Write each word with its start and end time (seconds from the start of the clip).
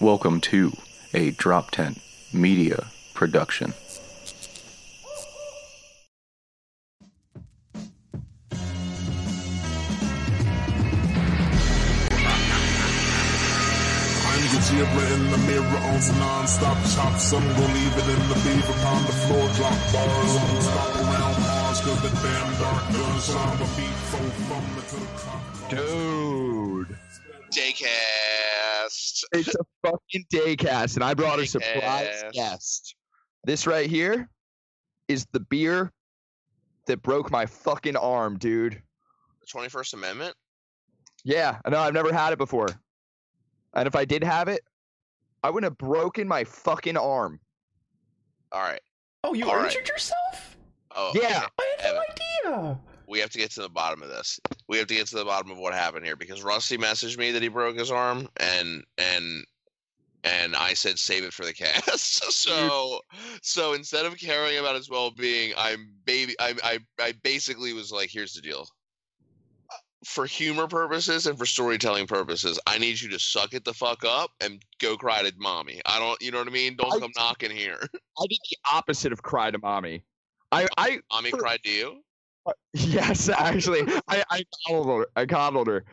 Welcome 0.00 0.40
to 0.42 0.72
a 1.12 1.32
Drop 1.32 1.72
Tent 1.72 2.00
Media 2.32 2.86
Production. 3.14 3.74
I'm 3.74 4.12
the 14.52 14.62
in 15.14 15.30
the 15.32 15.38
mirror 15.48 15.64
on 15.66 16.00
some 16.00 16.18
non-stop 16.20 16.76
chops. 16.94 17.32
I'm 17.32 17.42
gonna 17.42 17.74
leave 17.74 17.96
it 17.96 18.08
in 18.08 18.28
the 18.28 18.36
beaver 18.44 18.72
upon 18.78 19.02
the 19.02 19.12
floor. 19.26 19.48
Drop 19.56 19.78
bars 19.92 20.36
on 20.36 20.60
stop 20.62 20.94
around 20.94 21.40
Mars. 21.42 21.80
Cause 21.80 22.02
the 22.02 22.10
damn 22.22 22.54
dark 22.60 22.92
gun 22.92 23.18
sound 23.18 23.60
a 23.60 23.64
beat 23.74 23.98
four 24.12 24.30
from 24.46 24.64
the 24.76 24.82
to 24.82 24.94
the 24.94 25.06
clock. 25.18 25.42
Dude, 25.70 26.96
Daycast. 27.50 28.57
It's 29.32 29.54
a 29.54 29.64
fucking 29.84 30.24
daycast, 30.32 30.94
and 30.96 31.04
I 31.04 31.14
brought 31.14 31.38
a 31.38 31.46
surprise 31.46 32.22
Daycast. 32.24 32.32
guest. 32.32 32.94
This 33.44 33.66
right 33.66 33.88
here 33.88 34.28
is 35.08 35.26
the 35.32 35.40
beer 35.40 35.92
that 36.86 37.02
broke 37.02 37.30
my 37.30 37.46
fucking 37.46 37.96
arm, 37.96 38.38
dude. 38.38 38.82
The 39.40 39.46
21st 39.46 39.94
Amendment? 39.94 40.34
Yeah, 41.24 41.58
I 41.64 41.70
know 41.70 41.80
I've 41.80 41.94
never 41.94 42.12
had 42.12 42.32
it 42.32 42.38
before. 42.38 42.68
And 43.74 43.86
if 43.86 43.94
I 43.96 44.04
did 44.04 44.22
have 44.24 44.48
it, 44.48 44.60
I 45.42 45.50
wouldn't 45.50 45.70
have 45.70 45.78
broken 45.78 46.26
my 46.26 46.44
fucking 46.44 46.96
arm. 46.96 47.40
All 48.52 48.62
right. 48.62 48.80
Oh, 49.24 49.34
you 49.34 49.48
All 49.48 49.56
right. 49.56 49.66
injured 49.66 49.88
yourself? 49.88 50.56
Oh, 50.96 51.12
Yeah. 51.14 51.44
okay. 51.44 51.46
I 51.58 51.82
had 51.82 51.94
no 51.94 52.00
Evan, 52.00 52.62
idea. 52.64 52.80
We 53.08 53.18
have 53.20 53.30
to 53.30 53.38
get 53.38 53.50
to 53.52 53.62
the 53.62 53.68
bottom 53.68 54.02
of 54.02 54.08
this. 54.08 54.38
We 54.68 54.78
have 54.78 54.86
to 54.88 54.94
get 54.94 55.06
to 55.08 55.16
the 55.16 55.24
bottom 55.24 55.50
of 55.50 55.58
what 55.58 55.72
happened 55.74 56.04
here 56.04 56.16
because 56.16 56.42
Rusty 56.42 56.76
messaged 56.76 57.16
me 57.18 57.30
that 57.32 57.42
he 57.42 57.48
broke 57.48 57.76
his 57.76 57.90
arm, 57.90 58.28
and 58.36 58.84
and 58.98 59.44
and 60.24 60.54
I 60.56 60.74
said 60.74 60.98
save 60.98 61.24
it 61.24 61.32
for 61.32 61.44
the 61.44 61.54
cast. 61.54 62.22
so 62.32 63.00
so 63.42 63.72
instead 63.72 64.04
of 64.06 64.18
caring 64.18 64.58
about 64.58 64.76
his 64.76 64.90
well-being, 64.90 65.54
I'm 65.56 65.90
baby. 66.04 66.34
I 66.38 66.54
I 66.62 66.78
I 67.00 67.12
basically 67.22 67.72
was 67.72 67.90
like, 67.90 68.10
here's 68.12 68.34
the 68.34 68.42
deal. 68.42 68.66
For 70.04 70.26
humor 70.26 70.68
purposes 70.68 71.26
and 71.26 71.36
for 71.36 71.44
storytelling 71.44 72.06
purposes, 72.06 72.60
I 72.68 72.78
need 72.78 73.00
you 73.00 73.08
to 73.10 73.18
suck 73.18 73.52
it 73.52 73.64
the 73.64 73.74
fuck 73.74 74.04
up 74.04 74.30
and 74.40 74.62
go 74.80 74.96
cry 74.96 75.22
to 75.22 75.32
mommy. 75.38 75.82
I 75.86 75.98
don't, 75.98 76.20
you 76.22 76.30
know 76.30 76.38
what 76.38 76.46
I 76.46 76.52
mean? 76.52 76.76
Don't 76.76 76.92
I- 76.92 76.98
come 77.00 77.10
knocking 77.16 77.50
here. 77.50 77.78
I 77.92 78.26
did 78.28 78.38
the 78.48 78.56
opposite 78.72 79.12
of 79.12 79.22
cry 79.22 79.50
to 79.50 79.58
mommy. 79.58 80.04
I, 80.52 80.68
I, 80.78 81.00
Mommy 81.12 81.30
For- 81.30 81.38
cried 81.38 81.60
to 81.64 81.70
you. 81.70 82.00
yes, 82.72 83.28
actually, 83.28 83.82
I, 84.08 84.24
I 84.30 84.44
coddled 84.66 85.00
her. 85.00 85.06
I 85.16 85.26
coddled 85.26 85.66
her. 85.68 85.84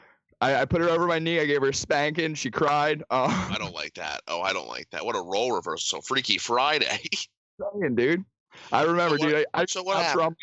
I, 0.42 0.61
I 0.61 0.66
put 0.66 0.81
her 0.81 0.89
over 0.89 1.08
my 1.08 1.20
knee. 1.20 1.39
I 1.39 1.45
gave 1.45 1.61
her 1.61 1.70
a 1.70 1.73
spanking. 1.73 2.36
She 2.36 2.52
cried. 2.52 3.03
Uh, 3.09 3.28
I 3.53 3.58
don't 3.58 3.73
like 3.73 3.94
that. 3.95 4.22
Oh, 4.28 4.42
I 4.42 4.53
don't 4.53 4.67
like 4.67 4.89
that. 4.92 5.06
What 5.06 5.16
a 5.16 5.22
role 5.22 5.53
reversal. 5.53 6.02
Freaky 6.02 6.38
Friday. 6.38 7.00
saying, 7.80 7.95
dude. 7.95 8.23
I 8.72 8.83
remember, 8.83 9.17
what- 9.17 9.30
dude. 9.30 9.45
I, 9.53 9.61
I 9.61 9.66
so 9.66 9.83
what 9.83 9.98
after 9.98 10.22
I'm- 10.22 10.36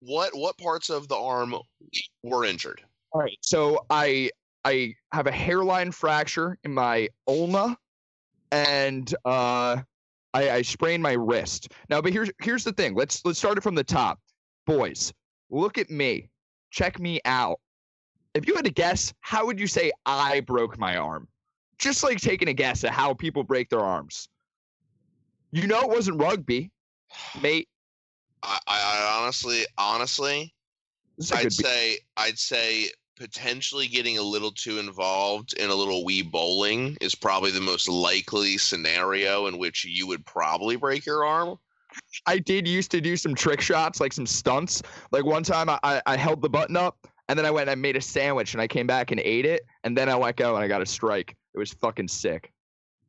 what 0.00 0.34
what 0.34 0.58
parts 0.58 0.90
of 0.90 1.06
the 1.06 1.16
arm 1.16 1.54
were 2.24 2.44
injured? 2.44 2.82
All 3.12 3.20
right, 3.20 3.36
so 3.40 3.84
I 3.88 4.30
I 4.64 4.94
have 5.12 5.26
a 5.26 5.32
hairline 5.32 5.92
fracture 5.92 6.58
in 6.64 6.72
my 6.74 7.08
ulna, 7.28 7.76
and 8.50 9.12
uh, 9.24 9.76
I, 10.34 10.50
I 10.50 10.62
sprained 10.62 11.02
my 11.02 11.12
wrist. 11.12 11.72
Now, 11.88 12.00
but 12.00 12.12
here's 12.12 12.30
here's 12.40 12.64
the 12.64 12.72
thing. 12.72 12.94
Let's 12.94 13.24
let's 13.24 13.38
start 13.38 13.58
it 13.58 13.60
from 13.60 13.74
the 13.74 13.84
top, 13.84 14.18
boys. 14.66 15.12
Look 15.52 15.76
at 15.76 15.90
me. 15.90 16.30
Check 16.70 16.98
me 16.98 17.20
out. 17.26 17.60
If 18.34 18.48
you 18.48 18.56
had 18.56 18.64
to 18.64 18.70
guess, 18.70 19.12
how 19.20 19.44
would 19.44 19.60
you 19.60 19.66
say 19.66 19.92
I 20.06 20.40
broke 20.40 20.78
my 20.78 20.96
arm? 20.96 21.28
Just 21.78 22.02
like 22.02 22.18
taking 22.18 22.48
a 22.48 22.54
guess 22.54 22.82
at 22.84 22.92
how 22.92 23.12
people 23.12 23.44
break 23.44 23.68
their 23.68 23.80
arms. 23.80 24.28
You 25.50 25.66
know, 25.66 25.82
it 25.82 25.90
wasn't 25.90 26.18
rugby, 26.18 26.70
mate. 27.42 27.68
I, 28.42 28.58
I, 28.66 29.18
honestly 29.20 29.64
honestly 29.78 30.52
This 31.16 31.26
is 31.26 31.32
a 31.32 31.36
I'd 31.36 31.52
say 31.52 31.98
I'd 32.16 32.38
say 32.38 32.90
potentially 33.16 33.86
getting 33.86 34.18
a 34.18 34.22
little 34.22 34.50
too 34.50 34.78
involved 34.78 35.52
in 35.52 35.70
a 35.70 35.74
little 35.74 36.04
wee 36.04 36.22
bowling 36.22 36.96
is 37.00 37.14
probably 37.14 37.52
the 37.52 37.60
most 37.60 37.88
likely 37.88 38.58
scenario 38.58 39.46
in 39.46 39.58
which 39.58 39.84
you 39.84 40.08
would 40.08 40.24
probably 40.26 40.74
break 40.76 41.06
your 41.06 41.24
arm. 41.24 41.56
I 42.26 42.38
did 42.38 42.68
used 42.68 42.90
to 42.92 43.00
do 43.00 43.16
some 43.16 43.34
trick 43.34 43.60
shots, 43.60 44.00
like 44.00 44.12
some 44.12 44.26
stunts. 44.26 44.82
Like 45.10 45.24
one 45.24 45.42
time 45.42 45.68
I, 45.70 46.02
I, 46.06 46.16
held 46.16 46.42
the 46.42 46.50
button 46.50 46.76
up 46.76 47.06
and 47.28 47.38
then 47.38 47.46
I 47.46 47.50
went 47.50 47.62
and 47.62 47.70
I 47.70 47.74
made 47.74 47.96
a 47.96 48.00
sandwich 48.00 48.54
and 48.54 48.60
I 48.60 48.68
came 48.68 48.86
back 48.86 49.10
and 49.10 49.20
ate 49.20 49.46
it 49.46 49.62
and 49.84 49.96
then 49.96 50.08
I 50.08 50.14
let 50.14 50.36
go 50.36 50.54
and 50.54 50.64
I 50.64 50.68
got 50.68 50.82
a 50.82 50.86
strike. 50.86 51.36
It 51.54 51.58
was 51.58 51.72
fucking 51.72 52.08
sick. 52.08 52.52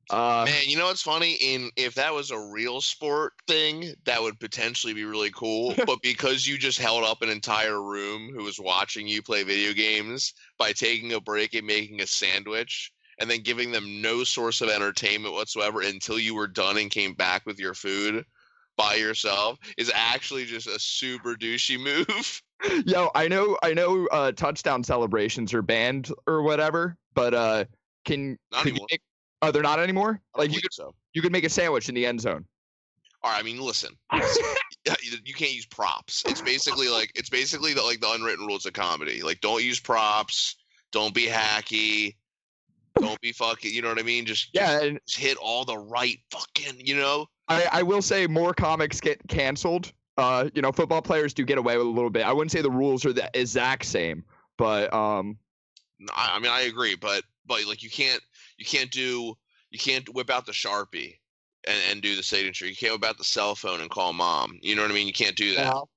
Uh, 0.09 0.43
Man, 0.45 0.63
you 0.65 0.77
know 0.77 0.87
what's 0.87 1.01
funny? 1.01 1.33
In 1.35 1.71
if 1.77 1.95
that 1.95 2.13
was 2.13 2.31
a 2.31 2.39
real 2.39 2.81
sport 2.81 3.33
thing, 3.47 3.93
that 4.03 4.21
would 4.21 4.39
potentially 4.39 4.93
be 4.93 5.05
really 5.05 5.31
cool. 5.31 5.73
but 5.85 6.01
because 6.01 6.45
you 6.45 6.57
just 6.57 6.77
held 6.77 7.03
up 7.03 7.21
an 7.21 7.29
entire 7.29 7.81
room 7.81 8.31
who 8.35 8.43
was 8.43 8.59
watching 8.59 9.07
you 9.07 9.21
play 9.21 9.43
video 9.43 9.73
games 9.73 10.33
by 10.57 10.73
taking 10.73 11.13
a 11.13 11.21
break 11.21 11.53
and 11.53 11.65
making 11.65 12.01
a 12.01 12.07
sandwich 12.07 12.91
and 13.19 13.29
then 13.29 13.41
giving 13.41 13.71
them 13.71 14.01
no 14.01 14.23
source 14.23 14.59
of 14.59 14.69
entertainment 14.69 15.33
whatsoever 15.33 15.81
until 15.81 16.19
you 16.19 16.35
were 16.35 16.47
done 16.47 16.77
and 16.77 16.91
came 16.91 17.13
back 17.13 17.45
with 17.45 17.59
your 17.59 17.73
food 17.73 18.25
by 18.77 18.95
yourself 18.95 19.59
is 19.77 19.91
actually 19.93 20.45
just 20.45 20.67
a 20.67 20.79
super 20.79 21.35
douchey 21.35 21.79
move. 21.79 22.41
yo, 22.85 23.09
I 23.15 23.27
know 23.27 23.57
I 23.63 23.73
know 23.73 24.07
uh, 24.07 24.31
touchdown 24.31 24.83
celebrations 24.83 25.53
are 25.53 25.61
banned 25.61 26.11
or 26.27 26.41
whatever, 26.41 26.97
but 27.13 27.33
uh, 27.33 27.65
can 28.05 28.37
Not 28.51 28.65
you 28.65 28.73
make, 28.73 29.01
oh 29.41 29.51
they're 29.51 29.63
not 29.63 29.79
anymore? 29.79 30.21
Like 30.35 30.53
you 30.53 30.61
could 30.61 30.73
so. 30.73 30.93
you 31.13 31.21
could 31.21 31.31
make 31.31 31.43
a 31.43 31.49
sandwich 31.49 31.89
in 31.89 31.95
the 31.95 32.05
end 32.05 32.21
zone. 32.21 32.45
All 33.21 33.31
right, 33.31 33.39
I 33.39 33.43
mean, 33.43 33.59
listen. 33.59 33.95
You 35.23 35.33
can't 35.33 35.53
use 35.53 35.65
props. 35.65 36.23
It's 36.25 36.41
basically 36.41 36.89
like 36.89 37.09
it's 37.15 37.29
basically 37.29 37.73
the 37.73 37.81
like 37.81 38.01
the 38.01 38.11
unwritten 38.11 38.45
rules 38.45 38.65
of 38.65 38.73
comedy. 38.73 39.21
Like 39.21 39.39
don't 39.39 39.63
use 39.63 39.79
props, 39.79 40.57
don't 40.91 41.13
be 41.13 41.25
hacky, 41.25 42.15
don't 42.99 43.19
be 43.21 43.31
fucking. 43.31 43.73
You 43.73 43.81
know 43.81 43.87
what 43.87 43.99
I 43.99 44.03
mean? 44.03 44.25
Just 44.25 44.49
Yeah, 44.53 44.81
and 44.81 44.99
just 45.07 45.19
hit 45.19 45.37
all 45.37 45.63
the 45.63 45.77
right 45.77 46.19
fucking. 46.31 46.85
You 46.85 46.97
know? 46.97 47.27
I, 47.47 47.67
I 47.71 47.83
will 47.83 48.01
say 48.01 48.27
more 48.27 48.53
comics 48.53 49.01
get 49.01 49.19
canceled. 49.27 49.91
Uh, 50.17 50.49
you 50.53 50.61
know, 50.61 50.71
football 50.71 51.01
players 51.01 51.33
do 51.33 51.43
get 51.43 51.57
away 51.57 51.77
with 51.77 51.87
a 51.87 51.89
little 51.89 52.09
bit. 52.09 52.25
I 52.25 52.31
wouldn't 52.31 52.51
say 52.51 52.61
the 52.61 52.71
rules 52.71 53.05
are 53.05 53.13
the 53.13 53.29
exact 53.33 53.85
same, 53.85 54.23
but 54.57 54.93
um, 54.93 55.37
I, 56.13 56.33
I 56.35 56.39
mean, 56.39 56.51
I 56.51 56.61
agree, 56.61 56.95
but 56.95 57.23
but 57.45 57.65
like 57.65 57.83
you 57.83 57.89
can't 57.89 58.21
you 58.57 58.65
can't 58.65 58.91
do 58.91 59.35
you 59.71 59.79
can't 59.79 60.07
whip 60.13 60.29
out 60.29 60.45
the 60.45 60.51
sharpie 60.51 61.17
and 61.67 61.77
and 61.89 62.01
do 62.01 62.15
the 62.15 62.23
signature. 62.23 62.67
You 62.67 62.75
can't 62.75 62.93
whip 62.93 63.09
out 63.09 63.17
the 63.17 63.23
cell 63.23 63.55
phone 63.55 63.81
and 63.81 63.89
call 63.89 64.13
mom. 64.13 64.59
You 64.61 64.75
know 64.75 64.83
what 64.83 64.91
I 64.91 64.93
mean? 64.93 65.07
You 65.07 65.13
can't 65.13 65.35
do 65.35 65.55
that. 65.55 65.73
Well, 65.73 65.89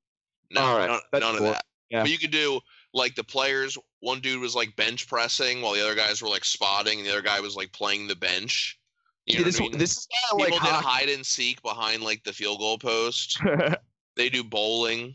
No, 0.50 0.62
all 0.62 0.78
right, 0.78 0.88
none, 0.88 1.00
that's 1.12 1.24
none 1.24 1.36
of 1.36 1.42
that. 1.42 1.64
Yeah. 1.90 2.02
But 2.02 2.10
you 2.10 2.18
could 2.18 2.30
do 2.32 2.60
like 2.94 3.14
the 3.14 3.24
players. 3.24 3.76
One 4.00 4.20
dude 4.20 4.40
was 4.40 4.56
like 4.56 4.74
bench 4.76 5.08
pressing, 5.08 5.62
while 5.62 5.74
the 5.74 5.84
other 5.84 5.94
guys 5.94 6.22
were 6.22 6.28
like 6.28 6.44
spotting, 6.44 6.98
and 6.98 7.06
the 7.06 7.12
other 7.12 7.22
guy 7.22 7.40
was 7.40 7.54
like 7.54 7.72
playing 7.72 8.08
the 8.08 8.16
bench. 8.16 8.78
You 9.26 9.32
See, 9.34 9.38
know 9.38 9.44
this 9.44 9.58
I 9.60 9.62
mean? 9.64 9.78
this 9.78 9.96
is 9.98 10.08
kind 10.30 10.40
of 10.42 10.50
like 10.50 10.60
hockey. 10.60 10.86
hide 10.86 11.08
and 11.08 11.26
seek 11.26 11.60
behind 11.62 12.02
like 12.02 12.22
the 12.24 12.32
field 12.32 12.58
goal 12.60 12.78
post. 12.78 13.38
They 14.16 14.30
do 14.30 14.42
bowling. 14.42 15.14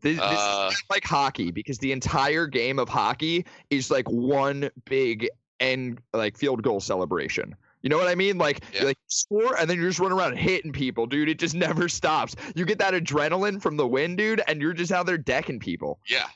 this 0.00 0.14
is 0.16 0.20
Uh, 0.20 0.68
kinda 0.70 0.76
like 0.90 1.04
hockey 1.04 1.52
because 1.52 1.78
the 1.78 1.92
entire 1.92 2.48
game 2.48 2.80
of 2.80 2.88
hockey 2.88 3.46
is 3.70 3.88
like 3.88 4.10
one 4.10 4.68
big 4.84 5.28
end 5.60 6.00
like 6.12 6.36
field 6.36 6.60
goal 6.64 6.80
celebration. 6.80 7.54
You 7.82 7.88
know 7.90 7.98
what 7.98 8.08
I 8.08 8.16
mean? 8.16 8.38
Like, 8.38 8.64
Yeah. 8.74 8.82
like 8.84 8.98
score 9.06 9.56
and 9.60 9.70
then 9.70 9.76
you're 9.78 9.88
just 9.90 10.00
running 10.00 10.18
around 10.18 10.38
hitting 10.38 10.72
people, 10.72 11.06
dude. 11.06 11.28
It 11.28 11.38
just 11.38 11.54
never 11.68 11.88
stops. 11.88 12.34
You 12.56 12.64
get 12.64 12.78
that 12.80 12.94
adrenaline 12.94 13.62
from 13.62 13.76
the 13.76 13.86
win, 13.86 14.16
dude, 14.16 14.42
and 14.48 14.60
you're 14.60 14.72
just 14.72 14.90
out 14.90 15.06
there 15.06 15.18
decking 15.18 15.60
people. 15.60 16.00
yeah, 16.08 16.26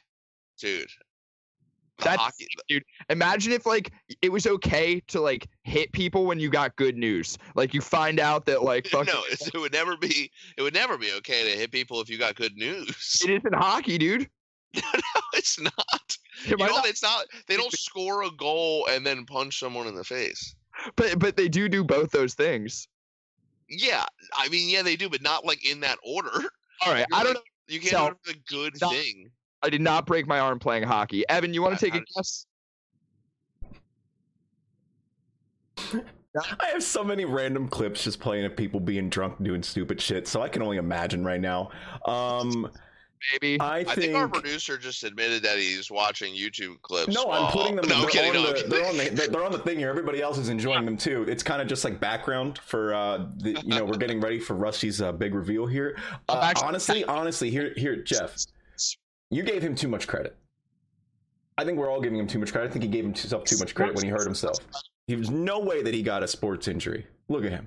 dude. 0.60 0.88
That's 1.98 2.20
hockey. 2.20 2.46
dude. 2.68 2.84
Imagine 3.08 3.52
if 3.52 3.64
like 3.66 3.90
it 4.22 4.30
was 4.30 4.46
okay 4.46 5.00
to 5.08 5.20
like 5.20 5.48
hit 5.62 5.92
people 5.92 6.26
when 6.26 6.38
you 6.38 6.50
got 6.50 6.76
good 6.76 6.96
news. 6.96 7.38
Like 7.54 7.72
you 7.72 7.80
find 7.80 8.20
out 8.20 8.44
that 8.46 8.62
like 8.62 8.86
fucking, 8.90 9.12
No, 9.14 9.22
it 9.28 9.58
would 9.58 9.72
never 9.72 9.96
be. 9.96 10.30
It 10.58 10.62
would 10.62 10.74
never 10.74 10.98
be 10.98 11.10
okay 11.18 11.50
to 11.50 11.58
hit 11.58 11.72
people 11.72 12.00
if 12.00 12.10
you 12.10 12.18
got 12.18 12.34
good 12.34 12.56
news. 12.56 13.20
it 13.24 13.30
isn't 13.30 13.54
hockey, 13.54 13.96
dude. 13.98 14.28
no, 14.76 14.82
it's 15.34 15.58
not. 15.58 15.72
It 16.44 16.50
You 16.50 16.56
know, 16.58 16.66
not- 16.66 16.86
it's 16.86 17.02
not. 17.02 17.24
They 17.46 17.56
don't 17.56 17.72
score 17.72 18.24
a 18.24 18.30
goal 18.32 18.86
and 18.90 19.06
then 19.06 19.24
punch 19.24 19.58
someone 19.58 19.86
in 19.86 19.94
the 19.94 20.04
face. 20.04 20.54
but 20.96 21.18
but 21.18 21.36
they 21.36 21.48
do 21.48 21.68
do 21.68 21.82
both 21.82 22.10
those 22.10 22.34
things. 22.34 22.88
Yeah, 23.68 24.04
I 24.34 24.48
mean, 24.50 24.68
yeah, 24.68 24.82
they 24.82 24.96
do, 24.96 25.08
but 25.08 25.22
not 25.22 25.44
like 25.46 25.68
in 25.68 25.80
that 25.80 25.98
order. 26.04 26.30
All 26.84 26.92
right, 26.92 27.06
You're 27.08 27.18
I 27.18 27.22
don't 27.24 27.34
like- 27.34 27.36
know. 27.36 27.40
You 27.68 27.80
can't 27.80 27.90
So- 27.92 28.10
do 28.10 28.32
the 28.32 28.38
good 28.48 28.76
Stop. 28.76 28.92
thing. 28.92 29.30
I 29.62 29.70
did 29.70 29.80
not 29.80 30.06
break 30.06 30.26
my 30.26 30.38
arm 30.38 30.58
playing 30.58 30.84
hockey. 30.84 31.24
Evan, 31.28 31.52
you 31.54 31.62
want 31.62 31.78
to 31.78 31.84
take 31.84 31.94
a 31.94 32.04
guess? 32.14 32.46
I 36.60 36.66
have 36.66 36.82
so 36.82 37.02
many 37.02 37.24
random 37.24 37.66
clips 37.68 38.04
just 38.04 38.20
playing 38.20 38.44
of 38.44 38.54
people 38.56 38.78
being 38.78 39.08
drunk 39.08 39.42
doing 39.42 39.62
stupid 39.62 40.00
shit, 40.00 40.28
so 40.28 40.42
I 40.42 40.48
can 40.50 40.60
only 40.62 40.76
imagine 40.76 41.24
right 41.24 41.40
now. 41.40 41.70
Um, 42.04 42.70
baby. 43.40 43.58
I 43.58 43.78
I 43.78 43.84
think. 43.84 43.98
think 44.00 44.16
our 44.16 44.28
producer 44.28 44.76
just 44.76 45.02
admitted 45.02 45.42
that 45.44 45.56
he's 45.58 45.90
watching 45.90 46.34
YouTube 46.34 46.82
clips. 46.82 47.14
no, 47.14 47.30
I'm 47.30 47.50
putting 47.50 47.76
them. 47.76 47.86
No, 47.88 48.00
they're, 48.02 48.10
kidding. 48.10 48.36
on 48.36 48.42
No, 48.42 48.48
the, 48.48 48.54
kidding. 48.54 48.68
they're 48.70 48.86
on 48.86 48.96
the 48.98 49.08
they're, 49.10 49.28
they're 49.28 49.44
on 49.46 49.52
the 49.52 49.58
thing 49.60 49.78
here. 49.78 49.88
Everybody 49.88 50.20
else 50.20 50.36
is 50.36 50.50
enjoying 50.50 50.84
them 50.84 50.98
too. 50.98 51.24
It's 51.26 51.42
kind 51.42 51.62
of 51.62 51.68
just 51.68 51.84
like 51.84 51.98
background 52.00 52.58
for 52.58 52.92
uh, 52.92 53.26
the, 53.38 53.52
you 53.64 53.70
know, 53.74 53.86
we're 53.86 53.96
getting 53.96 54.20
ready 54.20 54.38
for 54.38 54.52
Rusty's 54.54 55.00
uh, 55.00 55.12
big 55.12 55.34
reveal 55.34 55.66
here. 55.66 55.96
Uh, 56.28 56.40
actually- 56.42 56.66
honestly, 56.68 57.04
honestly, 57.06 57.50
here, 57.50 57.72
here, 57.76 57.96
Jeff, 57.96 58.36
you 59.30 59.42
gave 59.42 59.62
him 59.62 59.74
too 59.74 59.88
much 59.88 60.06
credit. 60.06 60.36
I 61.58 61.64
think 61.64 61.78
we're 61.78 61.90
all 61.90 62.00
giving 62.00 62.18
him 62.18 62.26
too 62.26 62.38
much 62.38 62.52
credit. 62.52 62.68
I 62.68 62.72
think 62.72 62.82
he 62.82 62.88
gave 62.88 63.04
himself 63.04 63.44
too 63.44 63.56
much 63.58 63.74
credit 63.74 63.94
when 63.94 64.04
he 64.04 64.10
hurt 64.10 64.24
himself. 64.24 64.58
There's 65.08 65.30
no 65.30 65.58
way 65.60 65.82
that 65.82 65.94
he 65.94 66.02
got 66.02 66.22
a 66.22 66.28
sports 66.28 66.68
injury. 66.68 67.06
Look 67.28 67.44
at 67.44 67.50
him. 67.50 67.66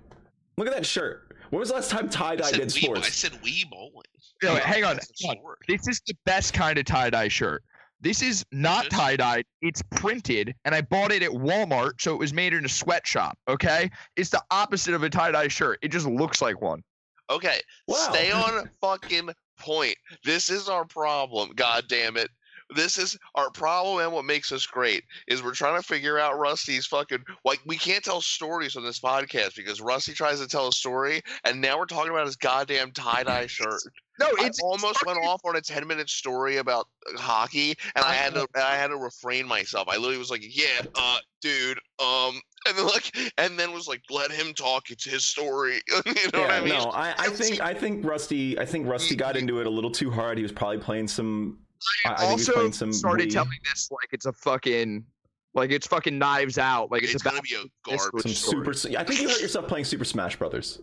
Look 0.58 0.68
at 0.68 0.74
that 0.74 0.86
shirt. 0.86 1.36
When 1.50 1.60
was 1.60 1.70
the 1.70 1.76
last 1.76 1.90
time 1.90 2.10
tie 2.10 2.34
I 2.34 2.36
dye 2.36 2.52
did 2.52 2.68
Wii, 2.68 2.84
sports? 2.84 3.08
I 3.08 3.10
said 3.10 3.32
Wii 3.42 3.70
bowling. 3.70 4.04
Yo, 4.44 4.56
hang 4.56 4.84
on, 4.84 5.00
hang 5.26 5.38
on. 5.40 5.56
This 5.68 5.88
is 5.88 6.02
the 6.06 6.14
best 6.26 6.54
kind 6.54 6.78
of 6.78 6.86
tie 6.86 7.10
dye 7.10 7.28
shirt. 7.28 7.64
This 8.02 8.22
is 8.22 8.46
not 8.52 8.90
tie 8.90 9.16
dye. 9.16 9.44
It's 9.62 9.82
printed, 9.92 10.54
and 10.64 10.74
I 10.76 10.82
bought 10.82 11.12
it 11.12 11.24
at 11.24 11.32
Walmart, 11.32 11.94
so 12.00 12.14
it 12.14 12.18
was 12.20 12.34
made 12.34 12.54
in 12.54 12.64
a 12.64 12.70
sweatshop. 12.70 13.38
Okay, 13.50 13.90
it's 14.16 14.30
the 14.30 14.42
opposite 14.52 14.94
of 14.94 15.04
a 15.04 15.10
tie 15.10 15.32
dye 15.32 15.48
shirt. 15.48 15.80
It 15.82 15.90
just 15.90 16.06
looks 16.06 16.42
like 16.42 16.62
one. 16.62 16.82
Okay, 17.30 17.60
Wow. 17.88 17.96
stay 18.12 18.32
on 18.32 18.70
fucking 18.82 19.30
point. 19.60 19.96
This 20.24 20.50
is 20.50 20.70
our 20.70 20.86
problem. 20.86 21.52
God 21.56 21.86
damn 21.88 22.18
it. 22.18 22.30
This 22.76 23.00
is 23.00 23.18
our 23.34 23.50
problem, 23.50 24.04
and 24.04 24.14
what 24.14 24.26
makes 24.26 24.52
us 24.52 24.68
great 24.68 25.04
is 25.28 25.42
we're 25.42 25.56
trying 25.56 25.82
to 25.82 25.88
figure 25.88 26.20
out 26.20 26.38
Rusty's 26.38 26.86
fucking 26.86 27.24
like 27.44 27.60
we 27.66 27.78
can't 27.78 28.04
tell 28.04 28.22
stories 28.22 28.76
on 28.76 28.84
this 28.84 29.00
podcast 29.00 29.56
because 29.56 29.82
Rusty 29.82 30.14
tries 30.14 30.40
to 30.40 30.48
tell 30.48 30.68
a 30.68 30.72
story, 30.72 31.22
and 31.46 31.62
now 31.62 31.80
we're 31.80 31.86
talking 31.88 32.12
about 32.12 32.28
his 32.28 32.36
goddamn 32.36 32.92
tie 32.92 33.24
dye 33.24 33.48
shirt. 33.48 33.82
No, 34.20 34.28
I 34.40 34.46
it's 34.46 34.60
almost 34.62 35.04
went 35.06 35.18
off 35.24 35.42
on 35.46 35.56
a 35.56 35.62
ten 35.62 35.88
minute 35.88 36.10
story 36.10 36.58
about 36.58 36.88
uh, 37.12 37.20
hockey, 37.20 37.74
and 37.96 38.06
I 38.06 38.14
had 38.14 38.36
to 38.36 38.46
I 38.56 38.76
had 38.76 38.90
to 38.90 38.98
refrain 38.98 39.48
myself. 39.48 39.88
I 39.90 39.96
literally 39.96 40.20
was 40.20 40.30
like, 40.30 40.44
"Yeah, 40.44 40.82
uh, 40.94 41.18
dude," 41.42 41.80
um, 41.98 42.40
and 42.68 42.78
then 42.78 42.86
like, 42.86 43.32
and 43.38 43.58
then 43.58 43.72
was 43.72 43.88
like, 43.88 44.02
"Let 44.10 44.32
him 44.32 44.54
talk. 44.54 44.90
It's 44.90 45.04
his 45.04 45.26
story." 45.26 45.82
you 45.88 46.14
know 46.34 46.42
what 46.42 46.52
I 46.52 46.60
mean? 46.60 46.70
no, 46.70 46.92
I, 46.92 47.14
I 47.18 47.30
think 47.30 47.62
I 47.62 47.74
think 47.74 48.06
Rusty 48.06 48.58
I 48.60 48.66
think 48.66 48.88
Rusty 48.88 49.16
got 49.16 49.38
into 49.38 49.60
it 49.60 49.68
a 49.68 49.70
little 49.70 49.92
too 49.92 50.12
hard. 50.12 50.38
He 50.38 50.44
was 50.44 50.52
probably 50.52 50.80
playing 50.80 51.08
some. 51.08 51.60
I, 52.06 52.14
I 52.14 52.16
think 52.16 52.30
he 52.30 52.34
was 52.36 52.50
also 52.50 52.60
playing 52.60 52.74
some. 52.74 52.94
started 52.94 53.30
Wii, 53.30 53.34
telling 53.34 53.58
this 53.66 53.90
like 53.92 54.10
it's 54.12 54.26
a 54.26 54.34
fucking 54.34 55.06
like 55.54 55.72
it's 55.72 55.88
fucking 55.88 56.18
knives 56.18 56.58
out. 56.58 56.92
Like 56.92 57.04
it's, 57.04 57.14
it's 57.14 57.24
about 57.24 57.34
gonna 57.34 57.44
be 57.44 57.56
a 57.56 57.96
garbage 57.98 58.24
some 58.24 58.32
story. 58.32 58.76
super. 58.76 58.98
I 58.98 59.04
think 59.04 59.22
you 59.22 59.30
hurt 59.30 59.42
yourself 59.42 59.68
playing 59.68 59.86
Super 59.86 60.06
Smash 60.06 60.36
Brothers. 60.38 60.82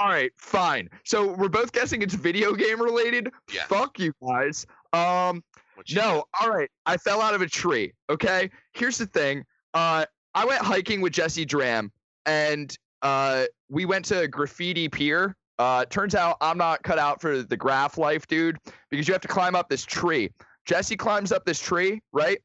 All 0.00 0.08
right, 0.08 0.32
fine. 0.36 0.90
So 1.04 1.34
we're 1.34 1.48
both 1.48 1.72
guessing 1.72 2.02
it's 2.02 2.14
video 2.14 2.52
game 2.52 2.82
related. 2.82 3.30
Yeah. 3.52 3.64
Fuck 3.66 3.98
you 3.98 4.12
guys. 4.26 4.66
Um, 4.92 5.42
you 5.86 5.96
no. 5.96 6.24
All 6.40 6.50
right. 6.50 6.70
I 6.86 6.96
fell 6.96 7.20
out 7.20 7.34
of 7.34 7.42
a 7.42 7.46
tree. 7.46 7.92
Okay. 8.10 8.50
Here's 8.72 8.98
the 8.98 9.06
thing. 9.06 9.44
Uh, 9.72 10.06
I 10.34 10.44
went 10.44 10.62
hiking 10.62 11.00
with 11.00 11.12
Jesse 11.12 11.44
Dram, 11.44 11.92
and 12.26 12.76
uh, 13.02 13.44
we 13.68 13.84
went 13.84 14.04
to 14.06 14.26
Graffiti 14.28 14.88
Pier. 14.88 15.36
Uh, 15.58 15.84
turns 15.84 16.14
out 16.14 16.36
I'm 16.40 16.58
not 16.58 16.82
cut 16.82 16.98
out 16.98 17.20
for 17.20 17.42
the 17.42 17.56
graph 17.56 17.96
life, 17.96 18.26
dude, 18.26 18.58
because 18.90 19.06
you 19.06 19.14
have 19.14 19.20
to 19.20 19.28
climb 19.28 19.54
up 19.54 19.68
this 19.68 19.84
tree. 19.84 20.30
Jesse 20.66 20.96
climbs 20.96 21.30
up 21.30 21.44
this 21.44 21.60
tree, 21.60 22.00
right? 22.12 22.38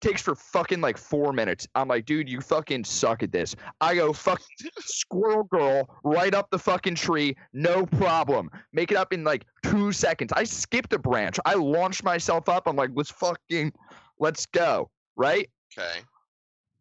Takes 0.00 0.22
for 0.22 0.34
fucking 0.34 0.80
like 0.80 0.96
four 0.96 1.32
minutes. 1.32 1.66
I'm 1.74 1.88
like, 1.88 2.04
dude, 2.04 2.28
you 2.28 2.40
fucking 2.40 2.84
suck 2.84 3.22
at 3.22 3.32
this. 3.32 3.56
I 3.80 3.94
go, 3.94 4.12
fuck 4.12 4.40
squirrel 4.80 5.44
girl 5.44 5.88
right 6.04 6.34
up 6.34 6.50
the 6.50 6.58
fucking 6.58 6.96
tree, 6.96 7.36
no 7.52 7.86
problem. 7.86 8.50
Make 8.72 8.92
it 8.92 8.96
up 8.96 9.12
in 9.12 9.24
like 9.24 9.44
two 9.64 9.90
seconds. 9.90 10.32
I 10.32 10.44
skipped 10.44 10.92
a 10.92 10.98
branch. 10.98 11.38
I 11.44 11.54
launched 11.54 12.04
myself 12.04 12.48
up. 12.48 12.68
I'm 12.68 12.76
like, 12.76 12.90
let's 12.94 13.10
fucking, 13.10 13.72
let's 14.18 14.46
go. 14.46 14.90
Right? 15.16 15.48
Okay. 15.76 16.02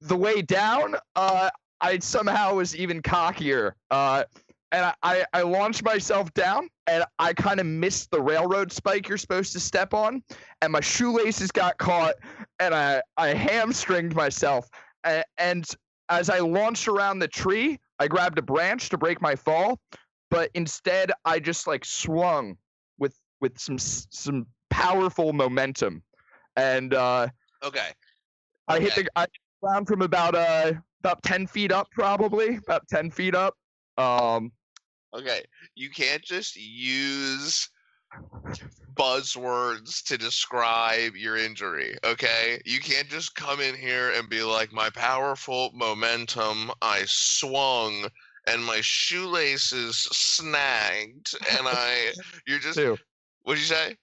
The 0.01 0.15
way 0.15 0.41
down, 0.41 0.95
uh, 1.15 1.49
I 1.79 1.99
somehow 1.99 2.55
was 2.55 2.75
even 2.75 3.01
cockier. 3.01 3.73
Uh, 3.89 4.23
and 4.71 4.93
I, 5.03 5.25
I, 5.33 5.41
launched 5.41 5.83
myself 5.83 6.33
down 6.33 6.69
and 6.87 7.03
I 7.19 7.33
kind 7.33 7.59
of 7.59 7.65
missed 7.65 8.09
the 8.09 8.21
railroad 8.21 8.71
spike 8.71 9.09
you're 9.09 9.17
supposed 9.17 9.51
to 9.53 9.59
step 9.59 9.93
on. 9.93 10.23
And 10.61 10.71
my 10.71 10.79
shoelaces 10.79 11.51
got 11.51 11.77
caught 11.77 12.15
and 12.57 12.73
I, 12.73 13.01
I 13.17 13.33
hamstringed 13.33 14.15
myself. 14.15 14.69
And 15.37 15.65
as 16.07 16.29
I 16.29 16.39
launched 16.39 16.87
around 16.87 17.19
the 17.19 17.27
tree, 17.27 17.79
I 18.01 18.07
grabbed 18.07 18.37
a 18.39 18.41
branch 18.41 18.89
to 18.89 18.97
break 18.97 19.21
my 19.21 19.35
fall, 19.35 19.79
but 20.29 20.49
instead 20.53 21.11
I 21.23 21.39
just 21.39 21.67
like 21.67 21.85
swung 21.85 22.57
with 22.97 23.15
with 23.39 23.59
some 23.59 23.77
some 23.77 24.47
powerful 24.69 25.33
momentum, 25.33 26.03
and 26.55 26.93
uh, 26.93 27.27
Okay. 27.63 27.89
I 28.67 28.79
hit 28.79 28.95
the 28.95 29.07
I 29.15 29.21
hit 29.21 29.31
ground 29.61 29.87
from 29.87 30.01
about 30.01 30.35
uh 30.35 30.73
about 30.99 31.21
ten 31.23 31.47
feet 31.47 31.71
up, 31.71 31.89
probably 31.91 32.57
about 32.57 32.87
ten 32.87 33.09
feet 33.11 33.35
up. 33.35 33.55
Um, 33.97 34.51
Okay. 35.13 35.43
You 35.75 35.89
can't 35.89 36.23
just 36.23 36.55
use 36.55 37.69
buzzwords 38.93 40.03
to 40.05 40.17
describe 40.17 41.15
your 41.15 41.37
injury. 41.37 41.97
Okay. 42.03 42.61
You 42.65 42.79
can't 42.79 43.09
just 43.09 43.35
come 43.35 43.59
in 43.59 43.75
here 43.75 44.11
and 44.11 44.29
be 44.29 44.41
like, 44.41 44.71
my 44.71 44.89
powerful 44.89 45.71
momentum, 45.73 46.71
I 46.81 47.03
swung. 47.05 48.07
And 48.47 48.63
my 48.65 48.79
shoelaces 48.81 49.97
snagged, 50.11 51.35
and 51.51 51.67
I. 51.67 52.11
You're 52.47 52.57
just. 52.57 52.75
too. 52.75 52.97
What'd 53.43 53.61
you 53.61 53.67
say? 53.67 53.95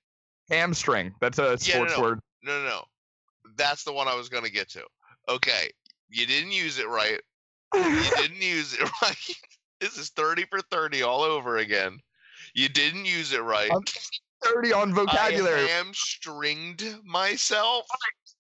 hamstring. 0.49 1.13
That's 1.21 1.39
a 1.41 1.43
Yeah, 1.43 1.49
no, 1.49 1.57
sports 1.57 1.97
no. 1.97 2.01
word. 2.03 2.21
No, 2.45 2.63
no, 2.63 2.69
no. 2.69 2.85
That's 3.57 3.83
the 3.83 3.93
one 3.93 4.07
I 4.07 4.15
was 4.15 4.29
gonna 4.29 4.49
get 4.49 4.69
to. 4.71 4.85
Okay, 5.29 5.71
you 6.09 6.27
didn't 6.27 6.53
use 6.53 6.79
it 6.79 6.89
right. 6.89 7.21
You 7.75 8.03
didn't 8.17 8.43
use 8.43 8.75
it 8.75 8.89
right. 9.03 9.17
This 9.81 9.97
is 9.99 10.11
thirty 10.11 10.45
for 10.45 10.61
thirty 10.71 11.03
all 11.03 11.23
over 11.23 11.59
again. 11.59 11.99
You 12.55 12.69
didn't 12.69 13.05
use 13.05 13.33
it 13.33 13.43
right. 13.43 13.71
I'm 13.73 13.83
Thirty 14.43 14.73
on 14.73 14.95
vocabulary. 14.95 15.65
I 15.65 15.69
hamstringed 15.69 16.85
myself. 17.05 17.87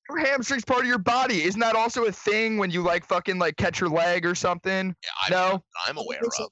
Your 0.08 0.24
hamstring's 0.24 0.64
part 0.64 0.82
of 0.82 0.86
your 0.86 0.98
body. 0.98 1.42
Isn't 1.42 1.60
that 1.60 1.74
also 1.74 2.04
a 2.04 2.12
thing 2.12 2.56
when 2.56 2.70
you 2.70 2.82
like 2.82 3.04
fucking 3.04 3.38
like 3.38 3.56
catch 3.56 3.80
your 3.80 3.90
leg 3.90 4.24
or 4.24 4.34
something? 4.34 4.94
Yeah, 5.02 5.10
I, 5.26 5.30
no. 5.30 5.62
I'm 5.86 5.98
aware 5.98 6.20
of. 6.20 6.48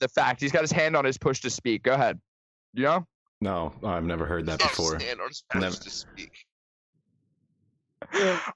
The 0.00 0.08
fact 0.08 0.40
he's 0.40 0.52
got 0.52 0.60
his 0.62 0.70
hand 0.70 0.94
on 0.94 1.04
his 1.04 1.18
push 1.18 1.40
to 1.40 1.50
speak. 1.50 1.82
Go 1.82 1.94
ahead. 1.94 2.20
You 2.74 2.82
know? 2.84 3.06
No, 3.40 3.72
I've 3.82 4.04
never 4.04 4.26
heard 4.26 4.46
that 4.46 4.58
before. 4.58 4.98
stand 5.00 5.20
on 5.20 5.28
his 5.28 5.42
Never- 5.54 5.74
to 5.74 5.90
speak. 5.90 6.45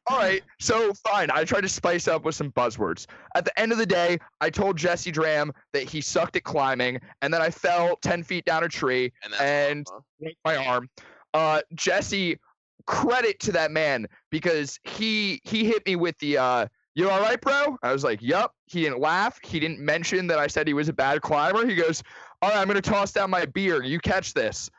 All 0.07 0.19
right, 0.19 0.43
so 0.59 0.93
fine. 0.95 1.31
I 1.31 1.45
tried 1.45 1.63
to 1.63 1.69
spice 1.69 2.09
up 2.09 2.25
with 2.25 2.35
some 2.35 2.51
buzzwords. 2.53 3.07
At 3.35 3.45
the 3.45 3.59
end 3.59 3.73
of 3.73 3.79
the 3.79 3.87
day, 3.87 4.19
I 4.41 4.51
told 4.51 4.77
Jesse 4.77 5.11
Dram 5.11 5.53
that 5.73 5.83
he 5.85 6.01
sucked 6.01 6.37
at 6.37 6.45
climbing, 6.45 7.01
and 7.23 7.33
then 7.33 7.43
I 7.43 7.51
fell 7.51 7.97
ten 7.97 8.23
feet 8.23 8.45
down 8.45 8.65
a 8.65 8.69
tree, 8.69 9.13
And 9.25 9.35
And- 9.41 9.87
wrong, 9.91 10.05
broke 10.21 10.35
my 10.45 10.57
arm. 10.57 10.91
Uh, 11.35 11.63
Jesse, 11.75 12.39
credit 12.87 13.39
to 13.41 13.53
that 13.53 13.71
man 13.71 14.07
because 14.31 14.81
he 14.85 15.41
he 15.45 15.65
hit 15.65 15.85
me 15.87 15.95
with 15.97 16.19
the 16.19 16.39
uh, 16.39 16.67
"You 16.95 17.09
all 17.09 17.21
right, 17.21 17.41
bro?" 17.41 17.79
I 17.83 17.93
was 17.93 18.03
like, 18.03 18.21
"Yup." 18.21 18.55
He 18.67 18.83
didn't 18.83 19.01
laugh. 19.01 19.39
He 19.45 19.61
didn't 19.61 19.79
mention 19.79 20.27
that 20.29 20.39
I 20.39 20.47
said 20.47 20.67
he 20.67 20.75
was 20.75 20.89
a 20.89 20.93
bad 20.93 21.21
climber. 21.23 21.67
He 21.67 21.75
goes, 21.77 22.03
"All 22.43 22.51
right, 22.51 22.59
I'm 22.59 22.67
gonna 22.67 22.81
toss 22.81 23.13
down 23.13 23.31
my 23.31 23.45
beer. 23.47 23.83
You 23.83 24.01
catch 24.01 24.35
this." 24.35 24.71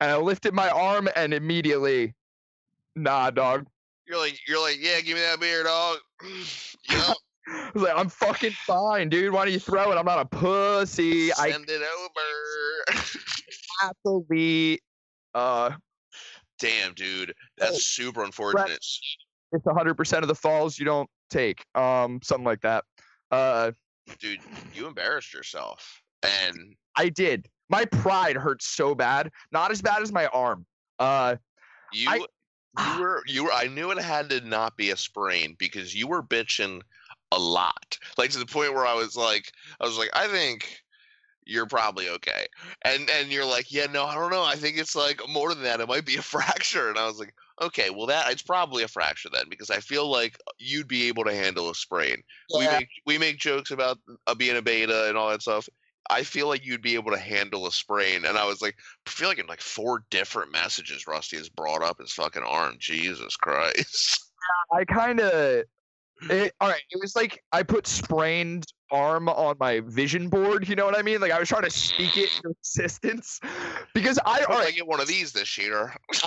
And 0.00 0.10
I 0.10 0.16
lifted 0.16 0.54
my 0.54 0.70
arm, 0.70 1.08
and 1.16 1.34
immediately, 1.34 2.14
nah, 2.94 3.30
dog. 3.30 3.66
You're 4.08 4.18
like, 4.18 4.38
you're 4.48 4.60
like, 4.60 4.78
yeah, 4.80 5.00
give 5.00 5.16
me 5.16 5.20
that 5.22 5.38
beer, 5.40 5.62
dog. 5.64 5.98
yep, 6.88 7.16
I 7.48 7.70
was 7.74 7.82
like, 7.82 7.92
I'm 7.96 8.08
fucking 8.08 8.52
fine, 8.52 9.08
dude. 9.08 9.32
Why 9.32 9.44
don't 9.44 9.52
you 9.52 9.60
throw 9.60 9.92
it? 9.92 9.96
I'm 9.96 10.06
not 10.06 10.18
a 10.20 10.24
pussy. 10.24 11.32
I 11.32 11.50
send 11.52 11.66
it 11.68 11.82
over. 11.82 12.98
happily. 13.80 14.80
Uh, 15.34 15.72
Damn, 16.58 16.92
dude, 16.94 17.30
Oh, 17.30 17.34
that's 17.58 17.86
super 17.86 18.24
unfortunate. 18.24 18.84
it's 19.52 19.64
100% 19.64 20.18
of 20.22 20.28
the 20.28 20.34
falls 20.34 20.78
you 20.78 20.84
don't 20.84 21.08
take. 21.30 21.64
Um, 21.76 22.18
something 22.22 22.44
like 22.44 22.62
that. 22.62 22.84
Uh, 23.30 23.72
Dude, 24.18 24.40
you 24.74 24.86
embarrassed 24.86 25.32
yourself, 25.34 26.02
and 26.22 26.74
I 26.96 27.10
did. 27.10 27.46
My 27.68 27.84
pride 27.84 28.36
hurts 28.36 28.66
so 28.66 28.94
bad. 28.94 29.30
Not 29.52 29.70
as 29.70 29.82
bad 29.82 30.00
as 30.02 30.10
my 30.10 30.26
arm. 30.28 30.64
Uh, 30.98 31.36
You 31.92 32.08
I- 32.10 32.26
you 32.78 33.00
were 33.00 33.22
you 33.26 33.44
were 33.44 33.52
I 33.52 33.66
knew 33.66 33.90
it 33.90 33.98
had 33.98 34.30
to 34.30 34.40
not 34.40 34.76
be 34.76 34.90
a 34.90 34.96
sprain 34.96 35.56
because 35.58 35.94
you 35.94 36.06
were 36.06 36.22
bitching 36.22 36.82
a 37.32 37.38
lot. 37.38 37.98
Like 38.16 38.30
to 38.30 38.38
the 38.38 38.46
point 38.46 38.74
where 38.74 38.86
I 38.86 38.94
was 38.94 39.16
like 39.16 39.52
I 39.80 39.86
was 39.86 39.98
like, 39.98 40.10
I 40.14 40.28
think 40.28 40.80
you're 41.44 41.66
probably 41.66 42.08
okay. 42.10 42.46
And 42.82 43.08
and 43.10 43.32
you're 43.32 43.44
like, 43.44 43.72
Yeah, 43.72 43.86
no, 43.86 44.04
I 44.04 44.14
don't 44.14 44.30
know. 44.30 44.44
I 44.44 44.54
think 44.54 44.78
it's 44.78 44.94
like 44.94 45.20
more 45.28 45.54
than 45.54 45.64
that. 45.64 45.80
It 45.80 45.88
might 45.88 46.06
be 46.06 46.16
a 46.16 46.22
fracture. 46.34 46.88
And 46.88 46.98
I 46.98 47.06
was 47.06 47.18
like, 47.18 47.34
Okay, 47.60 47.90
well 47.90 48.06
that 48.06 48.30
it's 48.30 48.42
probably 48.42 48.82
a 48.82 48.88
fracture 48.88 49.30
then 49.32 49.46
because 49.48 49.70
I 49.70 49.78
feel 49.78 50.10
like 50.10 50.38
you'd 50.58 50.88
be 50.88 51.08
able 51.08 51.24
to 51.24 51.34
handle 51.34 51.70
a 51.70 51.74
sprain. 51.74 52.22
We 52.56 52.66
make 52.78 52.88
we 53.06 53.18
make 53.18 53.38
jokes 53.38 53.70
about 53.70 53.98
uh, 54.26 54.34
being 54.34 54.56
a 54.56 54.62
beta 54.62 55.08
and 55.08 55.16
all 55.16 55.30
that 55.30 55.42
stuff. 55.42 55.68
I 56.10 56.22
feel 56.22 56.48
like 56.48 56.64
you'd 56.64 56.82
be 56.82 56.94
able 56.94 57.10
to 57.12 57.18
handle 57.18 57.66
a 57.66 57.72
sprain. 57.72 58.24
And 58.24 58.38
I 58.38 58.46
was 58.46 58.62
like, 58.62 58.76
I 59.06 59.10
feel 59.10 59.28
like 59.28 59.38
in 59.38 59.46
like 59.46 59.60
four 59.60 60.04
different 60.10 60.52
messages, 60.52 61.06
Rusty 61.06 61.36
has 61.36 61.48
brought 61.48 61.82
up 61.82 61.98
his 62.00 62.12
fucking 62.12 62.42
arm. 62.42 62.76
Jesus 62.78 63.36
Christ. 63.36 64.30
I 64.72 64.84
kind 64.84 65.20
of. 65.20 65.64
It, 66.30 66.52
all 66.60 66.68
right, 66.68 66.82
it 66.90 66.98
was 67.00 67.14
like 67.14 67.44
I 67.52 67.62
put 67.62 67.86
sprained 67.86 68.66
arm 68.90 69.28
on 69.28 69.56
my 69.60 69.80
vision 69.80 70.28
board. 70.28 70.68
You 70.68 70.74
know 70.74 70.84
what 70.84 70.98
I 70.98 71.02
mean? 71.02 71.20
Like 71.20 71.30
I 71.30 71.38
was 71.38 71.48
trying 71.48 71.62
to 71.62 71.70
speak 71.70 72.16
it 72.16 72.30
into 72.36 72.56
existence 72.58 73.40
because 73.94 74.18
I. 74.24 74.44
I 74.48 74.52
I 74.52 74.58
right, 74.64 74.74
get 74.74 74.86
one 74.86 75.00
of 75.00 75.06
these 75.06 75.32
this 75.32 75.56
year. 75.56 75.94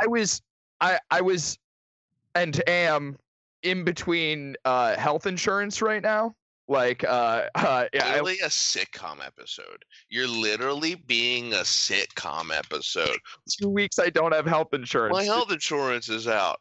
I 0.00 0.06
was, 0.06 0.40
I, 0.80 0.98
I 1.10 1.20
was, 1.20 1.58
and 2.34 2.60
am 2.68 3.18
in 3.62 3.84
between 3.84 4.56
uh, 4.64 4.96
health 4.96 5.26
insurance 5.26 5.82
right 5.82 6.02
now. 6.02 6.34
Like, 6.66 7.04
uh, 7.04 7.48
uh 7.54 7.84
yeah, 7.92 8.06
I, 8.06 8.10
literally 8.12 8.40
a 8.40 8.48
sitcom 8.48 9.24
episode. 9.24 9.84
You're 10.08 10.28
literally 10.28 10.94
being 10.94 11.52
a 11.52 11.58
sitcom 11.58 12.56
episode. 12.56 13.18
two 13.60 13.68
weeks 13.68 13.98
I 13.98 14.10
don't 14.10 14.32
have 14.32 14.46
health 14.46 14.72
insurance. 14.72 15.14
My 15.14 15.24
health 15.24 15.52
insurance 15.52 16.08
is 16.08 16.26
out. 16.26 16.60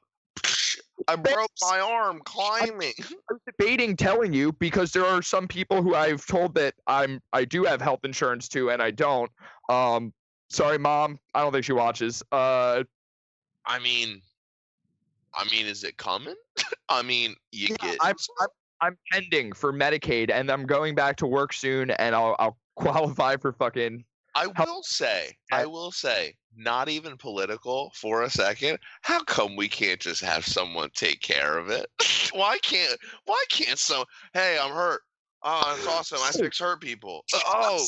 I 1.08 1.16
broke 1.16 1.52
my 1.62 1.80
arm 1.80 2.22
climbing. 2.26 2.94
I'm 3.30 3.38
debating 3.46 3.96
telling 3.96 4.34
you 4.34 4.52
because 4.54 4.92
there 4.92 5.06
are 5.06 5.22
some 5.22 5.48
people 5.48 5.82
who 5.82 5.96
I've 5.96 6.26
told 6.26 6.56
that 6.56 6.76
I'm 6.88 7.22
I 7.34 7.46
do 7.46 7.64
have 7.64 7.82
health 7.82 8.02
insurance 8.04 8.48
too, 8.48 8.72
and 8.72 8.82
I 8.82 8.92
don't. 8.92 9.32
Um, 9.70 10.14
sorry, 10.50 10.78
mom. 10.78 11.20
I 11.34 11.42
don't 11.42 11.52
think 11.52 11.66
she 11.66 11.74
watches. 11.74 12.24
Uh, 12.32 12.84
I 13.66 13.80
mean, 13.80 14.22
I 15.34 15.46
mean, 15.52 15.66
is 15.66 15.84
it 15.84 15.98
coming? 15.98 16.36
I 16.90 17.02
mean, 17.02 17.36
you 17.52 17.70
Yeah, 17.70 17.76
get. 17.92 17.98
I'm, 18.02 18.16
I'm 18.42 18.48
I'm 18.84 18.98
pending 19.14 19.54
for 19.54 19.72
Medicaid 19.72 20.30
and 20.30 20.52
I'm 20.52 20.66
going 20.66 20.94
back 20.94 21.16
to 21.18 21.28
work 21.28 21.54
soon 21.54 21.92
and 21.92 22.14
I'll 22.14 22.36
I'll 22.38 22.58
qualify 22.76 23.38
for 23.38 23.54
fucking. 23.54 24.04
I 24.36 24.48
will 24.48 24.82
say, 24.82 25.32
I 25.52 25.66
will 25.68 25.92
say, 25.92 26.34
not 26.58 26.90
even 26.90 27.18
political 27.18 27.92
for 27.96 28.24
a 28.24 28.30
second. 28.30 28.80
How 29.04 29.24
come 29.24 29.56
we 29.56 29.70
can't 29.70 30.00
just 30.00 30.24
have 30.24 30.44
someone 30.46 30.90
take 30.96 31.22
care 31.22 31.58
of 31.58 31.70
it? 31.70 31.86
why 32.34 32.58
can't? 32.60 32.98
Why 33.26 33.42
can't 33.50 33.78
some? 33.78 34.06
Hey, 34.34 34.58
I'm 34.60 34.72
hurt. 34.72 35.02
Uh, 35.44 35.62
oh, 35.64 35.76
that's 35.76 35.88
awesome. 35.88 36.20
I 36.24 36.32
fix 36.44 36.60
hurt 36.60 36.82
people. 36.82 37.24
Oh, 37.34 37.86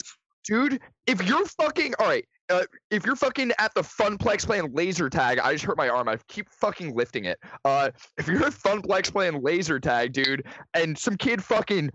Dude, 0.48 0.80
if 1.08 1.26
you're 1.28 1.46
fucking 1.46 1.96
all 2.00 2.08
right, 2.08 2.26
uh, 2.50 2.64
if 2.92 3.06
you're 3.06 3.16
fucking 3.16 3.52
at 3.58 3.74
the 3.74 3.82
Funplex 3.82 4.46
playing 4.46 4.74
laser 4.74 5.10
tag, 5.10 5.40
I 5.40 5.54
just 5.54 5.66
hurt 5.66 5.78
my 5.78 5.90
arm. 5.90 6.08
I 6.08 6.18
keep 6.28 6.50
fucking 6.52 6.96
lifting 6.96 7.26
it. 7.26 7.40
Uh, 7.64 7.92
if 8.18 8.28
you're 8.28 8.46
at 8.46 8.54
Funplex 8.54 9.12
playing 9.12 9.42
laser 9.42 9.80
tag, 9.80 10.14
dude, 10.14 10.46
and 10.74 10.98
some 10.98 11.18
kid 11.18 11.44
fucking 11.44 11.90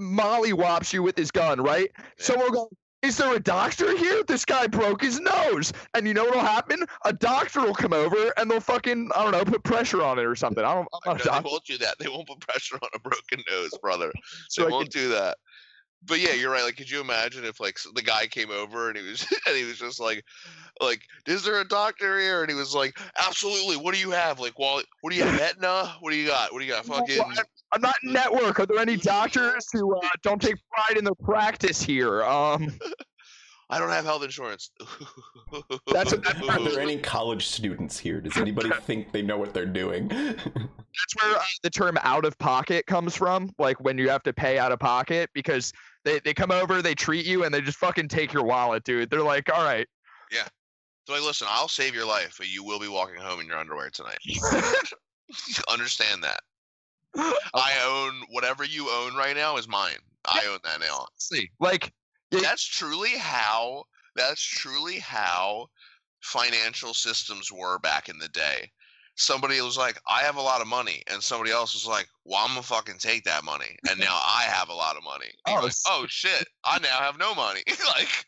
mollywops 0.00 0.92
you 0.92 1.02
with 1.02 1.16
his 1.16 1.30
gun, 1.30 1.60
right? 1.60 1.90
Someone 2.18 2.46
will 2.46 2.52
go, 2.52 2.70
"Is 3.02 3.16
there 3.16 3.34
a 3.34 3.40
doctor 3.40 3.96
here? 3.96 4.24
This 4.24 4.44
guy 4.44 4.66
broke 4.66 5.02
his 5.02 5.20
nose." 5.20 5.72
And 5.94 6.08
you 6.08 6.14
know 6.14 6.24
what'll 6.24 6.40
happen? 6.40 6.84
A 7.04 7.12
doctor 7.12 7.60
will 7.60 7.74
come 7.74 7.92
over 7.92 8.32
and 8.36 8.50
they'll 8.50 8.60
fucking 8.60 9.10
I 9.14 9.22
don't 9.22 9.32
know, 9.32 9.44
put 9.44 9.62
pressure 9.62 10.02
on 10.02 10.18
it 10.18 10.24
or 10.24 10.34
something. 10.34 10.64
I 10.64 10.74
don't. 10.74 10.88
I'm 11.06 11.16
no, 11.18 11.24
not 11.24 11.44
they 11.44 11.48
won't 11.50 11.64
do 11.64 11.78
that. 11.78 11.96
They 12.00 12.08
won't 12.08 12.26
put 12.26 12.40
pressure 12.40 12.76
on 12.82 12.88
a 12.94 12.98
broken 12.98 13.44
nose, 13.50 13.70
brother. 13.80 14.12
So 14.48 14.62
they 14.62 14.68
I 14.68 14.70
won't 14.70 14.90
do 14.90 15.10
that. 15.10 15.38
But 16.06 16.20
yeah, 16.20 16.32
you're 16.32 16.50
right. 16.50 16.64
Like, 16.64 16.76
could 16.76 16.90
you 16.90 17.00
imagine 17.00 17.44
if 17.44 17.60
like 17.60 17.76
the 17.94 18.02
guy 18.02 18.26
came 18.26 18.50
over 18.50 18.88
and 18.88 18.96
he 18.96 19.04
was 19.08 19.26
and 19.46 19.56
he 19.56 19.64
was 19.64 19.78
just 19.78 20.00
like, 20.00 20.24
like, 20.80 21.02
is 21.26 21.44
there 21.44 21.60
a 21.60 21.64
doctor 21.68 22.18
here? 22.18 22.40
And 22.42 22.50
he 22.50 22.56
was 22.56 22.74
like, 22.74 22.98
absolutely. 23.26 23.76
What 23.76 23.94
do 23.94 24.00
you 24.00 24.10
have? 24.10 24.40
Like, 24.40 24.58
well, 24.58 24.80
what 25.02 25.10
do 25.12 25.16
you 25.16 25.24
have? 25.24 25.38
Aetna? 25.40 25.96
What 26.00 26.10
do 26.10 26.16
you 26.16 26.26
got? 26.26 26.52
What 26.52 26.60
do 26.60 26.64
you 26.64 26.72
got? 26.72 26.88
Well, 26.88 27.00
Fucking. 27.00 27.20
I- 27.20 27.42
I'm 27.72 27.80
not 27.82 27.94
in 28.02 28.12
network. 28.12 28.58
Are 28.58 28.66
there 28.66 28.78
any 28.80 28.96
doctors 28.96 29.68
who 29.72 29.94
uh, 29.96 30.00
don't 30.22 30.42
take 30.42 30.56
pride 30.72 30.98
in 30.98 31.04
their 31.04 31.14
practice 31.14 31.80
here? 31.80 32.24
Um, 32.24 32.76
I 33.70 33.78
don't 33.78 33.90
have 33.90 34.04
health 34.04 34.24
insurance. 34.24 34.72
That's 35.92 36.12
a- 36.12 36.18
Are 36.50 36.58
there 36.68 36.80
any 36.80 36.98
college 36.98 37.46
students 37.46 37.96
here? 37.96 38.20
Does 38.20 38.36
anybody 38.36 38.70
think 38.82 39.12
they 39.12 39.22
know 39.22 39.38
what 39.38 39.54
they're 39.54 39.66
doing? 39.66 40.08
that's 40.08 41.14
where 41.22 41.36
uh, 41.36 41.42
the 41.62 41.70
term 41.70 41.96
"out 42.02 42.24
of 42.24 42.36
pocket" 42.38 42.86
comes 42.86 43.14
from. 43.14 43.52
Like 43.60 43.78
when 43.80 43.96
you 43.96 44.08
have 44.08 44.24
to 44.24 44.32
pay 44.32 44.58
out 44.58 44.72
of 44.72 44.80
pocket 44.80 45.30
because 45.32 45.72
they, 46.04 46.20
they 46.20 46.34
come 46.34 46.50
over, 46.50 46.82
they 46.82 46.94
treat 46.94 47.26
you, 47.26 47.44
and 47.44 47.54
they 47.54 47.60
just 47.60 47.78
fucking 47.78 48.08
take 48.08 48.32
your 48.32 48.44
wallet, 48.44 48.84
dude. 48.84 49.10
They're 49.10 49.22
like, 49.22 49.52
all 49.52 49.64
right, 49.64 49.86
Yeah. 50.30 50.46
So 51.06 51.14
like, 51.14 51.22
listen, 51.22 51.48
I'll 51.50 51.68
save 51.68 51.94
your 51.94 52.06
life, 52.06 52.36
but 52.38 52.48
you 52.48 52.62
will 52.62 52.78
be 52.78 52.88
walking 52.88 53.20
home 53.20 53.40
in 53.40 53.46
your 53.46 53.56
underwear 53.56 53.90
tonight. 53.90 54.18
Understand 55.68 56.22
that. 56.22 56.40
I 57.16 57.72
own 57.84 58.22
whatever 58.30 58.64
you 58.64 58.88
own 58.88 59.16
right 59.16 59.34
now 59.34 59.56
is 59.56 59.66
mine. 59.68 59.98
I 60.24 60.46
own 60.48 60.58
that 60.64 60.80
now. 60.80 61.06
see, 61.16 61.50
like, 61.58 61.92
Yeah. 62.30 62.40
That's 62.40 62.64
truly 62.64 63.16
how. 63.16 63.84
That's 64.16 64.42
truly 64.42 64.98
how 64.98 65.68
financial 66.20 66.94
systems 66.94 67.50
were 67.50 67.78
back 67.78 68.08
in 68.08 68.18
the 68.18 68.28
day. 68.28 68.70
Somebody 69.20 69.60
was 69.60 69.76
like, 69.76 70.00
"I 70.08 70.22
have 70.22 70.36
a 70.36 70.40
lot 70.40 70.60
of 70.62 70.66
money," 70.66 71.02
and 71.06 71.22
somebody 71.22 71.50
else 71.52 71.74
was 71.74 71.86
like, 71.86 72.08
"Well, 72.24 72.40
I'm 72.42 72.48
gonna 72.54 72.62
fucking 72.62 72.98
take 72.98 73.24
that 73.24 73.44
money," 73.44 73.76
and 73.88 74.00
now 74.00 74.14
I 74.24 74.44
have 74.44 74.68
a 74.70 74.74
lot 74.74 74.96
of 74.96 75.04
money. 75.04 75.26
And 75.46 75.58
Oh, 75.58 75.64
like, 75.64 75.72
oh 75.86 76.06
shit! 76.08 76.48
I 76.64 76.78
now 76.78 76.98
have 76.98 77.18
no 77.18 77.34
money. 77.34 77.62
like, 77.96 78.26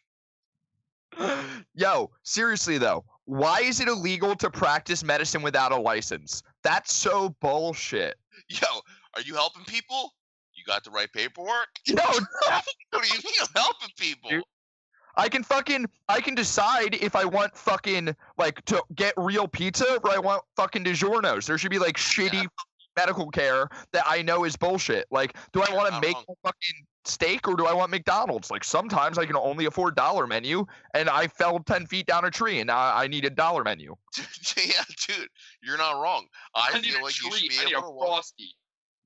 yo, 1.74 2.10
seriously 2.22 2.78
though, 2.78 3.04
why 3.24 3.60
is 3.60 3.80
it 3.80 3.88
illegal 3.88 4.34
to 4.36 4.50
practice 4.50 5.02
medicine 5.04 5.42
without 5.42 5.72
a 5.72 5.76
license? 5.76 6.42
That's 6.62 6.94
so 6.94 7.30
bullshit. 7.40 8.16
yo, 8.48 8.66
are 9.14 9.22
you 9.22 9.34
helping 9.34 9.64
people? 9.64 10.12
You 10.54 10.64
got 10.64 10.84
the 10.84 10.90
right 10.90 11.10
paperwork? 11.12 11.68
Yo, 11.86 11.96
What 11.96 13.02
do 13.02 13.08
you 13.08 13.14
mean 13.24 13.34
I'm 13.40 13.48
helping 13.62 13.88
people? 13.98 14.30
Dude. 14.30 14.42
I 15.16 15.28
can 15.28 15.42
fucking 15.42 15.86
I 16.08 16.20
can 16.20 16.34
decide 16.34 16.94
if 16.94 17.14
I 17.14 17.24
want 17.24 17.56
fucking 17.56 18.14
like 18.38 18.64
to 18.66 18.82
get 18.94 19.14
real 19.16 19.48
pizza 19.48 19.98
or 20.02 20.10
I 20.10 20.18
want 20.18 20.42
fucking 20.56 20.84
DiGiorno's. 20.84 21.46
There 21.46 21.58
should 21.58 21.70
be 21.70 21.78
like 21.78 21.96
shitty 21.96 22.46
medical 22.96 23.30
care 23.30 23.68
that 23.92 24.04
I 24.06 24.22
know 24.22 24.44
is 24.44 24.56
bullshit. 24.56 25.06
Like, 25.10 25.36
do 25.52 25.62
I 25.62 25.74
want 25.74 25.94
to 25.94 26.00
make 26.00 26.14
wrong. 26.14 26.36
fucking 26.44 26.86
steak 27.04 27.48
or 27.48 27.56
do 27.56 27.66
I 27.66 27.74
want 27.74 27.90
McDonald's? 27.90 28.50
Like 28.50 28.64
sometimes 28.64 29.18
I 29.18 29.26
can 29.26 29.36
only 29.36 29.66
afford 29.66 29.96
dollar 29.96 30.26
menu 30.26 30.66
and 30.94 31.08
I 31.08 31.28
fell 31.28 31.60
ten 31.60 31.86
feet 31.86 32.06
down 32.06 32.24
a 32.24 32.30
tree 32.30 32.60
and 32.60 32.68
now 32.68 32.94
I 32.94 33.06
need 33.06 33.24
a 33.24 33.30
dollar 33.30 33.64
menu. 33.64 33.96
yeah, 34.56 34.82
dude, 35.06 35.28
you're 35.62 35.78
not 35.78 36.00
wrong. 36.00 36.26
I, 36.54 36.78
need 36.80 36.92
feel 36.92 37.02
like 37.02 37.20
you 37.22 37.30
treat. 37.30 37.52
should 37.52 37.60
I 37.60 37.64
be 37.64 37.70
need 37.70 37.78
able 37.78 37.88
a 37.88 38.04
to 38.04 38.06
frosty. 38.06 38.54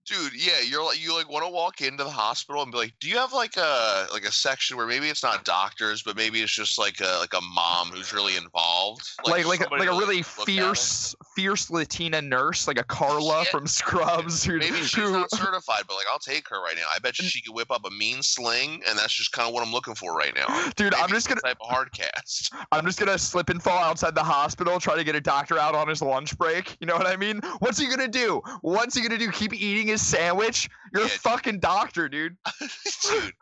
Dude, 0.07 0.35
yeah, 0.35 0.61
you're 0.65 0.85
like 0.85 1.03
you 1.03 1.13
like 1.17 1.29
want 1.29 1.45
to 1.45 1.51
walk 1.51 1.81
into 1.81 2.05
the 2.05 2.11
hospital 2.11 2.63
and 2.63 2.71
be 2.71 2.79
like, 2.79 2.95
do 3.01 3.09
you 3.09 3.17
have 3.19 3.33
like 3.33 3.57
a 3.57 4.07
like 4.13 4.25
a 4.25 4.31
section 4.33 4.77
where 4.77 4.87
maybe 4.87 5.09
it's 5.09 5.23
not 5.23 5.45
doctors, 5.45 6.03
but 6.03 6.17
maybe 6.17 6.43
it's 6.43 6.53
just 6.55 6.79
like 6.79 7.01
a 7.01 7.19
like 7.21 7.35
a 7.35 7.41
mom 7.41 7.91
who's 7.91 8.13
really 8.13 8.37
involved, 8.37 9.03
Like 9.25 9.45
like 9.45 9.61
a, 9.61 9.69
like 9.77 9.89
a 9.89 9.93
really 9.93 10.25
look 10.37 10.51
at 10.51 10.69
it? 10.69 10.77
fierce 10.85 11.15
fierce 11.37 11.71
Latina 11.71 12.21
nurse, 12.23 12.67
like 12.67 12.79
a 12.81 12.85
Carla 12.85 13.41
Yeah. 13.45 13.51
from 13.51 13.67
Scrubs 13.67 14.43
who, 14.43 14.59
Maybe 14.59 14.77
she's 14.79 14.95
who 14.95 15.13
not 15.13 15.31
certified, 15.35 15.83
but 15.87 15.95
like 15.95 16.07
I'll 16.11 16.19
take 16.19 16.49
her 16.49 16.61
right 16.63 16.75
now. 16.75 16.87
I 16.93 16.99
bet 16.99 17.19
you 17.19 17.27
she 17.27 17.43
could 17.43 17.55
whip 17.55 17.71
up 17.71 17.85
a 17.87 17.91
mean 17.91 18.23
sling, 18.23 18.83
and 18.89 18.99
that's 18.99 19.13
just 19.13 19.31
kind 19.33 19.47
of 19.47 19.53
what 19.55 19.63
I'm 19.65 19.71
looking 19.73 19.95
for 19.95 20.17
right 20.17 20.35
now. 20.35 20.47
dude, 20.77 20.95
I'm 20.95 21.11
just 21.11 21.29
gonna 21.29 21.43
type 21.43 21.59
of 21.61 21.69
hard 21.69 21.93
cast. 21.93 22.53
I'm 22.73 22.87
just 22.87 22.99
gonna 22.99 23.19
slip 23.19 23.51
and 23.51 23.63
fall 23.63 23.79
outside 23.79 24.15
the 24.15 24.25
hospital, 24.25 24.81
try 24.81 24.97
to 24.97 25.05
get 25.05 25.15
a 25.15 25.21
doctor 25.21 25.59
out 25.59 25.75
on 25.75 25.87
his 25.89 26.01
lunch 26.03 26.37
break. 26.39 26.77
You 26.81 26.87
know 26.87 26.97
what 26.97 27.07
I 27.07 27.17
mean? 27.17 27.41
What's 27.59 27.79
he 27.79 27.87
gonna 27.87 28.09
do? 28.09 28.41
What's 28.63 28.97
he 28.97 29.03
gonna 29.03 29.19
do? 29.19 29.31
Keep 29.31 29.53
eating 29.55 29.89
his 29.89 30.01
sandwich? 30.05 30.69
You're 30.95 31.03
a 31.05 31.07
Yeah. 31.07 31.13
fucking 31.21 31.61
doctor, 31.61 32.09
dude. 32.09 32.37
dude 33.11 33.33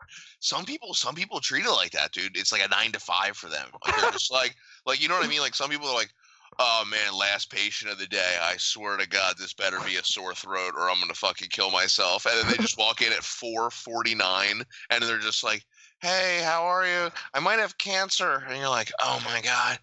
some 0.41 0.65
people 0.65 0.93
some 0.93 1.15
people 1.15 1.39
treat 1.39 1.65
it 1.65 1.71
like 1.71 1.91
that 1.91 2.11
dude 2.11 2.37
it's 2.37 2.51
like 2.51 2.63
a 2.63 2.67
nine 2.67 2.91
to 2.91 2.99
five 2.99 3.35
for 3.35 3.49
them 3.49 3.67
like 3.85 3.95
they're 3.99 4.11
just 4.11 4.31
like 4.31 4.53
like 4.85 5.01
you 5.01 5.07
know 5.07 5.15
what 5.15 5.25
i 5.25 5.29
mean 5.29 5.39
like 5.39 5.55
some 5.55 5.69
people 5.71 5.87
are 5.87 5.95
like 5.95 6.13
oh 6.59 6.83
man 6.89 7.13
last 7.17 7.51
patient 7.51 7.91
of 7.91 7.97
the 7.97 8.07
day 8.07 8.35
i 8.41 8.55
swear 8.57 8.97
to 8.97 9.07
god 9.07 9.35
this 9.37 9.53
better 9.53 9.77
be 9.85 9.97
a 9.97 10.03
sore 10.03 10.33
throat 10.33 10.71
or 10.77 10.89
i'm 10.89 10.99
gonna 10.99 11.13
fucking 11.13 11.49
kill 11.49 11.69
myself 11.71 12.25
and 12.25 12.37
then 12.39 12.49
they 12.51 12.57
just 12.57 12.77
walk 12.77 13.01
in 13.01 13.11
at 13.11 13.23
449 13.23 14.63
and 14.89 15.03
they're 15.03 15.17
just 15.19 15.43
like 15.43 15.65
hey 15.99 16.41
how 16.43 16.63
are 16.63 16.85
you 16.85 17.09
i 17.33 17.39
might 17.39 17.59
have 17.59 17.77
cancer 17.77 18.43
and 18.47 18.57
you're 18.57 18.69
like 18.69 18.91
oh 18.99 19.21
my 19.25 19.41
god 19.41 19.77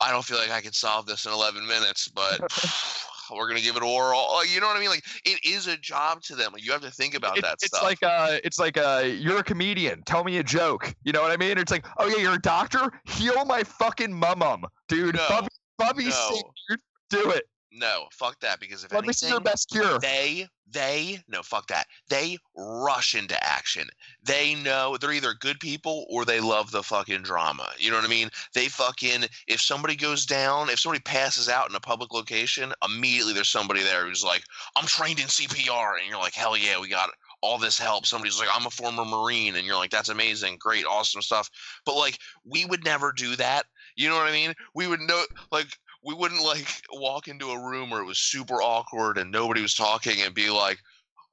i 0.00 0.10
don't 0.10 0.24
feel 0.24 0.38
like 0.38 0.50
i 0.50 0.60
can 0.60 0.72
solve 0.72 1.06
this 1.06 1.24
in 1.24 1.32
11 1.32 1.66
minutes 1.66 2.08
but 2.08 2.40
we're 3.34 3.48
gonna 3.48 3.60
give 3.60 3.76
it 3.76 3.82
oral 3.82 4.44
you 4.44 4.60
know 4.60 4.66
what 4.66 4.76
i 4.76 4.80
mean 4.80 4.90
like 4.90 5.04
it 5.24 5.40
is 5.44 5.66
a 5.66 5.76
job 5.78 6.20
to 6.22 6.34
them 6.34 6.52
you 6.58 6.70
have 6.72 6.82
to 6.82 6.90
think 6.90 7.14
about 7.14 7.38
It- 7.38 7.42
that 7.42 7.54
it's 7.54 7.68
stuff 7.68 7.82
like 7.82 8.02
uh 8.02 8.36
it's 8.44 8.58
like 8.58 8.76
uh 8.76 9.04
you're 9.06 9.38
a 9.38 9.44
comedian. 9.44 10.02
Tell 10.02 10.24
me 10.24 10.36
a 10.38 10.42
joke. 10.42 10.94
You 11.04 11.12
know 11.12 11.22
what 11.22 11.30
I 11.30 11.36
mean? 11.36 11.56
It's 11.56 11.70
like, 11.72 11.86
oh 11.98 12.06
yeah, 12.08 12.16
you're 12.16 12.34
a 12.34 12.40
doctor. 12.40 12.90
Heal 13.04 13.44
my 13.44 13.62
fucking 13.64 14.12
mum, 14.12 14.66
dude. 14.88 15.14
No. 15.14 15.46
Bubby, 15.86 16.06
No. 16.06 16.42
dude. 16.68 16.80
Do 17.10 17.30
it. 17.30 17.44
No, 17.74 18.06
fuck 18.12 18.38
that. 18.40 18.60
Because 18.60 18.84
if 18.84 18.92
me 18.92 19.12
see 19.12 19.28
your 19.28 19.40
best 19.40 19.70
cure. 19.70 19.98
they 19.98 20.46
they 20.70 21.22
no 21.28 21.42
fuck 21.42 21.66
that. 21.68 21.86
They 22.08 22.36
rush 22.54 23.14
into 23.14 23.42
action. 23.42 23.88
They 24.22 24.54
know 24.54 24.96
they're 24.98 25.12
either 25.12 25.34
good 25.34 25.58
people 25.58 26.04
or 26.10 26.24
they 26.24 26.40
love 26.40 26.70
the 26.70 26.82
fucking 26.82 27.22
drama. 27.22 27.70
You 27.78 27.90
know 27.90 27.96
what 27.96 28.04
I 28.04 28.08
mean? 28.08 28.28
They 28.54 28.68
fucking 28.68 29.24
if 29.46 29.60
somebody 29.60 29.96
goes 29.96 30.26
down, 30.26 30.68
if 30.68 30.80
somebody 30.80 31.00
passes 31.02 31.48
out 31.48 31.70
in 31.70 31.74
a 31.76 31.80
public 31.80 32.12
location, 32.12 32.72
immediately 32.84 33.32
there's 33.32 33.48
somebody 33.48 33.82
there 33.82 34.06
who's 34.06 34.24
like, 34.24 34.44
"I'm 34.76 34.86
trained 34.86 35.20
in 35.20 35.26
CPR," 35.28 35.96
and 35.98 36.06
you're 36.08 36.18
like, 36.18 36.34
"Hell 36.34 36.56
yeah, 36.56 36.78
we 36.78 36.88
got 36.88 37.10
all 37.42 37.58
this 37.58 37.78
help. 37.78 38.06
Somebody's 38.06 38.38
like, 38.38 38.48
I'm 38.52 38.66
a 38.66 38.70
former 38.70 39.04
Marine, 39.04 39.56
and 39.56 39.66
you're 39.66 39.76
like, 39.76 39.90
that's 39.90 40.08
amazing, 40.08 40.56
great, 40.58 40.86
awesome 40.86 41.20
stuff. 41.20 41.50
But 41.84 41.96
like, 41.96 42.18
we 42.44 42.64
would 42.64 42.84
never 42.84 43.12
do 43.12 43.36
that. 43.36 43.64
You 44.02 44.08
know 44.08 44.16
what 44.16 44.28
I 44.28 44.32
mean? 44.32 44.52
We 44.74 44.88
would 44.88 45.00
know, 45.00 45.22
like, 45.52 45.68
we 46.04 46.12
wouldn't 46.12 46.42
like 46.42 46.66
walk 46.92 47.28
into 47.28 47.50
a 47.50 47.64
room 47.64 47.90
where 47.90 48.02
it 48.02 48.06
was 48.06 48.18
super 48.18 48.60
awkward 48.60 49.16
and 49.16 49.30
nobody 49.30 49.62
was 49.62 49.74
talking 49.74 50.20
and 50.22 50.34
be 50.34 50.50
like, 50.50 50.78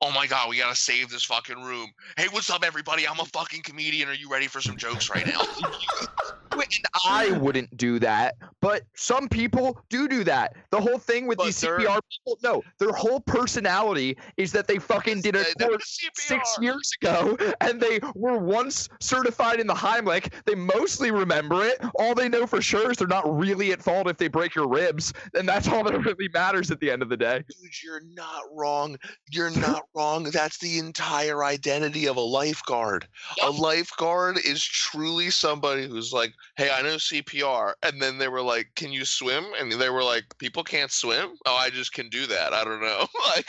oh 0.01 0.11
my 0.11 0.27
god, 0.27 0.49
we 0.49 0.57
gotta 0.57 0.75
save 0.75 1.09
this 1.09 1.23
fucking 1.25 1.61
room. 1.61 1.89
Hey, 2.17 2.27
what's 2.31 2.49
up, 2.49 2.63
everybody? 2.63 3.07
I'm 3.07 3.19
a 3.19 3.25
fucking 3.25 3.63
comedian. 3.63 4.09
Are 4.09 4.13
you 4.13 4.29
ready 4.29 4.47
for 4.47 4.61
some 4.61 4.77
jokes 4.77 5.09
right 5.09 5.25
now? 5.25 5.41
And 6.51 6.85
I 7.07 7.31
wouldn't 7.37 7.75
do 7.77 7.99
that, 7.99 8.35
but 8.61 8.83
some 8.95 9.29
people 9.29 9.79
do 9.89 10.07
do 10.07 10.23
that. 10.25 10.55
The 10.71 10.81
whole 10.81 10.97
thing 10.97 11.25
with 11.25 11.37
But 11.37 11.45
these 11.45 11.61
CPR 11.61 11.99
people, 12.11 12.37
no, 12.43 12.63
their 12.79 12.91
whole 12.91 13.21
personality 13.21 14.17
is 14.37 14.51
that 14.51 14.67
they 14.67 14.77
fucking 14.77 15.21
did 15.21 15.35
a 15.35 15.45
course 15.55 15.99
six 16.15 16.57
years 16.59 16.91
ago 17.01 17.37
and 17.61 17.79
they 17.79 17.99
were 18.15 18.37
once 18.37 18.89
certified 18.99 19.59
in 19.59 19.67
the 19.67 19.73
Heimlich. 19.73 20.33
They 20.45 20.55
mostly 20.55 21.11
remember 21.11 21.63
it. 21.63 21.77
All 21.95 22.13
they 22.13 22.27
know 22.27 22.45
for 22.45 22.61
sure 22.61 22.91
is 22.91 22.97
they're 22.97 23.07
not 23.07 23.37
really 23.37 23.71
at 23.71 23.81
fault 23.81 24.09
if 24.09 24.17
they 24.17 24.27
break 24.27 24.55
your 24.55 24.67
ribs, 24.67 25.13
and 25.35 25.47
that's 25.47 25.67
all 25.67 25.83
that 25.83 25.97
really 26.05 26.29
matters 26.33 26.71
at 26.71 26.79
the 26.79 26.91
end 26.91 27.01
of 27.01 27.09
the 27.09 27.17
day. 27.17 27.43
Dude, 27.47 27.83
you're 27.83 28.01
not 28.13 28.43
wrong. 28.53 28.97
You're 29.31 29.51
not 29.51 29.83
wrong. 29.95 30.23
That's 30.25 30.57
the 30.57 30.79
entire 30.79 31.43
identity 31.43 32.07
of 32.07 32.17
a 32.17 32.21
lifeguard. 32.21 33.07
A 33.43 33.49
lifeguard 33.49 34.37
is 34.37 34.63
truly 34.63 35.29
somebody 35.29 35.87
who's 35.87 36.13
like, 36.13 36.33
hey, 36.57 36.69
I 36.71 36.81
know 36.81 36.95
CPR. 36.95 37.73
And 37.83 38.01
then 38.01 38.17
they 38.17 38.27
were 38.27 38.41
like, 38.41 38.69
can 38.75 38.91
you 38.91 39.05
swim? 39.05 39.45
And 39.59 39.71
they 39.71 39.89
were 39.89 40.03
like, 40.03 40.25
people 40.37 40.63
can't 40.63 40.91
swim? 40.91 41.31
Oh, 41.45 41.55
I 41.55 41.69
just 41.69 41.93
can 41.93 42.09
do 42.09 42.25
that. 42.27 42.53
I 42.53 42.63
don't 42.63 42.81
know. 42.81 43.07
like, 43.35 43.47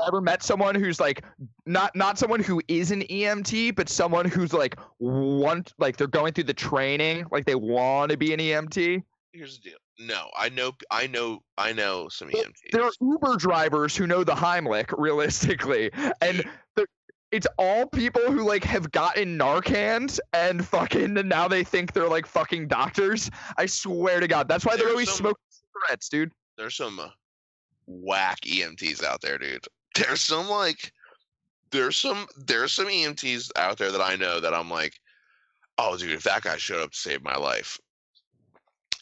I 0.00 0.06
ever 0.06 0.20
met 0.20 0.42
someone 0.42 0.76
who's 0.76 1.00
like 1.00 1.24
not 1.66 1.94
not 1.96 2.16
someone 2.16 2.40
who 2.40 2.62
is 2.68 2.92
an 2.92 3.02
EMT, 3.02 3.74
but 3.74 3.88
someone 3.88 4.24
who's 4.24 4.52
like 4.52 4.78
want 5.00 5.72
like 5.78 5.96
they're 5.96 6.06
going 6.06 6.32
through 6.32 6.44
the 6.44 6.54
training, 6.54 7.26
like 7.32 7.44
they 7.44 7.56
want 7.56 8.12
to 8.12 8.16
be 8.16 8.32
an 8.32 8.38
EMT. 8.38 9.02
here's 9.32 9.58
the 9.58 9.70
deal. 9.70 9.78
No, 10.00 10.30
I 10.34 10.48
know, 10.48 10.72
I 10.90 11.06
know, 11.06 11.42
I 11.58 11.74
know 11.74 12.08
some 12.08 12.30
EMTs. 12.30 12.70
There 12.72 12.82
are 12.82 12.92
Uber 13.02 13.36
drivers 13.36 13.94
who 13.94 14.06
know 14.06 14.24
the 14.24 14.34
Heimlich, 14.34 14.94
realistically, 14.98 15.90
and 16.22 16.42
the, 16.74 16.86
it's 17.30 17.46
all 17.58 17.86
people 17.86 18.22
who 18.32 18.42
like 18.46 18.64
have 18.64 18.90
gotten 18.92 19.38
Narcan 19.38 20.18
and 20.32 20.66
fucking 20.66 21.18
and 21.18 21.28
now 21.28 21.48
they 21.48 21.64
think 21.64 21.92
they're 21.92 22.08
like 22.08 22.24
fucking 22.24 22.66
doctors. 22.66 23.30
I 23.58 23.66
swear 23.66 24.20
to 24.20 24.26
God, 24.26 24.48
that's 24.48 24.64
why 24.64 24.74
they're 24.76 24.84
There's 24.86 24.92
always 24.92 25.08
some- 25.10 25.16
smoking 25.18 25.44
cigarettes, 25.50 26.08
dude. 26.08 26.32
There's 26.56 26.76
some 26.76 26.98
uh, 26.98 27.08
whack 27.86 28.40
EMTs 28.40 29.04
out 29.04 29.20
there, 29.20 29.36
dude. 29.36 29.66
There's 29.94 30.22
some 30.22 30.48
like, 30.48 30.92
there's 31.72 31.96
some, 31.96 32.26
there's 32.36 32.72
some 32.72 32.86
EMTs 32.86 33.50
out 33.56 33.76
there 33.76 33.92
that 33.92 34.00
I 34.00 34.16
know 34.16 34.40
that 34.40 34.54
I'm 34.54 34.70
like, 34.70 34.94
oh, 35.78 35.96
dude, 35.96 36.12
if 36.12 36.22
that 36.22 36.42
guy 36.42 36.56
showed 36.56 36.82
up 36.82 36.92
to 36.92 36.98
save 36.98 37.22
my 37.22 37.36
life, 37.36 37.78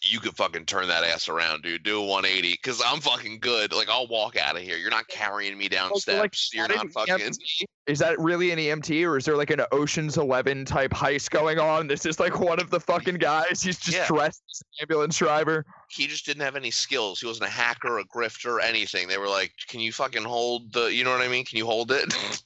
you 0.02 0.20
could 0.20 0.36
fucking 0.36 0.64
turn 0.66 0.88
that 0.88 1.04
ass 1.04 1.28
around, 1.28 1.62
dude. 1.62 1.82
Do 1.82 1.98
a 2.00 2.04
180, 2.04 2.56
cause 2.58 2.82
I'm 2.84 3.00
fucking 3.00 3.40
good. 3.40 3.72
Like 3.72 3.88
I'll 3.88 4.06
walk 4.08 4.36
out 4.36 4.56
of 4.56 4.62
here. 4.62 4.76
You're 4.76 4.90
not 4.90 5.08
carrying 5.08 5.56
me 5.58 5.68
down 5.68 5.90
Oh, 5.94 5.98
so, 5.98 6.16
like, 6.18 6.34
steps. 6.34 6.54
You're 6.54 6.76
not 6.76 6.90
fucking. 6.90 7.32
Is 7.86 7.98
that 8.00 8.18
really 8.20 8.50
an 8.50 8.58
EMT, 8.58 9.06
or 9.08 9.16
is 9.16 9.24
there 9.24 9.34
like 9.34 9.48
an 9.48 9.62
Ocean's 9.72 10.18
Eleven 10.18 10.66
type 10.66 10.90
heist 10.90 11.30
going 11.30 11.58
on? 11.58 11.86
This 11.86 12.04
is 12.04 12.20
like 12.20 12.38
one 12.38 12.60
of 12.60 12.68
the 12.68 12.78
fucking 12.78 13.14
guys. 13.14 13.62
He's 13.62 13.78
just 13.78 13.96
Yeah. 13.96 14.06
dressed 14.06 14.42
as 14.50 14.60
an 14.60 14.82
ambulance 14.82 15.16
driver. 15.16 15.64
He 15.88 16.06
just 16.06 16.26
didn't 16.26 16.42
have 16.42 16.54
any 16.54 16.70
skills. 16.70 17.20
He 17.20 17.26
wasn't 17.26 17.48
a 17.48 17.50
hacker, 17.50 17.98
a 17.98 18.04
grifter, 18.04 18.62
anything. 18.62 19.08
They 19.08 19.16
were 19.16 19.26
like, 19.26 19.52
"Can 19.68 19.80
you 19.80 19.90
fucking 19.90 20.22
hold 20.24 20.70
the? 20.74 20.92
You 20.92 21.02
know 21.02 21.12
what 21.12 21.22
I 21.22 21.28
mean? 21.28 21.46
Can 21.46 21.56
you 21.56 21.64
hold 21.64 21.90
it?" 21.90 22.12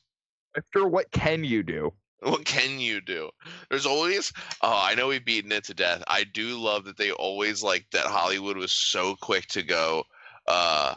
After 0.57 0.87
what 0.87 1.11
can 1.11 1.43
you 1.43 1.65
do? 1.65 1.93
What 2.23 2.45
can 2.45 2.79
you 2.79 3.01
do? 3.01 3.31
There's 3.71 3.87
always 3.87 4.33
oh, 4.63 4.81
I 4.83 4.95
know 4.95 5.09
we've 5.09 5.25
beaten 5.25 5.53
it 5.53 5.65
to 5.65 5.75
death. 5.75 6.03
I 6.07 6.25
do 6.25 6.59
love 6.59 6.85
that 6.85 6.97
they 6.97 7.11
always 7.13 7.63
like 7.63 7.87
that 7.93 8.07
Hollywood 8.07 8.57
was 8.57 8.73
so 8.73 9.17
quick 9.21 9.47
to 9.49 9.63
go, 9.63 10.05
uh 10.47 10.95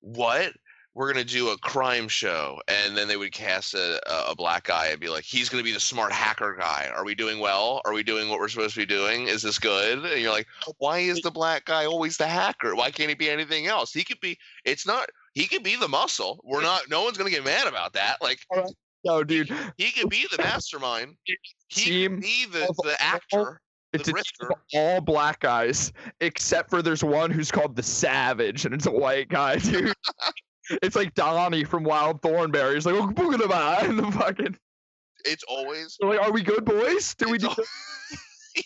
what? 0.00 0.52
We're 0.94 1.12
gonna 1.12 1.22
do 1.22 1.50
a 1.50 1.58
crime 1.58 2.08
show, 2.08 2.60
and 2.66 2.96
then 2.96 3.06
they 3.06 3.16
would 3.16 3.30
cast 3.30 3.74
a, 3.74 4.00
a- 4.10 4.32
a 4.32 4.34
black 4.34 4.64
guy 4.64 4.86
and 4.86 4.98
be 4.98 5.08
like, 5.08 5.22
"He's 5.22 5.48
gonna 5.48 5.62
be 5.62 5.70
the 5.72 5.78
smart 5.78 6.10
hacker 6.10 6.56
guy." 6.58 6.90
Are 6.92 7.04
we 7.04 7.14
doing 7.14 7.38
well? 7.38 7.80
Are 7.84 7.92
we 7.92 8.02
doing 8.02 8.28
what 8.28 8.40
we're 8.40 8.48
supposed 8.48 8.74
to 8.74 8.80
be 8.80 8.86
doing? 8.86 9.28
Is 9.28 9.42
this 9.42 9.60
good? 9.60 10.04
And 10.04 10.20
you're 10.20 10.32
like, 10.32 10.48
"Why 10.78 10.98
is 10.98 11.20
the 11.20 11.30
black 11.30 11.66
guy 11.66 11.84
always 11.84 12.16
the 12.16 12.26
hacker? 12.26 12.74
Why 12.74 12.90
can't 12.90 13.10
he 13.10 13.14
be 13.14 13.30
anything 13.30 13.66
else? 13.68 13.92
He 13.92 14.02
could 14.02 14.18
be. 14.18 14.38
It's 14.64 14.88
not. 14.88 15.08
He 15.34 15.46
could 15.46 15.62
be 15.62 15.76
the 15.76 15.86
muscle. 15.86 16.40
We're 16.42 16.62
not. 16.62 16.90
No 16.90 17.04
one's 17.04 17.16
gonna 17.16 17.30
get 17.30 17.44
mad 17.44 17.68
about 17.68 17.92
that. 17.92 18.16
Like 18.20 18.40
No, 19.04 19.22
dude. 19.24 19.50
he 19.76 19.90
could 19.92 20.10
be 20.10 20.26
the 20.30 20.42
mastermind. 20.42 21.16
He 21.24 21.36
Team 21.70 22.14
could 22.14 22.22
be 22.22 22.46
the, 22.50 22.72
the 22.82 22.96
actor. 23.00 23.60
It's 23.92 24.04
the 24.04 24.10
a 24.10 24.22
team 24.22 24.50
of 24.50 24.58
all 24.74 25.00
black 25.00 25.40
guys, 25.40 25.92
except 26.20 26.68
for 26.68 26.82
there's 26.82 27.02
one 27.02 27.30
who's 27.30 27.50
called 27.50 27.74
the 27.74 27.82
Savage, 27.82 28.66
and 28.66 28.74
it's 28.74 28.86
a 28.86 28.90
white 28.90 29.28
guy, 29.28 29.56
dude. 29.58 29.94
it's 30.82 30.94
like 30.94 31.14
Donnie 31.14 31.64
from 31.64 31.84
Wild 31.84 32.20
Thornberry. 32.20 32.74
He's 32.74 32.84
like, 32.86 32.96
oh, 32.96 33.06
and 33.86 33.98
the 33.98 34.12
fucking. 34.12 34.56
It's 35.24 35.44
always 35.48 35.96
They're 36.00 36.10
like, 36.10 36.20
are 36.20 36.32
we 36.32 36.42
good, 36.42 36.64
boys? 36.64 37.14
Do 37.14 37.30
we 37.30 37.38
do 37.38 37.48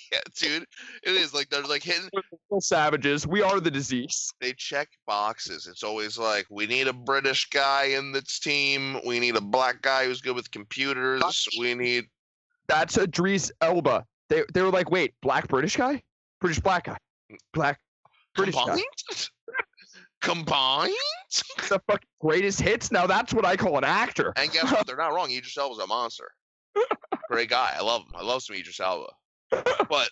yeah, 0.12 0.18
dude. 0.36 0.66
It 1.02 1.10
is 1.10 1.34
like 1.34 1.48
they're 1.50 1.62
like 1.62 1.82
hitting. 1.82 2.08
We're 2.50 2.60
savages? 2.60 3.26
We 3.26 3.42
are 3.42 3.60
the 3.60 3.70
disease. 3.70 4.32
They 4.40 4.52
check 4.52 4.88
boxes. 5.06 5.66
It's 5.66 5.82
always 5.82 6.18
like 6.18 6.46
we 6.50 6.66
need 6.66 6.88
a 6.88 6.92
British 6.92 7.48
guy 7.50 7.86
in 7.86 8.12
this 8.12 8.38
team. 8.38 9.00
We 9.06 9.20
need 9.20 9.36
a 9.36 9.40
black 9.40 9.82
guy 9.82 10.04
who's 10.04 10.20
good 10.20 10.34
with 10.34 10.50
computers. 10.50 11.48
We 11.58 11.74
need 11.74 12.06
That's 12.68 12.96
Idris 12.98 13.50
Elba. 13.60 14.04
They 14.28 14.44
they 14.52 14.62
were 14.62 14.70
like, 14.70 14.90
wait, 14.90 15.14
black 15.22 15.48
British 15.48 15.76
guy, 15.76 16.02
British 16.40 16.60
black 16.60 16.84
guy, 16.84 16.98
black 17.52 17.80
British 18.34 18.54
guy. 18.54 18.62
combined. 18.64 19.28
combined. 20.20 20.94
The 21.70 21.80
fucking 21.86 22.08
greatest 22.20 22.60
hits. 22.60 22.92
Now 22.92 23.06
that's 23.06 23.32
what 23.32 23.46
I 23.46 23.56
call 23.56 23.78
an 23.78 23.84
actor. 23.84 24.34
And 24.36 24.52
guess 24.52 24.70
what? 24.70 24.86
They're 24.86 24.98
not 24.98 25.14
wrong. 25.14 25.30
Idris 25.30 25.56
Elba's 25.56 25.78
a 25.78 25.86
monster. 25.86 26.30
Great 27.30 27.48
guy. 27.48 27.72
I 27.74 27.80
love 27.80 28.02
him. 28.02 28.12
I 28.14 28.22
love 28.22 28.42
some 28.42 28.56
Idris 28.56 28.80
Elba. 28.80 29.08
But 29.88 30.08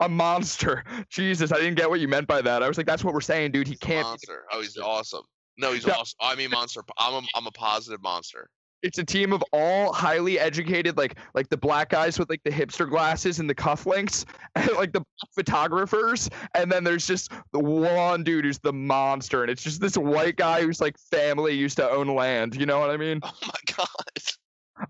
A 0.00 0.08
monster. 0.08 0.84
Jesus, 1.08 1.52
I 1.52 1.56
didn't 1.56 1.74
get 1.74 1.90
what 1.90 2.00
you 2.00 2.08
meant 2.08 2.26
by 2.26 2.40
that. 2.42 2.62
I 2.62 2.68
was 2.68 2.76
like, 2.76 2.86
that's 2.86 3.04
what 3.04 3.12
we're 3.12 3.20
saying, 3.20 3.52
dude. 3.52 3.66
He 3.68 3.76
can't. 3.76 4.04
be- 4.04 4.08
monster. 4.10 4.44
Oh, 4.50 4.60
he's 4.62 4.78
awesome. 4.78 5.22
No, 5.58 5.72
he's 5.72 5.86
awesome. 5.86 6.16
I 6.20 6.34
mean, 6.34 6.50
monster. 6.50 6.82
I'm 6.98 7.22
a, 7.22 7.26
I'm 7.34 7.46
a 7.46 7.50
positive 7.52 8.02
monster. 8.02 8.48
It's 8.82 8.98
a 8.98 9.04
team 9.04 9.32
of 9.32 9.42
all 9.52 9.94
highly 9.94 10.38
educated, 10.38 10.98
like 10.98 11.16
like 11.32 11.48
the 11.48 11.56
black 11.56 11.88
guys 11.88 12.18
with 12.18 12.28
like 12.28 12.42
the 12.44 12.50
hipster 12.50 12.88
glasses 12.88 13.38
and 13.38 13.48
the 13.48 13.54
cufflinks, 13.54 14.26
and 14.56 14.70
like 14.72 14.92
the 14.92 15.02
photographers, 15.34 16.28
and 16.54 16.70
then 16.70 16.84
there's 16.84 17.06
just 17.06 17.32
the 17.52 17.60
one 17.60 18.24
dude 18.24 18.44
who's 18.44 18.58
the 18.58 18.74
monster, 18.74 19.42
and 19.42 19.50
it's 19.50 19.62
just 19.62 19.80
this 19.80 19.96
white 19.96 20.36
guy 20.36 20.60
who's 20.60 20.82
like 20.82 20.96
family 21.10 21.54
used 21.54 21.78
to 21.78 21.88
own 21.88 22.08
land. 22.08 22.56
You 22.56 22.66
know 22.66 22.78
what 22.78 22.90
I 22.90 22.98
mean? 22.98 23.20
Oh 23.22 23.32
my 23.42 23.74
god. 23.76 23.86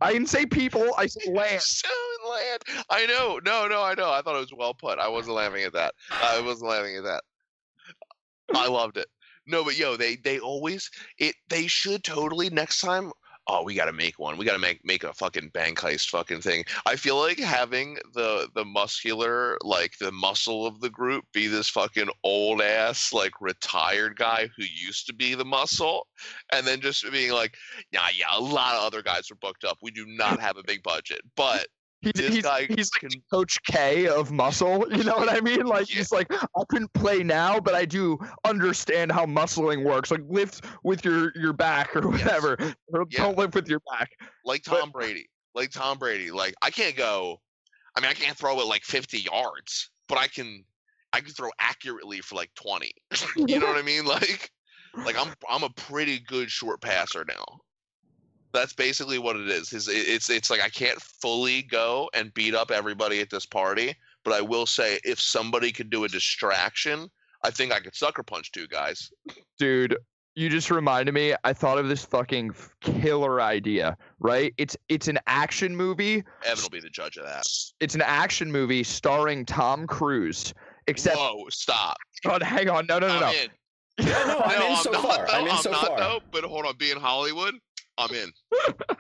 I 0.00 0.12
didn't 0.12 0.28
say 0.28 0.46
people. 0.46 0.94
I 0.96 1.06
said 1.06 1.32
land. 1.32 1.60
So 1.60 1.88
land. 2.28 2.62
I 2.90 3.06
know. 3.06 3.40
No, 3.44 3.66
no, 3.66 3.82
I 3.82 3.94
know. 3.94 4.10
I 4.10 4.22
thought 4.22 4.36
it 4.36 4.40
was 4.40 4.54
well 4.54 4.74
put. 4.74 4.98
I 4.98 5.08
wasn't 5.08 5.36
laughing 5.36 5.64
at 5.64 5.72
that. 5.74 5.94
I 6.10 6.40
wasn't 6.40 6.70
laughing 6.70 6.96
at 6.96 7.04
that. 7.04 7.22
I 8.54 8.68
loved 8.68 8.96
it. 8.96 9.08
No, 9.46 9.64
but 9.64 9.76
yo, 9.78 9.96
they 9.96 10.16
they 10.16 10.38
always 10.38 10.90
it 11.18 11.34
they 11.48 11.66
should 11.66 12.02
totally 12.02 12.50
next 12.50 12.80
time. 12.80 13.12
Oh, 13.46 13.62
we 13.62 13.74
got 13.74 13.86
to 13.86 13.92
make 13.92 14.18
one. 14.18 14.38
We 14.38 14.46
got 14.46 14.54
to 14.54 14.58
make 14.58 14.84
make 14.84 15.04
a 15.04 15.12
fucking 15.12 15.50
bank 15.50 15.78
heist 15.78 16.08
fucking 16.08 16.40
thing. 16.40 16.64
I 16.86 16.96
feel 16.96 17.18
like 17.18 17.38
having 17.38 17.98
the 18.14 18.48
the 18.54 18.64
muscular 18.64 19.58
like 19.62 19.98
the 19.98 20.12
muscle 20.12 20.66
of 20.66 20.80
the 20.80 20.88
group 20.88 21.24
be 21.32 21.46
this 21.46 21.68
fucking 21.68 22.08
old 22.22 22.62
ass 22.62 23.12
like 23.12 23.32
retired 23.40 24.16
guy 24.16 24.48
who 24.56 24.64
used 24.64 25.06
to 25.06 25.14
be 25.14 25.34
the 25.34 25.44
muscle, 25.44 26.06
and 26.52 26.66
then 26.66 26.80
just 26.80 27.10
being 27.12 27.32
like, 27.32 27.56
yeah, 27.92 28.08
yeah, 28.16 28.36
a 28.36 28.40
lot 28.40 28.76
of 28.76 28.84
other 28.84 29.02
guys 29.02 29.30
are 29.30 29.36
booked 29.36 29.64
up. 29.64 29.78
We 29.82 29.90
do 29.90 30.06
not 30.06 30.40
have 30.40 30.56
a 30.56 30.64
big 30.64 30.82
budget, 30.82 31.20
but 31.36 31.66
He's, 32.04 32.12
he's, 32.18 32.34
he's 32.34 32.44
like 32.44 32.68
can 33.00 33.10
Coach 33.30 33.62
K 33.64 34.06
of 34.08 34.30
muscle. 34.30 34.86
You 34.92 35.04
know 35.04 35.16
what 35.16 35.30
I 35.30 35.40
mean? 35.40 35.66
Like 35.66 35.90
Yeah. 35.90 35.98
he's 35.98 36.12
like, 36.12 36.32
I 36.32 36.62
couldn't 36.68 36.92
play 36.94 37.22
now, 37.22 37.58
but 37.60 37.74
I 37.74 37.84
do 37.84 38.18
understand 38.44 39.10
how 39.12 39.26
muscling 39.26 39.84
works. 39.84 40.10
Like 40.10 40.22
lift 40.28 40.64
with 40.84 41.04
your 41.04 41.32
your 41.36 41.52
back 41.52 41.94
or 41.96 42.08
whatever. 42.08 42.56
Or 42.92 43.04
Yeah. 43.10 43.22
Don't 43.24 43.38
lift 43.38 43.54
with 43.54 43.68
your 43.68 43.80
back. 43.90 44.10
like 44.44 44.62
But- 44.64 44.80
Tom 44.80 44.90
Brady. 44.90 45.26
Like 45.54 45.70
Tom 45.70 45.98
Brady. 45.98 46.30
Like 46.30 46.54
I 46.62 46.70
can't 46.70 46.96
go. 46.96 47.40
I 47.96 48.00
mean, 48.00 48.10
I 48.10 48.14
can't 48.14 48.36
throw 48.36 48.58
it 48.60 48.66
like 48.66 48.82
50 48.82 49.18
yards, 49.20 49.90
but 50.08 50.18
I 50.18 50.26
can. 50.28 50.64
I 51.12 51.20
can 51.20 51.30
throw 51.32 51.50
accurately 51.60 52.20
for 52.22 52.34
like 52.34 52.50
20. 52.56 52.90
you 53.36 53.60
know 53.60 53.66
what 53.68 53.76
I 53.76 53.82
mean? 53.82 54.04
Like, 54.04 54.50
like 55.06 55.16
I'm 55.16 55.32
I'm 55.48 55.62
a 55.62 55.70
pretty 55.70 56.18
good 56.18 56.50
short 56.50 56.80
passer 56.80 57.24
now. 57.28 57.44
That's 58.54 58.72
basically 58.72 59.18
what 59.18 59.36
it 59.36 59.48
is. 59.48 59.72
Is 59.72 59.88
it's 59.88 60.30
it's 60.30 60.48
like 60.48 60.62
I 60.62 60.68
can't 60.68 61.00
fully 61.00 61.62
go 61.62 62.08
and 62.14 62.32
beat 62.32 62.54
up 62.54 62.70
everybody 62.70 63.20
at 63.20 63.28
this 63.28 63.44
party, 63.44 63.94
but 64.24 64.32
I 64.32 64.40
will 64.40 64.64
say 64.66 64.98
if 65.04 65.20
somebody 65.20 65.72
could 65.72 65.90
do 65.90 66.04
a 66.04 66.08
distraction, 66.08 67.10
I 67.42 67.50
think 67.50 67.72
I 67.72 67.80
could 67.80 67.94
sucker 67.94 68.22
punch 68.22 68.52
two 68.52 68.66
guys. 68.68 69.10
Dude, 69.58 69.96
you 70.36 70.48
just 70.48 70.70
reminded 70.70 71.12
me. 71.12 71.34
I 71.44 71.52
thought 71.52 71.78
of 71.78 71.88
this 71.88 72.04
fucking 72.04 72.54
killer 72.80 73.40
idea. 73.40 73.96
Right? 74.20 74.54
It's 74.56 74.76
it's 74.88 75.08
an 75.08 75.18
action 75.26 75.76
movie. 75.76 76.22
Evan 76.46 76.62
will 76.62 76.70
be 76.70 76.80
the 76.80 76.88
judge 76.90 77.16
of 77.16 77.24
that. 77.24 77.44
It's 77.80 77.94
an 77.94 78.02
action 78.02 78.50
movie 78.50 78.82
starring 78.82 79.44
Tom 79.44 79.86
Cruise. 79.86 80.54
Except, 80.86 81.16
Whoa, 81.16 81.46
stop. 81.50 81.96
God, 82.24 82.42
hang 82.42 82.68
on, 82.68 82.86
no, 82.86 82.98
no, 82.98 83.08
no, 83.08 83.20
no. 83.20 83.26
I'm 83.26 83.34
in. 83.34 83.48
Yeah, 83.98 84.24
no, 84.26 84.40
I'm 84.40 84.58
no, 84.58 84.66
in 84.66 84.72
I'm 84.72 84.82
so 84.82 84.90
not 84.90 85.02
far. 85.02 85.26
though. 85.26 85.32
I'm 85.32 85.44
in 85.44 85.50
I'm 85.50 85.62
so 85.62 85.70
not 85.70 85.86
far. 85.86 85.98
though. 85.98 86.20
But 86.30 86.44
hold 86.44 86.66
on, 86.66 86.76
being 86.76 86.98
Hollywood, 86.98 87.54
I'm 87.98 88.14
in. 88.14 88.32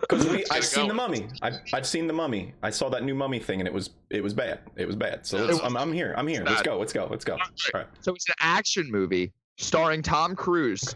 Because 0.00 0.26
we, 0.28 0.44
I've 0.44 0.48
get 0.48 0.58
it 0.58 0.64
seen 0.64 0.88
the 0.88 0.94
mummy. 0.94 1.28
I've, 1.40 1.54
I've 1.72 1.86
seen 1.86 2.06
the 2.06 2.12
mummy. 2.12 2.54
I 2.62 2.70
saw 2.70 2.88
that 2.90 3.02
new 3.02 3.14
mummy 3.14 3.40
thing, 3.40 3.60
and 3.60 3.66
it 3.66 3.72
was 3.72 3.90
it 4.10 4.22
was 4.22 4.34
bad. 4.34 4.60
It 4.76 4.86
was 4.86 4.96
bad. 4.96 5.26
So 5.26 5.38
let's, 5.44 5.60
I'm, 5.60 5.76
I'm 5.76 5.92
here. 5.92 6.14
I'm 6.16 6.26
here. 6.28 6.44
Let's 6.44 6.62
go. 6.62 6.78
Let's 6.78 6.92
go. 6.92 7.08
Let's 7.10 7.24
go. 7.24 7.34
All 7.34 7.40
right. 7.74 7.86
So 8.00 8.14
it's 8.14 8.28
an 8.28 8.34
action 8.40 8.90
movie 8.90 9.32
starring 9.58 10.02
Tom 10.02 10.36
Cruise, 10.36 10.94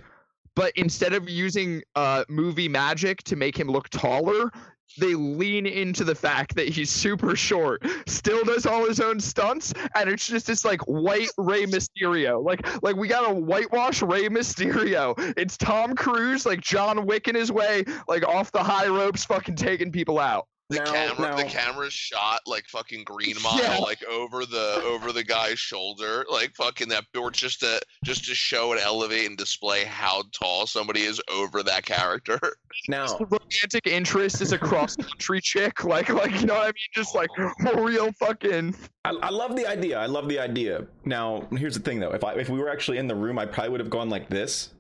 but 0.55 0.73
instead 0.77 1.15
of 1.15 1.29
using 1.29 1.83
uh, 1.95 2.25
movie 2.29 2.69
magic 2.69 3.23
to 3.25 3.37
make 3.37 3.59
him 3.59 3.69
look 3.69 3.89
taller, 3.89 4.51
they 4.99 5.15
lean 5.15 5.67
into 5.67 6.05
the 6.05 6.15
fact 6.15 6.57
that 6.57 6.69
he's 6.69 6.91
super 6.91 7.37
short, 7.37 7.83
still 8.07 8.45
does 8.45 8.67
all 8.67 8.87
his 8.87 9.01
own 9.01 9.21
stunts, 9.21 9.73
and 9.95 10.09
it's 10.09 10.27
just 10.27 10.47
this 10.47 10.65
like 10.65 10.81
white 10.83 11.31
Rey 11.37 11.65
Mysterio. 11.65 12.43
Like 12.45 12.83
like 12.83 12.97
we 12.97 13.09
got 13.09 13.31
a 13.31 13.35
whitewash 13.35 14.03
Rey 14.03 14.29
Mysterio. 14.29 15.15
It's 15.37 15.57
Tom 15.57 15.95
Cruise, 15.95 16.47
like 16.47 16.61
John 16.61 17.07
Wick 17.07 17.29
in 17.29 17.35
his 17.35 17.53
way, 17.53 17.85
like 18.09 18.27
off 18.27 18.53
the 18.53 18.63
high 18.63 18.89
ropes, 18.89 19.25
fucking 19.25 19.57
taking 19.57 19.93
people 19.93 20.19
out. 20.19 20.47
The 20.69 20.79
Now- 20.79 20.85
camera, 20.93 21.37
the 21.37 21.43
now- 21.45 21.49
camera's 21.49 21.93
shot 21.93 22.41
like 22.45 22.67
fucking 22.67 23.05
Green 23.05 23.37
Mile, 23.43 23.59
Yeah. 23.63 23.79
like 23.79 24.03
over 24.05 24.45
the 24.45 24.83
over 24.85 25.13
the 25.13 25.23
guy's 25.23 25.61
shoulder, 25.61 26.27
like 26.29 26.57
fucking 26.57 26.89
that, 26.89 27.05
or 27.17 27.31
just 27.31 27.61
to 27.61 27.81
just 28.05 28.25
to 28.25 28.35
show 28.35 28.73
and 28.73 28.81
elevate 28.81 29.27
and 29.29 29.39
display 29.39 29.85
how 29.85 30.25
tall 30.33 30.67
somebody 30.67 31.03
is 31.03 31.21
over 31.33 31.63
that 31.63 31.85
character. 31.85 32.39
Now, 32.89 33.07
The 33.07 33.25
romantic 33.25 33.87
interest 33.87 34.43
is 34.43 34.53
a 34.53 34.59
cross 34.59 34.97
country 35.09 35.41
chick, 35.41 35.85
like 35.85 36.09
like 36.11 36.33
you 36.41 36.47
know 36.47 36.55
what 36.55 36.63
I 36.65 36.67
mean, 36.67 36.75
just 36.95 37.15
like 37.15 37.31
a 37.39 37.81
real 37.83 38.13
fucking. 38.13 38.75
I, 39.05 39.11
I 39.23 39.31
love 39.31 39.57
the 39.57 39.67
idea. 39.67 39.99
I 39.99 40.05
love 40.07 40.29
the 40.29 40.39
idea. 40.39 40.85
Now, 41.05 41.47
here's 41.57 41.75
the 41.75 41.81
thing, 41.83 42.01
though. 42.01 42.11
If 42.13 42.23
I 42.25 42.35
if 42.35 42.49
we 42.51 42.59
were 42.59 42.69
actually 42.69 42.99
in 42.99 43.07
the 43.07 43.15
room, 43.15 43.39
I 43.39 43.47
probably 43.47 43.71
would 43.71 43.81
have 43.81 43.89
gone 43.89 44.11
like 44.11 44.29
this, 44.29 44.71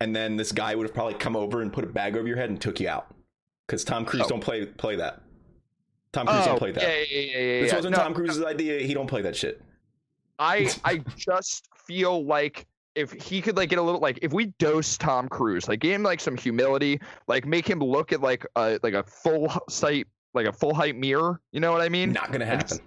and 0.00 0.16
then 0.16 0.36
this 0.36 0.50
guy 0.50 0.74
would 0.74 0.84
have 0.86 0.94
probably 0.94 1.14
come 1.14 1.36
over 1.36 1.60
and 1.60 1.70
put 1.72 1.84
a 1.84 1.88
bag 1.88 2.16
over 2.16 2.26
your 2.26 2.36
head 2.38 2.48
and 2.48 2.58
took 2.60 2.80
you 2.80 2.88
out. 2.88 3.12
Because 3.68 3.84
Tom 3.84 4.04
Cruise 4.06 4.22
Oh. 4.24 4.28
don't 4.28 4.40
play 4.40 4.64
play 4.64 4.96
that. 4.96 5.20
Tom 6.12 6.26
Cruise 6.26 6.44
don't 6.44 6.56
oh, 6.56 6.58
play 6.58 6.72
that. 6.72 6.82
yeah, 6.82 6.88
yeah, 6.88 7.04
yeah, 7.10 7.38
yeah, 7.38 7.60
This 7.60 7.70
yeah. 7.70 7.76
wasn't 7.76 7.96
No, 7.96 8.02
Tom 8.02 8.14
Cruise's 8.14 8.44
idea. 8.44 8.80
He 8.80 8.94
don't 8.94 9.06
play 9.06 9.22
that 9.22 9.34
shit. 9.34 9.62
I 10.38 10.70
I 10.84 10.98
just 11.16 11.68
feel 11.86 12.24
like 12.24 12.66
if 12.94 13.12
he 13.12 13.40
could 13.40 13.56
like 13.56 13.70
get 13.70 13.78
a 13.78 13.82
little 13.82 14.00
like 14.00 14.18
if 14.22 14.32
we 14.32 14.46
dose 14.58 14.96
Tom 14.98 15.28
Cruise, 15.28 15.68
like 15.68 15.80
give 15.80 15.92
him 15.92 16.02
like 16.02 16.20
some 16.20 16.36
humility, 16.36 17.00
like 17.26 17.46
make 17.46 17.68
him 17.68 17.80
look 17.80 18.12
at 18.12 18.20
like 18.20 18.46
a 18.56 18.78
like 18.82 18.94
a 18.94 19.02
full 19.02 19.46
h- 19.50 19.58
sight 19.68 20.06
like 20.34 20.46
a 20.46 20.52
full 20.52 20.74
height 20.74 20.96
mirror. 20.96 21.40
You 21.52 21.60
know 21.60 21.72
what 21.72 21.80
I 21.80 21.88
mean? 21.88 22.12
Not 22.12 22.30
gonna 22.32 22.46
happen. 22.46 22.78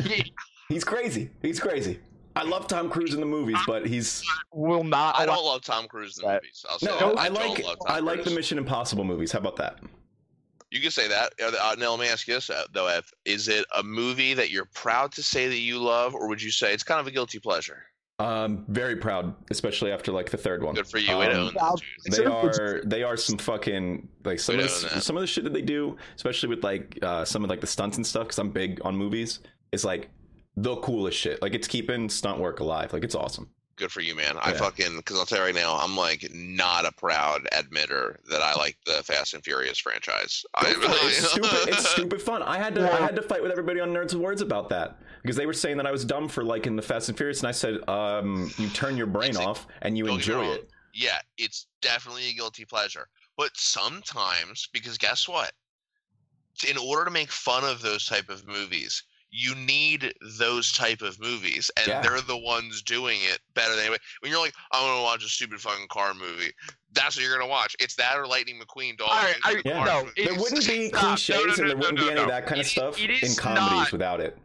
He 0.00 0.32
He's 0.68 0.84
crazy. 0.84 1.30
He's 1.42 1.60
crazy. 1.60 2.00
I 2.36 2.42
love 2.42 2.66
Tom 2.66 2.90
Cruise 2.90 3.14
in 3.14 3.20
the 3.20 3.26
movies, 3.26 3.58
but 3.66 3.86
he's 3.86 4.24
will 4.52 4.82
not. 4.82 5.16
I 5.16 5.24
don't 5.24 5.44
love 5.44 5.62
Tom 5.62 5.86
Cruise 5.86 6.18
in 6.18 6.26
the 6.26 6.34
movies. 6.34 6.64
I'll 6.68 6.78
say 6.78 6.86
no. 6.86 7.14
that. 7.14 7.18
I 7.18 7.28
like 7.28 7.62
love 7.62 7.76
Tom 7.86 7.96
I 7.96 8.00
like 8.00 8.24
the 8.24 8.30
Mission 8.30 8.58
Impossible 8.58 9.04
movies. 9.04 9.30
How 9.30 9.38
about 9.38 9.56
that? 9.56 9.78
You 10.74 10.80
can 10.80 10.90
say 10.90 11.06
that. 11.06 11.32
Uh, 11.40 11.52
uh, 11.60 11.76
now 11.78 11.92
let 11.92 12.00
me 12.00 12.08
ask 12.08 12.26
you 12.26 12.34
this 12.34 12.50
uh, 12.50 12.64
though: 12.72 12.88
Ev. 12.88 13.08
Is 13.24 13.46
it 13.46 13.64
a 13.78 13.82
movie 13.84 14.34
that 14.34 14.50
you're 14.50 14.68
proud 14.74 15.12
to 15.12 15.22
say 15.22 15.46
that 15.46 15.60
you 15.60 15.78
love, 15.78 16.16
or 16.16 16.26
would 16.26 16.42
you 16.42 16.50
say 16.50 16.74
it's 16.74 16.82
kind 16.82 16.98
of 17.00 17.06
a 17.06 17.12
guilty 17.12 17.38
pleasure? 17.38 17.84
Um, 18.18 18.64
very 18.66 18.96
proud, 18.96 19.36
especially 19.52 19.92
after 19.92 20.10
like 20.10 20.30
the 20.30 20.36
third 20.36 20.64
one. 20.64 20.74
Good 20.74 20.88
for 20.88 20.98
you. 20.98 21.12
Um, 21.14 21.30
own 21.30 21.54
Wow. 21.54 21.76
that, 21.76 22.12
dude. 22.12 22.12
they 22.12 22.24
are 22.24 22.82
they 22.84 23.02
are 23.04 23.16
some 23.16 23.38
fucking 23.38 24.08
like 24.24 24.40
some 24.40 24.58
of 24.58 24.64
the, 24.64 25.00
some 25.00 25.16
of 25.16 25.20
the 25.20 25.28
shit 25.28 25.44
that 25.44 25.52
they 25.52 25.62
do, 25.62 25.96
especially 26.16 26.48
with 26.48 26.64
like 26.64 26.98
uh, 27.02 27.24
some 27.24 27.44
of 27.44 27.50
like 27.50 27.60
the 27.60 27.68
stunts 27.68 27.96
and 27.96 28.04
stuff. 28.04 28.24
Because 28.24 28.40
I'm 28.40 28.50
big 28.50 28.80
on 28.84 28.96
movies. 28.96 29.38
It's 29.70 29.84
like 29.84 30.10
the 30.56 30.74
coolest 30.78 31.16
shit. 31.16 31.40
Like 31.40 31.54
it's 31.54 31.68
keeping 31.68 32.08
stunt 32.08 32.40
work 32.40 32.58
alive. 32.58 32.92
Like 32.92 33.04
it's 33.04 33.14
awesome. 33.14 33.48
Good 33.76 33.90
for 33.90 34.00
you, 34.00 34.14
man. 34.14 34.36
I 34.40 34.52
Yeah. 34.52 34.58
fucking 34.58 34.96
because 34.96 35.18
I'll 35.18 35.26
tell 35.26 35.38
you 35.38 35.44
right 35.44 35.54
now, 35.54 35.76
I'm 35.76 35.96
like 35.96 36.32
not 36.32 36.86
a 36.86 36.92
proud 36.92 37.48
admitter 37.52 38.16
that 38.28 38.40
I 38.40 38.54
like 38.54 38.76
the 38.86 39.02
Fast 39.02 39.34
and 39.34 39.42
Furious 39.42 39.78
franchise. 39.78 40.44
I 40.54 40.72
Go 40.72 40.80
for. 40.80 40.88
It's 41.06 41.30
stupid. 41.30 41.68
It's 41.68 41.90
stupid 41.90 42.22
fun. 42.22 42.42
I 42.42 42.58
had 42.58 42.74
to 42.76 42.92
I 42.92 43.00
had 43.00 43.16
to 43.16 43.22
fight 43.22 43.42
with 43.42 43.50
everybody 43.50 43.80
on 43.80 43.90
Nerds 43.92 44.14
Awards 44.14 44.42
about 44.42 44.68
that 44.68 44.98
because 45.22 45.36
they 45.36 45.46
were 45.46 45.52
saying 45.52 45.76
that 45.78 45.86
I 45.86 45.90
was 45.92 46.04
dumb 46.04 46.28
for 46.28 46.44
liking 46.44 46.76
the 46.76 46.82
Fast 46.82 47.08
and 47.08 47.18
Furious, 47.18 47.40
and 47.40 47.48
I 47.48 47.52
said, 47.52 47.86
um, 47.88 48.50
you 48.58 48.68
turn 48.68 48.96
your 48.96 49.06
brain 49.06 49.30
It's 49.30 49.38
off 49.38 49.66
and 49.82 49.98
you 49.98 50.04
don't 50.06 50.18
get 50.18 50.28
me 50.28 50.34
enjoy 50.42 50.52
it. 50.54 50.70
Yeah, 50.92 51.18
it's 51.36 51.66
definitely 51.80 52.28
a 52.28 52.32
guilty 52.32 52.64
pleasure. 52.64 53.08
But 53.36 53.50
sometimes, 53.56 54.68
because 54.72 54.96
guess 54.98 55.28
what? 55.28 55.50
In 56.68 56.76
order 56.78 57.04
to 57.06 57.10
make 57.10 57.32
fun 57.32 57.64
of 57.64 57.82
those 57.82 58.06
type 58.06 58.28
of 58.28 58.46
movies, 58.46 59.02
you 59.36 59.52
need 59.56 60.14
those 60.38 60.70
type 60.70 61.02
of 61.02 61.18
movies, 61.20 61.68
and 61.76 61.88
Yeah. 61.88 62.00
they're 62.02 62.20
the 62.20 62.36
ones 62.36 62.82
doing 62.82 63.18
it 63.22 63.40
better 63.54 63.70
than 63.70 63.80
anybody. 63.80 64.00
When 64.20 64.30
you're 64.30 64.40
like, 64.40 64.54
I 64.70 64.80
want 64.80 64.98
to 64.98 65.02
watch 65.02 65.24
a 65.24 65.28
stupid 65.28 65.60
fucking 65.60 65.88
car 65.88 66.14
movie, 66.14 66.52
that's 66.92 67.16
what 67.16 67.24
you're 67.24 67.36
gonna 67.36 67.50
watch. 67.50 67.74
It's 67.80 67.96
that 67.96 68.16
or 68.16 68.28
Lightning 68.28 68.60
McQueen. 68.60 68.96
Dog. 68.96 69.08
I- 69.10 69.30
It's 69.30 69.40
I- 69.44 69.54
the 69.54 69.62
Yeah. 69.64 69.84
no, 69.84 70.10
it- 70.16 70.24
There 70.26 70.34
wouldn't 70.38 70.64
be 70.66 70.88
Stop. 70.88 70.92
No, 70.92 71.00
no, 71.00 71.14
cliches 71.16 71.28
no, 71.28 71.44
and 71.46 71.70
there 71.70 71.76
wouldn't 71.76 71.98
no, 71.98 72.04
be 72.04 72.10
any 72.10 72.14
no. 72.14 72.22
of 72.22 72.28
that 72.28 72.46
kind 72.46 72.60
of 72.60 72.66
stuff 72.68 72.96
in 73.00 73.34
comedies 73.34 73.70
not- 73.70 73.92
without 73.92 74.20
it. 74.20 74.38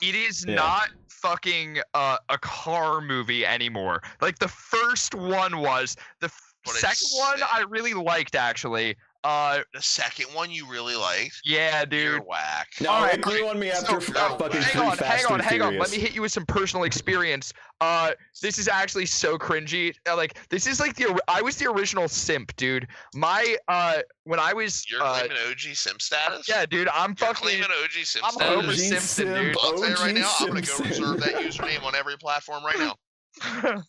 It 0.00 0.16
is 0.16 0.44
Yeah. 0.44 0.56
not 0.56 0.90
fucking 1.08 1.80
uh, 1.94 2.16
a 2.28 2.38
car 2.38 3.00
movie 3.00 3.46
anymore. 3.46 4.02
Like 4.20 4.40
the 4.40 4.48
first 4.48 5.14
one 5.14 5.58
was. 5.58 5.94
The 6.18 6.26
f- 6.26 6.54
But 6.64 6.72
it's 6.72 6.80
second 6.80 7.08
one. 7.40 7.42
I 7.48 7.60
really 7.60 7.94
liked 7.94 8.34
actually. 8.34 8.96
Uh, 9.24 9.60
the 9.72 9.80
second 9.80 10.26
one 10.34 10.50
you 10.50 10.68
really 10.68 10.96
liked. 10.96 11.40
yeah, 11.44 11.84
You're 11.90 12.18
dude. 12.18 12.22
whack. 12.26 12.68
No, 12.80 12.90
Alright, 12.90 13.14
it 13.14 13.20
grew 13.20 13.46
on 13.46 13.56
me 13.58 13.70
after 13.70 14.00
So, 14.00 14.12
no, 14.14 14.36
fucking 14.36 14.60
hang 14.60 14.72
three 14.72 14.80
on, 14.80 14.96
Fast 14.96 15.22
hang 15.22 15.26
on, 15.32 15.40
and 15.40 15.42
hang 15.48 15.62
on. 15.62 15.78
Let 15.78 15.92
me 15.92 15.98
hit 15.98 16.12
you 16.14 16.22
with 16.22 16.32
some 16.32 16.44
personal 16.44 16.82
experience. 16.84 17.52
Uh, 17.80 18.12
this 18.40 18.58
is 18.58 18.66
actually 18.66 19.06
so 19.06 19.38
cringy. 19.38 19.94
Uh, 20.08 20.16
Like, 20.16 20.38
this 20.48 20.66
is 20.66 20.80
like 20.80 20.96
the 20.96 21.16
I 21.28 21.40
was 21.40 21.56
the 21.56 21.70
original 21.70 22.08
simp, 22.08 22.54
dude. 22.56 22.88
My 23.14 23.56
uh, 23.68 23.98
when 24.24 24.40
I 24.40 24.52
was 24.52 24.84
You're 24.90 25.00
uh, 25.02 25.20
claiming 25.20 25.36
OG 25.50 25.60
simp 25.76 26.02
status. 26.02 26.48
yeah, 26.48 26.66
dude, 26.66 26.88
I'm 26.88 27.10
You're 27.10 27.16
fucking. 27.28 27.34
claiming 27.42 27.64
OG 27.64 28.04
simp 28.04 28.24
I'm 28.26 28.32
status. 28.32 28.54
Homer 28.56 28.68
OG 28.70 28.74
simp, 28.76 29.28
dude. 29.28 29.56
I'll 29.62 29.72
tell 29.74 29.88
you 29.88 29.94
right 29.94 30.10
OG 30.10 30.14
now, 30.16 30.32
I'm 30.40 30.46
gonna 30.48 30.62
go 30.62 30.78
reserve 30.78 31.20
that 31.20 31.34
username 31.34 31.84
on 31.84 31.94
every 31.94 32.16
platform 32.18 32.64
right 32.64 32.78
now. 32.78 33.82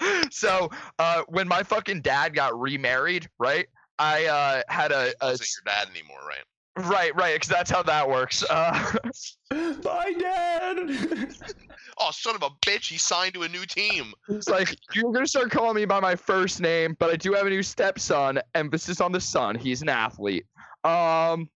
so 0.30 0.68
uh, 0.98 1.22
when 1.28 1.46
my 1.48 1.62
fucking 1.62 2.00
dad 2.02 2.34
got 2.34 2.58
remarried, 2.58 3.28
right? 3.38 3.66
I 4.00 4.24
uh, 4.24 4.62
had 4.72 4.92
a, 4.92 5.12
a 5.20 5.26
Wasn't 5.26 5.48
your 5.56 5.74
dad 5.74 5.88
anymore, 5.90 6.20
right? 6.26 6.88
right, 6.90 7.14
right, 7.14 7.34
because 7.34 7.48
that's 7.48 7.70
how 7.70 7.82
that 7.82 8.08
works. 8.08 8.42
Uh, 8.48 8.96
Bye, 9.50 10.14
Dad. 10.18 11.34
Oh, 12.02 12.10
son 12.12 12.34
of 12.34 12.42
a 12.42 12.48
bitch! 12.64 12.88
He 12.88 12.96
signed 12.96 13.34
to 13.34 13.42
a 13.42 13.48
new 13.48 13.66
team. 13.66 14.14
He's 14.26 14.48
like, 14.48 14.74
you're 14.94 15.12
gonna 15.12 15.26
start 15.26 15.50
calling 15.50 15.76
me 15.76 15.84
by 15.84 16.00
my 16.00 16.16
first 16.16 16.58
name, 16.58 16.96
but 16.98 17.10
I 17.10 17.16
do 17.16 17.34
have 17.34 17.46
a 17.46 17.50
new 17.50 17.62
stepson. 17.62 18.40
Emphasis 18.54 19.02
on 19.02 19.12
the 19.12 19.20
son. 19.20 19.54
He's 19.54 19.82
an 19.82 19.90
athlete. 19.90 20.46
Um, 20.82 21.50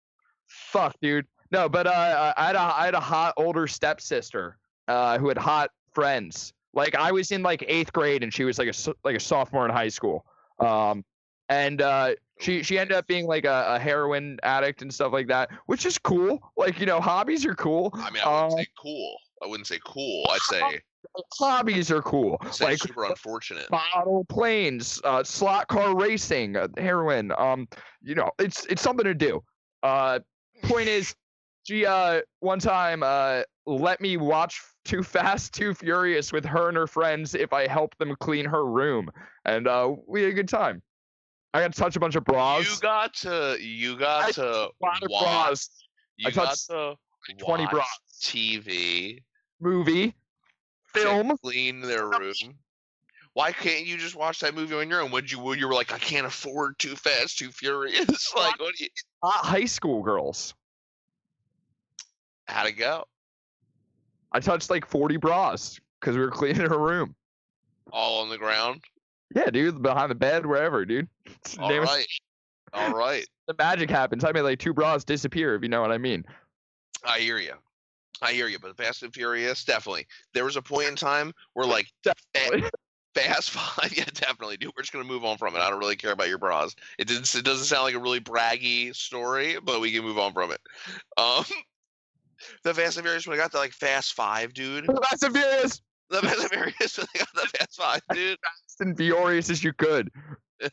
fuck, 0.47 0.97
dude. 1.01 1.27
No, 1.51 1.67
but 1.71 1.87
uh, 1.87 2.35
I 2.37 2.47
had 2.47 2.57
a 2.57 2.61
I 2.61 2.85
had 2.85 2.95
a 2.95 3.01
hot 3.01 3.33
older 3.39 3.67
stepsister, 3.67 4.59
uh, 4.87 5.17
who 5.17 5.29
had 5.29 5.39
hot 5.39 5.71
friends. 5.95 6.53
Like 6.75 6.95
I 6.95 7.11
was 7.11 7.31
in 7.31 7.43
like 7.43 7.65
eighth 7.67 7.95
grade, 7.95 8.23
and 8.23 8.35
she 8.35 8.45
was 8.45 8.59
like 8.59 8.69
a 8.69 8.95
like 9.03 9.17
a 9.17 9.21
sophomore 9.21 9.65
in 9.65 9.73
high 9.73 9.89
school. 9.89 10.27
Um, 10.59 11.07
and 11.49 11.83
uh, 11.83 12.15
she 12.41 12.63
she 12.63 12.79
ended 12.79 12.97
up 12.97 13.07
being 13.07 13.27
like 13.27 13.45
a, 13.45 13.75
a 13.75 13.79
heroin 13.79 14.39
addict 14.43 14.83
and 14.83 14.93
stuff 14.93 15.13
like 15.13 15.29
that, 15.29 15.51
which 15.67 15.87
is 15.87 15.99
cool. 15.99 16.53
Like 16.57 16.79
you 16.81 16.87
know, 16.87 17.01
hobbies 17.01 17.45
are 17.47 17.55
cool. 17.55 17.91
I 17.95 18.11
mean, 18.11 18.23
I 18.25 18.29
wouldn't 18.35 18.53
Uh, 18.53 18.57
say 18.57 18.67
cool. 18.81 19.17
I 19.43 19.47
wouldn't 19.47 19.67
say 19.67 19.79
cool. 19.85 20.27
I'd 20.31 20.41
say, 20.43 20.81
hobbies 21.39 21.91
are 21.91 22.03
cool. 22.03 22.39
Like 22.61 22.79
super 22.79 23.05
unfortunate. 23.05 23.71
model 23.71 24.25
planes, 24.29 25.01
uh, 25.05 25.23
slot 25.23 25.69
car 25.69 25.95
racing, 25.97 26.57
uh, 26.57 26.69
heroin. 26.79 27.33
Um, 27.37 27.69
you 28.03 28.15
know, 28.15 28.31
it's 28.39 28.65
it's 28.67 28.83
something 28.83 29.05
to 29.05 29.15
do. 29.15 29.43
Uh, 29.83 30.21
point 30.65 30.89
is, 30.89 31.15
she 31.65 31.85
uh 31.87 32.21
one 32.41 32.59
time 32.59 33.03
uh 33.03 33.43
let 33.67 34.01
me 34.01 34.17
watch 34.17 34.63
Too 34.85 35.03
Fast, 35.03 35.55
Too 35.55 35.73
Furious 35.73 36.31
with 36.33 36.45
her 36.45 36.69
and 36.69 36.77
her 36.77 36.87
friends 36.87 37.35
if 37.35 37.53
I 37.55 37.67
helped 37.67 37.99
them 37.99 38.15
clean 38.21 38.45
her 38.47 38.65
room, 38.67 39.11
and 39.45 39.67
uh 39.69 39.95
we 40.07 40.23
had 40.23 40.31
a 40.31 40.35
good 40.35 40.49
time. 40.49 40.83
I 41.55 41.61
got 41.61 41.73
to 41.73 41.79
touch 41.81 41.95
a 41.97 42.01
bunch 42.01 42.17
of 42.17 42.25
bras. 42.25 42.65
You 42.69 42.81
got 42.81 43.15
to, 43.15 43.57
you 43.61 43.97
got 43.97 44.25
I- 44.27 44.33
to 44.33 44.43
a 44.45 44.69
lot 44.83 45.03
of 45.03 45.09
watch. 45.09 45.23
bras. 45.23 45.71
You 46.17 46.29
I 46.29 46.31
got 46.33 46.47
touched 46.49 46.67
to 46.67 46.97
20 47.39 47.63
watch 47.65 47.71
bras. 47.73 48.01
TV. 48.21 49.23
Movie, 49.61 50.15
film. 50.93 51.37
clean 51.39 51.81
their 51.81 52.09
room. 52.09 52.35
Why 53.35 53.51
can't 53.53 53.87
you 53.87 53.97
just 53.97 54.15
watch 54.15 54.41
that 54.41 54.55
movie 54.55 54.75
on 54.75 54.89
your 54.91 55.01
own? 55.01 55.11
Would 55.13 55.31
you? 55.31 55.39
Would 55.41 55.59
you 55.59 55.67
were 55.69 55.75
like, 55.75 55.93
I 55.93 55.99
can't 55.99 56.27
afford 56.27 56.79
Too 56.79 56.95
Fast, 56.97 57.39
Too 57.39 57.51
Furious. 57.51 58.33
like, 58.37 58.59
what 58.61 58.75
do 58.77 58.85
you? 58.85 58.91
Not 59.23 59.35
high 59.35 59.65
school 59.65 60.03
girls. 60.03 60.55
How'd 62.47 62.67
it 62.69 62.73
go? 62.73 63.05
I 64.33 64.41
touched 64.41 64.71
like 64.71 64.87
40 64.87 65.17
bras 65.17 65.79
because 66.01 66.17
we 66.17 66.23
were 66.23 66.31
cleaning 66.31 66.69
her 66.69 66.79
room. 66.79 67.15
All 67.93 68.23
on 68.23 68.29
the 68.29 68.39
ground. 68.39 68.83
Yeah, 69.35 69.51
dude, 69.51 69.83
behind 69.83 70.11
the 70.11 70.15
bed, 70.15 70.47
wherever, 70.47 70.85
dude. 70.85 71.09
All 71.59 71.69
name 71.69 71.83
right. 71.83 72.07
All 72.73 72.93
right. 72.93 73.27
the 73.47 73.55
magic 73.59 73.91
happens. 73.91 74.25
I 74.25 74.33
mean, 74.33 74.45
like 74.45 74.59
two 74.59 74.75
bras 74.75 75.05
disappear, 75.05 75.55
if 75.55 75.63
you 75.63 75.69
know 75.69 75.81
what 75.81 75.93
I 75.93 75.99
mean. 75.99 76.25
I 77.05 77.19
hear 77.21 77.39
you. 77.39 77.55
I 78.23 78.33
hear 78.33 78.49
you. 78.49 78.59
But 78.59 78.77
Fast 78.77 79.03
and 79.03 79.13
Furious, 79.13 79.65
definitely. 79.65 80.07
There 80.33 80.45
was 80.45 80.57
a 80.57 80.63
point 80.63 80.89
in 80.89 80.97
time 80.97 81.33
where 81.53 81.67
like 81.67 81.87
Definitely. 82.35 82.71
Fast 83.15 83.51
Five, 83.51 83.97
yeah, 83.97 84.05
definitely, 84.13 84.57
dude. 84.57 84.73
We're 84.77 84.83
just 84.83 84.93
gonna 84.93 85.05
move 85.05 85.25
on 85.25 85.39
from 85.39 85.55
it. 85.55 85.61
I 85.61 85.71
don't 85.71 85.79
really 85.79 85.95
care 85.95 86.11
about 86.11 86.29
your 86.29 86.39
bras. 86.39 86.75
It 86.99 87.07
didn't. 87.07 87.33
It 87.33 87.45
doesn't 87.45 87.67
sound 87.67 87.85
like 87.85 87.95
a 87.95 87.99
really 88.01 88.21
braggy 88.21 88.95
story, 88.95 89.57
but 89.63 89.81
we 89.81 89.93
can 89.93 90.03
move 90.03 90.19
on 90.19 90.33
from 90.33 90.51
it. 90.51 90.61
Um, 91.17 91.45
the 92.65 92.75
Fast 92.75 92.97
and 92.97 93.05
Furious 93.05 93.27
when 93.27 93.39
I 93.39 93.41
got 93.41 93.53
to 93.53 93.59
like 93.59 93.73
Fast 93.73 94.15
Five, 94.15 94.53
dude. 94.53 94.89
The 94.89 95.01
fast 95.09 95.23
and 95.23 95.33
Furious, 95.33 95.81
The 96.11 96.21
Fast 96.23 96.41
and 96.41 96.51
Furious 96.53 96.99
when 96.99 97.07
I 97.15 97.19
got 97.19 97.29
the 97.35 97.49
Fast 97.59 97.77
Five, 97.77 98.01
dude. 98.13 98.39
Fast 98.39 98.81
and 98.81 98.97
furious 98.97 99.51
as 99.51 99.65
you 99.65 99.73
could. 99.73 100.11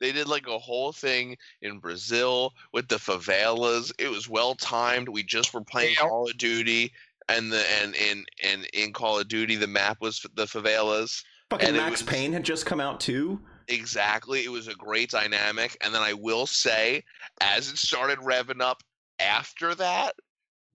they 0.00 0.12
did 0.12 0.28
like 0.28 0.46
a 0.46 0.58
whole 0.58 0.92
thing 0.92 1.36
in 1.62 1.78
Brazil 1.78 2.52
with 2.72 2.88
the 2.88 2.96
favelas. 2.96 3.92
It 3.98 4.08
was 4.10 4.28
well 4.28 4.54
timed. 4.54 5.08
We 5.08 5.22
just 5.22 5.52
were 5.54 5.62
playing 5.64 5.94
Yeah. 5.98 6.08
Call 6.08 6.28
of 6.28 6.36
Duty, 6.38 6.92
and 7.28 7.52
the 7.52 7.62
and 7.82 7.94
in 7.94 8.24
and 8.42 8.66
in 8.72 8.92
Call 8.92 9.18
of 9.18 9.28
Duty, 9.28 9.56
the 9.56 9.66
map 9.66 9.98
was 10.00 10.24
the 10.34 10.46
favelas. 10.46 11.22
Fucking 11.50 11.68
And 11.68 11.76
Max 11.76 12.02
was- 12.02 12.10
Payne 12.10 12.32
had 12.32 12.44
just 12.44 12.64
come 12.66 12.80
out 12.80 13.00
too. 13.00 13.40
Exactly. 13.68 14.44
It 14.44 14.50
was 14.50 14.66
a 14.68 14.74
great 14.74 15.10
dynamic. 15.10 15.76
And 15.80 15.94
then 15.94 16.02
I 16.02 16.12
will 16.12 16.46
say, 16.46 17.04
as 17.40 17.68
it 17.70 17.78
started 17.78 18.18
revving 18.18 18.60
up 18.60 18.82
after 19.20 19.74
that, 19.76 20.14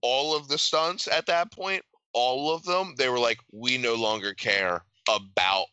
all 0.01 0.33
of 0.35 0.47
the 0.47 0.57
stunts 0.57 1.07
at 1.09 1.25
that 1.25 1.51
point, 1.51 1.83
all 2.15 2.55
of 2.55 2.63
them, 2.63 2.95
they 2.97 3.09
were 3.09 3.19
like, 3.19 3.37
we 3.51 3.77
no 3.77 3.93
longer 3.93 4.33
care 4.33 4.83
about 5.07 5.65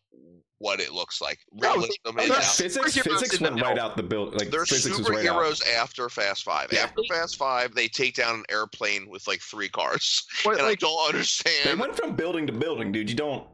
what 0.59 0.78
it 0.81 0.92
looks 0.92 1.20
like. 1.20 1.38
No, 1.52 1.70
Realism 1.74 1.90
they- 2.16 2.22
is 2.24 2.28
they're. 2.28 2.40
Physics, 2.42 2.98
physics 2.98 3.40
went 3.40 3.61
right 3.61 3.78
out 3.78 3.96
the 3.96 4.02
build. 4.02 4.35
Like 4.35 4.50
They're 4.50 4.64
physics 4.66 4.98
was 4.98 5.09
right 5.09 5.24
superheroes 5.24 5.62
after 5.76 6.09
Fast 6.09 6.44
Five. 6.44 6.68
Yeah. 6.72 6.81
After 6.81 7.02
Fast 7.09 7.37
Five, 7.37 7.74
they 7.74 7.88
take 7.88 8.14
down 8.14 8.37
an 8.37 8.44
airplane 8.50 9.09
with 9.09 9.26
like 9.26 9.40
three 9.40 9.68
cars. 9.68 10.24
What, 10.44 10.59
And 10.59 10.66
I 10.66 10.74
don't 10.74 11.09
understand. 11.09 11.55
They 11.64 11.70
understand. 11.70 11.81
went 11.81 11.96
from 11.96 12.14
building 12.16 12.46
to 12.46 12.52
building, 12.52 12.92
dude. 12.92 13.09
You 13.11 13.16
don't. 13.16 13.46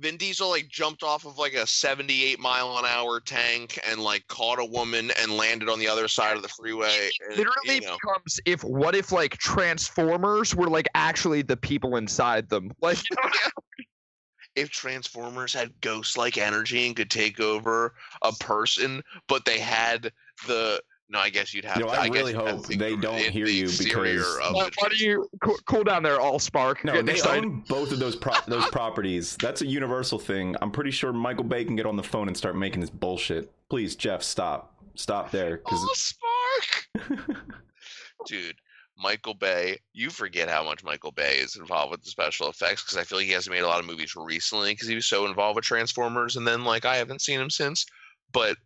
Vin 0.00 0.16
Diesel 0.16 0.48
like 0.48 0.68
jumped 0.68 1.02
off 1.02 1.26
of 1.26 1.38
like 1.38 1.54
a 1.54 1.66
78 1.66 2.40
mile 2.40 2.78
an 2.78 2.84
hour 2.86 3.20
tank 3.20 3.78
and 3.88 4.00
like 4.00 4.26
caught 4.28 4.58
a 4.58 4.64
woman 4.64 5.10
and 5.20 5.36
landed 5.36 5.68
on 5.68 5.78
the 5.78 5.88
other 5.88 6.08
side 6.08 6.36
of 6.36 6.42
the 6.42 6.48
freeway. 6.48 7.10
and, 7.22 7.34
eh, 7.34 7.36
literally 7.36 7.74
you 7.76 7.80
know, 7.82 7.96
becomes 8.02 8.40
if 8.46 8.64
what 8.64 8.94
if 8.94 9.12
like 9.12 9.36
Transformers 9.36 10.54
were 10.54 10.68
like 10.68 10.88
actually 10.94 11.42
the 11.42 11.56
people 11.56 11.96
inside 11.96 12.48
them? 12.48 12.70
Like, 12.82 12.98
if 14.56 14.70
Transformers 14.70 15.52
had 15.52 15.78
ghost 15.82 16.16
like 16.16 16.38
energy 16.38 16.86
and 16.86 16.96
could 16.96 17.10
take 17.10 17.38
over 17.38 17.94
a 18.22 18.32
person, 18.32 19.02
but 19.28 19.44
they 19.44 19.58
had 19.58 20.12
the 20.46 20.80
no, 21.10 21.18
I 21.18 21.28
guess 21.28 21.52
you'd 21.52 21.64
have 21.64 21.76
You 21.78 21.84
know, 21.86 21.92
to. 21.92 22.00
I 22.00 22.08
guess 22.08 22.14
really 22.14 22.32
you'd 22.32 22.40
hope 22.40 22.66
to 22.68 22.78
they 22.78 22.94
don't 22.96 23.18
hear 23.18 23.44
the 23.46 23.52
you 23.52 23.66
because- 23.66 24.38
of 24.44 24.54
why, 24.54 24.70
why 24.78 24.88
do 24.88 24.96
you 24.96 25.28
cool, 25.42 25.56
cool 25.66 25.82
down 25.84 26.02
there, 26.02 26.18
AllSpark? 26.18 26.84
No, 26.84 27.02
they 27.02 27.12
excited. 27.12 27.44
own 27.44 27.64
both 27.68 27.90
of 27.92 27.98
those 27.98 28.14
pro- 28.16 28.34
those 28.46 28.66
properties. 28.70 29.36
That's 29.40 29.60
a 29.62 29.66
universal 29.66 30.18
thing. 30.18 30.54
I'm 30.62 30.70
pretty 30.70 30.92
sure 30.92 31.12
Michael 31.12 31.44
Bay 31.44 31.64
can 31.64 31.74
get 31.76 31.84
on 31.86 31.96
the 31.96 32.02
phone 32.02 32.28
and 32.28 32.36
start 32.36 32.56
making 32.56 32.80
this 32.80 32.90
bullshit. 32.90 33.50
Please, 33.68 33.96
Jeff, 33.96 34.22
stop. 34.22 34.74
Stop 34.94 35.30
there. 35.30 35.58
'cause- 35.58 35.78
Oh, 35.82 35.94
Spark! 35.94 37.36
Dude, 38.26 38.56
Michael 38.98 39.34
Bay, 39.34 39.78
you 39.92 40.10
forget 40.10 40.48
how 40.48 40.62
much 40.62 40.84
Michael 40.84 41.12
Bay 41.12 41.38
is 41.38 41.56
involved 41.56 41.90
with 41.90 42.02
the 42.04 42.10
special 42.10 42.48
effects 42.50 42.82
because 42.82 42.98
I 42.98 43.04
feel 43.04 43.18
like 43.18 43.26
he 43.26 43.32
hasn't 43.32 43.54
made 43.54 43.62
a 43.62 43.66
lot 43.68 43.80
of 43.80 43.86
movies 43.86 44.14
recently 44.14 44.72
because 44.72 44.88
he 44.88 44.94
was 44.94 45.06
so 45.06 45.26
involved 45.26 45.56
with 45.56 45.64
Transformers 45.64 46.36
and 46.36 46.46
then 46.46 46.64
like 46.64 46.84
I 46.84 46.96
haven't 46.96 47.22
seen 47.22 47.40
him 47.40 47.50
since. 47.50 47.86
But 48.32 48.56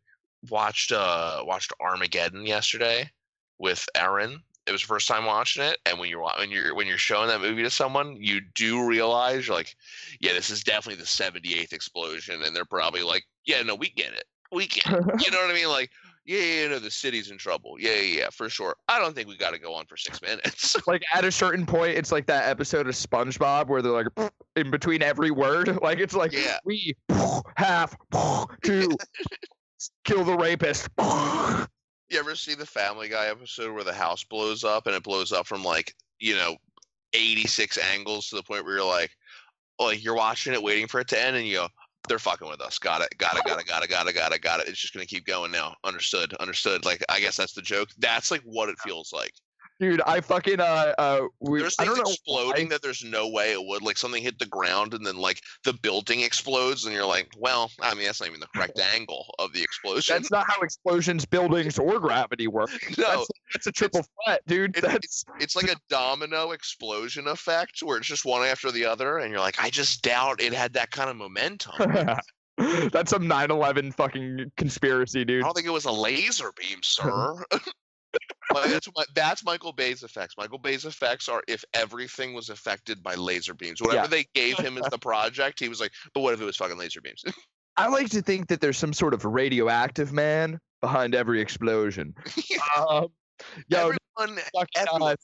watched 0.50 0.92
uh 0.92 1.42
watched 1.44 1.72
Armageddon 1.80 2.46
yesterday 2.46 3.10
with 3.58 3.86
Aaron. 3.94 4.42
It 4.66 4.72
was 4.72 4.80
the 4.80 4.86
first 4.86 5.08
time 5.08 5.26
watching 5.26 5.62
it, 5.62 5.76
and 5.84 5.98
when 5.98 6.08
you're 6.08 6.22
when 6.38 6.50
you're 6.50 6.74
when 6.74 6.86
you're 6.86 6.96
showing 6.96 7.28
that 7.28 7.40
movie 7.42 7.62
to 7.62 7.70
someone, 7.70 8.16
you 8.18 8.40
do 8.54 8.86
realize 8.86 9.46
you're 9.46 9.56
like, 9.56 9.76
yeah, 10.20 10.32
this 10.32 10.48
is 10.48 10.64
definitely 10.64 11.00
the 11.00 11.06
78th 11.06 11.72
explosion, 11.74 12.42
and 12.42 12.56
they're 12.56 12.64
probably 12.64 13.02
like, 13.02 13.24
yeah, 13.44 13.60
no, 13.62 13.74
we 13.74 13.90
get 13.90 14.14
it, 14.14 14.24
we 14.52 14.66
get 14.66 14.86
it. 14.86 15.04
You 15.24 15.30
know 15.30 15.38
what 15.38 15.50
I 15.50 15.54
mean? 15.54 15.68
Like, 15.68 15.90
yeah, 16.24 16.38
yeah, 16.40 16.68
no, 16.68 16.78
the 16.78 16.90
city's 16.90 17.30
in 17.30 17.36
trouble. 17.36 17.76
Yeah, 17.78 17.92
yeah, 17.96 18.20
yeah, 18.20 18.30
for 18.30 18.48
sure. 18.48 18.74
I 18.88 18.98
don't 18.98 19.14
think 19.14 19.28
we 19.28 19.36
got 19.36 19.52
to 19.52 19.58
go 19.58 19.74
on 19.74 19.84
for 19.84 19.98
six 19.98 20.22
minutes. 20.22 20.74
like 20.86 21.04
at 21.14 21.22
a 21.26 21.30
certain 21.30 21.66
point, 21.66 21.98
it's 21.98 22.10
like 22.10 22.24
that 22.26 22.48
episode 22.48 22.88
of 22.88 22.94
SpongeBob 22.94 23.66
where 23.68 23.82
they're 23.82 23.92
like 23.92 24.06
in 24.56 24.70
between 24.70 25.02
every 25.02 25.30
word. 25.30 25.78
Like 25.82 25.98
it's 25.98 26.14
like 26.14 26.32
Yeah. 26.32 26.56
we 26.64 26.96
have 27.56 27.94
to 28.62 28.96
kill 30.04 30.24
the 30.24 30.36
rapist. 30.36 30.88
you 30.98 32.18
ever 32.18 32.34
see 32.34 32.54
the 32.54 32.66
Family 32.66 33.08
Guy 33.08 33.26
episode 33.26 33.72
where 33.72 33.84
the 33.84 33.94
house 33.94 34.24
blows 34.24 34.64
up 34.64 34.86
and 34.86 34.94
it 34.94 35.02
blows 35.02 35.32
up 35.32 35.46
from 35.46 35.64
like 35.64 35.94
you 36.24 36.34
know, 36.34 36.56
86 37.12 37.78
angles 37.94 38.28
to 38.28 38.36
the 38.36 38.42
point 38.42 38.64
where 38.64 38.76
you're 38.76 38.86
like, 38.86 39.10
like 39.78 40.02
you're 40.02 40.14
watching 40.14 40.54
it, 40.54 40.62
waiting 40.62 40.86
for 40.86 41.00
it 41.00 41.08
to 41.08 41.20
end, 41.20 41.36
and 41.36 41.46
you 41.46 41.56
go. 41.56 41.68
They're 42.06 42.18
fucking 42.18 42.48
with 42.48 42.60
us. 42.60 42.78
Got 42.78 43.00
it. 43.00 43.16
Got 43.16 43.38
it. 43.38 43.44
Got 43.44 43.60
it. 43.60 43.66
Got 43.66 43.82
it. 43.82 43.88
Got 43.88 44.06
it. 44.06 44.14
Got 44.14 44.32
it. 44.34 44.42
Got 44.42 44.60
it. 44.60 44.68
It's 44.68 44.78
just 44.78 44.92
gonna 44.92 45.06
keep 45.06 45.24
going 45.24 45.50
now. 45.50 45.74
Understood. 45.84 46.34
Understood. 46.34 46.84
Like 46.84 47.02
I 47.08 47.18
guess 47.18 47.36
that's 47.36 47.54
the 47.54 47.62
joke. 47.62 47.88
That's 47.98 48.30
like 48.30 48.42
what 48.42 48.68
it 48.68 48.78
feels 48.80 49.10
like. 49.10 49.32
Dude, 49.80 50.00
I 50.06 50.20
fucking 50.20 50.60
uh 50.60 50.94
uh 50.98 51.20
we, 51.40 51.60
There's 51.60 51.74
I 51.78 51.84
things 51.84 51.96
don't 51.96 52.04
know 52.06 52.10
exploding 52.12 52.66
why. 52.66 52.68
that 52.70 52.82
there's 52.82 53.02
no 53.02 53.28
way 53.28 53.52
it 53.52 53.66
would. 53.66 53.82
Like 53.82 53.96
something 53.96 54.22
hit 54.22 54.38
the 54.38 54.46
ground 54.46 54.94
and 54.94 55.04
then 55.04 55.16
like 55.16 55.40
the 55.64 55.72
building 55.72 56.20
explodes, 56.20 56.84
and 56.84 56.94
you're 56.94 57.04
like, 57.06 57.28
well, 57.38 57.70
I 57.80 57.92
mean 57.94 58.04
that's 58.06 58.20
not 58.20 58.28
even 58.28 58.40
the 58.40 58.46
correct 58.54 58.78
angle 58.94 59.34
of 59.40 59.52
the 59.52 59.62
explosion. 59.62 60.14
That's 60.14 60.30
not 60.30 60.46
how 60.48 60.60
explosions, 60.60 61.24
buildings, 61.24 61.78
or 61.78 61.98
gravity 61.98 62.46
work. 62.46 62.70
no, 62.98 63.04
That's, 63.04 63.28
that's 63.52 63.66
a 63.66 63.72
triple 63.72 64.04
threat, 64.24 64.40
dude. 64.46 64.76
it, 64.76 64.82
That's 64.82 64.94
it's 64.96 65.24
it's 65.40 65.56
like 65.56 65.70
a 65.70 65.76
domino 65.88 66.52
explosion 66.52 67.26
effect 67.26 67.80
where 67.82 67.98
it's 67.98 68.06
just 68.06 68.24
one 68.24 68.46
after 68.46 68.70
the 68.70 68.84
other, 68.84 69.18
and 69.18 69.30
you're 69.32 69.40
like, 69.40 69.62
I 69.62 69.70
just 69.70 70.02
doubt 70.02 70.40
it 70.40 70.52
had 70.52 70.72
that 70.74 70.92
kind 70.92 71.10
of 71.10 71.16
momentum. 71.16 71.74
That's 72.56 73.10
some 73.10 73.24
9/11 73.24 73.92
fucking 73.94 74.52
conspiracy, 74.56 75.24
dude. 75.24 75.42
I 75.42 75.46
don't 75.46 75.54
think 75.54 75.66
it 75.66 75.70
was 75.70 75.86
a 75.86 75.90
laser 75.92 76.52
beam, 76.56 76.78
sir. 76.82 77.42
That's 78.52 78.88
that's 79.14 79.44
Michael 79.44 79.72
Bay's 79.72 80.02
effects. 80.02 80.34
Michael 80.38 80.58
Bay's 80.58 80.84
effects 80.84 81.28
are 81.28 81.42
if 81.48 81.64
everything 81.74 82.34
was 82.34 82.50
affected 82.50 83.02
by 83.02 83.14
laser 83.14 83.54
beams. 83.54 83.80
Whatever 83.80 84.02
Yeah. 84.02 84.06
they 84.06 84.26
gave 84.34 84.58
him 84.58 84.78
as 84.78 84.84
the 84.90 84.98
project, 85.10 85.58
he 85.60 85.68
was 85.68 85.80
like, 85.80 85.92
but 86.12 86.20
what 86.20 86.34
if 86.34 86.40
it 86.40 86.44
was 86.44 86.56
fucking 86.56 86.78
laser 86.78 87.00
beams? 87.00 87.24
I 87.76 87.88
like 87.88 88.08
to 88.10 88.22
think 88.22 88.46
that 88.48 88.60
there's 88.60 88.78
some 88.78 88.92
sort 88.92 89.14
of 89.14 89.24
radioactive 89.24 90.12
man 90.12 90.60
behind 90.80 91.14
every 91.14 91.40
explosion. 91.40 92.14
um, 92.78 93.08
yo, 93.68 93.92
Everyone, 94.18 94.40
everyone 94.76 95.16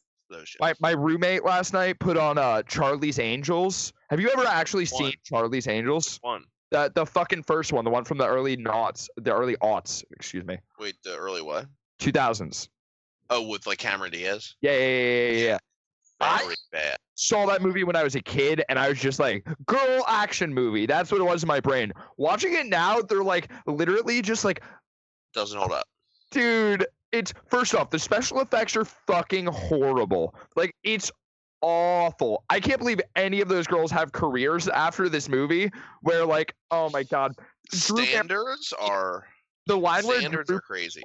my, 0.61 0.75
my 0.81 0.91
roommate 0.91 1.45
last 1.45 1.73
night 1.73 1.99
put 2.01 2.17
on 2.17 2.39
uh 2.39 2.63
Charlie's 2.65 3.19
Angels. 3.19 3.93
Have 4.11 4.21
you 4.21 4.31
ever 4.31 4.45
actually 4.47 4.87
One. 4.87 5.05
seen 5.05 5.13
Charlie's 5.25 5.69
Angels? 5.69 6.19
one. 6.23 6.45
The 6.71 6.91
the 6.95 7.05
fucking 7.05 7.43
first 7.45 7.73
one, 7.73 7.85
the 7.85 7.91
one 7.91 8.05
from 8.05 8.19
the 8.19 8.27
early 8.27 8.57
noughts, 8.57 9.09
the 9.17 9.33
early 9.35 9.57
aughts, 9.57 10.05
excuse 10.13 10.45
me, 10.45 10.59
Wait, 10.79 10.95
the 11.05 11.17
early 11.17 11.43
what? 11.43 11.67
two 11.99 12.13
thousands. 12.13 12.69
Oh, 13.31 13.43
with 13.43 13.67
like 13.67 13.79
Cameron 13.79 14.11
Diaz. 14.11 14.55
Yeah, 14.61 14.73
yeah, 14.73 14.79
yeah, 14.79 15.31
yeah, 15.31 15.47
yeah. 15.47 15.59
I- 16.21 16.55
bad. 16.73 16.97
Saw 17.15 17.47
that 17.47 17.61
movie 17.63 17.85
when 17.85 17.97
I 17.97 18.03
was 18.03 18.15
a 18.15 18.21
kid, 18.23 18.63
and 18.69 18.79
I 18.79 18.89
was 18.89 18.99
just 18.99 19.19
like, 19.19 19.47
"Girl 19.67 20.05
action 20.09 20.53
movie." 20.55 20.87
That's 20.87 21.13
what 21.13 21.21
it 21.21 21.25
was 21.25 21.43
in 21.43 21.47
my 21.49 21.61
brain. 21.61 21.93
Watching 22.17 22.55
it 22.55 22.67
now, 22.67 23.01
they're 23.03 23.23
like 23.23 23.51
literally 23.67 24.23
just 24.23 24.45
like 24.45 24.63
Doesn't 25.35 25.59
hold 25.59 25.73
up. 25.73 25.87
dude 26.31 26.87
it's 27.13 27.33
first 27.47 27.75
off 27.75 27.91
the 27.91 27.99
special 27.99 28.41
effects 28.41 28.77
are 28.77 28.85
fucking 28.85 29.45
horrible 29.47 30.33
like 30.55 30.73
it's 30.85 31.11
awful 31.61 32.45
i 32.51 32.61
can't 32.61 32.79
believe 32.79 33.01
any 33.17 33.41
of 33.41 33.49
those 33.49 33.67
girls 33.67 33.91
have 33.91 34.13
careers 34.13 34.69
after 34.69 35.09
this 35.09 35.29
movie 35.29 35.71
where 36.03 36.25
like 36.25 36.55
oh 36.71 36.89
my 36.91 37.03
god 37.03 37.35
Drew 37.73 38.05
Standards 38.05 38.73
are 38.81 39.27
the 39.67 39.77
line 39.77 40.07
where 40.07 40.21
standards 40.21 40.47
Drew 40.49 40.57
are 40.59 40.61
crazy. 40.61 41.05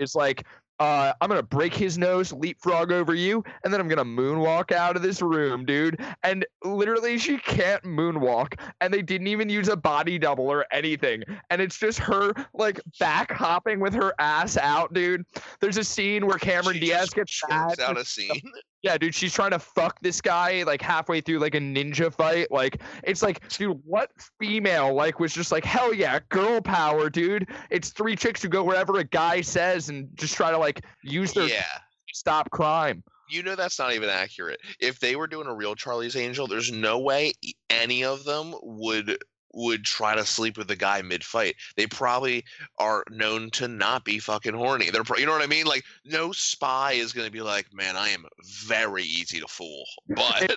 It's 0.00 0.14
like 0.16 0.44
uh, 0.84 1.14
I'm 1.22 1.30
gonna 1.30 1.42
break 1.42 1.72
his 1.72 1.96
nose, 1.96 2.30
leapfrog 2.30 2.92
over 2.92 3.14
you, 3.14 3.42
and 3.64 3.72
then 3.72 3.80
I'm 3.80 3.88
gonna 3.88 4.04
moonwalk 4.04 4.70
out 4.70 4.96
of 4.96 5.02
this 5.02 5.22
room, 5.22 5.64
dude. 5.64 5.98
And 6.22 6.44
literally, 6.62 7.16
she 7.16 7.38
can't 7.38 7.82
moonwalk, 7.84 8.60
and 8.82 8.92
they 8.92 9.00
didn't 9.00 9.28
even 9.28 9.48
use 9.48 9.68
a 9.68 9.76
body 9.76 10.18
double 10.18 10.46
or 10.46 10.66
anything. 10.70 11.22
And 11.48 11.62
it's 11.62 11.78
just 11.78 11.98
her 12.00 12.34
like 12.52 12.80
back 13.00 13.32
hopping 13.32 13.80
with 13.80 13.94
her 13.94 14.12
ass 14.18 14.58
out, 14.58 14.92
dude. 14.92 15.24
There's 15.60 15.78
a 15.78 15.84
scene 15.84 16.26
where 16.26 16.36
Cameron 16.36 16.74
She 16.74 16.80
Diaz 16.80 17.08
gets 17.10 17.40
out 17.50 17.78
a 17.96 18.04
scene. 18.04 18.42
Yeah, 18.84 18.98
dude, 18.98 19.14
she's 19.14 19.32
trying 19.32 19.52
to 19.52 19.58
fuck 19.58 19.98
this 20.02 20.20
guy 20.20 20.62
like 20.64 20.82
halfway 20.82 21.22
through 21.22 21.38
like 21.38 21.54
a 21.54 21.58
ninja 21.58 22.12
fight. 22.12 22.50
Like, 22.50 22.82
it's 23.02 23.22
like, 23.22 23.48
dude, 23.48 23.80
what 23.86 24.10
female 24.38 24.92
like 24.92 25.18
was 25.18 25.32
just 25.32 25.50
like, 25.50 25.64
hell 25.64 25.94
yeah, 25.94 26.20
girl 26.28 26.60
power, 26.60 27.08
dude. 27.08 27.48
It's 27.70 27.88
three 27.88 28.14
chicks 28.14 28.42
who 28.42 28.50
go 28.50 28.62
wherever 28.62 28.98
a 28.98 29.04
guy 29.04 29.40
says 29.40 29.88
and 29.88 30.10
just 30.16 30.34
try 30.34 30.50
to 30.50 30.58
like 30.58 30.84
use 31.02 31.32
their 31.32 31.48
Yeah. 31.48 31.64
stop 32.12 32.50
crime. 32.50 33.02
You 33.30 33.42
know 33.42 33.56
that's 33.56 33.78
not 33.78 33.94
even 33.94 34.10
accurate. 34.10 34.60
If 34.78 35.00
they 35.00 35.16
were 35.16 35.28
doing 35.28 35.46
a 35.46 35.54
real 35.54 35.74
Charlie's 35.74 36.14
Angel, 36.14 36.46
there's 36.46 36.70
no 36.70 36.98
way 36.98 37.32
any 37.70 38.04
of 38.04 38.24
them 38.24 38.54
would 38.62 39.16
would 39.54 39.84
try 39.84 40.14
to 40.14 40.24
sleep 40.24 40.58
with 40.58 40.70
a 40.70 40.76
guy 40.76 41.02
mid-fight. 41.02 41.56
They 41.76 41.86
probably 41.86 42.44
are 42.78 43.04
known 43.10 43.50
to 43.52 43.68
not 43.68 44.04
be 44.04 44.18
fucking 44.18 44.54
horny. 44.54 44.90
They're, 44.90 45.04
pro- 45.04 45.18
you 45.18 45.26
know 45.26 45.32
what 45.32 45.42
I 45.42 45.46
mean? 45.46 45.66
Like, 45.66 45.84
no 46.04 46.32
spy 46.32 46.92
is 46.92 47.12
going 47.12 47.26
to 47.26 47.32
be 47.32 47.40
like, 47.40 47.66
man, 47.72 47.96
I 47.96 48.10
am 48.10 48.26
very 48.66 49.04
easy 49.04 49.40
to 49.40 49.46
fool. 49.48 49.84
But 50.14 50.56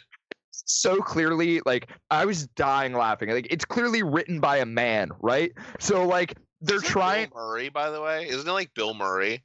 so 0.52 0.98
clearly 0.98 1.62
like 1.66 1.90
I 2.12 2.26
was 2.26 2.48
dying 2.48 2.94
laughing. 2.94 3.30
Like 3.30 3.48
it's 3.50 3.66
clearly 3.66 4.04
written 4.04 4.40
by 4.40 4.58
a 4.58 4.66
man, 4.66 5.12
right? 5.20 5.52
So 5.80 6.06
like 6.06 6.36
they're 6.62 6.78
Isn't 6.78 6.90
trying 6.90 7.30
Bill 7.30 7.42
Murray, 7.42 7.70
by 7.70 7.90
the 7.90 8.02
way. 8.02 8.28
Isn't 8.28 8.48
it 8.48 8.52
like 8.52 8.74
Bill 8.74 8.94
Murray? 8.94 9.44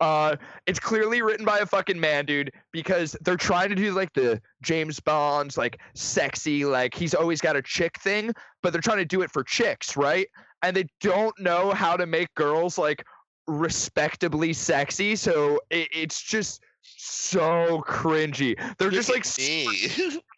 Uh 0.00 0.36
it's 0.66 0.78
clearly 0.78 1.22
written 1.22 1.44
by 1.44 1.58
a 1.58 1.66
fucking 1.66 1.98
man, 1.98 2.26
dude, 2.26 2.52
because 2.72 3.16
they're 3.22 3.36
trying 3.36 3.68
to 3.68 3.74
do 3.74 3.92
like 3.92 4.12
the 4.14 4.40
James 4.62 5.00
Bonds 5.00 5.56
like 5.56 5.78
sexy 5.94 6.64
like 6.64 6.94
he's 6.94 7.14
always 7.14 7.40
got 7.40 7.56
a 7.56 7.62
chick 7.62 7.98
thing, 8.00 8.32
but 8.62 8.72
they're 8.72 8.82
trying 8.82 8.98
to 8.98 9.04
do 9.04 9.22
it 9.22 9.30
for 9.30 9.44
chicks, 9.44 9.96
right? 9.96 10.26
And 10.62 10.76
they 10.76 10.86
don't 11.00 11.38
know 11.40 11.70
how 11.70 11.96
to 11.96 12.06
make 12.06 12.34
girls 12.34 12.78
like 12.78 13.04
respectably 13.46 14.52
sexy, 14.52 15.16
so 15.16 15.60
it, 15.70 15.88
it's 15.92 16.22
just 16.22 16.62
so 16.82 17.82
cringy. 17.86 18.54
They're 18.78 18.90
just 18.90 19.10
like 19.10 19.26
me. 19.38 20.20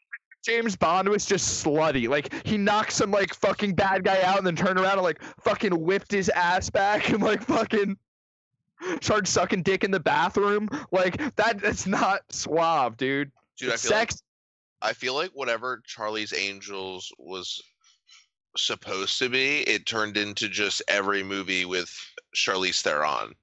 James 0.45 0.75
Bond 0.75 1.09
was 1.09 1.25
just 1.25 1.65
slutty. 1.65 2.09
Like 2.09 2.33
he 2.45 2.59
knocked 2.59 2.93
some 2.93 3.11
like 3.11 3.33
fucking 3.35 3.75
bad 3.75 4.05
guy 4.05 4.23
out 4.23 4.39
and 4.39 4.47
then 4.47 4.57
turned 4.57 4.79
around 4.79 4.95
and 4.95 5.03
like 5.03 5.23
fucking 5.41 5.73
whipped 5.73 6.11
his 6.11 6.29
ass 6.31 6.69
back 6.69 7.11
and 7.11 7.23
like 7.23 7.43
fucking 7.43 7.97
started 9.01 9.29
sucking 9.29 9.63
dick 9.63 9.85
in 9.85 9.91
the 9.91 10.01
bathroom. 10.01 10.69
Like 10.91 11.17
that 11.37 11.61
that's 11.61 11.87
not 11.87 12.21
suave, 12.31 12.97
dude. 12.97 13.31
Dude, 13.59 13.71
I 13.71 13.75
It's 13.75 13.83
feel 13.83 13.93
like 13.93 14.11
sex 14.11 14.23
I 14.83 14.93
feel 14.93 15.15
like 15.15 15.31
whatever 15.33 15.81
Charlie's 15.87 16.35
Angels 16.35 17.13
was 17.17 17.63
supposed 18.57 19.19
to 19.21 19.29
be, 19.29 19.61
it 19.61 19.87
turned 19.87 20.17
into 20.17 20.49
just 20.49 20.83
every 20.89 21.23
movie 21.23 21.65
with 21.65 21.91
Charlize 22.35 22.83
Theron. 22.83 23.35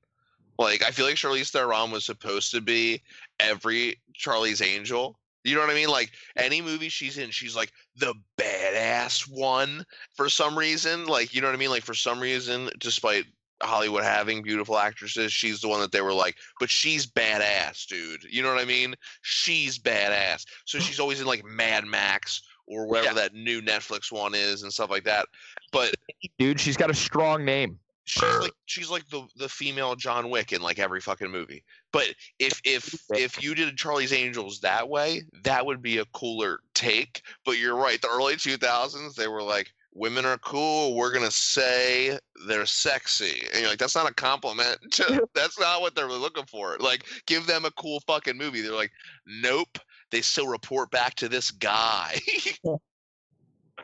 Like 0.58 0.84
I 0.84 0.92
feel 0.92 1.06
like 1.06 1.16
Charlize 1.16 1.52
Theron 1.52 1.92
was 1.92 2.06
supposed 2.06 2.52
to 2.52 2.62
be 2.62 3.02
every 3.40 4.02
Charlie's 4.14 4.62
Angel. 4.62 5.18
You 5.46 5.56
know 5.56 5.62
what 5.62 5.70
I 5.70 5.76
mean? 5.76 5.88
Like 5.88 6.12
any 6.36 6.62
movie 6.62 6.90
she's 6.90 7.18
in, 7.18 7.32
she's 7.32 7.56
like 7.56 7.72
the 7.96 8.14
badass 8.38 9.22
one 9.32 9.86
for 10.16 10.28
some 10.28 10.58
reason. 10.58 11.06
Like 11.06 11.34
you 11.34 11.40
know 11.40 11.48
what 11.48 11.56
I 11.56 11.60
mean? 11.60 11.70
Like 11.70 11.86
for 11.86 11.94
some 11.94 12.20
reason, 12.20 12.70
despite 12.80 13.26
Hollywood 13.62 14.04
having 14.04 14.42
beautiful 14.42 14.78
actresses, 14.78 15.34
she's 15.34 15.62
the 15.62 15.68
one 15.68 15.82
that 15.82 15.92
they 15.92 16.02
were 16.02 16.14
like, 16.14 16.36
but 16.60 16.70
she's 16.70 17.06
badass, 17.06 17.86
dude. 17.88 18.24
You 18.24 18.42
know 18.44 18.54
what 18.54 18.62
I 18.62 18.66
mean? 18.66 18.96
She's 19.22 19.78
badass. 19.78 20.46
So 20.66 20.80
she's 20.80 21.00
always 21.00 21.20
in 21.20 21.28
like 21.28 21.44
Mad 21.44 21.86
Max 21.86 22.42
or 22.68 22.88
whatever 22.88 23.16
that 23.16 23.34
new 23.34 23.62
Netflix 23.62 24.12
one 24.12 24.34
is 24.36 24.64
and 24.64 24.72
stuff 24.72 24.90
like 24.90 25.04
that. 25.04 25.28
But 25.72 25.94
dude, 26.38 26.60
she's 26.60 26.78
got 26.78 26.90
a 26.90 26.96
strong 26.96 27.44
name. 27.44 27.80
she's 28.06 28.40
like 28.40 28.54
she's 28.66 28.90
like 28.90 29.08
the 29.10 29.28
the 29.36 29.50
female 29.50 29.96
John 29.96 30.30
Wick 30.30 30.52
in 30.52 30.62
like 30.62 30.80
every 30.80 31.02
fucking 31.02 31.30
movie. 31.30 31.64
But 31.92 32.08
if 32.40 32.62
if 32.64 32.96
if 33.12 33.42
you 33.44 33.56
did 33.56 33.78
Charlie's 33.78 34.14
Angels 34.14 34.60
that 34.62 34.88
way, 34.88 35.24
that 35.44 35.66
would 35.66 35.82
be 35.82 35.98
a 35.98 36.06
cooler 36.06 36.60
take. 36.74 37.22
But 37.46 37.58
you're 37.58 37.76
right, 37.76 38.02
the 38.02 38.10
early 38.10 38.36
2000s 38.36 39.16
they 39.16 39.28
were 39.28 39.44
like 39.44 39.72
women 40.00 40.26
are 40.26 40.38
cool, 40.38 40.96
we're 40.96 41.12
going 41.12 41.26
to 41.26 41.32
say 41.32 42.18
they're 42.48 42.66
sexy. 42.66 43.44
And 43.52 43.62
you're 43.62 43.70
like 43.70 43.80
that's 43.80 43.96
not 43.96 44.10
a 44.10 44.14
compliment. 44.14 44.80
to- 44.92 45.28
that's 45.36 45.60
not 45.60 45.82
what 45.82 45.94
they're 45.94 46.08
looking 46.08 46.46
for. 46.46 46.78
Like 46.80 47.06
give 47.28 47.46
them 47.46 47.66
a 47.66 47.72
cool 47.72 48.00
fucking 48.08 48.38
movie. 48.38 48.62
They're 48.62 48.72
like 48.72 48.92
nope, 49.28 49.78
they 50.10 50.22
still 50.22 50.48
report 50.48 50.90
back 50.90 51.16
to 51.16 51.30
this 51.30 51.52
guy. 51.52 52.20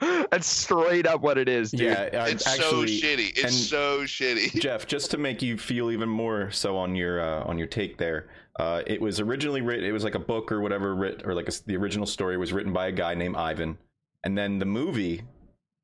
That's 0.01 0.47
straight 0.47 1.07
up 1.07 1.21
what 1.21 1.37
it 1.37 1.47
is, 1.47 1.71
dude. 1.71 1.81
Yeah, 1.81 2.09
uh, 2.21 2.25
it's 2.25 2.45
actually, 2.45 2.99
so 2.99 3.07
shitty. 3.07 3.31
It's 3.37 3.55
so 3.55 4.01
shitty. 4.01 4.59
Jeff, 4.59 4.85
just 4.85 5.09
to 5.11 5.17
make 5.17 5.41
you 5.41 5.57
feel 5.57 5.89
even 5.89 6.09
more 6.09 6.51
so 6.51 6.75
on 6.75 6.95
your 6.95 7.21
uh, 7.21 7.45
on 7.45 7.57
your 7.57 7.67
take 7.67 7.97
there, 7.97 8.27
uh, 8.59 8.81
it 8.85 8.99
was 8.99 9.21
originally 9.21 9.61
written. 9.61 9.85
It 9.85 9.93
was 9.93 10.03
like 10.03 10.15
a 10.15 10.19
book 10.19 10.51
or 10.51 10.59
whatever, 10.59 10.93
writ 10.95 11.21
or 11.23 11.33
like 11.33 11.47
a, 11.47 11.53
the 11.65 11.77
original 11.77 12.05
story 12.05 12.35
was 12.35 12.51
written 12.51 12.73
by 12.73 12.87
a 12.87 12.91
guy 12.91 13.15
named 13.15 13.37
Ivan, 13.37 13.77
and 14.25 14.37
then 14.37 14.59
the 14.59 14.65
movie 14.65 15.23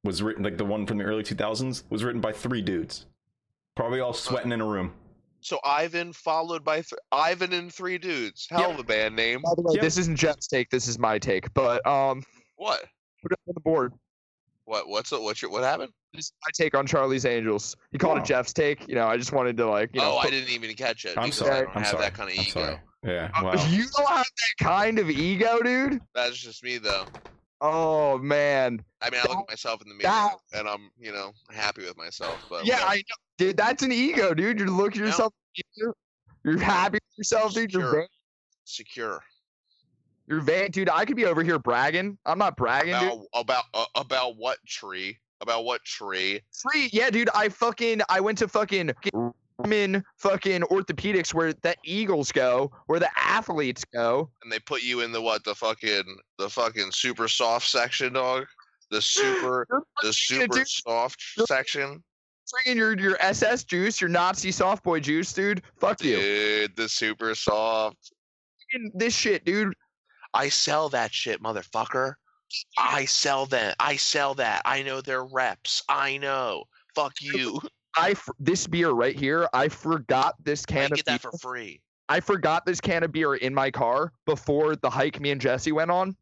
was 0.03 0.21
written 0.23 0.43
like 0.43 0.57
the 0.57 0.65
one 0.65 0.85
from 0.85 0.97
the 0.97 1.03
early 1.03 1.23
two 1.23 1.35
thousands 1.35 1.83
was 1.89 2.03
written 2.03 2.21
by 2.21 2.31
three 2.31 2.61
dudes, 2.61 3.05
probably 3.75 3.99
all 3.99 4.13
sweating 4.13 4.51
in 4.51 4.61
a 4.61 4.65
room. 4.65 4.93
So 5.41 5.59
Ivan 5.65 6.13
followed 6.13 6.63
by 6.63 6.77
th- 6.77 6.93
Ivan 7.11 7.51
and 7.53 7.73
three 7.73 7.97
dudes. 7.97 8.47
Hell 8.49 8.61
Yep. 8.61 8.69
of 8.71 8.79
a 8.79 8.83
band 8.83 9.15
name. 9.15 9.41
By 9.41 9.51
the 9.55 9.61
way, 9.63 9.73
Yep. 9.73 9.81
this 9.81 9.97
isn't 9.97 10.15
Jeff's 10.15 10.47
take, 10.47 10.69
this 10.69 10.87
is 10.87 10.99
my 10.99 11.17
take. 11.19 11.51
But 11.53 11.85
um 11.85 12.23
What? 12.55 12.85
put 13.21 13.31
it 13.31 13.39
on 13.47 13.53
the 13.55 13.59
board. 13.61 13.93
What? 14.65 14.87
What's 14.87 15.11
it? 15.11 15.21
What's 15.21 15.41
your? 15.41 15.51
What 15.51 15.63
happened? 15.63 15.91
This 16.13 16.25
is 16.25 16.33
my 16.45 16.51
take 16.53 16.75
on 16.75 16.85
Charlie's 16.85 17.25
Angels. 17.25 17.75
You 17.91 17.99
called 17.99 18.17
Wow. 18.17 18.23
it 18.23 18.27
Jeff's 18.27 18.53
take. 18.53 18.87
You 18.87 18.95
know, 18.95 19.07
I 19.07 19.17
just 19.17 19.31
wanted 19.31 19.57
to 19.57 19.67
like, 19.67 19.89
you 19.93 20.01
know, 20.01 20.13
oh, 20.13 20.17
I 20.17 20.29
didn't 20.29 20.49
even 20.49 20.73
catch 20.75 21.05
it. 21.05 21.17
I'm 21.17 21.31
sorry. 21.31 21.51
I 21.51 21.61
don't 21.61 21.69
I'm 21.75 21.81
have 21.83 21.91
sorry. 21.91 22.03
that 22.03 22.13
kind 22.13 22.29
of 22.31 22.37
I'm 22.39 22.45
ego. 22.45 22.51
sorry. 22.61 22.79
Yeah. 23.03 23.31
Uh, 23.35 23.43
Wow. 23.43 23.67
You 23.67 23.85
don't 23.97 24.09
have 24.09 24.25
that 24.25 24.63
kind 24.63 24.99
of 24.99 25.09
ego, 25.09 25.59
dude. 25.63 25.99
That's 26.13 26.37
just 26.37 26.63
me, 26.63 26.77
though. 26.77 27.05
Oh 27.61 28.17
man. 28.17 28.83
I 29.01 29.09
mean, 29.09 29.21
I 29.23 29.27
look 29.29 29.39
at 29.39 29.49
myself 29.49 29.81
in 29.81 29.89
the 29.89 29.95
mirror 29.95 30.09
That- 30.11 30.37
and 30.59 30.67
I'm, 30.67 30.91
you 30.99 31.11
know, 31.11 31.31
happy 31.51 31.85
with 31.85 31.97
myself. 31.97 32.43
But 32.49 32.65
Yeah. 32.65 32.79
I 32.83 32.97
know. 32.97 33.15
Dude, 33.37 33.57
that's 33.57 33.83
an 33.83 33.91
ego, 33.91 34.33
dude. 34.33 34.59
You're 34.59 34.67
looking 34.67 35.01
at 35.03 35.07
yourself. 35.07 35.33
in 35.55 35.63
the 35.77 35.93
You're 36.43 36.59
happy 36.59 36.95
with 36.95 37.17
yourself, 37.17 37.53
dude. 37.53 37.71
You're 37.71 38.07
secure 38.65 39.23
you're 40.31 40.39
van, 40.39 40.71
dude. 40.71 40.89
I 40.89 41.03
could 41.03 41.17
be 41.17 41.25
over 41.25 41.43
here 41.43 41.59
bragging. 41.59 42.17
I'm 42.25 42.37
not 42.37 42.55
bragging, 42.55 42.97
dude. 42.99 43.03
about 43.11 43.25
about 43.33 43.63
uh, 43.73 43.85
about 43.95 44.37
what 44.37 44.59
tree? 44.65 45.17
About 45.41 45.65
what 45.65 45.83
tree? 45.83 46.39
Tree. 46.61 46.89
yeah, 46.93 47.09
dude. 47.09 47.29
I 47.35 47.49
fucking 47.49 48.01
I 48.07 48.21
went 48.21 48.37
to 48.37 48.47
fucking 48.47 48.91
women 49.57 50.03
fucking 50.17 50.61
orthopedics 50.63 51.33
where 51.33 51.53
the 51.53 51.75
Eagles 51.83 52.31
go, 52.31 52.71
where 52.87 52.99
the 52.99 53.09
athletes 53.17 53.83
go. 53.85 54.29
And 54.43 54.51
they 54.51 54.59
put 54.59 54.83
you 54.83 55.01
in 55.01 55.11
the 55.11 55.21
what? 55.21 55.43
The 55.43 55.55
fucking 55.55 56.17
the 56.37 56.49
fucking 56.49 56.91
super 56.91 57.27
soft 57.27 57.67
section, 57.67 58.13
dog. 58.13 58.45
The 58.89 59.01
super 59.01 59.65
the 60.01 60.13
super 60.13 60.57
dude, 60.57 60.67
soft 60.67 61.21
section. 61.47 62.03
bringing 62.65 62.77
your 62.77 62.97
your 62.97 63.17
SS 63.21 63.63
juice, 63.63 64.01
your 64.01 64.09
Nazi 64.09 64.51
soft 64.51 64.83
boy 64.83 64.99
juice, 64.99 65.31
dude. 65.33 65.61
Fuck 65.79 66.03
you. 66.03 66.17
Dude, 66.17 66.75
the 66.75 66.89
super 66.89 67.35
soft. 67.35 68.11
This 68.93 69.15
shit, 69.15 69.45
dude. 69.45 69.73
I 70.33 70.49
sell 70.49 70.89
that 70.89 71.13
shit, 71.13 71.43
motherfucker. 71.43 72.13
I 72.77 73.05
sell 73.05 73.45
that. 73.47 73.75
I 73.79 73.95
sell 73.95 74.33
that. 74.35 74.61
I 74.65 74.83
know 74.83 75.01
their 75.01 75.23
reps. 75.25 75.83
I 75.89 76.17
know. 76.17 76.65
Fuck 76.95 77.13
you. 77.21 77.61
I 77.95 78.15
this 78.39 78.67
beer 78.67 78.91
right 78.91 79.15
here. 79.15 79.47
I 79.53 79.67
forgot 79.67 80.35
this 80.43 80.65
I 80.69 80.71
can 80.71 80.91
of 80.91 80.97
get 80.97 81.05
that 81.05 81.21
beer. 81.21 81.31
for 81.31 81.37
free. 81.37 81.81
I 82.09 82.19
forgot 82.19 82.65
this 82.65 82.81
can 82.81 83.03
of 83.03 83.11
beer 83.11 83.35
in 83.35 83.53
my 83.53 83.71
car 83.71 84.11
before 84.25 84.75
the 84.75 84.89
hike 84.89 85.19
me 85.19 85.31
and 85.31 85.39
Jesse 85.39 85.71
went 85.71 85.91
on. 85.91 86.15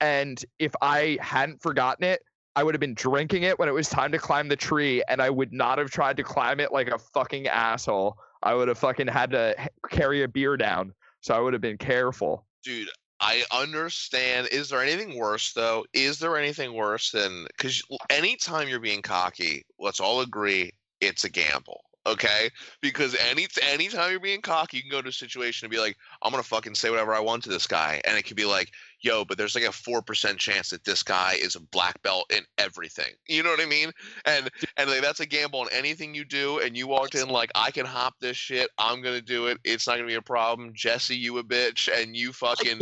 And 0.00 0.44
if 0.58 0.72
I 0.82 1.18
hadn't 1.20 1.62
forgotten 1.62 2.04
it, 2.04 2.20
I 2.56 2.62
would 2.62 2.74
have 2.74 2.80
been 2.80 2.94
drinking 2.94 3.42
it 3.44 3.58
when 3.58 3.68
it 3.68 3.72
was 3.72 3.88
time 3.88 4.10
to 4.12 4.18
climb 4.18 4.48
the 4.48 4.56
tree, 4.56 5.02
and 5.08 5.20
I 5.20 5.28
would 5.28 5.52
not 5.52 5.78
have 5.78 5.90
tried 5.90 6.16
to 6.16 6.22
climb 6.22 6.58
it 6.58 6.72
like 6.72 6.88
a 6.88 6.98
fucking 6.98 7.46
asshole. 7.48 8.16
I 8.42 8.54
would 8.54 8.68
have 8.68 8.78
fucking 8.78 9.08
had 9.08 9.30
to 9.32 9.54
carry 9.90 10.22
a 10.22 10.28
beer 10.28 10.56
down. 10.56 10.94
So 11.20 11.34
I 11.34 11.40
would 11.40 11.52
have 11.52 11.62
been 11.62 11.78
careful. 11.78 12.46
Dude, 12.64 12.88
I 13.20 13.44
understand. 13.52 14.48
Is 14.52 14.68
there 14.68 14.82
anything 14.82 15.18
worse 15.18 15.52
though? 15.52 15.84
Is 15.92 16.18
there 16.18 16.36
anything 16.36 16.74
worse 16.74 17.10
than 17.10 17.46
because 17.56 17.82
anytime 18.10 18.68
you're 18.68 18.80
being 18.80 19.02
cocky, 19.02 19.64
let's 19.78 20.00
all 20.00 20.20
agree 20.20 20.72
it's 21.00 21.24
a 21.24 21.30
gamble. 21.30 21.82
Okay, 22.06 22.50
because 22.80 23.16
any 23.16 23.48
anytime 23.62 24.12
you're 24.12 24.20
being 24.20 24.40
cocky, 24.40 24.76
you 24.76 24.84
can 24.84 24.92
go 24.92 25.02
to 25.02 25.08
a 25.08 25.12
situation 25.12 25.66
and 25.66 25.72
be 25.72 25.80
like, 25.80 25.96
"I'm 26.22 26.30
gonna 26.30 26.44
fucking 26.44 26.76
say 26.76 26.88
whatever 26.88 27.12
I 27.12 27.18
want 27.20 27.42
to 27.44 27.48
this 27.48 27.66
guy," 27.66 28.00
and 28.04 28.16
it 28.16 28.22
could 28.22 28.36
be 28.36 28.44
like, 28.44 28.72
"Yo, 29.00 29.24
but 29.24 29.38
there's 29.38 29.54
like 29.54 29.64
a 29.64 29.72
four 29.72 30.02
percent 30.02 30.38
chance 30.38 30.70
that 30.70 30.84
this 30.84 31.02
guy 31.02 31.34
is 31.40 31.56
a 31.56 31.60
black 31.60 32.00
belt 32.02 32.30
in 32.32 32.44
everything." 32.58 33.12
You 33.28 33.42
know 33.42 33.50
what 33.50 33.60
I 33.60 33.66
mean? 33.66 33.92
And 34.24 34.50
and 34.76 34.90
like 34.90 35.02
that's 35.02 35.20
a 35.20 35.26
gamble 35.26 35.60
on 35.60 35.68
anything 35.72 36.14
you 36.14 36.24
do. 36.24 36.60
And 36.60 36.76
you 36.76 36.86
walked 36.86 37.14
in 37.14 37.28
like, 37.28 37.50
"I 37.54 37.70
can 37.70 37.86
hop 37.86 38.14
this 38.20 38.36
shit. 38.36 38.70
I'm 38.78 39.02
gonna 39.02 39.20
do 39.20 39.46
it. 39.46 39.58
It's 39.64 39.86
not 39.86 39.96
gonna 39.96 40.08
be 40.08 40.14
a 40.14 40.22
problem." 40.22 40.72
Jesse, 40.74 41.16
you 41.16 41.38
a 41.38 41.44
bitch, 41.44 41.88
and 41.92 42.16
you 42.16 42.32
fucking 42.32 42.80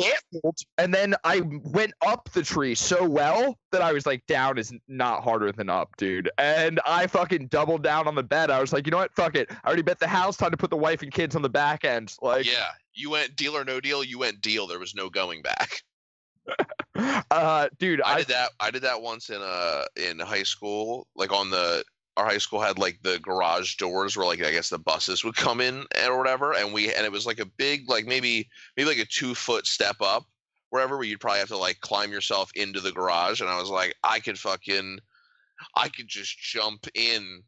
and 0.78 0.92
then 0.92 1.14
I 1.24 1.42
went 1.64 1.92
up 2.06 2.28
the 2.32 2.42
tree 2.42 2.74
so 2.74 3.06
well 3.06 3.58
that 3.74 3.82
I 3.82 3.92
was 3.92 4.06
like, 4.06 4.24
down 4.26 4.58
is 4.58 4.72
not 4.88 5.22
harder 5.22 5.52
than 5.52 5.68
up, 5.68 5.96
dude. 5.96 6.30
And 6.38 6.80
I 6.86 7.06
fucking 7.06 7.48
doubled 7.48 7.82
down 7.82 8.06
on 8.06 8.14
the 8.14 8.22
bet. 8.22 8.50
I 8.50 8.60
was 8.60 8.72
like, 8.72 8.86
you 8.86 8.90
know 8.90 8.98
what? 8.98 9.14
Fuck 9.14 9.34
it. 9.34 9.50
I 9.50 9.66
already 9.66 9.82
bet 9.82 9.98
the 9.98 10.08
house. 10.08 10.36
Time 10.36 10.50
to 10.50 10.56
put 10.56 10.70
the 10.70 10.76
wife 10.76 11.02
and 11.02 11.12
kids 11.12 11.36
on 11.36 11.42
the 11.42 11.50
back 11.50 11.84
end. 11.84 12.14
Like, 12.22 12.46
yeah, 12.46 12.68
you 12.94 13.10
went 13.10 13.36
deal 13.36 13.56
or 13.56 13.64
no 13.64 13.80
deal. 13.80 14.02
You 14.02 14.18
went 14.18 14.40
deal. 14.40 14.66
There 14.66 14.78
was 14.78 14.94
no 14.94 15.10
going 15.10 15.42
back. 15.42 15.82
uh, 17.30 17.68
dude, 17.78 18.02
I 18.02 18.14
I, 18.14 18.18
did 18.18 18.28
that. 18.28 18.50
I 18.60 18.70
did 18.70 18.82
that 18.82 19.00
once 19.00 19.30
in 19.30 19.40
uh 19.40 19.84
in 19.96 20.18
high 20.18 20.42
school. 20.42 21.06
Like 21.14 21.32
on 21.32 21.50
the 21.50 21.84
our 22.16 22.26
high 22.26 22.38
school 22.38 22.60
had 22.60 22.78
like 22.78 22.98
the 23.02 23.18
garage 23.20 23.76
doors 23.76 24.16
where 24.16 24.26
like 24.26 24.42
I 24.42 24.52
guess 24.52 24.68
the 24.68 24.78
buses 24.78 25.24
would 25.24 25.36
come 25.36 25.60
in 25.60 25.84
or 26.06 26.18
whatever, 26.18 26.52
and 26.52 26.72
we 26.72 26.92
and 26.92 27.04
it 27.04 27.12
was 27.12 27.26
like 27.26 27.40
a 27.40 27.46
big 27.46 27.88
like 27.88 28.06
maybe 28.06 28.48
maybe 28.76 28.88
like 28.88 28.98
a 28.98 29.06
two 29.06 29.34
foot 29.34 29.66
step 29.66 29.96
up 30.00 30.24
wherever 30.70 30.96
where 30.96 31.06
you'd 31.06 31.20
probably 31.20 31.38
have 31.38 31.48
to 31.48 31.56
like 31.56 31.80
climb 31.80 32.10
yourself 32.10 32.50
into 32.54 32.80
the 32.80 32.92
garage. 32.92 33.40
And 33.40 33.48
I 33.48 33.58
was 33.58 33.70
like, 33.70 33.94
I 34.02 34.20
could 34.20 34.38
fucking 34.38 34.98
I 35.76 35.88
could 35.88 36.08
just 36.08 36.38
jump 36.38 36.86
in 36.94 37.42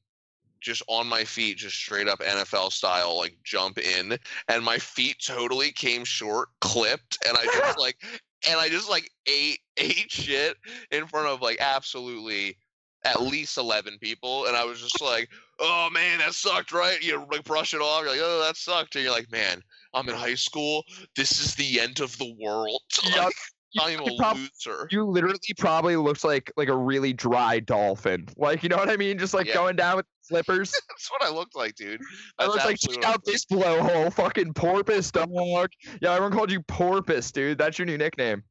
just 0.61 0.83
on 0.89 1.07
my 1.07 1.25
feet, 1.25 1.59
just 1.59 1.77
straight 1.77 2.09
up 2.09 2.21
NFL 2.21 2.73
style, 2.73 3.17
like 3.17 3.37
jump 3.45 3.79
in, 3.79 4.19
and 4.49 4.65
my 4.65 4.79
feet 4.79 5.17
totally 5.25 5.71
came 5.71 6.05
short, 6.05 6.49
clipped, 6.61 7.19
and 7.27 7.37
I 7.37 7.45
just 7.45 7.79
like, 7.79 7.97
and 8.49 8.59
I 8.59 8.69
just 8.69 8.89
like 8.91 9.11
ate 9.27 9.61
ate 9.77 10.11
shit 10.11 10.57
in 10.91 11.07
front 11.07 11.29
of 11.29 11.41
like 11.43 11.59
absolutely 11.61 12.57
at 13.05 13.23
least 13.23 13.57
eleven 13.57 13.99
people, 13.99 14.47
and 14.47 14.57
I 14.57 14.65
was 14.65 14.81
just 14.81 15.01
like, 15.01 15.31
oh 15.61 15.89
man, 15.93 16.19
that 16.19 16.35
sucked, 16.35 16.73
right? 16.73 17.01
You 17.03 17.25
like 17.31 17.45
brush 17.45 17.73
it 17.75 17.81
off, 17.81 18.03
you're 18.03 18.11
like, 18.11 18.21
oh 18.23 18.43
that 18.45 18.57
sucked, 18.57 18.97
and 18.97 19.05
you're 19.05 19.13
like, 19.13 19.31
man, 19.31 19.63
I'm 19.95 20.09
in 20.09 20.15
high 20.15 20.35
school. 20.35 20.85
This 21.15 21.39
is 21.41 21.55
the 21.55 21.81
end 21.81 22.01
of 22.01 22.17
the 22.19 22.35
world. 22.41 22.83
Like, 23.17 23.35
I'm 23.79 24.01
You 24.01 24.05
a 24.05 24.05
loser. 24.05 24.89
You 24.91 25.05
literally 25.05 25.39
probably 25.59 25.97
looked 25.97 26.25
like 26.25 26.51
like 26.57 26.69
a 26.69 26.77
really 26.77 27.13
dry 27.13 27.61
dolphin. 27.61 28.27
Like 28.37 28.63
you 28.63 28.69
know 28.69 28.77
what 28.77 28.89
I 28.91 28.97
mean? 28.97 29.19
Just 29.19 29.35
like 29.35 29.49
Yeah. 29.49 29.55
going 29.55 29.77
down 29.77 29.97
with 29.97 30.07
flippers. 30.29 30.73
That's 30.89 31.11
what 31.11 31.23
I 31.23 31.31
looked 31.31 31.57
like, 31.57 31.75
dude. 31.75 32.01
I 32.39 32.45
That's 32.45 32.57
was 32.57 32.65
like, 32.65 32.79
check 32.79 33.05
out 33.05 33.25
this 33.25 33.45
blowhole, 33.45 34.13
fucking 34.13 34.55
porpoise 34.55 35.11
dog. 35.11 35.71
Yeah, 36.01 36.13
everyone 36.13 36.33
called 36.33 36.51
you 36.51 36.63
porpoise, 36.63 37.33
dude. 37.33 37.59
That's 37.59 37.79
your 37.79 37.87
new 37.87 37.99
nickname. 37.99 38.43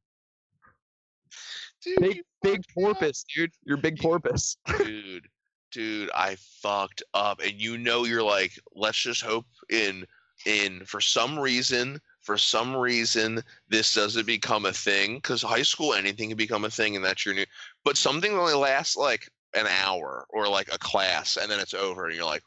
Dude, 1.82 2.00
Big 2.00 2.22
big 2.42 2.52
me 2.52 2.58
up. 2.58 2.64
porpoise, 2.74 3.24
dude. 3.34 3.52
You're 3.64 3.76
big 3.76 3.98
porpoise. 3.98 4.56
dude, 4.78 5.28
dude, 5.70 6.10
I 6.14 6.36
fucked 6.62 7.02
up, 7.14 7.40
and 7.40 7.60
you 7.60 7.78
know 7.78 8.04
you're 8.04 8.22
like, 8.22 8.52
let's 8.74 8.98
just 8.98 9.22
hope 9.22 9.46
in 9.70 10.06
in 10.46 10.84
for 10.84 11.00
some 11.00 11.38
reason, 11.38 12.00
for 12.22 12.36
some 12.36 12.74
reason, 12.74 13.42
this 13.68 13.94
doesn't 13.94 14.26
become 14.26 14.66
a 14.66 14.72
thing 14.72 15.16
because 15.16 15.42
high 15.42 15.62
school 15.62 15.94
anything 15.94 16.28
can 16.28 16.36
become 16.36 16.64
a 16.64 16.70
thing, 16.70 16.96
and 16.96 17.04
that's 17.04 17.24
your 17.24 17.34
new. 17.34 17.46
But 17.84 17.96
something 17.96 18.32
only 18.32 18.54
lasts 18.54 18.96
like 18.96 19.28
an 19.56 19.66
hour 19.84 20.26
or 20.30 20.48
like 20.48 20.68
a 20.72 20.78
class, 20.78 21.36
and 21.36 21.50
then 21.50 21.58
it's 21.60 21.74
over, 21.74 22.06
and 22.06 22.14
you're 22.14 22.24
like. 22.24 22.42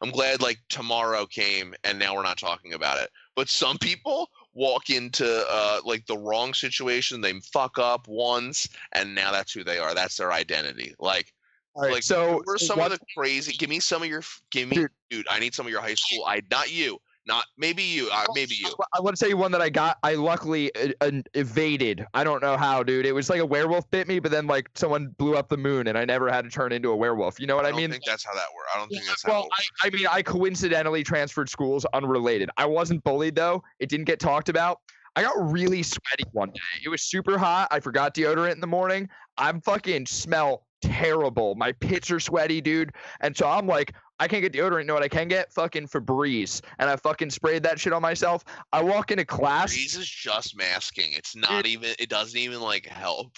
I'm 0.00 0.12
glad 0.12 0.40
like 0.40 0.60
tomorrow 0.68 1.26
came 1.26 1.74
and 1.82 1.98
now 1.98 2.14
we're 2.14 2.22
not 2.22 2.38
talking 2.38 2.72
about 2.72 3.02
it. 3.02 3.10
But 3.34 3.48
some 3.48 3.78
people 3.78 4.28
walk 4.54 4.90
into 4.90 5.44
uh, 5.50 5.80
like 5.84 6.06
the 6.06 6.16
wrong 6.16 6.54
situation, 6.54 7.20
they 7.20 7.32
fuck 7.52 7.80
up 7.80 8.06
once, 8.06 8.68
and 8.92 9.12
now 9.12 9.32
that's 9.32 9.52
who 9.52 9.64
they 9.64 9.76
are. 9.78 9.96
That's 9.96 10.16
their 10.16 10.32
identity. 10.32 10.94
Like 11.00 11.32
right, 11.74 11.94
like, 11.94 12.04
so 12.04 12.40
who 12.46 12.52
are 12.54 12.58
some 12.58 12.78
what- 12.78 12.92
of 12.92 13.00
the 13.00 13.06
crazy? 13.16 13.54
Give 13.56 13.68
me 13.68 13.80
some 13.80 14.00
of 14.02 14.08
your. 14.08 14.22
Give 14.52 14.68
me, 14.68 14.76
Dude. 14.76 14.90
dude. 15.10 15.26
I 15.28 15.40
need 15.40 15.52
some 15.52 15.66
of 15.66 15.72
your 15.72 15.80
high 15.80 15.94
school. 15.94 16.24
I 16.24 16.42
not 16.48 16.70
you, 16.72 17.00
not 17.28 17.44
maybe 17.56 17.82
you. 17.82 18.08
Uh, 18.12 18.24
maybe 18.34 18.54
you. 18.54 18.68
I 18.94 19.00
want 19.00 19.16
to 19.16 19.20
tell 19.20 19.28
you 19.28 19.36
one 19.36 19.52
that 19.52 19.60
I 19.60 19.68
got. 19.68 19.98
I 20.02 20.14
luckily 20.14 20.72
uh, 20.74 21.12
evaded. 21.34 22.04
I 22.14 22.24
don't 22.24 22.42
know 22.42 22.56
how, 22.56 22.82
dude. 22.82 23.06
It 23.06 23.12
was 23.12 23.30
like 23.30 23.40
a 23.40 23.46
werewolf 23.46 23.88
bit 23.90 24.08
me, 24.08 24.18
but 24.18 24.32
then 24.32 24.46
like 24.46 24.70
someone 24.74 25.14
blew 25.18 25.36
up 25.36 25.48
the 25.48 25.56
moon, 25.56 25.86
and 25.86 25.96
I 25.96 26.04
never 26.04 26.30
had 26.30 26.44
to 26.44 26.50
turn 26.50 26.72
into 26.72 26.90
a 26.90 26.96
werewolf. 26.96 27.38
You 27.38 27.46
know 27.46 27.54
what 27.54 27.66
I, 27.66 27.68
mean? 27.68 27.76
I 27.76 27.80
don't 27.80 27.82
mean? 27.82 27.90
think 27.92 28.04
that's 28.06 28.24
how 28.24 28.34
that 28.34 28.46
works. 28.56 28.70
I 28.74 28.78
don't 28.78 28.88
think 28.88 29.04
that's 29.06 29.22
how. 29.22 29.32
well, 29.32 29.42
it 29.42 29.44
works. 29.44 29.70
I, 29.84 29.86
I 29.86 29.90
mean, 29.90 30.06
I 30.10 30.22
coincidentally 30.22 31.04
transferred 31.04 31.48
schools 31.48 31.86
unrelated. 31.92 32.50
I 32.56 32.66
wasn't 32.66 33.04
bullied 33.04 33.36
though. 33.36 33.62
It 33.78 33.88
didn't 33.88 34.06
get 34.06 34.18
talked 34.18 34.48
about. 34.48 34.80
I 35.14 35.22
got 35.22 35.34
really 35.50 35.82
sweaty 35.82 36.24
one 36.32 36.50
day. 36.50 36.60
It 36.84 36.88
was 36.88 37.02
super 37.02 37.38
hot. 37.38 37.68
I 37.70 37.80
forgot 37.80 38.14
deodorant 38.14 38.52
in 38.52 38.60
the 38.60 38.66
morning. 38.66 39.08
I'm 39.36 39.60
fucking 39.60 40.06
smell 40.06 40.64
terrible. 40.80 41.54
My 41.56 41.72
pits 41.72 42.10
are 42.10 42.20
sweaty, 42.20 42.60
dude. 42.60 42.92
And 43.20 43.36
so 43.36 43.48
I'm 43.48 43.66
like, 43.66 43.94
I 44.20 44.28
can't 44.28 44.42
get 44.42 44.52
deodorant. 44.52 44.80
You 44.80 44.86
know 44.86 44.94
what 44.94 45.02
I 45.02 45.08
can 45.08 45.28
get? 45.28 45.52
Fucking 45.52 45.88
Febreze. 45.88 46.60
And 46.78 46.90
I 46.90 46.96
fucking 46.96 47.30
sprayed 47.30 47.62
that 47.62 47.78
shit 47.78 47.92
on 47.92 48.02
myself. 48.02 48.44
I 48.72 48.82
walk 48.82 49.10
into 49.10 49.24
class. 49.24 49.72
Breeze 49.72 49.96
is 49.96 50.08
just 50.08 50.56
masking. 50.56 51.12
It's 51.12 51.36
not 51.36 51.66
even. 51.66 51.94
It 51.98 52.08
doesn't 52.08 52.38
even 52.38 52.60
like 52.60 52.86
help. 52.86 53.32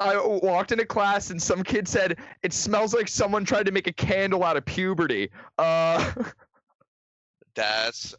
I 0.00 0.16
walked 0.18 0.72
into 0.72 0.86
class 0.86 1.30
and 1.30 1.40
some 1.40 1.62
kid 1.62 1.86
said, 1.86 2.18
It 2.42 2.52
smells 2.52 2.94
like 2.94 3.06
someone 3.06 3.44
tried 3.44 3.66
to 3.66 3.72
make 3.72 3.86
a 3.86 3.92
candle 3.92 4.42
out 4.44 4.56
of 4.56 4.64
puberty. 4.64 5.30
Uh 5.58 6.12
That's 7.54 8.14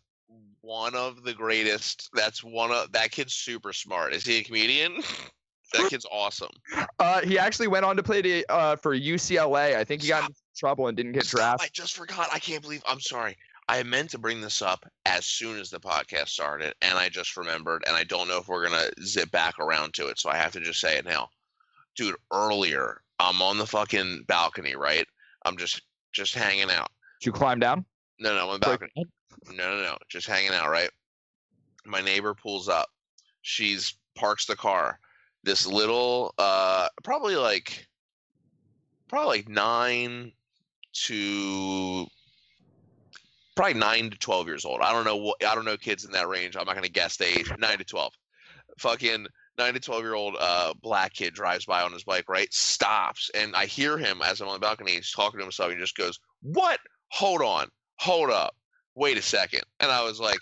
one 0.62 0.96
of 0.96 1.24
the 1.24 1.34
greatest. 1.34 2.10
That's 2.14 2.44
one 2.44 2.72
of 2.72 2.92
that 2.92 3.12
kid's 3.12 3.34
super 3.34 3.74
smart. 3.74 4.14
Is 4.14 4.26
he 4.26 4.38
a 4.38 4.44
comedian? 4.44 5.02
that 5.74 5.90
kid's 5.90 6.06
awesome. 6.12 6.52
Uh, 7.00 7.22
he 7.22 7.40
actually 7.40 7.68
went 7.68 7.86
on 7.86 7.96
to 7.96 8.04
play 8.04 8.22
the, 8.22 8.46
uh, 8.50 8.76
for 8.76 8.96
UCLA. 8.96 9.76
I 9.76 9.84
think 9.84 10.02
he 10.02 10.08
got 10.08 10.30
in 10.30 10.36
trouble 10.56 10.88
and 10.88 10.96
didn't 10.96 11.14
get 11.14 11.26
Stop, 11.26 11.40
drafted. 11.40 11.66
I 11.66 11.70
just 11.74 11.96
forgot. 11.96 12.30
I 12.32 12.40
can't 12.40 12.62
believe. 12.62 12.84
I'm 12.88 13.00
sorry. 13.00 13.38
I 13.68 13.84
meant 13.84 14.10
to 14.12 14.18
bring 14.18 14.42
this 14.42 14.62
up 14.62 14.86
as 15.06 15.26
soon 15.26 15.60
as 15.60 15.70
the 15.70 15.80
podcast 15.80 16.30
started, 16.30 16.74
and 16.82 16.98
I 16.98 17.10
just 17.10 17.38
remembered, 17.38 17.84
and 17.88 17.96
I 17.96 18.04
don't 18.04 18.28
know 18.28 18.38
if 18.38 18.48
we're 18.48 18.68
gonna 18.68 18.90
zip 19.02 19.32
back 19.32 19.60
around 19.60 19.94
to 19.94 20.08
it, 20.08 20.20
so 20.20 20.30
I 20.30 20.36
have 20.36 20.52
to 20.54 20.60
just 20.60 20.82
say 20.82 20.98
it 20.98 21.06
now, 21.06 21.30
dude. 21.96 22.16
Earlier, 22.34 23.02
I'm 23.20 23.42
on 23.42 23.58
the 23.58 23.68
fucking 23.68 24.26
balcony, 24.28 24.76
right? 24.76 25.08
I'm 25.46 25.58
just 25.58 25.82
just 26.12 26.34
hanging 26.34 26.70
out. 26.70 26.90
Did 27.22 27.28
you 27.28 27.32
climb 27.32 27.60
down? 27.60 27.86
No, 28.20 28.36
no, 28.36 28.44
I'm 28.44 28.50
on 28.50 28.60
the 28.60 28.66
balcony. 28.66 28.92
No, 28.96 29.76
no, 29.76 29.82
no, 29.82 29.98
just 30.10 30.28
hanging 30.28 30.52
out, 30.52 30.70
right? 30.70 30.90
My 31.86 32.02
neighbor 32.02 32.34
pulls 32.34 32.68
up. 32.68 32.90
She's 33.42 33.96
parks 34.16 34.46
the 34.46 34.56
car. 34.56 35.00
This 35.44 35.66
little, 35.66 36.34
uh, 36.38 36.88
probably 37.04 37.36
like, 37.36 37.88
probably 39.08 39.38
like 39.38 39.50
nine 39.50 40.32
to, 41.06 42.06
probably 43.56 43.74
nine 43.74 44.10
to 44.12 44.18
twelve 44.18 44.48
years 44.48 44.66
old. 44.66 44.82
I 44.82 44.92
don't 44.92 45.06
know 45.06 45.18
what, 45.18 45.44
I 45.44 45.56
don't 45.56 45.66
know 45.66 45.78
kids 45.78 46.06
in 46.06 46.12
that 46.12 46.28
range. 46.28 46.56
I'm 46.56 46.66
not 46.66 46.76
gonna 46.76 46.90
guess 46.90 47.18
the 47.18 47.26
age. 47.26 47.52
Nine 47.58 47.80
to 47.80 47.84
twelve. 47.84 48.14
Fucking 48.78 49.26
nine 49.58 49.74
to 49.74 49.80
twelve 49.80 50.04
year 50.04 50.14
old 50.14 50.36
uh 50.40 50.74
black 50.82 51.14
kid 51.14 51.34
drives 51.34 51.66
by 51.66 51.82
on 51.82 51.92
his 51.92 52.04
bike, 52.04 52.30
right? 52.30 52.54
Stops, 52.54 53.32
and 53.34 53.56
I 53.56 53.66
hear 53.66 53.98
him 53.98 54.22
as 54.22 54.42
I'm 54.42 54.48
on 54.48 54.54
the 54.54 54.60
balcony. 54.60 54.92
He's 54.92 55.12
talking 55.12 55.40
to 55.40 55.46
himself. 55.46 55.72
He 55.72 55.78
just 55.78 55.98
goes, 55.98 56.20
"What? 56.42 56.80
Hold 57.10 57.42
on, 57.42 57.68
hold 57.98 58.30
up." 58.30 58.56
wait 58.96 59.18
a 59.18 59.22
second 59.22 59.62
and 59.80 59.92
i 59.92 60.04
was 60.04 60.20
like 60.20 60.40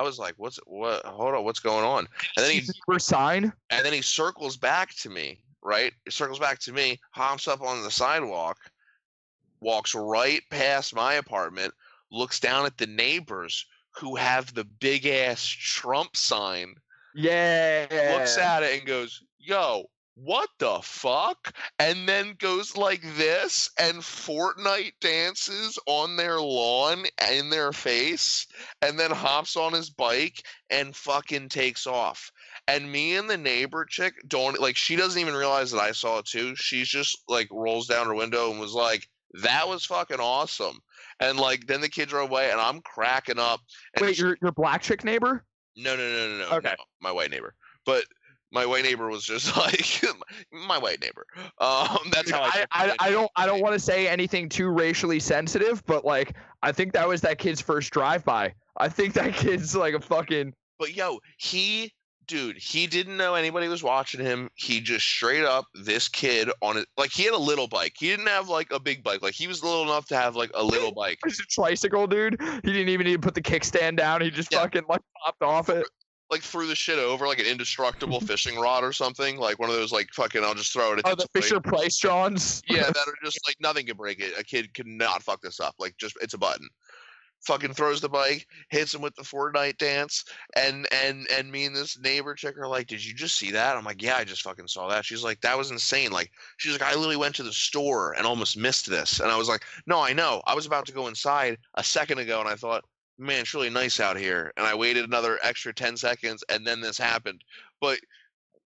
i 0.00 0.02
was 0.02 0.18
like 0.18 0.34
what's 0.38 0.58
what 0.66 1.04
hold 1.04 1.34
on 1.34 1.44
what's 1.44 1.60
going 1.60 1.84
on 1.84 2.08
and 2.36 2.44
then 2.44 2.50
he 2.50 2.62
sign. 2.98 3.52
and 3.70 3.84
then 3.84 3.92
he 3.92 4.00
circles 4.00 4.56
back 4.56 4.94
to 4.96 5.10
me 5.10 5.38
right 5.62 5.92
he 6.06 6.10
circles 6.10 6.38
back 6.38 6.58
to 6.58 6.72
me 6.72 6.98
hops 7.12 7.46
up 7.46 7.60
on 7.60 7.82
the 7.82 7.90
sidewalk 7.90 8.56
walks 9.60 9.94
right 9.94 10.40
past 10.50 10.94
my 10.94 11.14
apartment 11.14 11.72
looks 12.10 12.40
down 12.40 12.64
at 12.64 12.78
the 12.78 12.86
neighbors 12.86 13.66
who 13.94 14.16
have 14.16 14.54
the 14.54 14.64
big 14.64 15.06
ass 15.06 15.44
trump 15.44 16.16
sign 16.16 16.74
Yeah. 17.14 18.16
looks 18.16 18.38
at 18.38 18.62
it 18.62 18.78
and 18.78 18.86
goes, 18.86 19.22
"Yo, 19.38 19.90
what 20.14 20.48
the 20.58 20.80
fuck?" 20.82 21.54
And 21.78 22.08
then 22.08 22.34
goes 22.38 22.76
like 22.76 23.02
this 23.16 23.70
and 23.78 23.98
Fortnite 23.98 24.92
dances 25.00 25.78
on 25.86 26.16
their 26.16 26.40
lawn 26.40 27.06
in 27.30 27.50
their 27.50 27.72
face 27.72 28.46
and 28.82 28.98
then 28.98 29.10
hops 29.10 29.56
on 29.56 29.72
his 29.72 29.90
bike 29.90 30.44
and 30.70 30.94
fucking 30.94 31.48
takes 31.48 31.86
off. 31.86 32.30
And 32.68 32.90
me 32.90 33.16
and 33.16 33.28
the 33.28 33.36
neighbor 33.36 33.84
chick 33.84 34.14
don't 34.28 34.60
like 34.60 34.76
she 34.76 34.96
doesn't 34.96 35.20
even 35.20 35.34
realize 35.34 35.70
that 35.70 35.80
I 35.80 35.92
saw 35.92 36.18
it 36.18 36.26
too. 36.26 36.54
She's 36.56 36.88
just 36.88 37.18
like 37.28 37.48
rolls 37.50 37.86
down 37.86 38.06
her 38.06 38.14
window 38.14 38.50
and 38.50 38.60
was 38.60 38.74
like, 38.74 39.08
"That 39.42 39.68
was 39.68 39.84
fucking 39.84 40.20
awesome." 40.20 40.80
And 41.20 41.38
like 41.38 41.66
then 41.66 41.80
the 41.80 41.88
kids 41.88 42.10
drove 42.10 42.30
away 42.30 42.50
and 42.50 42.60
I'm 42.60 42.80
cracking 42.82 43.38
up. 43.38 43.60
And 43.94 44.06
Wait, 44.06 44.18
your 44.18 44.36
your 44.40 44.52
black 44.52 44.82
chick 44.82 45.04
neighbor? 45.04 45.44
no, 45.76 45.96
no, 45.96 46.02
no, 46.10 46.28
no, 46.28 46.38
no, 46.50 46.56
Okay. 46.56 46.74
no. 46.76 46.84
My 47.00 47.12
white 47.12 47.30
neighbor. 47.30 47.54
But 47.86 48.04
my 48.52 48.66
white 48.66 48.84
neighbor 48.84 49.08
was 49.08 49.24
just 49.24 49.56
like 49.56 50.02
my 50.52 50.78
white 50.78 51.00
neighbor. 51.00 51.24
Um, 51.58 51.98
that's 52.12 52.30
how 52.30 52.42
I. 52.42 52.64
I, 52.72 52.90
I, 52.90 52.96
I 53.00 53.10
don't 53.10 53.30
I 53.36 53.46
don't 53.46 53.60
want 53.60 53.74
to 53.74 53.78
say 53.80 54.08
anything 54.08 54.48
too 54.48 54.68
racially 54.68 55.20
sensitive, 55.20 55.84
but 55.86 56.04
like 56.04 56.36
I 56.62 56.72
think 56.72 56.92
that 56.94 57.06
was 57.08 57.20
that 57.22 57.38
kid's 57.38 57.60
first 57.60 57.92
drive 57.92 58.24
by. 58.24 58.54
I 58.76 58.88
think 58.88 59.14
that 59.14 59.34
kid's 59.34 59.74
like 59.76 59.94
a 59.94 60.00
fucking 60.00 60.54
But 60.78 60.94
yo, 60.96 61.20
he, 61.38 61.92
dude, 62.26 62.56
he 62.56 62.86
didn't 62.86 63.16
know 63.16 63.34
anybody 63.34 63.68
was 63.68 63.82
watching 63.82 64.20
him. 64.24 64.50
He 64.54 64.80
just 64.80 65.06
straight 65.06 65.44
up, 65.44 65.66
this 65.74 66.08
kid 66.08 66.50
on 66.62 66.76
it, 66.76 66.86
like 66.96 67.10
he 67.10 67.24
had 67.24 67.34
a 67.34 67.38
little 67.38 67.68
bike. 67.68 67.94
He 67.98 68.08
didn't 68.08 68.28
have 68.28 68.48
like 68.48 68.72
a 68.72 68.80
big 68.80 69.02
bike. 69.02 69.22
Like 69.22 69.34
he 69.34 69.46
was 69.46 69.62
little 69.62 69.82
enough 69.82 70.06
to 70.06 70.16
have 70.16 70.36
like 70.36 70.50
a 70.54 70.62
little 70.64 70.92
bike. 70.96 71.18
he's 71.24 71.40
a 71.40 71.44
tricycle 71.44 72.06
dude. 72.06 72.40
He 72.40 72.72
didn't 72.72 72.88
even 72.88 73.06
need 73.06 73.14
to 73.14 73.18
put 73.20 73.34
the 73.34 73.42
kickstand 73.42 73.96
down. 73.96 74.22
He 74.22 74.30
just 74.30 74.52
Yeah. 74.52 74.60
fucking 74.60 74.84
like 74.88 75.02
popped 75.24 75.42
off 75.42 75.68
it. 75.68 75.86
Like 76.30 76.42
threw 76.42 76.66
the 76.68 76.74
shit 76.76 76.98
over 76.98 77.26
like 77.26 77.40
an 77.40 77.46
indestructible 77.46 78.20
fishing 78.26 78.56
rod 78.58 78.84
or 78.84 78.92
something. 78.92 79.36
Like 79.38 79.58
one 79.58 79.68
of 79.70 79.76
those 79.76 79.92
like 79.92 80.08
fucking. 80.12 80.44
I'll 80.44 80.54
just 80.54 80.72
throw 80.72 80.92
it. 80.92 81.00
At 81.00 81.06
Oh, 81.06 81.14
the. 81.16 81.26
Fisher 81.34 81.60
Price 81.60 81.96
Johns. 81.98 82.62
yeah, 82.68 82.84
that 82.84 82.96
are 83.06 83.14
just 83.24 83.40
like 83.48 83.56
nothing 83.60 83.86
can 83.86 83.96
break 83.96 84.20
it. 84.20 84.32
A 84.38 84.44
kid 84.44 84.72
could 84.74 84.86
not 84.86 85.22
fuck 85.22 85.40
this 85.42 85.58
up. 85.60 85.74
Like 85.78 85.96
just 85.98 86.16
it's 86.20 86.34
a 86.34 86.38
button. 86.38 86.68
Fucking 87.46 87.72
throws 87.72 88.02
the 88.02 88.08
bike, 88.10 88.46
hits 88.68 88.92
him 88.94 89.00
with 89.00 89.14
the 89.14 89.22
Fortnite 89.22 89.78
dance, 89.78 90.26
and 90.56 90.86
and 90.92 91.26
and 91.34 91.50
me 91.50 91.64
and 91.64 91.74
this 91.74 91.98
neighbor 91.98 92.34
chick 92.34 92.58
are 92.58 92.68
like, 92.68 92.86
"Did 92.86 93.02
you 93.02 93.14
just 93.14 93.38
see 93.38 93.50
that?" 93.52 93.78
I'm 93.78 93.84
like, 93.84 94.02
"Yeah, 94.02 94.16
I 94.16 94.24
just 94.24 94.42
fucking 94.42 94.68
saw 94.68 94.88
that." 94.88 95.06
She's 95.06 95.24
like, 95.24 95.40
"That 95.40 95.56
was 95.56 95.70
insane." 95.70 96.10
Like 96.12 96.30
she's 96.58 96.72
like, 96.72 96.82
"I 96.82 96.94
literally 96.94 97.16
went 97.16 97.34
to 97.36 97.42
the 97.42 97.52
store 97.52 98.12
and 98.12 98.26
almost 98.26 98.58
missed 98.58 98.90
this," 98.90 99.20
and 99.20 99.30
I 99.32 99.38
was 99.38 99.48
like, 99.48 99.62
"No, 99.86 100.00
I 100.02 100.12
know. 100.12 100.42
I 100.46 100.54
was 100.54 100.66
about 100.66 100.84
to 100.88 100.92
go 100.92 101.06
inside 101.08 101.56
a 101.76 101.82
second 101.82 102.18
ago, 102.18 102.40
and 102.40 102.48
I 102.48 102.56
thought, 102.56 102.84
man, 103.20 103.40
it's 103.40 103.54
really 103.54 103.70
nice 103.70 104.00
out 104.00 104.16
here." 104.16 104.52
And 104.56 104.66
I 104.66 104.74
waited 104.74 105.04
another 105.04 105.38
extra 105.42 105.72
ten 105.72 105.96
seconds, 105.96 106.42
and 106.48 106.66
then 106.66 106.80
this 106.80 106.98
happened. 106.98 107.44
But 107.80 107.98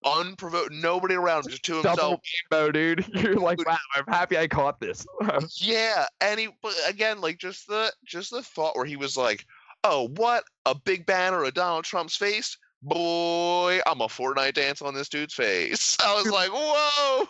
unprovoked, 0.05 0.73
nobody 0.73 1.15
around, 1.15 1.49
just 1.49 1.63
to 1.65 1.75
himself. 1.75 1.97
Double 1.97 2.21
rainbow, 2.53 2.73
dude. 2.73 3.07
You're 3.15 3.37
like, 3.37 3.65
wow, 3.67 3.79
I'm 3.95 4.05
happy 4.07 4.37
I 4.39 4.47
caught 4.47 4.81
this. 4.81 5.07
Yeah, 5.57 6.07
and 6.21 6.39
he, 6.39 6.49
but 6.63 6.75
again, 6.89 7.21
like 7.21 7.39
just 7.39 7.67
the 7.67 7.93
just 8.05 8.31
the 8.31 8.43
thought 8.43 8.77
where 8.77 8.85
he 8.85 8.97
was 8.97 9.17
like, 9.17 9.47
"Oh, 9.83 10.09
what 10.17 10.45
a 10.67 10.75
big 10.75 11.07
banner 11.07 11.45
of 11.45 11.55
Donald 11.55 11.85
Trump's 11.85 12.17
face." 12.17 12.57
Boy, 12.83 13.81
I'm 13.87 14.03
a 14.03 14.09
Fortnite 14.09 14.55
dance 14.55 14.83
on 14.83 14.95
this 14.95 15.09
dude's 15.09 15.33
face. 15.33 15.97
I 16.05 16.15
was 16.15 16.31
like, 16.31 16.51
"Whoa!" 16.53 17.25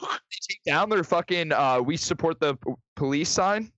Take 0.48 0.62
down 0.66 0.88
their 0.88 1.04
fucking 1.04 1.52
uh, 1.52 1.80
"We 1.80 1.96
support 1.96 2.40
the 2.40 2.56
p- 2.56 2.72
police" 2.96 3.28
sign. 3.28 3.70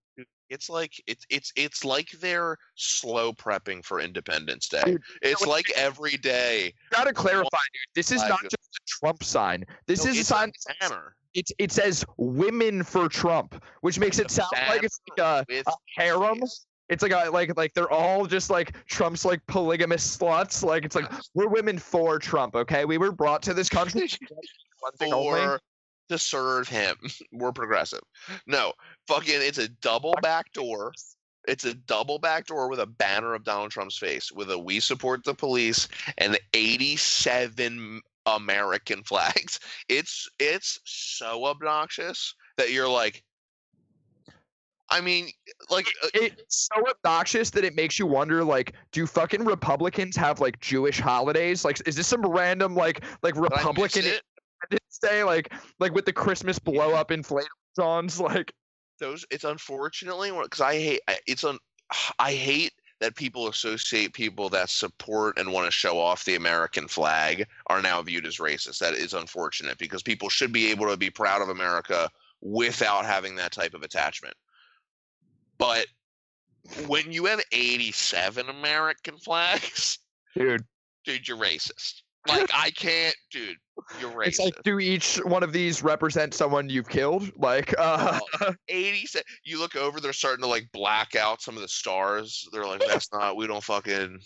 It's 0.51 0.69
like 0.71 0.93
it's 1.07 1.27
it's 1.31 1.53
it's 1.57 1.85
like 1.85 2.11
they're 2.21 2.57
slow 2.75 3.33
prepping 3.33 3.85
for 3.85 4.01
Independence 4.01 4.69
Day. 4.69 4.83
Dude, 4.85 5.03
It's 5.23 5.41
what- 5.41 5.51
like 5.51 5.71
every 5.77 6.17
day. 6.17 6.75
Gotta 6.91 7.13
clarify, 7.13 7.49
dude. 7.73 7.95
This 7.95 8.13
is 8.13 8.23
not 8.23 8.43
just 8.43 8.55
a 8.55 8.81
Trump 8.87 9.25
sign. 9.25 9.65
This 9.87 10.05
No, 10.05 10.11
is 10.13 10.19
a 10.21 10.25
sign. 10.25 10.53
a 10.69 10.75
banner 10.89 11.17
It's 11.35 11.53
it 11.59 11.73
says 11.73 12.05
"Women 12.17 12.83
for 12.83 13.09
Trump," 13.09 13.63
which 13.81 13.99
makes 13.99 14.19
it 14.19 14.31
sound 14.31 14.51
like 14.69 14.83
it's 14.85 15.01
like 15.11 15.19
a, 15.19 15.45
a 15.67 15.73
harem. 15.97 16.41
It's 16.89 17.03
like 17.03 17.11
a, 17.13 17.29
like 17.31 17.57
like 17.57 17.75
they're 17.75 17.91
all 17.91 18.27
just 18.27 18.49
like 18.49 18.77
Trump's 18.87 19.25
like 19.25 19.45
polygamous 19.49 20.17
sluts. 20.17 20.63
Like 20.63 20.85
it's 20.85 20.95
like 20.95 21.11
we're 21.35 21.49
women 21.49 21.79
for 21.79 22.19
Trump. 22.21 22.55
Okay, 22.55 22.85
we 22.85 22.97
were 22.99 23.11
brought 23.11 23.43
to 23.43 23.55
this 23.55 23.69
country 23.69 24.07
for 24.29 24.37
one 24.81 24.93
thing 24.93 25.13
only. 25.13 25.59
To 26.09 26.19
serve 26.19 26.69
him. 26.69 26.97
We're 27.33 27.53
progressive. 27.53 28.03
No, 28.47 28.73
fucking, 29.09 29.41
it's 29.41 29.59
a 29.59 29.69
double 29.69 30.15
back 30.23 30.53
door. 30.53 30.93
It's 31.47 31.65
a 31.65 31.75
double 31.75 32.19
back 32.19 32.47
door 32.47 32.69
with 32.69 32.81
a 32.81 32.87
banner 32.87 33.35
of 33.35 33.45
Donald 33.45 33.71
Trump's 33.71 33.99
face 33.99 34.33
with 34.33 34.51
a 34.51 34.59
"We 34.59 34.81
support 34.81 35.23
the 35.25 35.35
police" 35.35 35.89
and 36.19 36.39
87 36.55 38.03
American 38.27 39.03
flags. 39.05 39.61
It's 39.89 40.29
it's 40.39 40.81
so 40.85 41.47
obnoxious 41.47 42.35
that 42.57 42.73
you're 42.73 42.89
like. 42.89 43.23
I 44.89 45.01
mean, 45.01 45.31
like, 45.69 45.89
uh, 46.05 46.11
It's 46.15 46.69
so 46.73 46.89
obnoxious 46.89 47.51
that 47.51 47.65
it 47.65 47.75
makes 47.75 47.99
you 47.99 48.07
wonder. 48.07 48.45
Like, 48.45 48.75
do 48.93 49.05
fucking 49.05 49.45
Republicans 49.45 50.15
have 50.15 50.39
like 50.39 50.61
Jewish 50.61 51.01
holidays? 51.01 51.65
Like, 51.65 51.83
is 51.89 51.97
this 51.97 52.07
some 52.07 52.25
random 52.25 52.77
like 52.77 53.03
like 53.23 53.35
did 53.35 53.43
I 53.53 53.57
miss 53.57 53.59
Republican 53.59 54.05
Day? 54.99 55.25
Like 55.25 55.53
like 55.79 55.95
with 55.95 56.05
the 56.05 56.13
Christmas 56.13 56.59
blow 56.59 56.93
up 56.93 57.11
inflatable 57.11 57.47
zones? 57.77 58.21
Like, 58.27 58.53
those 58.99 59.27
it's 59.31 59.45
unfortunately 59.45 60.31
because 60.31 60.61
I 60.61 60.75
hate 60.75 61.01
it's 61.27 61.45
un 61.45 61.59
I 62.19 62.33
hate 62.33 62.73
that 63.01 63.15
people 63.15 63.49
associate 63.49 64.15
people 64.15 64.49
that 64.49 64.71
support 64.71 65.39
and 65.39 65.53
want 65.53 65.67
to 65.67 65.71
show 65.71 65.99
off 65.99 66.25
the 66.25 66.35
American 66.35 66.89
flag 66.89 67.47
are 67.67 67.83
now 67.83 68.01
viewed 68.01 68.25
as 68.25 68.39
racist. 68.39 68.79
That 68.79 68.95
is 68.95 69.13
unfortunate 69.13 69.77
because 69.77 70.03
people 70.03 70.31
should 70.31 70.53
be 70.53 70.71
able 70.71 70.89
to 70.89 70.97
be 70.97 71.11
proud 71.11 71.43
of 71.43 71.51
America 71.51 72.09
without 72.41 73.05
having 73.05 73.37
that 73.37 73.53
type 73.53 73.75
of 73.75 73.83
attachment. 73.83 74.35
But 75.59 75.87
when 76.87 77.13
you 77.13 77.27
have 77.27 77.41
87 77.53 78.49
American 78.49 79.19
flags, 79.19 79.99
dude, 80.35 80.65
dude, 81.05 81.29
you're 81.29 81.37
racist. 81.37 82.03
Like 82.29 82.51
I 82.55 82.71
can't, 82.71 83.15
dude, 83.31 83.57
you're 84.01 84.11
racist. 84.11 84.27
it's 84.27 84.39
like 84.41 84.63
do 84.65 84.79
each 84.79 85.17
one 85.25 85.43
of 85.43 85.53
these 85.53 85.83
represent 85.83 86.35
someone 86.35 86.69
you've 86.69 86.89
killed? 86.89 87.31
Like, 87.37 87.75
uh, 87.79 88.19
80 88.69 89.07
you 89.45 89.59
look 89.59 89.77
over 89.77 90.01
they're 90.01 90.13
starting 90.13 90.43
to 90.43 90.49
like 90.49 90.67
black 90.73 91.15
out 91.15 91.41
some 91.43 91.55
of 91.57 91.63
the 91.63 91.69
stars 91.69 92.47
they're 92.53 92.65
like 92.65 92.81
that's 92.89 93.13
not 93.13 93.37
we 93.37 93.47
don't 93.47 93.63
fucking 93.63 94.19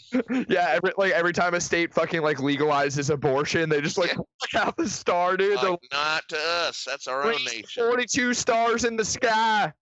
yeah, 0.49 0.69
every 0.71 0.93
like 0.97 1.13
every 1.13 1.33
time 1.33 1.55
a 1.55 1.61
state 1.61 1.93
fucking 1.93 2.23
like 2.23 2.39
legalizes 2.39 3.11
abortion, 3.11 3.69
they 3.69 3.81
just 3.81 3.99
like 3.99 4.11
Yeah. 4.11 4.17
black 4.53 4.67
out 4.67 4.77
the 4.77 4.89
star, 4.89 5.37
dude. 5.37 5.59
They're 5.61 5.77
not 5.93 6.23
to 6.29 6.39
us 6.39 6.85
that's 6.87 7.07
our 7.07 7.25
own 7.25 7.45
nation 7.45 7.65
42 7.77 8.35
stars 8.35 8.85
in 8.85 8.97
the 8.97 9.05
sky. 9.05 9.73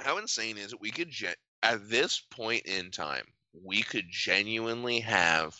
how 0.00 0.18
insane 0.18 0.58
is 0.58 0.72
it 0.72 0.80
we 0.80 0.90
could 0.90 1.10
gen- 1.10 1.34
at 1.62 1.88
this 1.88 2.20
point 2.30 2.62
in 2.66 2.90
time 2.90 3.24
we 3.64 3.82
could 3.82 4.06
genuinely 4.10 4.98
have 5.00 5.54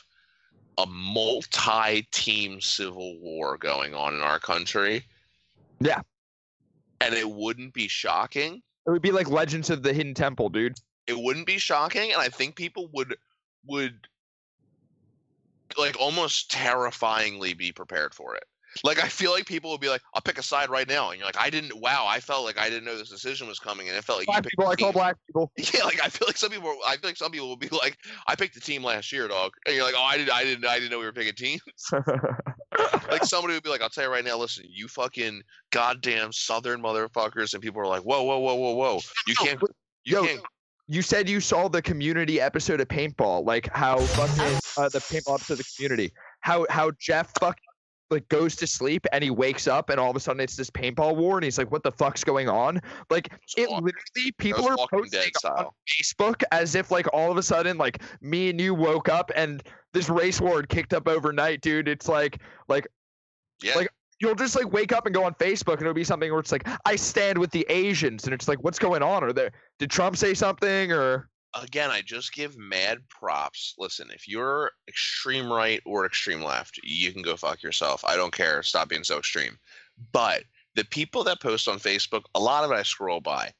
a 0.78 0.86
multi-team 0.86 2.60
civil 2.60 3.18
war 3.20 3.56
going 3.56 3.94
on 3.94 4.14
in 4.14 4.20
our 4.20 4.40
country 4.40 5.04
Yeah. 5.80 6.00
and 7.00 7.14
it 7.14 7.28
wouldn't 7.30 7.72
be 7.74 7.88
shocking 7.88 8.62
It 8.86 8.90
would 8.90 9.02
be 9.02 9.12
like 9.12 9.28
Legends 9.28 9.70
of 9.70 9.82
the 9.82 9.92
Hidden 9.92 10.14
Temple, 10.14 10.48
dude. 10.48 10.78
it 11.06 11.18
wouldn't 11.18 11.46
be 11.46 11.58
shocking 11.58 12.12
and 12.12 12.20
i 12.20 12.28
think 12.28 12.56
people 12.56 12.88
would 12.92 13.16
would 13.66 14.08
like 15.78 15.96
almost 16.00 16.50
terrifyingly 16.50 17.54
be 17.54 17.72
prepared 17.72 18.14
for 18.14 18.34
it 18.36 18.44
like 18.82 19.02
i 19.02 19.08
feel 19.08 19.30
like 19.30 19.46
people 19.46 19.70
would 19.70 19.80
be 19.80 19.88
like 19.88 20.00
i'll 20.14 20.20
pick 20.22 20.38
a 20.38 20.42
side 20.42 20.68
right 20.68 20.88
now 20.88 21.10
and 21.10 21.18
you're 21.18 21.26
like 21.26 21.38
i 21.38 21.48
didn't 21.48 21.78
wow 21.80 22.04
i 22.08 22.18
felt 22.18 22.44
like 22.44 22.58
i 22.58 22.68
didn't 22.68 22.84
know 22.84 22.96
this 22.96 23.08
decision 23.08 23.46
was 23.46 23.58
coming 23.58 23.88
and 23.88 23.96
it 23.96 24.04
felt 24.04 24.18
like 24.18 24.26
you 24.26 24.32
Black 24.32 24.44
people, 24.44 24.68
I 24.68 24.74
call 24.76 24.92
black 24.92 25.16
people. 25.26 25.52
yeah 25.58 25.84
like 25.84 26.02
i 26.04 26.08
feel 26.08 26.26
like 26.26 26.36
some 26.36 26.50
people 26.50 26.76
i 26.86 26.96
feel 26.96 27.10
like 27.10 27.16
some 27.16 27.30
people 27.30 27.48
will 27.48 27.56
be 27.56 27.68
like 27.68 27.96
i 28.26 28.34
picked 28.34 28.54
the 28.54 28.60
team 28.60 28.82
last 28.82 29.12
year 29.12 29.28
dog 29.28 29.52
and 29.66 29.74
you're 29.74 29.84
like 29.84 29.94
oh 29.96 30.02
i 30.02 30.16
didn't 30.16 30.32
i 30.32 30.44
didn't 30.44 30.66
i 30.66 30.74
didn't 30.74 30.90
know 30.90 30.98
we 30.98 31.04
were 31.04 31.12
picking 31.12 31.34
teams. 31.34 31.60
Like 33.08 33.24
somebody 33.24 33.54
would 33.54 33.62
be 33.62 33.68
like 33.68 33.82
i'll 33.82 33.88
tell 33.88 34.04
you 34.04 34.10
right 34.10 34.24
now 34.24 34.36
listen 34.36 34.64
you 34.68 34.88
fucking 34.88 35.42
goddamn 35.70 36.32
southern 36.32 36.82
motherfuckers 36.82 37.52
and 37.54 37.62
people 37.62 37.80
are 37.80 37.86
like 37.86 38.02
whoa 38.02 38.24
whoa 38.24 38.38
whoa 38.38 38.54
whoa 38.54 38.74
whoa. 38.74 39.00
You 39.28 39.34
can't 39.36 39.60
you 40.04 40.16
Yo, 40.16 40.26
can't 40.26 40.40
you 40.86 41.02
said 41.02 41.28
you 41.28 41.40
saw 41.40 41.68
the 41.68 41.80
community 41.80 42.40
episode 42.40 42.80
of 42.80 42.88
Paintball, 42.88 43.46
like 43.46 43.68
how 43.74 43.98
fucking 43.98 44.58
uh, 44.76 44.88
the 44.90 44.98
paintball 44.98 45.34
episode 45.34 45.54
of 45.54 45.58
the 45.58 45.64
community, 45.76 46.12
how 46.40 46.66
how 46.68 46.90
Jeff 47.00 47.32
fuck 47.40 47.58
like 48.14 48.28
goes 48.28 48.56
to 48.56 48.66
sleep 48.66 49.06
and 49.12 49.22
he 49.22 49.30
wakes 49.30 49.66
up 49.66 49.90
and 49.90 50.00
all 50.00 50.08
of 50.08 50.16
a 50.16 50.20
sudden 50.20 50.40
it's 50.40 50.56
this 50.56 50.70
paintball 50.70 51.16
war 51.16 51.36
and 51.36 51.44
he's 51.44 51.58
like, 51.58 51.70
what 51.70 51.82
the 51.82 51.92
fuck's 51.92 52.24
going 52.24 52.48
on? 52.48 52.80
Like 53.10 53.32
it 53.56 53.68
literally 53.68 54.32
people 54.38 54.66
are 54.66 54.76
posting 54.90 55.32
on. 55.44 55.66
Facebook 55.88 56.42
as 56.52 56.74
if 56.74 56.90
like 56.90 57.06
all 57.12 57.30
of 57.30 57.36
a 57.36 57.42
sudden 57.42 57.76
like 57.76 58.02
me 58.22 58.48
and 58.50 58.60
you 58.60 58.74
woke 58.74 59.08
up 59.08 59.30
and 59.36 59.62
this 59.92 60.08
race 60.08 60.40
war 60.40 60.56
had 60.56 60.68
kicked 60.68 60.94
up 60.94 61.06
overnight, 61.08 61.60
dude. 61.60 61.88
It's 61.88 62.08
like 62.08 62.40
like 62.68 62.86
Yeah. 63.62 63.74
like, 63.74 63.88
you'll 64.20 64.34
just 64.34 64.56
like 64.56 64.72
wake 64.72 64.92
up 64.92 65.06
and 65.06 65.14
go 65.14 65.24
on 65.24 65.34
Facebook 65.34 65.74
and 65.74 65.82
it'll 65.82 65.92
be 65.92 66.04
something 66.04 66.30
where 66.30 66.40
it's 66.40 66.52
like 66.52 66.66
I 66.86 66.96
stand 66.96 67.36
with 67.36 67.50
the 67.50 67.66
Asians 67.68 68.24
and 68.24 68.32
it's 68.32 68.48
like 68.48 68.62
what's 68.62 68.78
going 68.78 69.02
on? 69.02 69.22
Are 69.24 69.32
there 69.32 69.50
did 69.78 69.90
Trump 69.90 70.16
say 70.16 70.34
something 70.34 70.92
or 70.92 71.28
again, 71.62 71.90
I 71.90 72.02
just 72.02 72.32
give 72.32 72.56
mad 72.56 72.98
props. 73.08 73.74
Listen, 73.78 74.10
if 74.12 74.28
you're 74.28 74.72
extreme 74.88 75.50
right 75.50 75.80
or 75.84 76.06
extreme 76.06 76.42
left, 76.42 76.80
you 76.82 77.12
can 77.12 77.22
go 77.22 77.36
fuck 77.36 77.62
yourself. 77.62 78.04
I 78.04 78.16
don't 78.16 78.32
care. 78.32 78.62
Stop 78.62 78.88
being 78.88 79.04
so 79.04 79.18
extreme. 79.18 79.58
But 80.12 80.44
the 80.74 80.84
people 80.84 81.24
that 81.24 81.40
post 81.40 81.68
on 81.68 81.78
Facebook, 81.78 82.24
a 82.34 82.40
lot 82.40 82.64
of 82.64 82.70
it 82.70 82.74
I 82.74 82.82
scroll 82.82 83.20
by. 83.20 83.52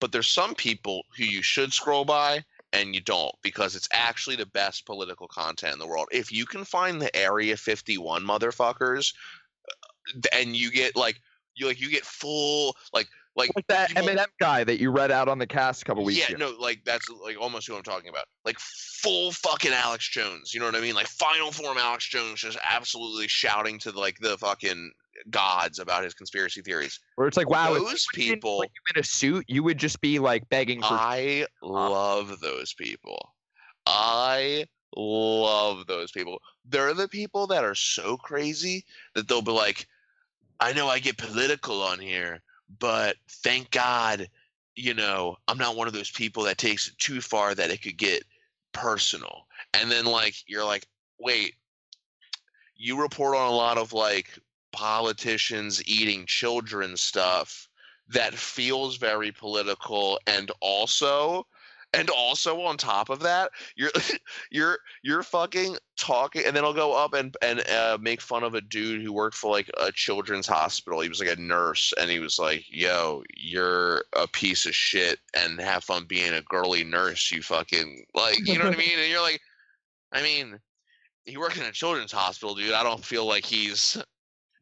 But 0.00 0.12
there's 0.12 0.28
some 0.28 0.54
people 0.54 1.04
who 1.16 1.24
you 1.24 1.42
should 1.42 1.72
scroll 1.72 2.04
by 2.04 2.44
and 2.72 2.94
you 2.94 3.00
don't 3.00 3.34
because 3.42 3.74
it's 3.74 3.88
actually 3.92 4.36
the 4.36 4.46
best 4.46 4.84
political 4.84 5.28
content 5.28 5.72
in 5.72 5.78
the 5.78 5.86
world. 5.86 6.08
If 6.10 6.32
you 6.32 6.44
can 6.44 6.64
find 6.64 7.00
the 7.00 7.14
Area 7.16 7.56
51 7.56 8.22
motherfuckers 8.22 9.14
uh, 9.68 10.20
and 10.34 10.54
you 10.54 10.70
get 10.70 10.96
like 10.96 11.20
you 11.54 11.66
like 11.66 11.80
you 11.80 11.90
get 11.90 12.04
full 12.04 12.76
like 12.92 13.08
like 13.36 13.50
like 13.54 13.66
that 13.68 13.90
Eminem 13.90 14.26
guy 14.40 14.64
that 14.64 14.80
you 14.80 14.90
read 14.90 15.10
out 15.10 15.28
on 15.28 15.38
the 15.38 15.46
cast 15.46 15.82
a 15.82 15.84
couple 15.84 16.04
weeks 16.04 16.28
yeah, 16.28 16.34
ago? 16.34 16.50
no, 16.50 16.58
like 16.58 16.82
that's 16.84 17.08
like 17.08 17.40
almost 17.40 17.66
who 17.66 17.76
I'm 17.76 17.82
talking 17.82 18.08
about. 18.08 18.24
Like 18.44 18.58
full 18.58 19.32
fucking 19.32 19.72
Alex 19.72 20.08
Jones. 20.08 20.54
You 20.54 20.60
know 20.60 20.66
what 20.66 20.74
I 20.74 20.80
mean? 20.80 20.94
Like 20.94 21.06
final 21.06 21.52
form 21.52 21.78
Alex 21.78 22.08
Jones 22.08 22.40
just 22.40 22.58
absolutely 22.68 23.28
shouting 23.28 23.78
to 23.80 23.90
like 23.92 24.16
the 24.20 24.38
fucking 24.38 24.90
gods 25.30 25.78
about 25.78 26.04
his 26.04 26.14
conspiracy 26.14 26.62
theories. 26.62 26.98
Where 27.16 27.28
it's 27.28 27.36
like, 27.36 27.50
wow, 27.50 27.74
if 27.74 27.82
Those 27.82 28.06
people 28.14 28.62
in 28.62 29.00
a 29.00 29.04
suit, 29.04 29.44
you 29.48 29.62
would 29.62 29.78
just 29.78 30.00
be 30.00 30.18
like 30.18 30.48
begging 30.48 30.80
for. 30.80 30.88
I 30.90 31.46
love 31.62 32.40
those 32.40 32.74
people. 32.74 33.34
I 33.86 34.66
love 34.96 35.86
those 35.86 36.10
people. 36.10 36.40
They're 36.64 36.94
the 36.94 37.08
people 37.08 37.46
that 37.48 37.64
are 37.64 37.74
so 37.74 38.16
crazy 38.16 38.84
that 39.14 39.28
they'll 39.28 39.42
be 39.42 39.52
like, 39.52 39.86
I 40.58 40.72
know 40.72 40.88
I 40.88 40.98
get 40.98 41.18
political 41.18 41.82
on 41.82 41.98
here, 41.98 42.42
but 42.78 43.16
thank 43.28 43.70
God, 43.70 44.28
you 44.74 44.94
know, 44.94 45.36
I'm 45.48 45.58
not 45.58 45.76
one 45.76 45.86
of 45.86 45.94
those 45.94 46.10
people 46.10 46.42
that 46.44 46.58
takes 46.58 46.88
it 46.88 46.98
too 46.98 47.20
far 47.20 47.54
that 47.54 47.70
it 47.70 47.82
could 47.82 47.96
get 47.96 48.24
personal. 48.72 49.46
And 49.74 49.90
then, 49.90 50.04
like, 50.04 50.34
you're 50.46 50.64
like, 50.64 50.86
wait, 51.18 51.54
you 52.76 53.00
report 53.00 53.36
on 53.36 53.48
a 53.48 53.54
lot 53.54 53.78
of 53.78 53.92
like 53.92 54.38
politicians 54.72 55.82
eating 55.86 56.26
children 56.26 56.96
stuff 56.96 57.68
that 58.08 58.34
feels 58.34 58.96
very 58.96 59.32
political 59.32 60.20
and 60.26 60.50
also 60.60 61.46
and 61.92 62.10
also 62.10 62.60
on 62.62 62.76
top 62.76 63.08
of 63.10 63.20
that 63.20 63.50
you're 63.76 63.90
you're 64.50 64.78
you're 65.02 65.22
fucking 65.22 65.76
talking 65.98 66.42
and 66.44 66.54
then 66.54 66.64
i'll 66.64 66.74
go 66.74 66.92
up 66.92 67.14
and 67.14 67.36
and 67.42 67.60
uh, 67.68 67.96
make 68.00 68.20
fun 68.20 68.42
of 68.42 68.54
a 68.54 68.60
dude 68.60 69.02
who 69.02 69.12
worked 69.12 69.36
for 69.36 69.50
like 69.50 69.70
a 69.80 69.90
children's 69.92 70.46
hospital 70.46 71.00
he 71.00 71.08
was 71.08 71.20
like 71.20 71.36
a 71.36 71.40
nurse 71.40 71.92
and 72.00 72.10
he 72.10 72.18
was 72.18 72.38
like 72.38 72.64
yo 72.68 73.22
you're 73.36 74.02
a 74.16 74.26
piece 74.28 74.66
of 74.66 74.74
shit 74.74 75.18
and 75.34 75.60
have 75.60 75.84
fun 75.84 76.04
being 76.06 76.34
a 76.34 76.42
girly 76.42 76.84
nurse 76.84 77.30
you 77.30 77.42
fucking 77.42 78.04
like 78.14 78.38
you 78.46 78.58
know 78.58 78.66
what 78.66 78.74
i 78.74 78.78
mean 78.78 78.98
and 78.98 79.10
you're 79.10 79.22
like 79.22 79.40
i 80.12 80.22
mean 80.22 80.58
he 81.26 81.36
worked 81.36 81.56
in 81.56 81.64
a 81.64 81.72
children's 81.72 82.12
hospital, 82.12 82.54
dude. 82.54 82.72
I 82.72 82.82
don't 82.82 83.04
feel 83.04 83.26
like 83.26 83.44
he's. 83.44 83.98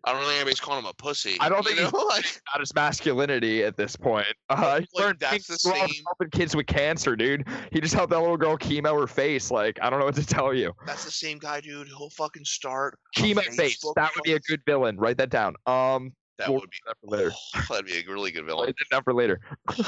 I 0.07 0.13
don't 0.13 0.21
think 0.23 0.35
anybody's 0.35 0.61
calling 0.61 0.81
him 0.85 0.87
a 0.91 0.93
pussy. 0.95 1.37
I 1.41 1.49
don't 1.49 1.65
think 1.65 1.79
he's 1.79 1.93
know? 1.93 1.99
like 2.09 2.25
Out 2.55 2.61
his 2.61 2.75
masculinity 2.75 3.65
at 3.65 3.77
this 3.77 3.97
point. 3.97 4.27
Uh, 4.51 4.81
he 4.81 4.87
Like, 4.95 5.05
learned 5.05 5.19
that's 5.21 5.47
the 5.47 5.57
same- 5.59 5.89
helping 6.07 6.31
kids 6.31 6.55
with 6.55 6.67
cancer, 6.67 7.17
dude. 7.17 7.47
He 7.73 7.81
just 7.81 7.95
helped 7.95 8.11
that 8.11 8.21
little 8.21 8.37
girl 8.37 8.57
chemo 8.59 8.99
her 9.01 9.07
face. 9.07 9.51
Like 9.51 9.79
I 9.83 9.89
don't 9.91 9.99
know 9.99 10.05
what 10.05 10.15
to 10.17 10.27
tell 10.27 10.53
you. 10.55 10.73
that's 10.87 11.05
the 11.05 11.11
same 11.11 11.39
guy, 11.39 11.61
dude. 11.61 11.89
He'll 11.89 12.11
fucking 12.11 12.45
start. 12.45 12.99
Chemo 13.17 13.43
face. 13.45 13.81
That 13.97 14.11
would 14.15 14.23
be 14.25 14.35
a 14.35 14.41
good 14.41 14.61
villain. 14.67 14.97
Write 14.99 15.17
that 15.19 15.31
down. 15.31 15.55
Um, 15.67 16.13
That 16.39 16.49
we'll 16.51 16.61
would 16.61 16.71
be. 16.71 16.77
that 16.87 16.97
for 17.01 17.17
later. 17.17 17.33
that'd 17.71 17.87
be 17.87 17.99
a 17.99 18.13
really 18.13 18.31
good 18.33 18.45
villain. 18.45 18.67
Write 18.67 18.77
that 18.79 18.95
down 18.95 19.03
for 19.03 19.15
later. 19.15 19.41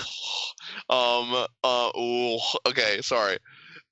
um. 0.90 1.46
Uh. 1.62 1.90
Ooh. 1.98 2.38
Okay. 2.66 3.00
Sorry. 3.02 3.38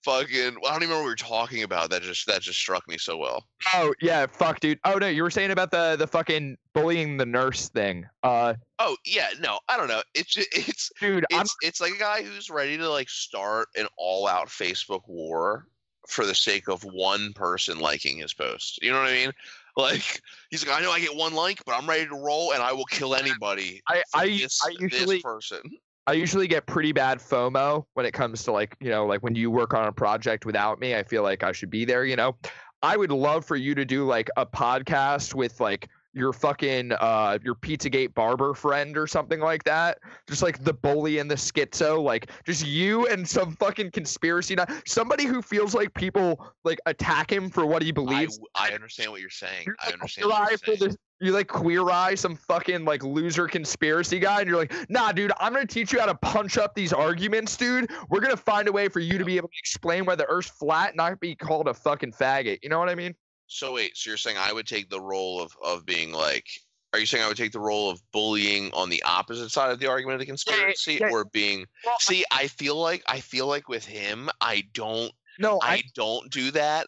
Fucking. 0.05 0.36
I 0.36 0.50
don't 0.50 0.59
even 0.59 0.70
remember 0.82 0.96
what 0.96 1.02
we 1.05 1.09
were 1.09 1.16
talking 1.16 1.62
about. 1.62 1.88
That 1.88 2.02
just 2.02 2.26
that 2.26 2.42
just 2.42 2.59
struck 2.59 2.86
me 2.86 2.98
so 2.98 3.16
well. 3.16 3.46
Oh 3.72 3.94
yeah, 4.02 4.26
fuck, 4.26 4.61
dude. 4.61 4.78
Oh 4.84 4.98
no, 4.98 5.09
you 5.09 5.22
were 5.22 5.30
saying 5.30 5.50
about 5.50 5.70
the 5.70 5.96
the 5.96 6.07
fucking 6.07 6.59
bullying 6.74 7.16
the 7.16 7.24
nurse 7.24 7.70
thing. 7.70 8.07
Uh, 8.22 8.55
Oh 8.78 8.96
yeah. 9.07 9.28
No. 9.40 9.61
I 9.68 9.76
don't 9.78 9.88
know. 9.88 10.02
It's 10.14 10.36
it's 10.52 10.90
dude, 11.00 11.24
I'm 11.32 11.42
it's 11.42 11.57
it's 11.62 11.80
like 11.80 11.94
a 11.94 11.98
guy 11.98 12.22
who's 12.22 12.50
ready 12.50 12.76
to 12.76 12.88
like 12.88 13.09
start 13.09 13.68
an 13.76 13.86
all-out 13.96 14.48
Facebook 14.48 15.02
war 15.07 15.68
for 16.07 16.26
the 16.26 16.34
sake 16.34 16.68
of 16.68 16.82
one 16.84 17.32
person 17.32 17.78
liking 17.78 18.18
his 18.18 18.34
post. 18.34 18.78
You 18.82 18.92
know 18.92 19.00
what 19.00 19.09
I 19.11 19.12
mean? 19.12 19.32
Like 19.76 20.22
he's 20.50 20.64
like, 20.64 20.78
I 20.78 20.84
know 20.84 20.92
I 20.92 21.00
get 21.00 21.16
one 21.16 21.34
like, 21.34 21.64
but 21.64 21.74
I'm 21.76 21.88
ready 21.88 22.07
to 22.07 22.14
roll, 22.14 22.52
and 22.52 22.62
I 22.62 22.72
will 22.72 22.84
kill 22.84 23.16
anybody. 23.16 23.82
I 23.88 24.05
I 24.14 24.28
this, 24.28 24.61
I 24.64 24.68
usually 24.78 25.16
this 25.16 25.22
person. 25.24 25.62
I 26.07 26.12
usually 26.12 26.46
get 26.46 26.66
pretty 26.66 26.92
bad 26.92 27.18
FOMO 27.18 27.84
when 27.94 28.05
it 28.05 28.12
comes 28.12 28.42
to 28.44 28.52
like, 28.52 28.76
you 28.80 28.90
know, 28.90 29.07
like 29.07 29.22
when 29.22 29.34
you 29.34 29.50
work 29.50 29.72
on 29.72 29.86
a 29.86 29.92
project 29.92 30.44
without 30.44 30.78
me, 30.78 30.94
I 30.94 31.02
feel 31.02 31.22
like 31.22 31.42
I 31.42 31.52
should 31.52 31.70
be 31.70 31.84
there, 31.84 32.05
you 32.05 32.16
know. 32.16 32.36
I 32.82 32.96
would 32.98 33.11
love 33.11 33.46
for 33.46 33.57
you 33.57 33.74
to 33.74 33.84
do 33.86 34.05
like 34.05 34.28
a 34.36 34.44
podcast 34.44 35.34
with 35.34 35.59
like 35.61 35.88
your 36.16 36.32
fucking 36.32 36.92
uh 36.92 37.38
your 37.42 37.57
Pizzagate 37.57 38.14
barber 38.14 38.55
friend 38.55 38.96
or 38.98 39.07
something 39.07 39.40
like 39.40 39.64
that. 39.64 39.98
Just 40.28 40.42
like 40.42 40.62
the 40.62 40.74
bully 40.74 41.18
and 41.18 41.28
the 41.30 41.34
schizo, 41.34 42.00
like 42.02 42.30
just 42.44 42.64
you 42.66 43.07
and 43.09 43.26
some 43.26 43.57
fucking 43.57 43.90
conspiracy 43.90 44.55
nut. 44.55 44.70
Somebody 44.86 45.24
who 45.24 45.40
feels 45.42 45.74
like 45.74 45.92
people 45.94 46.52
like 46.62 46.78
attack 46.86 47.32
him 47.32 47.48
for 47.48 47.64
what 47.66 47.82
he 47.82 47.88
I, 47.88 47.92
believes. 47.92 48.36
w- 48.36 48.46
I 48.55 48.70
understand 48.74 49.11
what 49.11 49.22
you're 49.22 49.30
saying. 49.30 49.64
You're 49.66 49.76
I 49.84 49.92
understand 49.92 50.26
queer 50.30 50.38
what 50.40 50.50
you're 50.50 50.76
for 50.76 50.84
the- 50.90 50.96
you 51.20 51.32
like 51.32 51.48
queer 51.48 51.88
eye 51.90 52.14
some 52.14 52.36
fucking 52.36 52.84
like 52.84 53.02
loser 53.02 53.46
conspiracy 53.46 54.18
guy, 54.18 54.40
and 54.40 54.48
you're 54.48 54.58
like, 54.58 54.72
nah, 54.88 55.12
dude, 55.12 55.32
I'm 55.38 55.52
gonna 55.52 55.66
teach 55.66 55.92
you 55.92 56.00
how 56.00 56.06
to 56.06 56.14
punch 56.14 56.58
up 56.58 56.74
these 56.74 56.92
arguments, 56.92 57.56
dude. 57.56 57.90
We're 58.08 58.20
gonna 58.20 58.36
find 58.36 58.68
a 58.68 58.72
way 58.72 58.88
for 58.88 59.00
you 59.00 59.18
to 59.18 59.24
be 59.24 59.36
able 59.36 59.48
to 59.48 59.58
explain 59.58 60.04
why 60.04 60.16
the 60.16 60.26
Earth's 60.26 60.50
flat, 60.50 60.88
and 60.90 60.96
not 60.96 61.20
be 61.20 61.34
called 61.34 61.68
a 61.68 61.74
fucking 61.74 62.12
faggot. 62.12 62.58
You 62.62 62.68
know 62.68 62.78
what 62.78 62.88
I 62.88 62.94
mean? 62.94 63.14
So 63.46 63.74
wait, 63.74 63.96
so 63.96 64.10
you're 64.10 64.16
saying 64.16 64.36
I 64.38 64.52
would 64.52 64.66
take 64.66 64.90
the 64.90 65.00
role 65.00 65.40
of 65.40 65.56
of 65.62 65.86
being 65.86 66.12
like 66.12 66.46
are 66.94 67.00
you 67.00 67.06
saying 67.06 67.24
I 67.24 67.28
would 67.28 67.36
take 67.36 67.50
the 67.50 67.58
role 67.58 67.90
of 67.90 68.00
bullying 68.12 68.70
on 68.72 68.88
the 68.88 69.02
opposite 69.02 69.50
side 69.50 69.72
of 69.72 69.80
the 69.80 69.88
argument 69.88 70.14
of 70.14 70.20
the 70.20 70.26
conspiracy 70.26 70.98
yeah. 71.00 71.10
or 71.10 71.24
being 71.24 71.66
See, 71.98 72.24
I 72.30 72.46
feel 72.46 72.76
like 72.76 73.02
I 73.08 73.18
feel 73.18 73.48
like 73.48 73.68
with 73.68 73.84
him 73.84 74.30
I 74.40 74.62
don't 74.72 75.10
no, 75.40 75.58
I, 75.60 75.72
I 75.72 75.82
don't 75.96 76.30
do 76.30 76.52
that. 76.52 76.86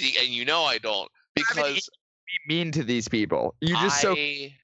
And 0.00 0.28
you 0.28 0.44
know 0.44 0.62
I 0.62 0.78
don't 0.78 1.10
I 1.36 1.40
mean, 1.40 1.44
because 1.48 1.90
be 2.46 2.54
mean 2.54 2.72
to 2.72 2.82
these 2.82 3.08
people. 3.08 3.54
You 3.60 3.76
just 3.76 4.00
so 4.00 4.14
I 4.16 4.54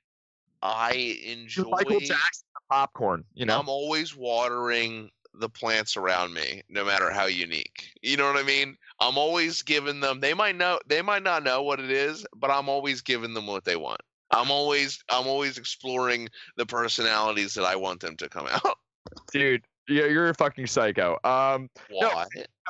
I 0.62 0.92
enjoy 1.26 1.64
Michael 1.64 2.00
Jackson 2.00 2.46
the 2.54 2.60
popcorn. 2.70 3.24
You 3.34 3.46
know? 3.46 3.58
I'm 3.58 3.68
always 3.68 4.16
watering 4.16 5.10
the 5.34 5.48
plants 5.48 5.96
around 5.96 6.32
me, 6.32 6.62
no 6.68 6.84
matter 6.84 7.10
how 7.10 7.26
unique. 7.26 7.92
You 8.02 8.16
know 8.16 8.26
what 8.26 8.36
I 8.36 8.44
mean? 8.44 8.76
I'm 9.00 9.18
always 9.18 9.62
giving 9.62 10.00
them. 10.00 10.20
They 10.20 10.34
might 10.34 10.56
know. 10.56 10.78
They 10.86 11.02
might 11.02 11.22
not 11.22 11.42
know 11.42 11.62
what 11.62 11.80
it 11.80 11.90
is, 11.90 12.26
but 12.36 12.50
I'm 12.50 12.68
always 12.68 13.00
giving 13.00 13.34
them 13.34 13.46
what 13.46 13.64
they 13.64 13.76
want. 13.76 14.00
I'm 14.30 14.50
always. 14.50 15.02
I'm 15.10 15.26
always 15.26 15.58
exploring 15.58 16.28
the 16.56 16.66
personalities 16.66 17.54
that 17.54 17.64
I 17.64 17.76
want 17.76 18.00
them 18.00 18.16
to 18.16 18.28
come 18.28 18.46
out. 18.46 18.78
dude. 19.32 19.64
You're, 19.88 20.08
you're 20.08 20.28
a 20.30 20.34
fucking 20.34 20.66
psycho. 20.66 21.18
Um, 21.24 21.68
No, 21.90 22.08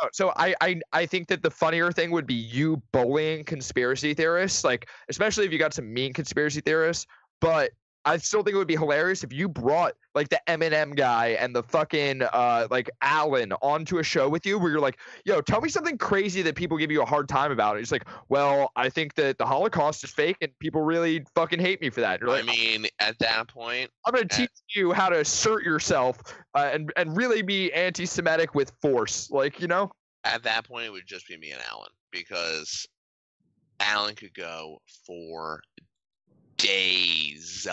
No, 0.03 0.09
so 0.13 0.33
I, 0.37 0.55
I 0.61 0.81
I 0.93 1.07
think 1.07 1.29
that 1.29 1.43
the 1.43 1.51
funnier 1.51 1.93
thing 1.93 2.11
would 2.11 2.27
be 2.27 2.35
you 2.35 2.83
bullying 2.93 3.45
conspiracy 3.45 4.15
theorists, 4.15 4.65
like 4.65 4.89
especially 5.09 5.47
if 5.47 5.53
you 5.53 5.59
got 5.59 5.73
some 5.73 5.93
mean 5.93 6.13
conspiracy 6.13 6.61
theorists. 6.61 7.07
But 7.41 7.71
I 8.05 8.19
still 8.19 8.43
think 8.43 8.55
it 8.55 8.59
would 8.59 8.69
be 8.69 8.77
hilarious 8.77 9.25
if 9.25 9.33
you 9.33 9.49
brought 9.49 9.95
like 10.15 10.29
the 10.29 10.41
Eminem 10.47 10.95
guy 10.95 11.29
and 11.41 11.55
the 11.55 11.63
fucking 11.63 12.23
uh 12.23 12.69
like 12.71 12.91
Allen 13.03 13.53
onto 13.63 13.99
a 13.99 14.03
show 14.03 14.29
with 14.29 14.45
you 14.45 14.59
where 14.59 14.71
you're 14.71 14.81
like, 14.81 14.99
yo, 15.25 15.41
tell 15.41 15.61
me 15.61 15.69
something 15.69 15.97
crazy 15.97 16.43
that 16.43 16.55
people 16.55 16.77
give 16.77 16.91
you 16.91 17.03
a 17.03 17.07
hard 17.07 17.29
time 17.29 17.51
about. 17.51 17.79
It's 17.79 17.93
like, 17.93 18.05
well, 18.29 18.73
I 18.77 18.89
think 18.89 19.15
that 19.15 19.39
the 19.39 19.47
Holocaust 19.47 20.05
is 20.05 20.11
fake 20.11 20.37
and 20.41 20.57
people 20.59 20.83
really 20.83 21.25
fucking 21.35 21.61
hate 21.61 21.81
me 21.81 21.91
for 21.91 22.01
that. 22.01 22.21
You're 22.21 22.31
I 22.31 22.43
mean, 22.43 22.87
at 22.99 23.19
that 23.21 23.49
point, 23.49 23.91
I'm 24.07 24.13
gonna 24.13 24.27
uh, 24.31 24.37
teach 24.37 24.51
you 24.75 24.93
how 24.93 25.09
to 25.09 25.21
assert 25.21 25.65
yourself 25.65 26.21
uh, 26.55 26.71
and 26.73 26.93
and 26.97 27.17
really 27.17 27.43
be 27.43 27.73
anti-Semitic 27.73 28.55
with 28.55 28.73
force, 28.83 29.31
like 29.31 29.61
you 29.61 29.69
know. 29.69 29.91
at 30.25 30.43
that 30.43 30.67
point, 30.67 30.87
it 30.87 30.91
would 30.91 31.07
just 31.07 31.29
be 31.29 31.37
me 31.37 31.53
and 31.53 31.61
Alan 31.71 31.91
because 32.11 32.87
Alan 33.81 34.15
could 34.15 34.35
go 34.35 34.81
for 35.07 35.61
days, 36.65 37.67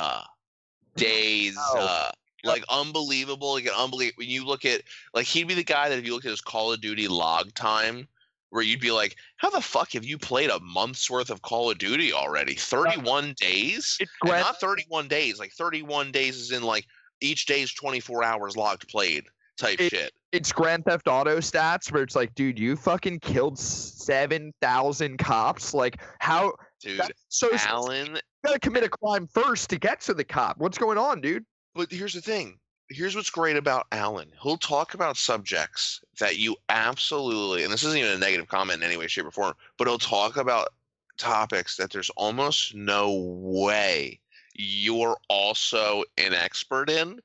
days, 0.95 1.55
Oh. 1.57 1.79
uh, 1.79 2.11
like 2.43 2.63
unbelievable. 2.69 3.53
Like 3.53 3.67
unbelievable. 3.67 4.15
When 4.21 4.29
you 4.29 4.45
look 4.45 4.65
at, 4.65 4.81
like, 5.13 5.25
he'd 5.27 5.47
be 5.47 5.53
the 5.53 5.63
guy 5.63 5.89
that 5.89 5.97
if 5.99 6.05
you 6.05 6.13
look 6.13 6.25
at 6.25 6.31
his 6.31 6.41
Call 6.41 6.73
of 6.73 6.81
Duty 6.81 7.07
log 7.07 7.53
time, 7.53 8.07
where 8.49 8.63
you'd 8.63 8.81
be 8.81 8.91
like, 8.91 9.15
how 9.37 9.49
the 9.49 9.61
fuck 9.61 9.93
have 9.93 10.03
you 10.03 10.17
played 10.17 10.49
a 10.49 10.59
month's 10.59 11.09
worth 11.09 11.29
of 11.29 11.41
Call 11.41 11.71
of 11.71 11.77
Duty 11.77 12.11
already? 12.11 12.55
31 12.55 13.33
days? 13.37 13.97
It's 13.99 14.11
Grand 14.19 14.43
not 14.43 14.59
31 14.59 15.07
days. 15.07 15.39
Like 15.39 15.53
31 15.53 16.11
days 16.11 16.35
is 16.37 16.51
in 16.51 16.63
like 16.63 16.85
each 17.21 17.45
day's 17.45 17.71
24 17.73 18.23
hours 18.23 18.57
logged 18.57 18.87
played 18.89 19.25
type 19.57 19.79
It- 19.79 19.91
shit. 19.91 20.11
it's 20.33 20.51
Grand 20.51 20.83
Theft 20.83 21.07
Auto 21.07 21.37
stats 21.37 21.91
where 21.93 22.03
it's 22.03 22.15
like, 22.15 22.33
dude, 22.35 22.59
you 22.59 22.75
fucking 22.75 23.19
killed 23.19 23.57
seven 23.59 24.51
thousand 24.61 25.17
cops. 25.19 25.73
Like, 25.73 26.01
how? 26.19 26.53
Dude, 26.81 26.99
That's 26.99 27.11
so 27.29 27.49
Alan 27.67 28.15
you 28.15 28.47
gotta 28.47 28.59
commit 28.59 28.83
a 28.83 28.89
crime 28.89 29.27
first 29.27 29.69
to 29.69 29.77
get 29.77 30.01
to 30.01 30.13
the 30.13 30.23
cop. 30.23 30.57
What's 30.57 30.77
going 30.77 30.97
on, 30.97 31.21
dude? 31.21 31.45
But 31.75 31.91
here's 31.91 32.13
the 32.13 32.21
thing. 32.21 32.57
Here's 32.89 33.15
what's 33.15 33.29
great 33.29 33.55
about 33.55 33.87
Alan. 33.91 34.31
He'll 34.41 34.57
talk 34.57 34.95
about 34.95 35.15
subjects 35.15 36.01
that 36.19 36.37
you 36.37 36.57
absolutely, 36.69 37.63
and 37.63 37.71
this 37.71 37.83
isn't 37.83 37.97
even 37.97 38.11
a 38.11 38.17
negative 38.17 38.47
comment 38.47 38.81
in 38.81 38.87
any 38.87 38.97
way, 38.97 39.07
shape, 39.07 39.25
or 39.25 39.31
form, 39.31 39.53
but 39.77 39.87
he'll 39.87 39.97
talk 39.97 40.37
about 40.37 40.69
topics 41.17 41.77
that 41.77 41.91
there's 41.91 42.09
almost 42.11 42.75
no 42.75 43.13
way 43.13 44.19
you're 44.55 45.17
also 45.29 46.03
an 46.17 46.33
expert 46.33 46.89
in. 46.89 47.19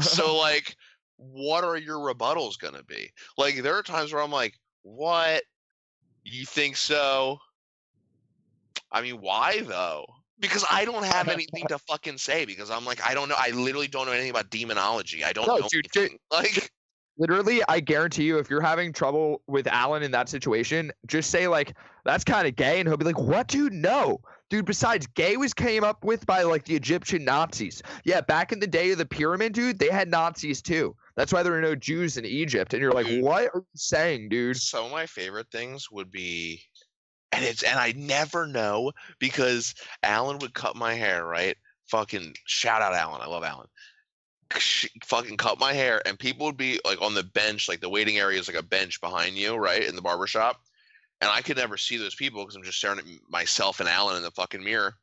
So, 0.00 0.36
like, 0.38 0.76
what 1.16 1.64
are 1.64 1.76
your 1.76 1.98
rebuttals 1.98 2.58
going 2.58 2.74
to 2.74 2.84
be? 2.84 3.10
Like, 3.36 3.62
there 3.62 3.76
are 3.76 3.82
times 3.82 4.12
where 4.12 4.22
I'm 4.22 4.30
like, 4.30 4.58
what? 4.82 5.42
You 6.24 6.46
think 6.46 6.76
so? 6.76 7.38
I 8.94 9.02
mean, 9.02 9.20
why 9.20 9.60
though? 9.60 10.06
Because 10.38 10.64
I 10.70 10.84
don't 10.84 11.04
have 11.04 11.28
anything 11.28 11.66
to 11.68 11.78
fucking 11.78 12.18
say 12.18 12.44
because 12.44 12.70
I'm 12.70 12.84
like, 12.84 13.04
I 13.04 13.12
don't 13.12 13.28
know. 13.28 13.36
I 13.38 13.50
literally 13.50 13.88
don't 13.88 14.06
know 14.06 14.12
anything 14.12 14.30
about 14.30 14.50
demonology. 14.50 15.24
I 15.24 15.32
don't 15.32 15.46
No, 15.46 15.58
know 15.58 15.68
dude, 15.70 15.86
anything. 15.94 16.18
Like, 16.30 16.70
Literally, 17.16 17.62
I 17.68 17.78
guarantee 17.78 18.24
you, 18.24 18.38
if 18.38 18.50
you're 18.50 18.60
having 18.60 18.92
trouble 18.92 19.40
with 19.46 19.68
Alan 19.68 20.02
in 20.02 20.10
that 20.10 20.28
situation, 20.28 20.90
just 21.06 21.30
say 21.30 21.46
like, 21.46 21.76
"That's 22.04 22.24
kind 22.24 22.48
of 22.48 22.56
gay," 22.56 22.80
and 22.80 22.88
he'll 22.88 22.96
be 22.96 23.04
like, 23.04 23.18
"What, 23.20 23.46
dude? 23.46 23.72
No, 23.72 24.20
dude. 24.50 24.64
Besides, 24.64 25.06
gay 25.06 25.36
was 25.36 25.54
came 25.54 25.84
up 25.84 26.02
with 26.02 26.26
by 26.26 26.42
like 26.42 26.64
the 26.64 26.74
Egyptian 26.74 27.24
Nazis. 27.24 27.82
Yeah, 28.04 28.20
back 28.20 28.50
in 28.50 28.58
the 28.58 28.66
day 28.66 28.90
of 28.90 28.98
the 28.98 29.06
pyramid, 29.06 29.52
dude, 29.52 29.78
they 29.78 29.90
had 29.90 30.08
Nazis 30.08 30.60
too. 30.60 30.96
That's 31.14 31.32
why 31.32 31.44
there 31.44 31.54
are 31.54 31.60
no 31.60 31.76
Jews 31.76 32.16
in 32.16 32.24
Egypt." 32.24 32.74
And 32.74 32.82
you're 32.82 32.90
like, 32.90 33.06
Dude. 33.06 33.22
"What 33.22 33.44
are 33.54 33.58
you 33.58 33.66
saying, 33.76 34.30
dude?" 34.30 34.56
some 34.56 34.86
of 34.86 34.90
my 34.90 35.06
favorite 35.06 35.52
things 35.52 35.92
would 35.92 36.10
be, 36.10 36.64
and 37.34 37.44
it's 37.44 37.62
and 37.62 37.78
I 37.78 37.92
never 37.96 38.46
know 38.46 38.92
because 39.18 39.74
Alan 40.02 40.38
would 40.38 40.54
cut 40.54 40.76
my 40.76 40.94
hair, 40.94 41.26
right? 41.26 41.56
Fucking 41.86 42.36
shout 42.46 42.80
out 42.80 42.94
Alan. 42.94 43.20
I 43.20 43.26
love 43.26 43.42
Alan. 43.42 43.66
Fucking 45.04 45.36
cut 45.36 45.58
my 45.58 45.72
hair, 45.72 46.00
and 46.06 46.16
people 46.18 46.46
would 46.46 46.56
be 46.56 46.78
like 46.84 47.02
on 47.02 47.14
the 47.14 47.24
bench, 47.24 47.68
like 47.68 47.80
the 47.80 47.88
waiting 47.88 48.18
area 48.18 48.38
is 48.38 48.46
like 48.46 48.56
a 48.56 48.62
bench 48.62 49.00
behind 49.00 49.34
you, 49.34 49.56
right, 49.56 49.82
in 49.82 49.96
the 49.96 50.02
barbershop. 50.02 50.60
And 51.20 51.30
I 51.30 51.40
could 51.42 51.56
never 51.56 51.76
see 51.76 51.96
those 51.96 52.14
people 52.14 52.42
because 52.42 52.54
I'm 52.54 52.62
just 52.62 52.78
staring 52.78 52.98
at 53.00 53.04
myself 53.28 53.80
and 53.80 53.88
Alan 53.88 54.16
in 54.16 54.22
the 54.22 54.30
fucking 54.30 54.62
mirror. 54.62 54.94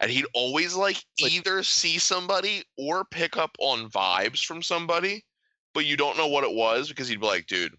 And 0.00 0.10
he'd 0.10 0.26
always 0.34 0.74
like 0.74 1.02
like- 1.22 1.32
either 1.32 1.62
see 1.62 1.98
somebody 1.98 2.64
or 2.76 3.04
pick 3.04 3.38
up 3.38 3.56
on 3.60 3.88
vibes 3.88 4.44
from 4.44 4.62
somebody, 4.62 5.24
but 5.72 5.86
you 5.86 5.96
don't 5.96 6.18
know 6.18 6.28
what 6.28 6.44
it 6.44 6.52
was 6.52 6.88
because 6.88 7.08
he'd 7.08 7.20
be 7.20 7.26
like, 7.26 7.46
dude, 7.46 7.74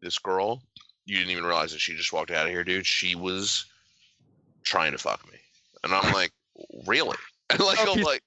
this 0.00 0.18
girl, 0.18 0.62
you 1.06 1.16
didn't 1.16 1.30
even 1.30 1.44
realize 1.44 1.72
that 1.72 1.80
she 1.80 1.96
just 1.96 2.12
walked 2.12 2.30
out 2.30 2.46
of 2.46 2.52
here, 2.52 2.64
dude. 2.64 2.86
She 2.86 3.14
was 3.14 3.64
trying 4.64 4.92
to 4.92 4.98
fuck 4.98 5.24
me. 5.30 5.38
And 5.84 5.94
I'm 5.94 6.12
like, 6.12 6.32
really? 6.86 7.16
And 7.48 7.60
like, 7.60 7.78
Oh, 7.80 7.92
I'm 7.92 8.02
like, 8.02 8.22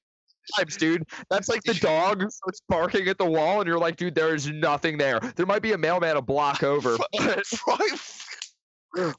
Vibes, 0.58 0.78
dude. 0.78 1.04
That's 1.30 1.50
like 1.50 1.62
the 1.64 1.74
dog 1.82 2.20
starts 2.32 2.62
barking 2.70 3.10
at 3.10 3.18
the 3.18 3.26
wall, 3.26 3.60
and 3.60 3.68
you're 3.68 3.78
like, 3.78 3.98
dude, 3.98 4.16
there 4.16 4.34
is 4.34 4.48
nothing 4.48 4.98
there. 4.98 5.20
There 5.36 5.46
might 5.46 5.62
be 5.62 5.74
a 5.74 5.78
mailman 5.78 6.16
a 6.16 6.22
block 6.22 6.64
over. 6.64 6.98
but- 7.18 7.44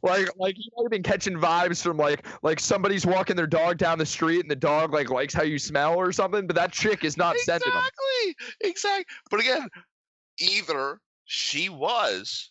like 0.03 0.29
like 0.37 0.59
you 0.59 0.71
might 0.77 0.83
have 0.85 0.91
been 0.91 1.03
catching 1.03 1.37
vibes 1.37 1.81
from 1.81 1.97
like 1.97 2.27
like 2.43 2.59
somebody's 2.59 3.07
walking 3.07 3.37
their 3.37 3.47
dog 3.47 3.79
down 3.79 3.99
the 3.99 4.07
street 4.07 4.41
and 4.41 4.51
the 4.51 4.57
dog 4.57 4.93
like 4.93 5.11
likes 5.11 5.33
how 5.33 5.45
you 5.45 5.59
smell 5.61 5.95
or 5.95 6.11
something, 6.11 6.47
but 6.47 6.57
that 6.57 6.73
chick 6.73 7.05
is 7.05 7.17
not 7.17 7.37
sending 7.39 7.71
them. 7.71 7.79
exactly, 7.79 8.69
exactly. 8.69 9.05
But 9.31 9.41
again, 9.41 9.69
either 10.39 10.99
she 11.27 11.69
was 11.69 12.51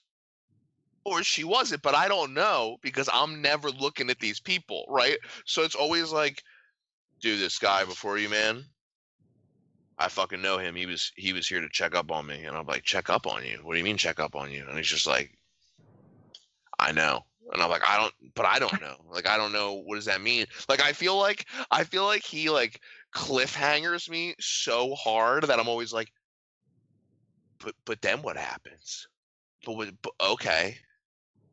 or 1.06 1.24
she 1.24 1.44
wasn't, 1.44 1.82
but 1.82 1.96
I 1.96 2.08
don't 2.08 2.34
know 2.34 2.78
because 2.82 3.10
I'm 3.12 3.42
never 3.42 3.70
looking 3.70 4.10
at 4.10 4.20
these 4.20 4.40
people, 4.40 4.86
right? 4.88 5.18
So 5.46 5.64
it's 5.64 5.76
always 5.76 6.12
like, 6.12 6.44
do 7.22 7.38
this 7.38 7.60
guy 7.60 7.84
before 7.84 8.18
you, 8.18 8.30
man. 8.30 8.64
I 9.98 10.08
fucking 10.08 10.42
know 10.42 10.58
him. 10.58 10.76
He 10.76 10.86
was 10.86 11.12
he 11.18 11.34
was 11.34 11.48
here 11.48 11.60
to 11.60 11.68
check 11.70 11.94
up 11.94 12.12
on 12.12 12.26
me, 12.26 12.46
and 12.46 12.56
I'm 12.56 12.66
like, 12.66 12.84
check 12.84 13.10
up 13.10 13.28
on 13.28 13.44
you? 13.44 13.60
What 13.64 13.74
do 13.74 13.80
you 13.80 13.84
mean 13.84 13.98
check 13.98 14.20
up 14.20 14.36
on 14.36 14.50
you? 14.52 14.66
And 14.68 14.78
he's 14.78 14.88
just 14.88 15.06
like, 15.06 15.38
I 16.80 16.94
know. 16.94 17.26
And 17.52 17.62
I'm 17.62 17.70
like, 17.70 17.82
I 17.88 17.98
don't, 17.98 18.14
but 18.36 18.46
I 18.46 18.60
don't 18.60 18.80
know. 18.80 18.96
Like, 19.10 19.28
I 19.28 19.36
don't 19.36 19.52
know. 19.52 19.82
What 19.86 19.96
does 19.96 20.06
that 20.06 20.22
mean? 20.22 20.46
Like, 20.70 20.82
I 20.82 20.94
feel 20.94 21.18
like, 21.18 21.48
I 21.72 21.84
feel 21.84 22.06
like 22.06 22.24
he 22.24 22.50
like 22.50 22.80
cliffhangers 23.14 24.08
me 24.08 24.36
so 24.40 24.94
hard 24.94 25.44
that 25.44 25.60
I'm 25.60 25.68
always 25.68 25.92
like, 25.92 26.12
but, 27.60 27.74
but 27.86 28.02
then 28.02 28.22
what 28.22 28.38
happens? 28.38 29.08
But, 29.66 29.90
but 30.02 30.14
okay. 30.22 30.78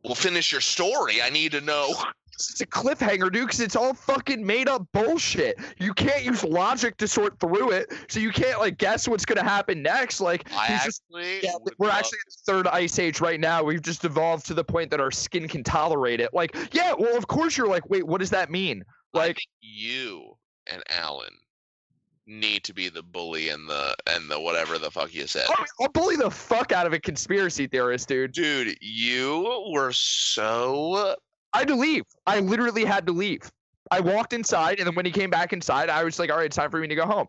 Well, 0.06 0.14
finish 0.14 0.52
your 0.52 0.60
story. 0.60 1.20
I 1.20 1.30
need 1.30 1.50
to 1.52 1.60
know. 1.60 1.92
It's 2.34 2.60
a 2.60 2.66
cliffhanger, 2.66 3.32
dude, 3.32 3.46
because 3.46 3.60
it's 3.60 3.74
all 3.74 3.92
fucking 3.92 4.44
made 4.44 4.68
up 4.68 4.86
bullshit. 4.92 5.58
You 5.78 5.92
can't 5.94 6.22
use 6.22 6.44
logic 6.44 6.96
to 6.98 7.08
sort 7.08 7.40
through 7.40 7.72
it, 7.72 7.92
so 8.08 8.20
you 8.20 8.30
can't 8.30 8.60
like 8.60 8.78
guess 8.78 9.08
what's 9.08 9.24
gonna 9.24 9.42
happen 9.42 9.82
next. 9.82 10.20
Like 10.20 10.46
I 10.52 10.66
he's 10.66 10.84
just 10.84 11.02
Yeah, 11.10 11.54
we're 11.78 11.90
actually 11.90 12.18
in 12.18 12.30
the 12.30 12.52
third 12.52 12.66
ice 12.68 12.98
age 12.98 13.20
right 13.20 13.40
now. 13.40 13.64
We've 13.64 13.82
just 13.82 14.04
evolved 14.04 14.46
to 14.46 14.54
the 14.54 14.62
point 14.62 14.90
that 14.90 15.00
our 15.00 15.10
skin 15.10 15.48
can 15.48 15.64
tolerate 15.64 16.20
it. 16.20 16.32
Like, 16.34 16.54
yeah, 16.72 16.92
well, 16.96 17.16
of 17.16 17.26
course 17.26 17.56
you're 17.56 17.68
like, 17.68 17.88
wait, 17.88 18.06
what 18.06 18.18
does 18.18 18.30
that 18.30 18.50
mean? 18.50 18.84
Like, 19.14 19.40
you 19.62 20.36
and 20.66 20.82
Alan 20.90 21.32
need 22.26 22.64
to 22.64 22.74
be 22.74 22.88
the 22.88 23.02
bully 23.02 23.50
and 23.50 23.68
the 23.68 23.94
and 24.08 24.30
the 24.30 24.38
whatever 24.38 24.78
the 24.78 24.90
fuck 24.90 25.14
you 25.14 25.26
said. 25.26 25.46
I'll, 25.80 25.88
bully 25.88 26.16
the 26.16 26.30
fuck 26.30 26.72
out 26.72 26.86
of 26.86 26.92
a 26.92 26.98
conspiracy 26.98 27.66
theorist, 27.66 28.08
dude. 28.08 28.32
Dude, 28.32 28.76
you 28.80 29.64
were 29.70 29.92
so 29.92 31.16
I 31.52 31.60
had 31.60 31.68
to 31.68 31.76
leave. 31.76 32.04
I 32.26 32.40
literally 32.40 32.84
had 32.84 33.06
to 33.06 33.12
leave. 33.12 33.50
I 33.90 34.00
walked 34.00 34.32
inside, 34.32 34.78
and 34.78 34.86
then 34.86 34.94
when 34.94 35.06
he 35.06 35.12
came 35.12 35.30
back 35.30 35.52
inside, 35.52 35.88
I 35.88 36.02
was 36.02 36.18
like, 36.18 36.30
all 36.30 36.38
right, 36.38 36.46
it's 36.46 36.56
time 36.56 36.70
for 36.70 36.80
me 36.80 36.88
to 36.88 36.94
go 36.94 37.06
home 37.06 37.28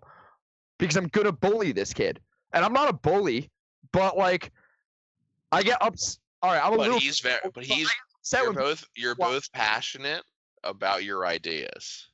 because 0.79 0.97
I'm 0.97 1.07
gonna 1.07 1.31
bully 1.31 1.71
this 1.71 1.93
kid, 1.93 2.19
and 2.53 2.65
I'm 2.65 2.73
not 2.73 2.89
a 2.89 2.93
bully, 2.93 3.51
but 3.91 4.17
like, 4.17 4.51
I 5.51 5.63
get 5.63 5.81
ups. 5.81 6.19
All 6.41 6.51
right, 6.51 6.63
I'm 6.63 6.73
a 6.73 6.77
but 6.77 6.83
little 6.83 6.99
he's 6.99 7.19
very 7.19 7.39
but 7.53 7.63
he's 7.63 7.89
you're 8.33 8.53
both 8.53 8.85
you're 8.95 9.15
both 9.15 9.51
passionate 9.53 10.23
about 10.63 11.03
your 11.03 11.25
ideas. 11.25 12.07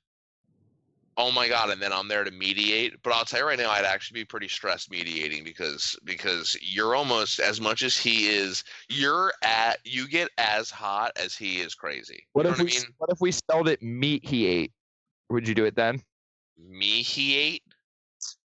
Oh 1.18 1.32
my 1.32 1.47
god, 1.47 1.70
and 1.70 1.82
then 1.82 1.93
I'm 1.93 2.07
there 2.07 2.24
to 2.24 2.32
mediate. 2.32 3.01
But 3.03 3.14
I'll 3.14 3.26
tell 3.26 3.39
you 3.41 3.45
right 3.45 3.57
now, 3.57 3.70
I'd 3.70 3.86
actually 3.86 4.22
be 4.22 4.26
pretty 4.26 4.47
stressed 4.47 4.89
mediating 4.89 5.43
because 5.43 5.95
because 6.03 6.57
you're 6.61 6.95
almost 6.95 7.39
as 7.39 7.61
much 7.61 7.84
as 7.84 7.97
he 7.97 8.28
is, 8.28 8.64
you're 8.89 9.34
at 9.43 9.78
you 9.84 10.07
get 10.07 10.30
as 10.38 10.72
hot 10.72 11.11
as 11.22 11.36
he 11.36 11.59
is 11.59 11.76
crazy. 11.76 12.26
What 12.34 12.45
you 12.45 12.51
if 12.51 12.57
we 12.57 12.64
I 12.64 12.68
mean? 12.68 12.84
what 12.97 13.09
if 13.11 13.22
we 13.22 13.32
spelled 13.32 13.70
it 13.70 13.82
meat 13.82 14.26
he 14.26 14.47
ate? 14.47 14.72
Would 15.30 15.47
you 15.47 15.55
do 15.55 15.66
it 15.66 15.76
then? 15.76 16.01
Me 16.57 17.01
he 17.01 17.38
ate? 17.38 17.64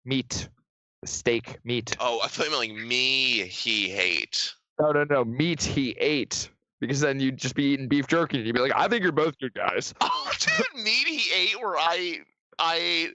Meat, 0.04 0.48
steak, 1.04 1.58
meat. 1.64 1.96
Oh, 2.00 2.20
I 2.24 2.28
thought 2.28 2.46
you 2.46 2.52
meant 2.52 2.72
like 2.78 2.88
me 2.88 3.44
he 3.44 3.90
hate. 3.90 4.54
No, 4.80 4.92
no, 4.92 5.04
no, 5.04 5.26
meat 5.26 5.64
he 5.64 5.92
ate. 6.00 6.50
Because 6.82 7.00
then 7.00 7.20
you'd 7.20 7.38
just 7.38 7.56
be 7.56 7.64
eating 7.64 7.88
beef 7.88 8.06
jerky 8.06 8.38
and 8.38 8.46
you'd 8.46 8.54
be 8.54 8.60
like, 8.60 8.74
I 8.76 8.88
think 8.88 9.02
you're 9.02 9.12
both 9.12 9.38
good 9.40 9.54
guys. 9.54 9.94
Oh 10.02 10.32
dude, 10.40 10.84
meat 10.84 11.08
he 11.08 11.32
ate 11.34 11.60
where 11.60 11.78
I 11.78 12.20
I 12.60 12.76
ate 12.76 13.14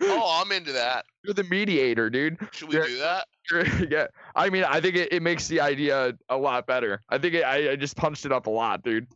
Oh, 0.02 0.40
I'm 0.42 0.50
into 0.52 0.72
that. 0.72 1.04
You're 1.24 1.34
the 1.34 1.44
mediator, 1.44 2.08
dude. 2.08 2.38
Should 2.52 2.68
we 2.68 2.76
You're- 2.76 2.88
do 2.88 2.98
that? 2.98 3.26
Yeah. 3.90 4.06
I 4.36 4.48
mean, 4.48 4.62
I 4.62 4.80
think 4.80 4.94
it, 4.94 5.12
it 5.12 5.22
makes 5.22 5.48
the 5.48 5.60
idea 5.60 6.14
a 6.28 6.36
lot 6.36 6.68
better. 6.68 7.02
I 7.08 7.18
think 7.18 7.34
it, 7.34 7.42
I, 7.42 7.72
I 7.72 7.76
just 7.76 7.96
punched 7.96 8.24
it 8.24 8.30
up 8.30 8.46
a 8.46 8.50
lot, 8.50 8.84
dude. 8.84 9.08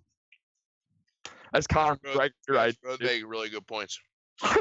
That's 1.52 1.68
Conor 1.68 1.96
McGregor 2.04 2.74
Both 2.82 3.00
make 3.00 3.22
really 3.24 3.48
good 3.48 3.64
points. 3.64 4.00
Pass 4.42 4.58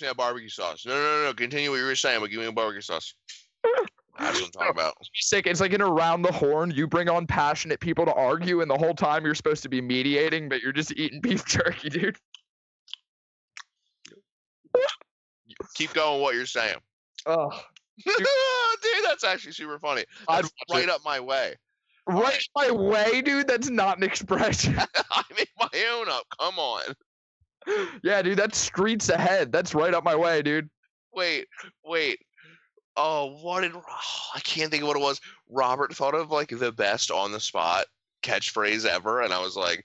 me 0.00 0.06
that 0.06 0.16
barbecue 0.16 0.48
sauce. 0.48 0.86
No, 0.86 0.94
no, 0.94 1.02
no, 1.02 1.24
no. 1.24 1.34
Continue 1.34 1.70
what 1.70 1.76
you 1.76 1.84
were 1.84 1.96
saying, 1.96 2.20
but 2.20 2.30
give 2.30 2.40
me 2.40 2.46
a 2.46 2.52
barbecue 2.52 2.80
sauce. 2.80 3.14
That's 4.18 4.40
what 4.40 4.46
I'm 4.46 4.50
talking 4.52 4.70
about. 4.70 4.94
Sick. 5.14 5.46
It's 5.46 5.60
like 5.60 5.74
an 5.74 5.82
around 5.82 6.22
the 6.22 6.32
horn. 6.32 6.70
You 6.70 6.86
bring 6.86 7.10
on 7.10 7.26
passionate 7.26 7.80
people 7.80 8.06
to 8.06 8.14
argue, 8.14 8.62
and 8.62 8.70
the 8.70 8.78
whole 8.78 8.94
time 8.94 9.24
you're 9.24 9.34
supposed 9.34 9.62
to 9.64 9.68
be 9.68 9.82
mediating, 9.82 10.48
but 10.48 10.62
you're 10.62 10.72
just 10.72 10.92
eating 10.92 11.20
beef 11.20 11.44
jerky, 11.44 11.90
dude. 11.90 12.16
Keep 15.74 15.94
going 15.94 16.20
what 16.20 16.34
you're 16.34 16.46
saying. 16.46 16.76
Oh, 17.26 17.50
Dude, 18.04 19.04
that's 19.04 19.24
actually 19.24 19.52
super 19.52 19.78
funny. 19.78 20.04
I'd 20.28 20.46
right 20.72 20.88
up 20.88 21.02
my 21.04 21.20
way. 21.20 21.54
right 22.06 22.42
my 22.56 22.70
way, 22.70 23.22
dude. 23.22 23.46
That's 23.46 23.70
not 23.70 23.98
an 23.98 24.02
expression. 24.02 24.76
I 25.10 25.22
made 25.36 25.48
my 25.58 25.68
own 25.92 26.08
up. 26.08 26.24
Come 26.38 26.58
on. 26.58 26.82
yeah, 28.02 28.20
dude. 28.20 28.38
That's 28.38 28.58
streets 28.58 29.08
ahead. 29.08 29.52
That's 29.52 29.74
right 29.74 29.94
up 29.94 30.04
my 30.04 30.16
way, 30.16 30.42
dude. 30.42 30.68
Wait, 31.14 31.46
wait. 31.84 32.18
Oh, 32.96 33.38
what 33.40 33.60
did 33.60 33.74
oh, 33.74 33.82
I 34.34 34.40
can't 34.40 34.70
think 34.70 34.82
of 34.82 34.88
what 34.88 34.96
it 34.96 35.02
was. 35.02 35.20
Robert 35.48 35.94
thought 35.94 36.14
of 36.14 36.30
like 36.30 36.48
the 36.48 36.72
best 36.72 37.10
on 37.10 37.32
the 37.32 37.40
spot 37.40 37.86
catchphrase 38.22 38.86
ever, 38.86 39.22
and 39.22 39.32
I 39.32 39.40
was 39.40 39.56
like, 39.56 39.84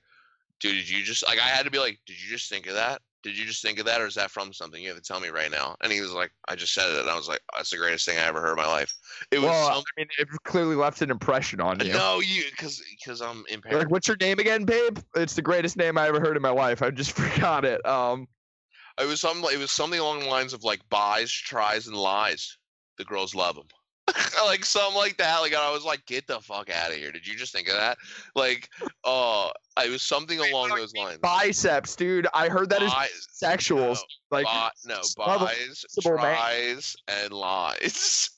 dude, 0.59 0.75
did 0.75 0.89
you 0.89 1.03
just 1.03 1.25
like 1.25 1.39
I 1.39 1.47
had 1.47 1.65
to 1.65 1.71
be 1.71 1.79
like, 1.79 1.99
did 2.05 2.21
you 2.21 2.29
just 2.29 2.49
think 2.49 2.67
of 2.67 2.73
that? 2.73 3.01
Did 3.21 3.37
you 3.37 3.45
just 3.45 3.61
think 3.61 3.79
of 3.79 3.85
that, 3.85 3.99
or 3.99 4.05
is 4.07 4.15
that 4.15 4.31
from 4.31 4.53
something? 4.53 4.81
You 4.81 4.89
have 4.89 4.97
to 4.97 5.03
tell 5.03 5.19
me 5.19 5.27
right 5.27 5.51
now. 5.51 5.75
And 5.83 5.91
he 5.91 5.99
was 5.99 6.13
like, 6.13 6.31
I 6.47 6.55
just 6.55 6.73
said 6.73 6.89
it, 6.89 7.01
and 7.01 7.09
I 7.09 7.15
was 7.17 7.27
like, 7.27 7.41
that's 7.53 7.69
the 7.69 7.77
greatest 7.77 8.05
thing 8.05 8.17
I 8.17 8.23
ever 8.23 8.39
heard 8.39 8.51
in 8.51 8.63
my 8.63 8.65
life. 8.67 8.95
It 9.31 9.39
was 9.39 9.47
Well, 9.47 9.67
some, 9.67 9.83
I 9.97 9.99
mean, 9.99 10.07
it 10.17 10.27
clearly 10.45 10.75
left 10.75 11.01
an 11.01 11.11
impression 11.11 11.59
on 11.59 11.79
you. 11.85 11.93
no, 11.93 12.19
you 12.21 12.43
because 12.49 12.81
because 12.97 13.21
I'm 13.21 13.37
You're 13.37 13.55
impaired. 13.55 13.79
like, 13.79 13.91
what's 13.91 14.07
your 14.07 14.17
name 14.21 14.39
again, 14.39 14.63
babe? 14.63 14.99
It's 15.15 15.33
the 15.33 15.41
greatest 15.41 15.75
name 15.75 15.97
I 15.97 16.07
ever 16.07 16.19
heard 16.21 16.37
in 16.37 16.41
my 16.41 16.49
life. 16.49 16.81
I 16.81 16.91
just 16.91 17.11
forgot 17.17 17.65
it. 17.65 17.85
Um, 17.85 18.27
It 18.99 19.05
was 19.07 19.21
some. 19.21 19.43
It 19.45 19.57
was 19.59 19.71
something 19.71 19.99
along 19.99 20.21
the 20.21 20.27
lines 20.27 20.53
of 20.53 20.63
like 20.63 20.87
buys, 20.89 21.31
tries, 21.31 21.87
and 21.87 21.95
lies. 21.95 22.57
The 22.97 23.05
girls 23.05 23.33
love 23.35 23.55
them. 23.55 23.67
like 24.45 24.65
something 24.65 24.95
like 24.95 25.17
that. 25.17 25.39
Like 25.39 25.53
I 25.55 25.71
was 25.71 25.83
like, 25.83 26.05
get 26.05 26.27
the 26.27 26.39
fuck 26.39 26.69
out 26.69 26.91
of 26.91 26.95
here. 26.97 27.11
Did 27.11 27.27
you 27.27 27.35
just 27.35 27.53
think 27.53 27.67
of 27.67 27.75
that? 27.75 27.97
Like, 28.35 28.69
uh, 29.03 29.49
it 29.83 29.89
was 29.89 30.01
something 30.01 30.39
along 30.39 30.69
those 30.69 30.93
lines. 30.93 31.19
biceps, 31.19 31.95
dude. 31.95 32.27
I 32.33 32.49
heard 32.49 32.69
that 32.69 32.81
is 32.81 32.91
Buys- 32.91 33.27
sexuals. 33.41 33.99
Like, 34.31 34.45
buy- 34.45 34.69
no, 34.85 35.01
buys, 35.17 35.85
man. 36.05 36.15
tries, 36.15 36.95
and 37.07 37.33
lies. 37.33 38.29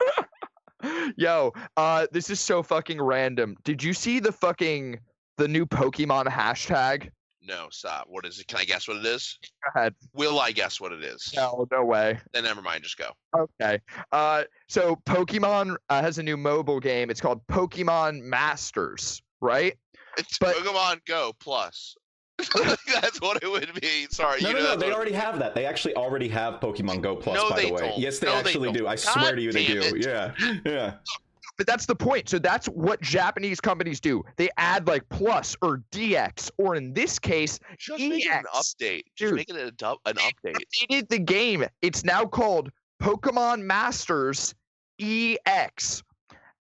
yo, 1.16 1.52
uh, 1.76 2.06
this 2.12 2.30
is 2.30 2.40
so 2.40 2.62
fucking 2.62 3.00
random. 3.00 3.56
Did 3.64 3.82
you 3.82 3.92
see 3.92 4.20
the 4.20 4.32
fucking 4.32 4.98
the 5.36 5.48
new 5.48 5.66
Pokemon 5.66 6.26
hashtag? 6.26 7.10
No, 7.46 7.68
stop. 7.70 8.06
What 8.08 8.26
is 8.26 8.38
it? 8.40 8.48
Can 8.48 8.58
I 8.58 8.64
guess 8.64 8.88
what 8.88 8.96
it 8.96 9.06
is? 9.06 9.38
Go 9.74 9.80
ahead. 9.80 9.94
Will 10.14 10.40
I 10.40 10.50
guess 10.52 10.80
what 10.80 10.92
it 10.92 11.02
is? 11.04 11.32
No, 11.36 11.66
no 11.70 11.84
way. 11.84 12.18
Then 12.32 12.44
never 12.44 12.60
mind. 12.62 12.82
Just 12.82 12.96
go. 12.98 13.10
Okay. 13.36 13.80
Uh, 14.12 14.44
so 14.68 14.96
Pokemon 15.06 15.76
uh, 15.88 16.02
has 16.02 16.18
a 16.18 16.22
new 16.22 16.36
mobile 16.36 16.80
game. 16.80 17.08
It's 17.10 17.20
called 17.20 17.46
Pokemon 17.46 18.22
Masters, 18.22 19.22
right? 19.40 19.74
It's 20.18 20.38
But- 20.38 20.56
Pokemon 20.56 21.04
Go 21.06 21.32
Plus. 21.38 21.94
That's 23.00 23.18
what 23.22 23.42
it 23.42 23.50
would 23.50 23.70
be. 23.80 24.06
Sorry. 24.10 24.42
No, 24.42 24.48
you 24.50 24.54
no, 24.56 24.60
know 24.60 24.64
no. 24.66 24.70
that's 24.72 24.82
They 24.82 24.92
already 24.92 25.12
have 25.12 25.38
that. 25.38 25.54
They 25.54 25.64
actually 25.64 25.94
already 25.94 26.28
have 26.28 26.60
Pokemon 26.60 27.00
Go 27.00 27.16
Plus, 27.16 27.34
No, 27.34 27.48
by 27.48 27.56
they 27.56 27.66
the 27.68 27.72
way. 27.72 27.80
don't. 27.80 27.98
Yes, 27.98 28.18
they 28.18 28.26
No, 28.26 28.34
actually 28.34 28.72
do. 28.72 28.80
don't. 28.80 28.88
I 28.88 28.96
swear 28.96 29.34
to 29.34 29.40
you, 29.40 29.52
they 29.52 29.64
do. 29.64 29.80
it. 29.80 30.04
Yeah, 30.04 30.32
yeah. 30.66 30.94
But 31.58 31.66
that's 31.66 31.86
the 31.86 31.94
point. 31.96 32.28
So 32.28 32.38
that's 32.38 32.66
what 32.68 33.00
Japanese 33.00 33.60
companies 33.60 33.98
do. 34.00 34.22
They 34.36 34.50
add 34.58 34.86
like 34.86 35.08
plus 35.08 35.56
or 35.62 35.82
DX, 35.90 36.50
or 36.58 36.74
in 36.74 36.92
this 36.92 37.18
case, 37.18 37.58
Just 37.78 38.00
make 38.02 38.26
it 38.26 38.30
an 38.30 38.44
update. 38.54 39.04
Just 39.16 39.30
Dude. 39.30 39.34
make 39.34 39.48
it 39.48 39.56
a 39.56 39.70
dub- 39.70 39.98
an 40.04 40.16
update. 40.16 40.56
updated 40.90 41.08
the 41.08 41.18
game. 41.18 41.64
It's 41.80 42.04
now 42.04 42.24
called 42.26 42.70
Pokemon 43.02 43.62
Masters 43.62 44.54
EX. 45.00 46.02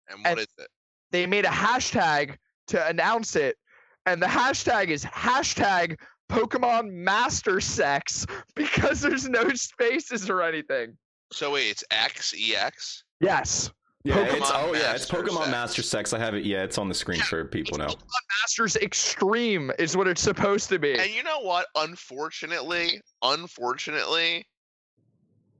And 0.09 0.19
what 0.19 0.27
And- 0.31 0.39
is 0.39 0.47
it? 0.57 0.67
They 1.11 1.25
made 1.25 1.45
a 1.45 1.49
hashtag 1.49 2.35
to 2.67 2.85
announce 2.87 3.35
it, 3.35 3.57
and 4.05 4.21
the 4.21 4.25
hashtag 4.27 4.87
is 4.89 5.03
hashtag 5.05 5.97
Pokemon 6.29 6.91
Master 6.91 7.61
Sex 7.61 8.25
because 8.55 9.01
there's 9.01 9.29
no 9.29 9.49
spaces 9.51 10.29
or 10.29 10.41
anything. 10.41 10.97
So 11.31 11.51
wait, 11.53 11.69
it's 11.69 11.83
X 11.91 12.33
E 12.35 12.55
X. 12.55 13.03
Yes. 13.19 13.71
Yeah, 14.05 14.19
it's, 14.19 14.51
Pokemon 14.51 14.63
oh 14.63 14.73
yeah, 14.73 14.93
it's 14.93 15.11
Master 15.11 15.17
Pokemon 15.17 15.37
Sex. 15.37 15.49
Master 15.49 15.81
Sex. 15.81 16.13
I 16.13 16.19
have 16.19 16.35
it. 16.35 16.45
Yeah, 16.45 16.61
it's 16.61 16.77
on 16.77 16.87
the 16.87 16.93
screen 16.93 17.21
for 17.21 17.43
people 17.43 17.79
now. 17.79 17.87
Masters 18.41 18.75
Extreme 18.75 19.71
is 19.79 19.97
what 19.97 20.07
it's 20.07 20.21
supposed 20.21 20.69
to 20.69 20.77
be. 20.77 20.93
And 20.93 21.09
you 21.09 21.23
know 21.23 21.39
what? 21.39 21.65
Unfortunately, 21.75 23.01
unfortunately, 23.23 24.45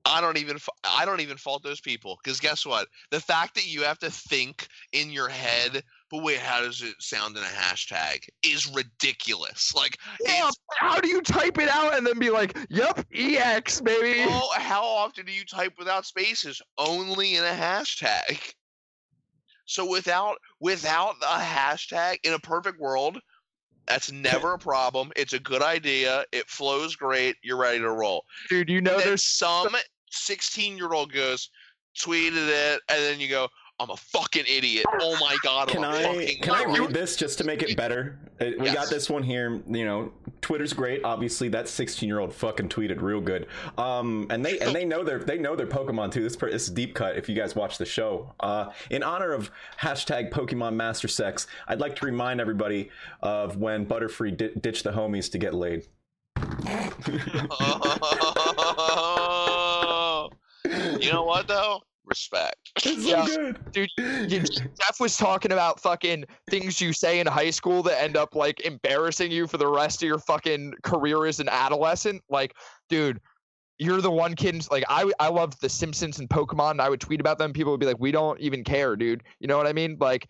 I 0.06 0.22
don't 0.22 0.38
even 0.38 0.58
I 0.84 1.06
don't 1.06 1.22
even 1.22 1.38
fault 1.38 1.64
those 1.64 1.82
people 1.82 2.20
because 2.24 2.40
guess 2.40 2.68
what? 2.68 2.88
The 3.10 3.20
fact 3.20 3.56
that 3.56 3.66
you 3.66 3.82
have 3.82 3.98
to 4.00 4.12
think 4.12 4.68
in 4.92 5.10
your 5.10 5.28
head 5.28 5.82
but 6.12 6.24
wait, 6.24 6.40
how 6.40 6.62
does 6.62 6.82
it 6.82 6.96
sound 7.00 7.36
in 7.38 7.44
a 7.44 7.48
hashtag? 7.48 8.20
Is 8.44 8.68
ridiculous. 8.68 9.74
Like, 9.76 9.98
Yeah, 10.26 10.50
how 10.78 11.00
do 11.00 11.08
you 11.08 11.22
type 11.22 11.58
it 11.58 11.70
out 11.70 11.96
and 11.96 12.06
then 12.06 12.20
be 12.20 12.30
like, 12.30 12.58
"Yep, 12.70 13.08
ex, 13.14 13.82
baby"? 13.82 14.24
oh, 14.28 14.52
how 14.56 14.84
often 14.84 15.26
do 15.26 15.32
you 15.32 15.46
type 15.46 15.74
without 15.78 16.06
spaces? 16.06 16.62
Only 16.78 17.36
in 17.36 17.44
a 17.44 17.48
hashtag. 17.48 18.40
So 19.66 19.90
without 19.90 20.38
without 20.60 21.16
a 21.24 21.40
hashtag 21.40 22.18
in 22.24 22.34
a 22.34 22.40
perfect 22.40 22.80
world, 22.80 23.20
that's 23.88 24.12
never 24.12 24.54
a 24.54 24.60
problem. 24.60 25.12
It's 25.16 25.34
a 25.34 25.40
good 25.40 25.64
idea. 25.64 26.26
It 26.32 26.48
flows 26.50 26.96
great. 26.96 27.36
You're 27.42 27.58
ready 27.58 27.80
to 27.80 27.90
roll. 27.92 28.26
Dude, 28.50 28.70
you 28.70 28.82
know 28.82 29.00
there's 29.00 29.24
some 29.24 29.76
16 30.12 30.78
year 30.78 30.94
old 30.94 31.12
goes 31.12 31.50
tweeted 31.96 32.50
it, 32.50 32.82
and 32.90 33.00
then 33.00 33.20
you 33.20 33.30
go, 33.30 33.48
"I'm 33.80 33.90
a 33.90 33.98
fucking 33.98 34.46
idiot." 34.48 34.86
Oh 35.02 35.18
my 35.20 35.36
god, 35.44 35.68
Can 35.68 35.84
i 35.84 36.36
can 36.42 36.54
I 36.54 36.64
read 36.66 36.92
this 36.92 37.16
just 37.16 37.38
to 37.40 37.44
make 37.44 37.64
it 37.64 37.76
better? 37.76 38.20
Uh, 38.40 38.52
We 38.60 38.72
got 38.72 38.90
this 38.90 39.10
one 39.10 39.24
here. 39.24 39.62
You 39.68 39.86
know, 39.86 40.12
Twitter's 40.42 40.74
great. 40.74 41.04
Obviously, 41.04 41.50
that 41.50 41.68
16 41.68 42.08
year 42.08 42.20
old 42.20 42.34
fucking 42.34 42.70
tweeted 42.70 43.02
real 43.02 43.22
good. 43.22 43.48
Um, 43.78 44.28
and 44.30 44.46
they 44.46 44.60
and 44.60 44.76
they 44.76 44.86
know 44.86 45.04
their 45.04 45.20
they 45.20 45.38
know 45.38 45.56
their 45.56 45.68
Pokemon 45.68 46.12
too. 46.12 46.22
This 46.24 46.36
per- 46.36 46.52
this 46.52 46.64
is 46.64 46.70
deep 46.70 46.94
cut. 46.96 47.18
If 47.18 47.28
you 47.30 47.36
guys 47.36 47.56
watch 47.56 47.78
the 47.78 47.86
show, 47.86 48.34
uh, 48.40 48.72
in 48.90 49.04
honor 49.04 49.32
of 49.34 49.52
hashtag 49.80 50.32
Pokemon 50.32 50.76
Master 50.76 51.08
Sex, 51.08 51.48
I'd 51.68 51.80
like 51.80 51.96
to 51.98 52.06
remind 52.06 52.42
everybody 52.42 52.90
of 53.22 53.58
when 53.58 53.86
Butterfree 53.86 54.38
di- 54.38 54.52
ditched 54.60 54.84
the 54.84 54.92
homies 54.92 55.32
to 55.32 55.38
get 55.38 55.54
laid. 55.54 55.86
You 61.00 61.12
know 61.12 61.24
what 61.24 61.48
though? 61.48 61.82
Respect. 62.06 62.72
It's 62.84 63.08
so 63.10 63.26
good. 63.26 63.72
dude. 63.72 63.90
you- 63.98 64.40
Jeff 64.42 65.00
was 65.00 65.18
talking 65.18 65.52
about 65.52 65.80
fucking 65.80 66.26
things 66.50 66.80
you 66.80 66.94
say 66.94 67.20
in 67.20 67.28
high 67.28 67.50
school 67.50 67.82
that 67.84 68.02
end 68.02 68.16
up 68.18 68.36
like 68.36 68.60
embarrassing 68.62 69.32
you 69.32 69.48
for 69.48 69.58
the 69.58 69.68
rest 69.68 70.04
of 70.04 70.08
your 70.08 70.20
fucking 70.20 70.74
career 70.84 71.26
as 71.26 71.40
an 71.40 71.50
adolescent. 71.50 72.22
Like, 72.30 72.54
dude, 72.90 73.20
you're 73.80 74.02
the 74.02 74.12
one 74.12 74.36
kid. 74.36 74.66
Like, 74.72 74.84
I 74.88 75.12
I 75.20 75.30
loved 75.30 75.60
The 75.62 75.70
Simpsons 75.70 76.20
and 76.20 76.30
Pokemon. 76.30 76.72
And 76.72 76.82
I 76.82 76.90
would 76.90 77.02
tweet 77.02 77.20
about 77.20 77.38
them. 77.40 77.52
People 77.54 77.72
would 77.72 77.80
be 77.80 77.86
like, 77.86 78.00
"We 78.00 78.12
don't 78.12 78.40
even 78.40 78.64
care, 78.64 78.96
dude." 78.96 79.24
You 79.40 79.48
know 79.48 79.58
what 79.58 79.68
I 79.68 79.74
mean? 79.74 79.98
Like. 80.00 80.28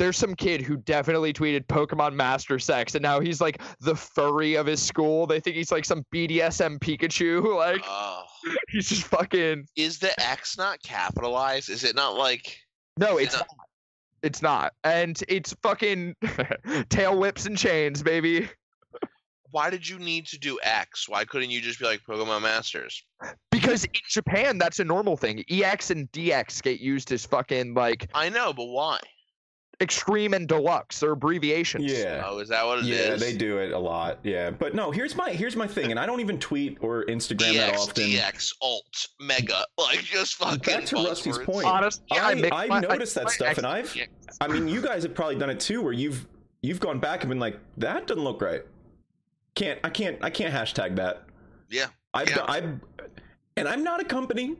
There's 0.00 0.16
some 0.16 0.34
kid 0.34 0.62
who 0.62 0.78
definitely 0.78 1.34
tweeted 1.34 1.66
Pokemon 1.66 2.14
Master 2.14 2.58
Sex, 2.58 2.94
and 2.94 3.02
now 3.02 3.20
he's 3.20 3.38
like 3.38 3.60
the 3.80 3.94
furry 3.94 4.54
of 4.54 4.64
his 4.64 4.80
school. 4.82 5.26
They 5.26 5.40
think 5.40 5.56
he's 5.56 5.70
like 5.70 5.84
some 5.84 6.06
BDSM 6.12 6.78
Pikachu. 6.78 7.54
Like 7.56 7.82
Oh. 7.86 8.22
he's 8.70 8.88
just 8.88 9.02
fucking. 9.04 9.66
is 9.76 9.98
the 9.98 10.18
X 10.18 10.56
not 10.56 10.82
capitalized? 10.82 11.68
Is 11.68 11.84
it 11.84 11.94
not 11.94 12.14
like 12.16 12.56
No, 12.98 13.18
Is 13.18 13.20
it 13.20 13.24
it's 13.26 13.34
not- 13.34 13.46
not. 13.58 13.66
It's 14.22 14.42
not. 14.42 14.72
And 14.84 15.22
it's 15.28 15.54
fucking 15.62 16.16
tail 16.88 17.18
whips 17.18 17.44
and 17.44 17.58
chains, 17.58 18.02
baby. 18.02 18.48
why 19.50 19.68
did 19.68 19.86
you 19.86 19.98
need 19.98 20.26
to 20.28 20.38
do 20.38 20.58
X? 20.62 21.10
Why 21.10 21.26
couldn't 21.26 21.50
you 21.50 21.60
just 21.60 21.78
be 21.78 21.84
like 21.84 22.00
Pokemon 22.08 22.40
Masters? 22.40 23.02
Because 23.50 23.84
in 23.84 23.90
Japan, 24.08 24.56
that's 24.56 24.78
a 24.80 24.84
normal 24.84 25.18
thing. 25.18 25.44
EX 25.50 25.90
and 25.90 26.10
DX 26.12 26.62
get 26.62 26.80
used 26.80 27.12
as 27.12 27.26
fucking 27.26 27.74
like 27.74 28.08
I 28.14 28.30
know, 28.30 28.54
but 28.54 28.64
why? 28.66 28.98
Extreme 29.80 30.34
and 30.34 30.46
deluxe. 30.46 31.00
They're 31.00 31.12
abbreviations. 31.12 31.84
Yeah. 31.90 32.22
Oh, 32.26 32.38
is 32.38 32.48
that 32.50 32.64
what 32.66 32.78
it 32.80 32.84
is? 32.86 32.88
Yeah, 32.88 33.16
they 33.16 33.36
do 33.36 33.58
it 33.58 33.72
a 33.72 33.78
lot. 33.78 34.18
Yeah, 34.22 34.50
but 34.50 34.74
no. 34.74 34.90
Here's 34.90 35.16
my 35.16 35.30
here's 35.30 35.56
my 35.56 35.66
thing, 35.66 35.90
and 35.90 35.98
I 35.98 36.06
don't 36.06 36.20
even 36.20 36.38
tweet 36.38 36.78
or 36.80 37.04
Instagram 37.06 37.54
that 37.54 37.70
EX, 37.70 37.82
often. 37.82 38.04
DX, 38.04 38.54
Alt, 38.60 39.08
Mega, 39.20 39.64
like 39.78 40.00
just 40.02 40.34
fucking. 40.34 40.58
Back 40.58 40.84
to 40.86 40.96
Rusty's 40.96 41.38
buzzwords. 41.38 41.44
point. 41.44 41.66
Honestly, 41.66 42.04
I, 42.10 42.30
I, 42.30 42.34
mix 42.34 42.56
I've 42.56 42.68
my- 42.68 42.76
I 42.76 42.80
noticed 42.80 43.14
that 43.14 43.24
mix 43.24 43.40
my 43.40 43.46
stuff, 43.46 43.58
and 43.58 43.66
I've, 43.66 43.94
Yeah. 43.96 44.04
I 44.40 44.48
mean, 44.48 44.68
you 44.68 44.80
guys 44.80 45.02
have 45.02 45.14
probably 45.14 45.36
done 45.36 45.50
it 45.50 45.60
too, 45.60 45.82
where 45.82 45.92
you've 45.92 46.26
you've 46.62 46.80
gone 46.80 46.98
back 47.00 47.22
and 47.22 47.28
been 47.30 47.38
like, 47.40 47.58
that 47.78 48.06
doesn't 48.06 48.22
look 48.22 48.40
right. 48.42 48.62
Can't 49.54 49.80
I 49.82 49.90
can't 49.90 50.18
I 50.22 50.30
can't 50.30 50.54
hashtag 50.54 50.96
that. 50.96 51.24
Yeah. 51.70 51.86
I've 52.14 52.28
Yeah. 52.30 52.44
I've 52.46 52.80
and 53.56 53.66
I'm 53.68 53.82
not 53.82 54.00
a 54.00 54.04
company. 54.04 54.56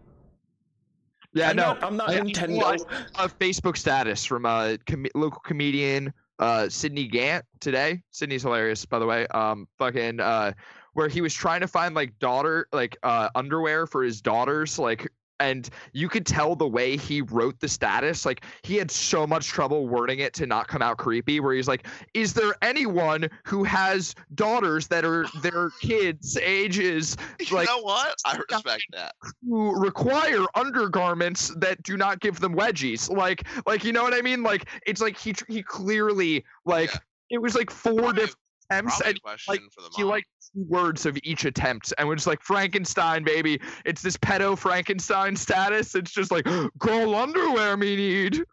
Yeah, 1.32 1.50
I'm 1.50 1.56
no. 1.56 1.62
not, 1.62 1.84
I'm 1.84 1.96
not 1.96 2.10
I- 2.10 2.20
Nintendo. 2.20 2.80
a 3.18 3.28
Facebook 3.28 3.76
status 3.76 4.24
from 4.24 4.44
a 4.46 4.78
com- 4.86 5.06
local 5.14 5.40
comedian, 5.40 6.12
uh, 6.38 6.68
Sydney 6.68 7.06
Gant 7.06 7.44
today. 7.60 8.02
Sydney's 8.10 8.42
hilarious, 8.42 8.84
by 8.84 8.98
the 8.98 9.06
way. 9.06 9.26
Um, 9.28 9.68
fucking, 9.78 10.20
uh, 10.20 10.52
where 10.94 11.08
he 11.08 11.20
was 11.20 11.32
trying 11.32 11.60
to 11.60 11.68
find 11.68 11.94
like 11.94 12.18
daughter, 12.18 12.66
like 12.72 12.96
uh, 13.04 13.28
underwear 13.34 13.86
for 13.86 14.02
his 14.02 14.20
daughters, 14.20 14.78
like. 14.78 15.08
And 15.40 15.68
you 15.92 16.08
could 16.08 16.26
tell 16.26 16.54
the 16.54 16.68
way 16.68 16.96
he 16.96 17.22
wrote 17.22 17.58
the 17.60 17.68
status, 17.68 18.24
like 18.26 18.44
he 18.62 18.76
had 18.76 18.90
so 18.90 19.26
much 19.26 19.46
trouble 19.48 19.88
wording 19.88 20.18
it 20.20 20.34
to 20.34 20.46
not 20.46 20.68
come 20.68 20.82
out 20.82 20.98
creepy. 20.98 21.40
Where 21.40 21.54
he's 21.54 21.66
like, 21.66 21.86
"Is 22.14 22.34
there 22.34 22.52
anyone 22.62 23.28
who 23.44 23.64
has 23.64 24.14
daughters 24.34 24.86
that 24.88 25.04
are 25.04 25.26
their 25.42 25.70
kids' 25.80 26.36
ages 26.36 27.16
like 27.40 27.50
You 27.50 27.56
Like- 27.56 27.68
know 27.68 27.80
what? 27.80 28.14
I 28.26 28.36
respect 28.50 28.84
that. 28.92 29.14
who 29.48 29.74
require 29.80 30.44
undergarments 30.54 31.48
that 31.56 31.82
do 31.82 31.96
not 31.96 32.20
give 32.20 32.40
them 32.40 32.54
wedgies. 32.54 33.10
Like, 33.10 33.46
like 33.66 33.82
you 33.82 33.92
know 33.92 34.02
what 34.02 34.14
I 34.14 34.20
mean? 34.20 34.42
Like, 34.42 34.68
it's 34.86 35.00
like 35.00 35.16
he 35.16 35.34
he 35.48 35.62
clearly 35.62 36.44
like 36.66 36.92
Yeah. 36.92 36.98
it 37.30 37.38
was 37.42 37.54
like 37.54 37.70
four 37.70 38.12
different 38.12 38.36
attempts, 38.70 38.96
Probably 38.98 39.10
and 39.10 39.18
a 39.18 39.20
question 39.20 39.68
for 39.74 39.82
the 39.82 39.90
he 39.96 40.04
like 40.04 40.24
two 40.54 40.64
words 40.68 41.06
of 41.06 41.18
each 41.22 41.44
attempt, 41.44 41.92
and 41.98 42.08
was 42.08 42.26
like 42.26 42.42
Frankenstein, 42.42 43.24
baby. 43.24 43.60
It's 43.84 44.02
this 44.02 44.16
pedo 44.16 44.56
Frankenstein 44.56 45.36
status. 45.36 45.94
It's 45.94 46.12
just 46.12 46.30
like 46.30 46.46
girl 46.78 47.14
underwear 47.14 47.76
me 47.76 47.96
need. 47.96 48.44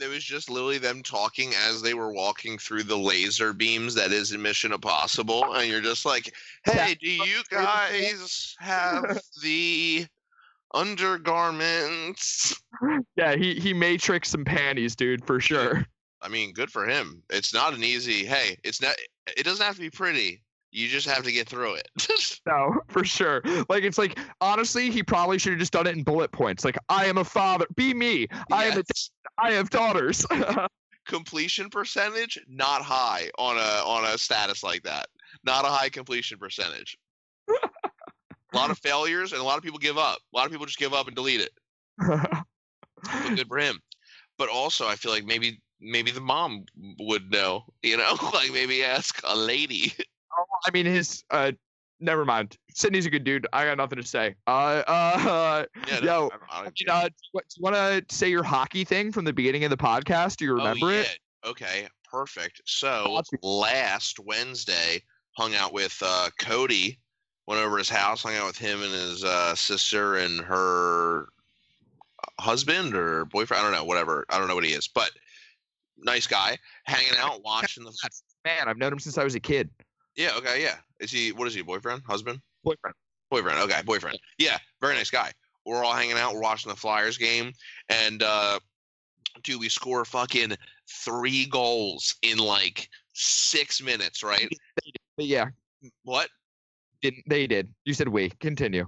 it 0.00 0.08
was 0.08 0.24
just 0.24 0.50
literally 0.50 0.78
them 0.78 1.02
talking 1.02 1.52
as 1.68 1.80
they 1.82 1.94
were 1.94 2.12
walking 2.12 2.58
through 2.58 2.82
the 2.84 2.98
laser 2.98 3.52
beams 3.52 3.94
that 3.94 4.12
is 4.12 4.32
in 4.32 4.42
Mission 4.42 4.72
Impossible, 4.72 5.54
and 5.54 5.68
you're 5.68 5.80
just 5.80 6.04
like, 6.04 6.32
"Hey, 6.64 6.96
do 7.00 7.10
you 7.10 7.42
guys 7.50 8.54
have 8.58 9.20
the 9.42 10.06
undergarments?" 10.74 12.60
Yeah, 13.16 13.36
he 13.36 13.54
he 13.54 13.72
matrix 13.72 14.30
some 14.30 14.44
panties, 14.44 14.96
dude, 14.96 15.24
for 15.24 15.40
sure. 15.40 15.86
I 16.24 16.28
mean, 16.28 16.52
good 16.52 16.70
for 16.70 16.86
him. 16.86 17.20
It's 17.30 17.52
not 17.52 17.74
an 17.74 17.82
easy. 17.82 18.24
Hey, 18.24 18.56
it's 18.62 18.80
not. 18.80 18.94
It 19.36 19.44
doesn't 19.44 19.64
have 19.64 19.74
to 19.76 19.80
be 19.80 19.90
pretty. 19.90 20.42
You 20.70 20.88
just 20.88 21.06
have 21.06 21.22
to 21.24 21.32
get 21.32 21.48
through 21.48 21.74
it. 21.74 21.88
No, 22.46 22.80
for 22.88 23.04
sure. 23.04 23.40
Like 23.68 23.84
it's 23.84 23.98
like 23.98 24.18
honestly, 24.40 24.90
he 24.90 25.02
probably 25.02 25.38
should 25.38 25.52
have 25.52 25.60
just 25.60 25.72
done 25.72 25.86
it 25.86 25.96
in 25.96 26.02
bullet 26.02 26.32
points. 26.32 26.64
Like 26.64 26.76
I 26.88 27.06
am 27.06 27.18
a 27.18 27.24
father. 27.24 27.66
Be 27.76 27.94
me. 27.94 28.26
I 28.50 28.64
am 28.64 28.72
a 28.78 28.82
Yes. 28.88 29.10
I 29.38 29.52
have 29.52 29.70
daughters. 29.70 30.26
completion 31.06 31.68
percentage 31.70 32.38
not 32.48 32.82
high 32.82 33.28
on 33.38 33.56
a 33.56 33.84
on 33.86 34.04
a 34.12 34.18
status 34.18 34.62
like 34.62 34.82
that. 34.82 35.06
Not 35.44 35.64
a 35.64 35.68
high 35.68 35.88
completion 35.88 36.38
percentage. 36.38 36.96
a 37.48 38.56
lot 38.56 38.70
of 38.70 38.78
failures 38.78 39.32
and 39.32 39.40
a 39.40 39.44
lot 39.44 39.56
of 39.58 39.62
people 39.64 39.78
give 39.78 39.98
up. 39.98 40.18
A 40.32 40.36
lot 40.36 40.46
of 40.46 40.52
people 40.52 40.66
just 40.66 40.78
give 40.78 40.94
up 40.94 41.06
and 41.06 41.14
delete 41.16 41.40
it. 41.40 41.50
But 41.98 42.44
good 43.36 43.48
for 43.48 43.58
him. 43.58 43.78
But 44.38 44.48
also, 44.48 44.86
I 44.86 44.96
feel 44.96 45.12
like 45.12 45.24
maybe 45.24 45.60
maybe 45.82 46.10
the 46.10 46.20
mom 46.20 46.64
would 47.00 47.30
know. 47.30 47.64
You 47.82 47.96
know, 47.96 48.16
like 48.32 48.52
maybe 48.52 48.84
ask 48.84 49.20
a 49.24 49.36
lady. 49.36 49.92
I 50.66 50.70
mean, 50.70 50.86
his. 50.86 51.24
uh 51.30 51.52
Never 52.00 52.24
mind. 52.24 52.56
Sydney's 52.74 53.06
a 53.06 53.10
good 53.10 53.22
dude. 53.22 53.46
I 53.52 53.64
got 53.64 53.76
nothing 53.76 54.00
to 54.02 54.06
say. 54.06 54.34
Uh, 54.48 54.82
uh, 54.88 55.64
Yeah, 55.88 56.00
no, 56.02 56.30
I- 56.50 56.58
I 56.58 56.62
don't 56.64 56.80
you 56.80 56.86
care. 56.86 57.02
know, 57.02 57.08
what, 57.30 57.44
do 57.48 57.54
you 57.56 57.62
want 57.62 57.76
to 57.76 58.04
say 58.14 58.28
your 58.28 58.42
hockey 58.42 58.82
thing 58.82 59.12
from 59.12 59.24
the 59.24 59.32
beginning 59.32 59.62
of 59.62 59.70
the 59.70 59.76
podcast? 59.76 60.38
Do 60.38 60.44
you 60.46 60.54
remember 60.54 60.86
oh, 60.86 60.88
it? 60.88 61.18
Okay, 61.46 61.86
perfect. 62.10 62.60
So 62.66 63.20
last 63.42 64.18
Wednesday, 64.18 65.00
hung 65.36 65.54
out 65.54 65.72
with 65.72 65.96
uh, 66.04 66.30
Cody. 66.40 66.98
Went 67.46 67.60
over 67.60 67.76
to 67.76 67.80
his 67.80 67.88
house, 67.88 68.24
hung 68.24 68.34
out 68.34 68.46
with 68.46 68.58
him 68.58 68.82
and 68.82 68.92
his 68.92 69.22
uh, 69.22 69.54
sister 69.54 70.16
and 70.16 70.40
her 70.40 71.28
husband 72.40 72.96
or 72.96 73.26
boyfriend. 73.26 73.60
I 73.60 73.64
don't 73.64 73.78
know, 73.78 73.84
whatever. 73.84 74.24
I 74.28 74.38
don't 74.38 74.48
know 74.48 74.56
what 74.56 74.64
he 74.64 74.72
is, 74.72 74.88
but 74.88 75.10
nice 75.98 76.26
guy, 76.26 76.56
hanging 76.84 77.16
out, 77.18 77.42
watching 77.44 77.84
the. 77.84 77.92
Man, 78.44 78.68
I've 78.68 78.78
known 78.78 78.92
him 78.92 78.98
since 78.98 79.18
I 79.18 79.24
was 79.24 79.34
a 79.34 79.40
kid. 79.40 79.70
Yeah. 80.16 80.32
Okay. 80.36 80.62
Yeah. 80.62 80.76
Is 81.00 81.10
he? 81.10 81.32
What 81.32 81.48
is 81.48 81.54
he? 81.54 81.62
Boyfriend? 81.62 82.02
Husband? 82.06 82.40
Boyfriend. 82.64 82.94
Boyfriend. 83.30 83.58
Okay, 83.60 83.80
boyfriend. 83.84 84.18
Yeah, 84.38 84.58
very 84.82 84.94
nice 84.94 85.10
guy. 85.10 85.32
We're 85.64 85.82
all 85.84 85.94
hanging 85.94 86.16
out. 86.18 86.34
We're 86.34 86.40
watching 86.42 86.70
the 86.70 86.76
Flyers 86.76 87.16
game, 87.16 87.52
and 87.88 88.22
uh, 88.22 88.58
dude, 89.42 89.58
we 89.58 89.68
score 89.70 90.04
fucking 90.04 90.52
three 91.04 91.46
goals 91.46 92.14
in 92.22 92.36
like 92.38 92.88
six 93.14 93.82
minutes. 93.82 94.22
Right? 94.22 94.48
Yeah, 95.16 95.46
What? 96.04 96.28
didn't 97.00 97.24
they 97.26 97.46
did? 97.46 97.72
You 97.84 97.94
said 97.94 98.08
we. 98.08 98.30
Continue. 98.40 98.86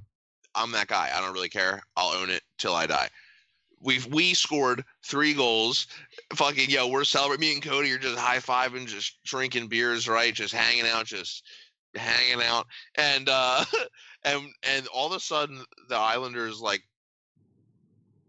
I'm 0.55 0.71
that 0.73 0.87
guy. 0.89 1.11
I 1.15 1.21
don't 1.21 1.33
really 1.33 1.49
care. 1.49 1.83
I'll 1.97 2.15
own 2.15 2.29
it 2.31 2.43
till 2.59 2.75
I 2.75 2.87
die. 2.87 3.09
We've 3.85 4.07
we 4.07 4.33
scored 4.33 4.83
three 5.05 5.35
goals. 5.35 5.87
Fucking 6.33 6.71
yo, 6.71 6.89
we're 6.89 7.05
celebrating. 7.05 7.41
Me 7.41 7.53
and 7.53 7.63
Cody 7.63 7.93
are 7.93 7.99
just 7.99 8.19
high 8.19 8.39
fiving, 8.39 8.87
just 8.87 9.23
drinking 9.25 9.69
beers, 9.69 10.09
right? 10.09 10.33
Just 10.33 10.55
hanging 10.55 10.87
out, 10.87 11.05
just 11.05 11.45
hanging 11.95 12.43
out, 12.43 12.67
and 12.95 13.29
uh, 13.29 13.65
and 14.25 14.49
and 14.63 14.87
all 14.89 15.09
of 15.09 15.13
a 15.13 15.21
sudden 15.21 15.63
the 15.91 15.97
Islanders 15.97 16.63
like 16.63 16.83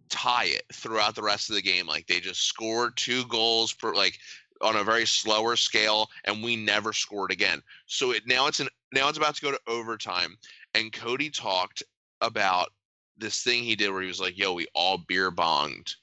tie 0.09 0.45
it 0.45 0.63
throughout 0.73 1.15
the 1.15 1.23
rest 1.23 1.49
of 1.49 1.55
the 1.55 1.61
game. 1.61 1.87
Like 1.87 2.05
they 2.07 2.19
just 2.19 2.41
scored 2.41 2.97
two 2.97 3.25
goals 3.27 3.71
per 3.71 3.95
like 3.95 4.19
on 4.61 4.75
a 4.75 4.83
very 4.83 5.05
slower 5.05 5.55
scale, 5.55 6.09
and 6.25 6.43
we 6.43 6.57
never 6.57 6.91
scored 6.91 7.31
again. 7.31 7.61
So 7.85 8.11
it 8.11 8.27
now 8.27 8.47
it's 8.47 8.59
an 8.59 8.67
now 8.91 9.07
it's 9.07 9.17
about 9.17 9.35
to 9.35 9.41
go 9.41 9.51
to 9.51 9.59
overtime, 9.67 10.35
and 10.73 10.91
Cody 10.91 11.29
talked 11.29 11.81
about 12.19 12.73
this 13.17 13.41
thing 13.41 13.63
he 13.63 13.75
did 13.75 13.91
where 13.91 14.01
he 14.01 14.07
was 14.07 14.19
like, 14.19 14.37
"Yo, 14.37 14.53
we 14.53 14.67
all 14.73 14.97
beer 14.97 15.31
bonged." 15.31 15.95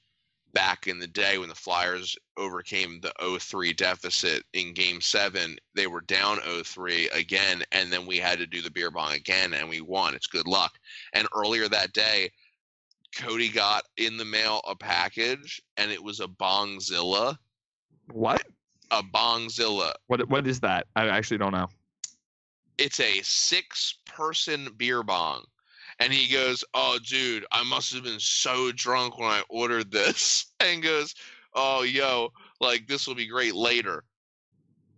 Back 0.53 0.85
in 0.85 0.99
the 0.99 1.07
day 1.07 1.39
when 1.39 1.49
the 1.49 1.55
Flyers 1.55 2.15
overcame 2.37 2.99
the 3.01 3.11
0-3 3.19 3.75
deficit 3.75 4.43
in 4.53 4.75
game 4.75 5.01
7, 5.01 5.57
they 5.73 5.87
were 5.87 6.01
down 6.01 6.37
0-3 6.41 7.11
again 7.11 7.63
and 7.71 7.91
then 7.91 8.05
we 8.05 8.17
had 8.17 8.37
to 8.37 8.45
do 8.45 8.61
the 8.61 8.69
beer 8.69 8.91
bong 8.91 9.13
again 9.13 9.55
and 9.55 9.67
we 9.67 9.81
won. 9.81 10.13
It's 10.13 10.27
good 10.27 10.45
luck. 10.45 10.77
And 11.13 11.27
earlier 11.35 11.67
that 11.69 11.93
day, 11.93 12.29
Cody 13.15 13.49
got 13.49 13.83
in 13.97 14.17
the 14.17 14.25
mail 14.25 14.61
a 14.67 14.75
package 14.75 15.59
and 15.77 15.91
it 15.91 16.03
was 16.03 16.19
a 16.19 16.27
Bongzilla. 16.27 17.35
What? 18.11 18.43
A 18.91 19.01
Bongzilla. 19.01 19.93
What? 20.05 20.29
What 20.29 20.45
is 20.45 20.59
that? 20.59 20.85
I 20.95 21.07
actually 21.07 21.37
don't 21.39 21.53
know. 21.53 21.67
It's 22.77 22.99
a 22.99 23.21
six 23.23 23.95
person 24.05 24.69
beer 24.77 25.03
bong. 25.03 25.43
And 25.99 26.11
he 26.11 26.31
goes, 26.31 26.63
Oh, 26.73 26.97
dude, 27.05 27.45
I 27.51 27.63
must 27.63 27.93
have 27.93 28.03
been 28.03 28.19
so 28.19 28.71
drunk 28.71 29.17
when 29.17 29.29
I 29.29 29.43
ordered 29.49 29.91
this. 29.91 30.45
And 30.59 30.81
goes, 30.81 31.13
Oh, 31.53 31.83
yo, 31.83 32.31
like 32.61 32.87
this 32.87 33.05
will 33.05 33.15
be 33.15 33.27
great 33.27 33.53
later. 33.53 34.05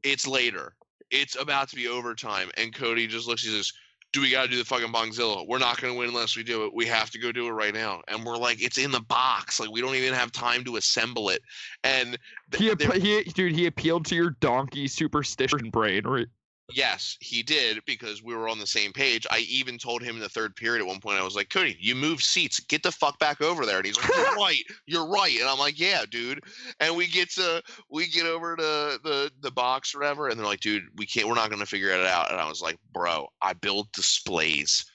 It's 0.03 0.27
later. 0.27 0.75
It's 1.09 1.35
about 1.35 1.69
to 1.69 1.75
be 1.75 1.87
overtime. 1.87 2.51
And 2.55 2.73
Cody 2.73 3.07
just 3.07 3.27
looks, 3.27 3.43
he 3.43 3.49
says, 3.49 3.73
do 4.15 4.21
we 4.21 4.31
got 4.31 4.43
to 4.43 4.47
do 4.47 4.57
the 4.57 4.63
fucking 4.63 4.93
Bongzilla? 4.93 5.45
We're 5.45 5.57
not 5.57 5.81
going 5.81 5.93
to 5.93 5.99
win 5.99 6.07
unless 6.07 6.37
we 6.37 6.43
do 6.43 6.65
it. 6.65 6.73
We 6.73 6.85
have 6.85 7.11
to 7.11 7.19
go 7.19 7.33
do 7.33 7.47
it 7.47 7.51
right 7.51 7.73
now. 7.73 8.01
And 8.07 8.23
we're 8.23 8.37
like, 8.37 8.63
it's 8.63 8.77
in 8.77 8.91
the 8.91 9.01
box. 9.01 9.59
Like 9.59 9.69
we 9.69 9.81
don't 9.81 9.95
even 9.95 10.13
have 10.13 10.31
time 10.31 10.63
to 10.63 10.77
assemble 10.77 11.29
it. 11.29 11.41
And 11.83 12.17
th- 12.51 12.81
he, 12.81 12.99
he, 12.99 13.23
dude, 13.23 13.53
he 13.53 13.65
appealed 13.65 14.05
to 14.05 14.15
your 14.15 14.29
donkey 14.39 14.87
superstition 14.87 15.69
brain, 15.69 16.07
right? 16.07 16.27
Yes, 16.74 17.16
he 17.20 17.43
did 17.43 17.80
because 17.86 18.24
we 18.24 18.34
were 18.34 18.49
on 18.49 18.57
the 18.57 18.66
same 18.66 18.91
page. 18.91 19.28
I 19.30 19.39
even 19.39 19.78
told 19.78 20.01
him 20.01 20.16
in 20.16 20.22
the 20.22 20.30
third 20.30 20.55
period 20.55 20.82
at 20.82 20.88
one 20.88 20.99
point, 20.99 21.20
I 21.20 21.24
was 21.24 21.36
like, 21.36 21.49
Cody, 21.49 21.78
you 21.80 21.93
move 21.93 22.22
seats. 22.22 22.59
Get 22.59 22.82
the 22.82 22.91
fuck 22.91 23.20
back 23.20 23.39
over 23.39 23.68
there. 23.68 23.78
And 23.78 23.86
he's 23.86 23.97
like, 23.97 24.09
You're 24.16 24.36
right. 24.36 24.63
You're 24.88 25.07
right. 25.07 25.39
And 25.39 25.47
I'm 25.47 25.59
like, 25.59 25.80
Yeah, 25.80 26.05
dude. 26.09 26.43
And 26.80 26.95
we 26.95 27.05
get 27.05 27.30
to 27.32 27.61
we 27.91 28.07
get 28.07 28.26
over 28.26 28.55
to 28.55 28.63
the 29.03 29.32
the 29.41 29.51
box 29.51 29.93
or 29.93 29.99
whatever, 29.99 30.30
and 30.30 30.39
they're 30.39 30.45
like, 30.45 30.59
dude, 30.59 30.84
we 30.95 31.05
can't 31.05 31.28
we're 31.28 31.36
not 31.36 31.51
gonna 31.51 31.68
figure 31.68 31.89
it 31.89 32.05
out. 32.05 32.32
And 32.32 32.39
I 32.39 32.49
was 32.49 32.61
like, 32.61 32.78
Bro, 32.91 33.28
I 33.43 33.53
build 33.53 33.91
displays 33.91 34.86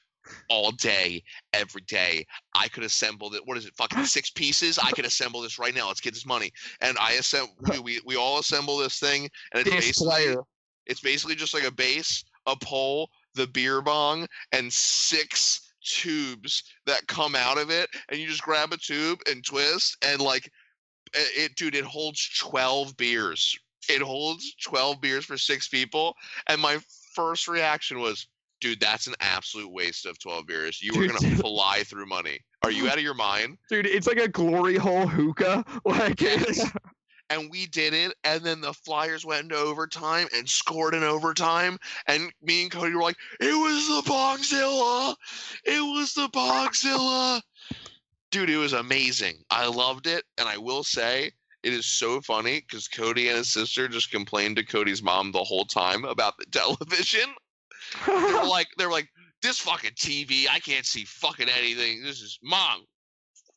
all 0.48 0.72
day, 0.72 1.22
every 1.52 1.82
day. 1.82 2.26
I 2.54 2.66
could 2.68 2.82
assemble 2.82 3.32
it. 3.34 3.42
What 3.46 3.56
is 3.56 3.66
it? 3.66 3.74
Fucking 3.76 4.04
six 4.04 4.30
pieces. 4.30 4.78
I 4.78 4.90
could 4.90 5.04
assemble 5.04 5.40
this 5.40 5.58
right 5.58 5.74
now. 5.74 5.86
Let's 5.86 6.00
get 6.00 6.14
this 6.14 6.26
money. 6.26 6.52
And 6.80 6.98
I 6.98 7.12
assemble. 7.12 7.54
We, 7.70 7.78
we, 7.78 8.00
we 8.04 8.16
all 8.16 8.40
assemble 8.40 8.76
this 8.76 8.98
thing, 8.98 9.28
and 9.52 9.66
it's 9.66 9.70
basically 9.70 10.36
it's 10.90 11.00
basically 11.00 11.36
just 11.36 11.54
like 11.54 11.64
a 11.64 11.70
base, 11.70 12.24
a 12.46 12.56
pole, 12.56 13.08
the 13.34 13.46
beer 13.46 13.80
bong, 13.80 14.26
and 14.52 14.72
six 14.72 15.72
tubes 15.82 16.64
that 16.84 17.06
come 17.06 17.34
out 17.34 17.58
of 17.58 17.70
it. 17.70 17.88
And 18.08 18.20
you 18.20 18.26
just 18.26 18.42
grab 18.42 18.72
a 18.72 18.76
tube 18.76 19.20
and 19.30 19.44
twist, 19.44 19.96
and 20.04 20.20
like 20.20 20.50
it, 21.14 21.54
dude, 21.56 21.74
it 21.74 21.84
holds 21.84 22.28
12 22.38 22.96
beers. 22.96 23.58
It 23.88 24.02
holds 24.02 24.54
12 24.62 25.00
beers 25.00 25.24
for 25.24 25.38
six 25.38 25.68
people. 25.68 26.14
And 26.48 26.60
my 26.60 26.78
first 27.14 27.48
reaction 27.48 28.00
was, 28.00 28.26
dude, 28.60 28.80
that's 28.80 29.06
an 29.06 29.14
absolute 29.20 29.72
waste 29.72 30.06
of 30.06 30.18
12 30.18 30.46
beers. 30.46 30.82
You 30.82 30.92
were 30.98 31.06
going 31.06 31.18
to 31.18 31.36
fly 31.36 31.82
through 31.84 32.06
money. 32.06 32.38
Are 32.62 32.70
you 32.70 32.88
out 32.90 32.98
of 32.98 33.02
your 33.02 33.14
mind? 33.14 33.58
Dude, 33.68 33.86
it's 33.86 34.06
like 34.06 34.18
a 34.18 34.28
glory 34.28 34.76
hole 34.76 35.06
hookah. 35.06 35.64
Like, 35.84 36.20
yes 36.20 36.70
and 37.30 37.50
we 37.50 37.66
did 37.66 37.94
it. 37.94 38.14
And 38.24 38.42
then 38.42 38.60
the 38.60 38.74
Flyers 38.74 39.24
went 39.24 39.44
into 39.44 39.56
overtime 39.56 40.28
and 40.34 40.48
scored 40.48 40.94
in 40.94 41.04
overtime. 41.04 41.78
And 42.06 42.32
me 42.42 42.62
and 42.62 42.70
Cody 42.70 42.94
were 42.94 43.02
like, 43.02 43.16
"It 43.40 43.54
was 43.54 43.86
the 43.88 44.10
Bongzilla! 44.10 45.16
It 45.64 45.80
was 45.80 46.12
the 46.12 46.28
Bongzilla!" 46.28 47.40
Dude, 48.30 48.50
it 48.50 48.58
was 48.58 48.74
amazing. 48.74 49.42
I 49.50 49.66
loved 49.66 50.06
it, 50.06 50.24
and 50.36 50.48
I 50.48 50.58
will 50.58 50.84
say 50.84 51.32
it 51.62 51.72
is 51.72 51.86
so 51.86 52.20
funny 52.20 52.60
because 52.60 52.88
Cody 52.88 53.28
and 53.28 53.38
his 53.38 53.52
sister 53.52 53.88
just 53.88 54.10
complained 54.10 54.56
to 54.56 54.64
Cody's 54.64 55.02
mom 55.02 55.32
the 55.32 55.44
whole 55.44 55.64
time 55.64 56.04
about 56.04 56.36
the 56.38 56.46
television. 56.50 57.34
they're 58.06 58.44
like, 58.44 58.68
they're 58.76 58.90
like, 58.90 59.08
this 59.42 59.58
fucking 59.58 59.92
TV, 59.92 60.46
I 60.50 60.58
can't 60.60 60.86
see 60.86 61.04
fucking 61.04 61.48
anything. 61.48 62.02
This 62.02 62.20
is 62.20 62.38
mom, 62.42 62.84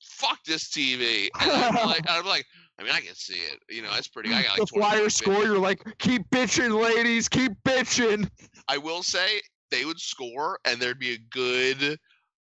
fuck 0.01 0.43
this 0.45 0.69
TV. 0.69 1.29
And 1.39 1.51
I'm 1.51 1.85
like, 1.85 2.05
I'm 2.09 2.25
like 2.25 2.45
I 2.83 2.85
mean, 2.85 2.95
I 2.95 2.99
can 2.99 3.15
see 3.15 3.35
it. 3.35 3.61
You 3.69 3.81
know, 3.81 3.91
that's 3.93 4.09
pretty. 4.09 4.33
I 4.33 4.43
got 4.43 4.59
like 4.59 4.67
the 4.67 4.67
Flyers 4.67 5.15
score. 5.15 5.45
You're 5.45 5.57
like, 5.57 5.81
keep 5.99 6.29
bitching, 6.31 6.77
ladies, 6.77 7.29
keep 7.29 7.53
bitching. 7.65 8.29
I 8.67 8.77
will 8.77 9.03
say 9.03 9.39
they 9.71 9.85
would 9.85 9.99
score, 9.99 10.59
and 10.65 10.81
there'd 10.81 10.99
be 10.99 11.13
a 11.13 11.17
good, 11.17 11.97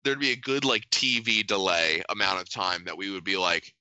there'd 0.04 0.20
be 0.20 0.32
a 0.32 0.36
good 0.36 0.66
like 0.66 0.88
TV 0.90 1.46
delay 1.46 2.02
amount 2.10 2.42
of 2.42 2.50
time 2.50 2.84
that 2.84 2.96
we 2.96 3.10
would 3.10 3.24
be 3.24 3.38
like, 3.38 3.72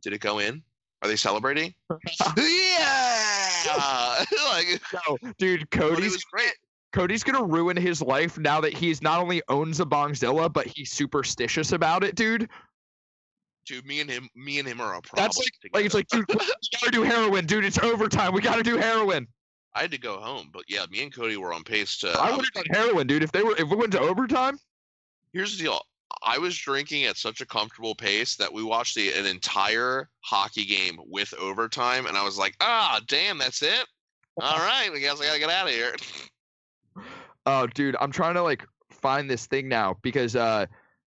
did 0.00 0.12
it 0.12 0.20
go 0.20 0.38
in? 0.38 0.62
Are 1.02 1.08
they 1.08 1.16
celebrating? 1.16 1.74
yeah. 2.36 3.64
like, 4.52 4.80
no, 4.92 5.18
dude, 5.38 5.68
Cody's 5.72 6.12
was 6.12 6.24
great. 6.24 6.54
Cody's 6.92 7.24
gonna 7.24 7.44
ruin 7.44 7.76
his 7.76 8.00
life 8.00 8.38
now 8.38 8.60
that 8.60 8.72
he's 8.72 9.02
not 9.02 9.20
only 9.20 9.42
owns 9.48 9.80
a 9.80 9.84
Bongzilla, 9.84 10.52
but 10.52 10.68
he's 10.68 10.92
superstitious 10.92 11.72
about 11.72 12.04
it, 12.04 12.14
dude 12.14 12.48
dude. 13.68 13.86
Me 13.86 14.00
and 14.00 14.10
him, 14.10 14.28
me 14.34 14.58
and 14.58 14.66
him 14.66 14.80
are 14.80 14.94
a 14.94 15.02
problem. 15.02 15.24
That's 15.24 15.38
like, 15.38 15.52
like 15.72 15.84
it's 15.84 15.94
like, 15.94 16.08
dude, 16.08 16.26
we 16.28 16.34
gotta 16.34 16.90
do 16.90 17.02
heroin, 17.02 17.46
dude. 17.46 17.64
It's 17.64 17.78
overtime. 17.78 18.32
We 18.32 18.40
gotta 18.40 18.62
do 18.62 18.76
heroin. 18.76 19.28
I 19.74 19.82
had 19.82 19.90
to 19.92 19.98
go 19.98 20.18
home, 20.18 20.50
but 20.52 20.64
yeah, 20.66 20.86
me 20.90 21.02
and 21.02 21.14
Cody 21.14 21.36
were 21.36 21.52
on 21.52 21.62
pace 21.62 21.98
to. 21.98 22.10
I 22.10 22.34
would 22.34 22.44
have 22.44 22.64
done 22.64 22.64
heroin, 22.70 23.06
dude. 23.06 23.22
If 23.22 23.30
they 23.30 23.42
were, 23.42 23.54
if 23.56 23.68
we 23.68 23.76
went 23.76 23.92
to 23.92 24.00
overtime. 24.00 24.58
Here's 25.32 25.56
the 25.56 25.62
deal. 25.62 25.80
I 26.22 26.38
was 26.38 26.56
drinking 26.56 27.04
at 27.04 27.16
such 27.16 27.40
a 27.42 27.46
comfortable 27.46 27.94
pace 27.94 28.34
that 28.36 28.52
we 28.52 28.64
watched 28.64 28.96
the, 28.96 29.12
an 29.12 29.26
entire 29.26 30.08
hockey 30.20 30.64
game 30.64 30.98
with 31.06 31.32
overtime, 31.34 32.06
and 32.06 32.16
I 32.16 32.24
was 32.24 32.38
like, 32.38 32.56
ah, 32.60 33.00
damn, 33.06 33.38
that's 33.38 33.62
it. 33.62 33.86
All 34.40 34.58
right, 34.58 34.90
I 34.92 34.98
guess 34.98 35.20
I 35.20 35.26
gotta 35.26 35.38
get 35.38 35.50
out 35.50 35.68
of 35.68 35.74
here. 35.74 35.94
Oh, 37.46 37.66
dude, 37.66 37.96
I'm 37.98 38.12
trying 38.12 38.34
to 38.34 38.42
like 38.42 38.66
find 38.90 39.30
this 39.30 39.46
thing 39.46 39.68
now 39.68 39.96
because 40.02 40.36
uh, 40.36 40.66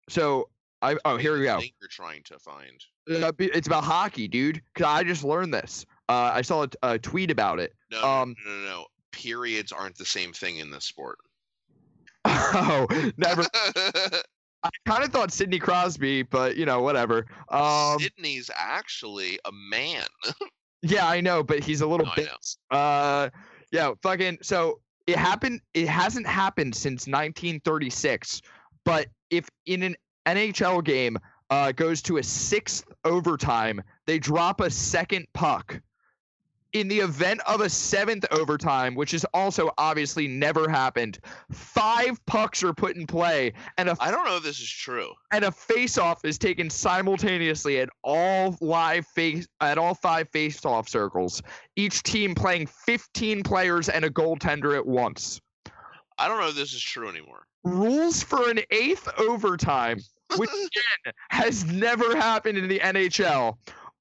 so 0.07 0.47
I 0.81 0.97
oh 1.05 1.17
here 1.17 1.37
we 1.37 1.43
go. 1.43 1.59
Think 1.59 1.73
you're 1.81 1.89
trying 1.89 2.23
to 2.23 2.39
find. 2.39 2.83
Uh, 3.09 3.31
it's 3.39 3.67
about 3.67 3.83
hockey, 3.83 4.27
dude. 4.27 4.61
Cause 4.75 4.85
I 4.85 5.03
just 5.03 5.23
learned 5.23 5.53
this. 5.53 5.85
Uh, 6.07 6.31
I 6.33 6.41
saw 6.41 6.63
a, 6.63 6.69
a, 6.93 6.99
tweet 6.99 7.31
about 7.31 7.59
it. 7.59 7.75
No, 7.91 8.03
um, 8.03 8.35
no, 8.45 8.51
no, 8.51 8.65
no, 8.65 8.85
Periods 9.11 9.71
aren't 9.71 9.97
the 9.97 10.05
same 10.05 10.33
thing 10.33 10.57
in 10.57 10.71
this 10.71 10.85
sport. 10.85 11.19
Oh, 12.51 12.87
never. 13.17 13.43
I 14.63 14.69
kind 14.85 15.03
of 15.03 15.11
thought 15.11 15.31
Sidney 15.31 15.59
Crosby, 15.59 16.23
but 16.23 16.57
you 16.57 16.65
know, 16.65 16.81
whatever. 16.81 17.25
Um, 17.49 17.97
Sidney's 17.99 18.49
actually 18.55 19.39
a 19.45 19.51
man. 19.51 20.05
yeah, 20.81 21.07
I 21.07 21.21
know, 21.21 21.43
but 21.43 21.63
he's 21.63 21.81
a 21.81 21.87
little 21.87 22.07
no, 22.07 22.11
bit. 22.15 22.29
Uh, 22.69 23.29
yeah, 23.71 23.93
fucking. 24.03 24.39
So 24.41 24.81
it 25.07 25.17
happened. 25.17 25.61
It 25.73 25.87
hasn't 25.87 26.27
happened 26.27 26.75
since 26.75 27.07
1936. 27.07 28.41
But 28.83 29.07
if 29.29 29.47
in 29.65 29.83
an 29.83 29.95
NHL 30.35 30.83
game 30.83 31.17
uh, 31.49 31.71
goes 31.71 32.01
to 32.03 32.17
a 32.17 32.23
sixth 32.23 32.85
overtime, 33.03 33.81
they 34.05 34.19
drop 34.19 34.61
a 34.61 34.69
second 34.69 35.27
puck. 35.33 35.81
In 36.71 36.87
the 36.87 36.99
event 36.99 37.41
of 37.47 37.61
a 37.61 37.69
seventh 37.69 38.27
overtime, 38.29 38.93
which 38.93 39.09
has 39.11 39.25
also 39.33 39.71
obviously 39.79 40.27
never 40.27 40.69
happened, 40.69 41.17
five 41.51 42.23
pucks 42.27 42.61
are 42.61 42.73
put 42.73 42.95
in 42.95 43.07
play, 43.07 43.53
and 43.79 43.89
a 43.89 43.97
I 43.99 44.11
don't 44.11 44.23
know 44.23 44.37
if 44.37 44.43
this 44.43 44.59
is 44.59 44.69
true. 44.69 45.11
And 45.31 45.45
a 45.45 45.51
face-off 45.51 46.23
is 46.23 46.37
taken 46.37 46.69
simultaneously 46.69 47.79
at 47.79 47.89
all 48.03 48.55
live 48.61 49.07
face 49.07 49.47
at 49.61 49.79
all 49.79 49.95
five 49.95 50.29
face-off 50.29 50.87
circles. 50.87 51.41
Each 51.75 52.03
team 52.03 52.35
playing 52.35 52.67
15 52.67 53.41
players 53.41 53.89
and 53.89 54.05
a 54.05 54.11
goaltender 54.11 54.77
at 54.77 54.85
once. 54.85 55.41
I 56.19 56.27
don't 56.27 56.39
know 56.39 56.49
if 56.49 56.55
this 56.55 56.73
is 56.73 56.81
true 56.83 57.09
anymore. 57.09 57.47
Rules 57.63 58.21
for 58.21 58.47
an 58.47 58.59
eighth 58.69 59.09
overtime 59.17 60.01
which 60.37 60.49
again 60.53 61.13
has 61.29 61.65
never 61.65 62.15
happened 62.15 62.57
in 62.57 62.67
the 62.67 62.79
NHL, 62.79 63.57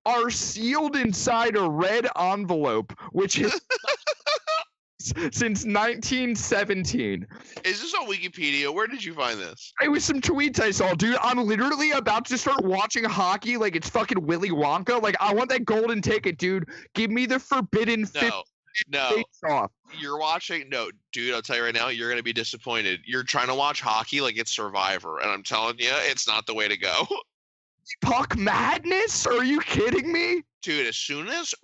are 0.06 0.30
sealed 0.30 0.96
inside 0.96 1.56
a 1.56 1.68
red 1.68 2.08
envelope, 2.18 2.92
which 3.12 3.38
is 3.38 3.60
since 4.98 5.64
1917. 5.64 7.26
Is 7.64 7.80
this 7.80 7.94
on 7.94 8.06
Wikipedia? 8.06 8.72
Where 8.72 8.86
did 8.86 9.04
you 9.04 9.14
find 9.14 9.38
this? 9.38 9.72
It 9.82 9.88
was 9.88 10.04
some 10.04 10.20
tweets 10.20 10.60
I 10.60 10.70
saw, 10.70 10.94
dude. 10.94 11.16
I'm 11.22 11.38
literally 11.38 11.92
about 11.92 12.24
to 12.26 12.38
start 12.38 12.64
watching 12.64 13.04
hockey 13.04 13.56
like 13.56 13.76
it's 13.76 13.88
fucking 13.88 14.26
Willy 14.26 14.50
Wonka. 14.50 15.00
Like 15.02 15.16
I 15.20 15.34
want 15.34 15.50
that 15.50 15.64
golden 15.64 16.02
ticket, 16.02 16.38
dude. 16.38 16.68
Give 16.94 17.10
me 17.10 17.26
the 17.26 17.38
forbidden 17.38 18.06
no. 18.14 18.42
No, 18.86 19.22
off. 19.48 19.72
You're 19.98 20.18
watching. 20.18 20.68
No, 20.68 20.90
dude, 21.12 21.34
I'll 21.34 21.42
tell 21.42 21.56
you 21.56 21.64
right 21.64 21.74
now, 21.74 21.88
you're 21.88 22.08
gonna 22.10 22.22
be 22.22 22.32
disappointed. 22.32 23.00
You're 23.06 23.24
trying 23.24 23.48
to 23.48 23.54
watch 23.54 23.80
hockey 23.80 24.20
like 24.20 24.36
it's 24.38 24.54
Survivor, 24.54 25.18
and 25.20 25.30
I'm 25.30 25.42
telling 25.42 25.78
you, 25.78 25.90
it's 25.92 26.26
not 26.28 26.46
the 26.46 26.54
way 26.54 26.68
to 26.68 26.76
go. 26.76 27.06
puck 28.02 28.36
madness? 28.36 29.26
Are 29.26 29.42
you 29.44 29.60
kidding 29.60 30.12
me? 30.12 30.42
dude, 30.62 30.86
as 30.86 30.96
soon 30.96 31.28
as 31.28 31.54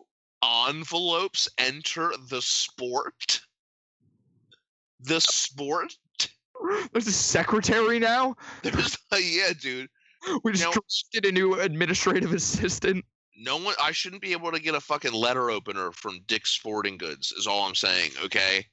envelopes 0.68 1.48
enter 1.58 2.12
the 2.30 2.40
sport, 2.40 3.40
the 5.00 5.20
sport, 5.20 5.96
There's 6.92 7.06
a 7.06 7.12
secretary 7.12 7.98
now. 7.98 8.36
there's 8.62 8.96
a 9.12 9.18
yeah, 9.20 9.52
dude. 9.60 9.88
We 10.42 10.52
just 10.52 10.64
Now- 10.64 10.70
drafted 10.72 11.26
a 11.26 11.32
new 11.32 11.60
administrative 11.60 12.32
assistant. 12.32 13.04
No 13.36 13.56
one, 13.56 13.74
I 13.82 13.92
shouldn't 13.92 14.22
be 14.22 14.32
able 14.32 14.52
to 14.52 14.60
get 14.60 14.74
a 14.74 14.80
fucking 14.80 15.12
letter 15.12 15.50
opener 15.50 15.90
from 15.92 16.20
Dick's 16.26 16.50
Sporting 16.50 16.96
Goods. 16.96 17.32
Is 17.32 17.46
all 17.46 17.66
I'm 17.66 17.74
saying. 17.74 18.10
Okay, 18.24 18.64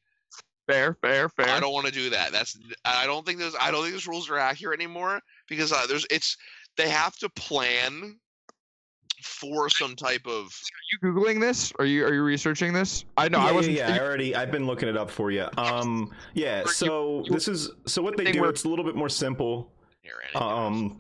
Fair, 0.68 0.96
fair, 1.02 1.28
fair. 1.28 1.50
I 1.50 1.60
don't 1.60 1.74
want 1.74 1.88
to 1.88 1.92
do 1.92 2.10
that. 2.12 2.32
That's 2.32 2.58
I 2.86 3.06
don't 3.06 3.26
think 3.26 3.40
those 3.40 3.56
I 3.60 3.72
don't 3.72 3.82
think 3.82 3.94
those 3.94 4.08
rules 4.08 4.30
are 4.30 4.38
accurate 4.38 4.80
anymore 4.80 5.20
because 5.50 5.72
uh, 5.72 5.86
there's 5.88 6.06
it's 6.10 6.38
they 6.78 6.88
have 6.88 7.18
to 7.18 7.30
plan 7.30 8.18
for 9.22 9.70
some 9.70 9.96
type 9.96 10.26
of 10.26 10.46
Are 10.46 10.88
you 10.92 11.14
googling 11.14 11.42
this? 11.42 11.74
Are 11.80 11.86
you 11.86 12.06
are 12.06 12.14
you 12.14 12.24
researching 12.24 12.74
this? 12.74 13.06
I 13.18 13.28
know 13.28 13.40
yeah, 13.40 13.46
I 13.46 13.52
wasn't. 13.52 13.78
yeah, 13.78 13.94
I 13.94 14.00
already 14.00 14.36
I've 14.36 14.52
been 14.52 14.66
looking 14.66 14.88
it 14.88 14.96
up 14.96 15.10
for 15.10 15.32
you. 15.32 15.48
Um 15.58 16.12
yeah, 16.36 16.64
so 16.66 17.24
this 17.30 17.48
is 17.48 17.72
so 17.86 18.02
what 18.02 18.16
they 18.16 18.32
do 18.32 18.46
it's 18.46 18.64
a 18.64 18.70
little 18.70 18.86
bit 18.86 18.96
more 18.96 19.10
simple. 19.10 19.74
Um 20.36 21.00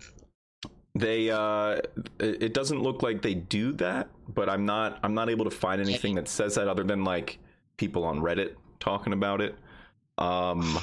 they 0.96 1.30
uh 1.30 1.80
it 2.20 2.44
it 2.44 2.54
doesn't 2.54 2.82
look 2.82 3.02
like 3.04 3.22
they 3.22 3.34
do 3.34 3.72
that, 3.74 4.10
but 4.28 4.50
I'm 4.50 4.66
not 4.66 5.00
I'm 5.04 5.14
not 5.14 5.30
able 5.30 5.46
to 5.46 5.52
find 5.52 5.82
anything 5.82 6.16
that 6.16 6.28
says 6.28 6.56
that 6.56 6.68
other 6.68 6.84
than 6.84 7.04
like 7.04 7.40
people 7.78 8.04
on 8.04 8.20
Reddit 8.20 8.56
talking 8.80 9.14
about 9.14 9.42
it. 9.42 9.56
Um 10.18 10.80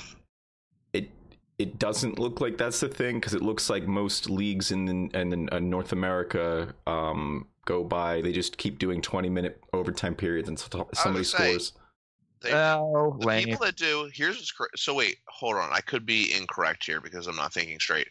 it 0.93 1.11
it 1.59 1.79
doesn't 1.79 2.19
look 2.19 2.41
like 2.41 2.57
that's 2.57 2.81
the 2.81 2.89
thing 2.89 3.17
because 3.17 3.35
it 3.35 3.43
looks 3.43 3.69
like 3.69 3.87
most 3.87 4.31
leagues 4.31 4.71
in 4.73 4.89
in, 4.89 5.33
in 5.33 5.49
uh, 5.51 5.59
North 5.59 5.93
America 5.93 6.75
um 6.87 7.47
go 7.67 7.85
by 7.85 8.23
they 8.23 8.33
just 8.33 8.57
keep 8.57 8.79
doing 8.79 9.03
20 9.03 9.29
minute 9.29 9.61
overtime 9.75 10.15
periods 10.15 10.49
and 10.49 10.59
somebody 10.59 11.23
say, 11.25 11.37
scores. 11.51 11.73
They- 12.41 12.53
Oh, 12.55 13.17
the 13.21 13.27
lame. 13.27 13.45
people 13.47 13.67
that 13.67 13.77
do 13.77 14.09
here's 14.15 14.37
what's 14.37 14.53
cra- 14.53 14.69
so 14.77 14.95
wait 14.95 15.19
hold 15.27 15.57
on 15.57 15.71
i 15.73 15.81
could 15.81 16.07
be 16.07 16.33
incorrect 16.35 16.87
here 16.87 17.01
because 17.01 17.27
i'm 17.27 17.35
not 17.37 17.53
thinking 17.53 17.79
straight 17.81 18.07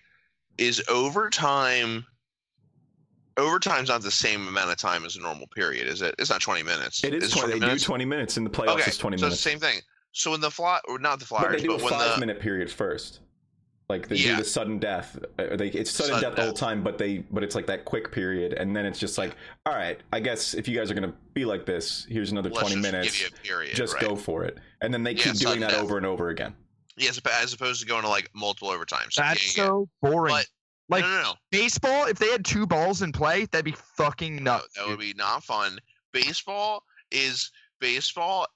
is 0.57 0.83
overtime 0.89 2.05
overtime's 3.37 3.89
not 3.89 4.01
the 4.01 4.11
same 4.11 4.47
amount 4.47 4.71
of 4.71 4.77
time 4.77 5.05
as 5.05 5.15
a 5.15 5.19
normal 5.21 5.47
period 5.47 5.87
is 5.87 6.01
it 6.01 6.15
it's 6.17 6.29
not 6.29 6.41
20 6.41 6.63
minutes 6.63 7.03
It 7.03 7.13
is 7.13 7.25
It's 7.25 7.33
20. 7.33 7.53
They 7.53 7.59
do 7.59 7.65
minutes? 7.67 7.83
20 7.83 8.05
minutes 8.05 8.37
in 8.37 8.43
the 8.43 8.49
playoffs. 8.49 8.73
okay 8.73 8.83
It's 8.87 8.97
20 8.97 9.17
so 9.17 9.25
minutes. 9.25 9.43
the 9.43 9.49
same 9.49 9.59
thing 9.59 9.79
so 10.11 10.31
when 10.31 10.41
the 10.41 10.49
fly 10.49 10.79
or 10.87 10.97
not 10.97 11.19
the 11.19 11.25
but 11.25 11.27
flyers 11.27 11.61
they 11.61 11.67
but, 11.67 11.77
do 11.77 11.79
a 11.81 11.83
when 11.85 11.93
five 11.93 12.13
the 12.15 12.19
minute 12.19 12.39
period 12.39 12.71
first. 12.71 13.19
Like 13.89 14.09
they 14.09 14.17
do 14.17 14.35
the 14.35 14.43
sudden 14.43 14.79
death. 14.79 15.17
Uh, 15.39 15.55
They, 15.55 15.67
it's 15.69 15.91
sudden, 15.91 16.15
Sudden 16.15 16.29
death 16.29 16.35
the 16.35 16.43
whole 16.43 16.51
time, 16.51 16.83
but 16.83 16.97
they 16.97 17.19
but 17.19 17.41
it's 17.41 17.55
like 17.55 17.65
that 17.67 17.85
quick 17.85 18.11
period, 18.11 18.51
and 18.51 18.75
then 18.75 18.85
it's 18.85 18.99
just 18.99 19.17
like, 19.17 19.33
all 19.65 19.73
right, 19.73 19.97
I 20.11 20.19
guess 20.19 20.55
if 20.55 20.67
you 20.67 20.75
guys 20.77 20.91
are 20.91 20.93
gonna 20.93 21.13
be 21.33 21.45
like 21.45 21.65
this, 21.65 22.05
here's 22.09 22.33
another 22.33 22.49
let's 22.49 22.67
20 22.67 22.81
just 22.81 22.91
minutes. 22.91 23.17
give 23.17 23.29
you 23.31 23.37
a 23.37 23.47
period 23.47 23.75
just 23.77 23.93
right? 23.93 24.01
go 24.03 24.17
for 24.17 24.43
it, 24.43 24.57
and 24.81 24.93
then 24.93 25.03
they 25.03 25.13
Yeah, 25.13 25.23
keep 25.23 25.35
doing 25.35 25.61
that 25.61 25.69
death. 25.69 25.79
over 25.79 25.95
and 25.95 26.05
over 26.05 26.27
again. 26.27 26.53
Yes 26.97 27.19
as 27.41 27.53
opposed 27.53 27.79
to 27.81 27.87
going 27.87 28.03
to 28.03 28.09
like 28.09 28.29
multiple 28.33 28.69
overtimes 28.69 29.15
That's 29.15 29.55
yeah, 29.57 29.63
yeah, 29.63 29.67
so 29.69 29.89
boring. 30.01 30.33
But- 30.33 30.47
like 30.89 31.03
no 31.03 31.09
no 31.09 31.21
no 31.21 31.33
baseball, 31.51 32.05
if 32.07 32.17
they 32.17 32.29
had 32.29 32.45
two 32.45 32.65
balls 32.65 33.01
in 33.01 33.11
play, 33.11 33.43
that'd 33.45 33.65
be 33.65 33.75
fucking 33.97 34.37
No, 34.37 34.53
nuts. 34.53 34.73
that 34.77 34.87
would 34.87 34.99
be 34.99 35.13
not 35.17 35.43
fun. 35.43 35.79
Baseball 36.13 36.81
is 37.11 37.51
baseball 37.81 38.47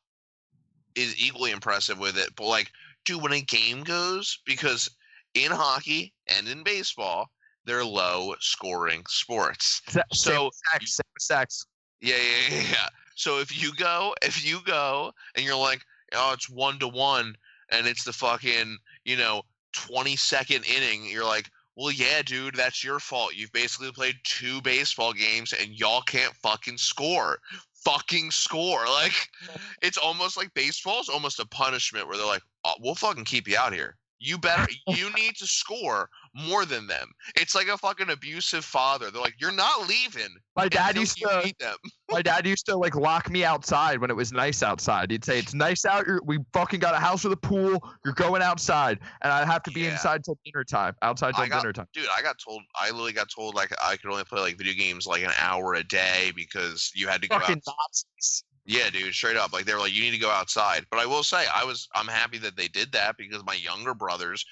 is 0.95 1.13
equally 1.21 1.51
impressive 1.51 1.99
with 1.99 2.17
it, 2.17 2.29
but 2.37 2.45
like, 2.45 2.71
dude, 3.03 3.21
when 3.21 3.33
a 3.33 3.41
game 3.41 3.83
goes, 3.83 4.39
because 4.45 4.89
in 5.33 5.51
hockey 5.51 6.13
and 6.27 6.47
in 6.47 6.63
baseball, 6.63 7.29
they're 7.65 7.83
low 7.83 8.33
scoring 8.39 9.03
sports. 9.09 9.81
Se- 9.89 10.01
so- 10.13 10.51
sex, 10.71 10.99
sex. 11.19 11.65
Yeah, 11.99 12.15
yeah, 12.15 12.55
yeah, 12.55 12.63
yeah. 12.71 12.87
So 13.15 13.39
if 13.39 13.61
you 13.61 13.73
go, 13.75 14.15
if 14.21 14.45
you 14.45 14.59
go 14.65 15.11
and 15.35 15.45
you're 15.45 15.55
like, 15.57 15.81
oh, 16.13 16.31
it's 16.33 16.49
one 16.49 16.79
to 16.79 16.87
one, 16.87 17.35
and 17.71 17.87
it's 17.87 18.03
the 18.03 18.13
fucking, 18.13 18.77
you 19.05 19.17
know, 19.17 19.41
20 19.73 20.15
second 20.15 20.65
inning, 20.65 21.05
you're 21.09 21.25
like, 21.25 21.49
well, 21.75 21.91
yeah, 21.91 22.21
dude, 22.21 22.55
that's 22.55 22.83
your 22.83 22.99
fault. 22.99 23.35
You've 23.35 23.53
basically 23.53 23.91
played 23.91 24.15
two 24.23 24.61
baseball 24.61 25.13
games 25.13 25.53
and 25.53 25.71
y'all 25.79 26.01
can't 26.01 26.33
fucking 26.35 26.77
score. 26.77 27.39
Fucking 27.85 28.29
score. 28.31 28.85
Like, 28.85 29.13
it's 29.81 29.97
almost 29.97 30.37
like 30.37 30.53
baseball 30.53 30.99
is 30.99 31.09
almost 31.09 31.39
a 31.39 31.47
punishment 31.47 32.07
where 32.07 32.17
they're 32.17 32.25
like, 32.25 32.43
oh, 32.65 32.73
we'll 32.81 32.95
fucking 32.95 33.25
keep 33.25 33.47
you 33.47 33.57
out 33.57 33.73
here. 33.73 33.97
You 34.23 34.37
better, 34.37 34.67
you 34.87 35.11
need 35.15 35.35
to 35.37 35.47
score 35.47 36.07
more 36.35 36.63
than 36.63 36.85
them. 36.85 37.09
It's 37.35 37.55
like 37.55 37.67
a 37.67 37.77
fucking 37.77 38.11
abusive 38.11 38.63
father. 38.63 39.09
They're 39.09 39.19
like, 39.21 39.33
you're 39.41 39.51
not 39.51 39.89
leaving. 39.89 40.29
My 40.55 40.69
dad 40.69 40.95
used 40.95 41.17
to. 41.17 41.51
My 42.11 42.21
dad 42.21 42.45
used 42.45 42.65
to 42.67 42.77
like 42.77 42.93
lock 42.93 43.31
me 43.31 43.43
outside 43.43 43.99
when 43.99 44.11
it 44.11 44.15
was 44.15 44.31
nice 44.31 44.61
outside. 44.61 45.09
He'd 45.09 45.23
say, 45.23 45.39
"It's 45.39 45.53
nice 45.53 45.85
out. 45.85 46.05
You're, 46.05 46.19
we 46.25 46.39
fucking 46.53 46.81
got 46.81 46.93
a 46.93 46.99
house 46.99 47.23
with 47.23 47.31
a 47.31 47.37
pool. 47.37 47.81
You're 48.03 48.13
going 48.13 48.41
outside," 48.41 48.99
and 49.21 49.31
I'd 49.31 49.47
have 49.47 49.63
to 49.63 49.71
be 49.71 49.81
Yeah. 49.81 49.93
inside 49.93 50.23
till 50.25 50.37
dinner 50.45 50.65
time. 50.65 50.93
Outside 51.01 51.33
till 51.35 51.45
I 51.45 51.47
got- 51.47 51.61
dinner 51.61 51.71
time. 51.73 51.87
dude 51.93 52.05
i 52.15 52.21
got 52.21 52.35
told 52.37 52.61
i 52.79 52.89
literally 52.89 53.13
got 53.13 53.29
told 53.29 53.55
like 53.55 53.71
i 53.81 53.95
could 53.95 54.11
only 54.11 54.23
play 54.25 54.41
like 54.41 54.57
video 54.57 54.73
games 54.73 55.07
like 55.07 55.23
an 55.23 55.31
hour 55.39 55.75
a 55.75 55.83
day 55.83 56.31
because 56.35 56.91
you 56.93 57.07
had 57.07 57.21
to 57.21 57.27
go 57.29 57.35
out 57.35 57.47
Nazis. 57.47 58.43
Yeah 58.71 58.89
dude 58.89 59.13
straight 59.13 59.35
up 59.35 59.51
like 59.51 59.65
they 59.65 59.73
were 59.73 59.79
like 59.79 59.93
you 59.93 60.01
need 60.01 60.11
to 60.11 60.17
go 60.17 60.29
outside. 60.29 60.85
But 60.89 60.99
i 60.99 61.05
will 61.05 61.23
say 61.23 61.45
i 61.53 61.63
was 61.63 61.87
i'm 61.93 62.07
happy 62.07 62.37
that 62.39 62.55
they 62.55 62.67
did 62.67 62.91
that 62.93 63.17
because 63.17 63.45
my 63.45 63.53
younger 63.53 63.93
brothers 63.93 64.45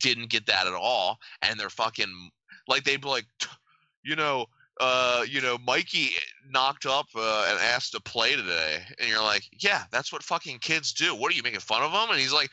didn't 0.00 0.30
get 0.30 0.46
that 0.46 0.66
at 0.66 0.74
all 0.74 1.18
and 1.42 1.60
they're 1.60 1.70
fucking 1.70 2.30
like 2.68 2.84
they'd 2.84 3.02
be 3.02 3.08
like 3.08 3.26
you 4.02 4.16
know 4.16 4.46
uh 4.80 5.24
you 5.28 5.40
know 5.40 5.58
mikey 5.58 6.10
knocked 6.50 6.86
up 6.86 7.06
uh, 7.14 7.46
and 7.48 7.58
asked 7.60 7.92
to 7.92 8.00
play 8.00 8.34
today 8.34 8.80
and 8.98 9.08
you're 9.08 9.22
like 9.22 9.42
yeah 9.60 9.84
that's 9.90 10.12
what 10.12 10.22
fucking 10.22 10.58
kids 10.58 10.92
do. 10.92 11.14
What 11.14 11.32
are 11.32 11.36
you 11.36 11.42
making 11.42 11.60
fun 11.60 11.82
of 11.82 11.92
them 11.92 12.10
and 12.10 12.18
he's 12.18 12.32
like 12.32 12.50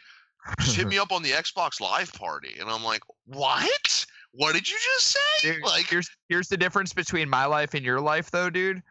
just 0.60 0.76
hit 0.76 0.88
me 0.88 0.98
up 1.00 1.12
on 1.12 1.24
the 1.24 1.32
xbox 1.32 1.80
live 1.80 2.12
party. 2.14 2.56
And 2.60 2.70
i'm 2.70 2.84
like 2.84 3.04
what? 3.26 4.06
What 4.36 4.54
did 4.54 4.68
you 4.68 4.78
just 4.96 5.08
say? 5.08 5.54
Dude, 5.54 5.64
like 5.64 5.88
here's 5.88 6.10
here's 6.28 6.48
the 6.48 6.58
difference 6.58 6.92
between 6.92 7.30
my 7.30 7.46
life 7.46 7.76
and 7.76 7.86
your 7.86 8.02
life, 8.02 8.32
though, 8.32 8.50
dude. 8.50 8.82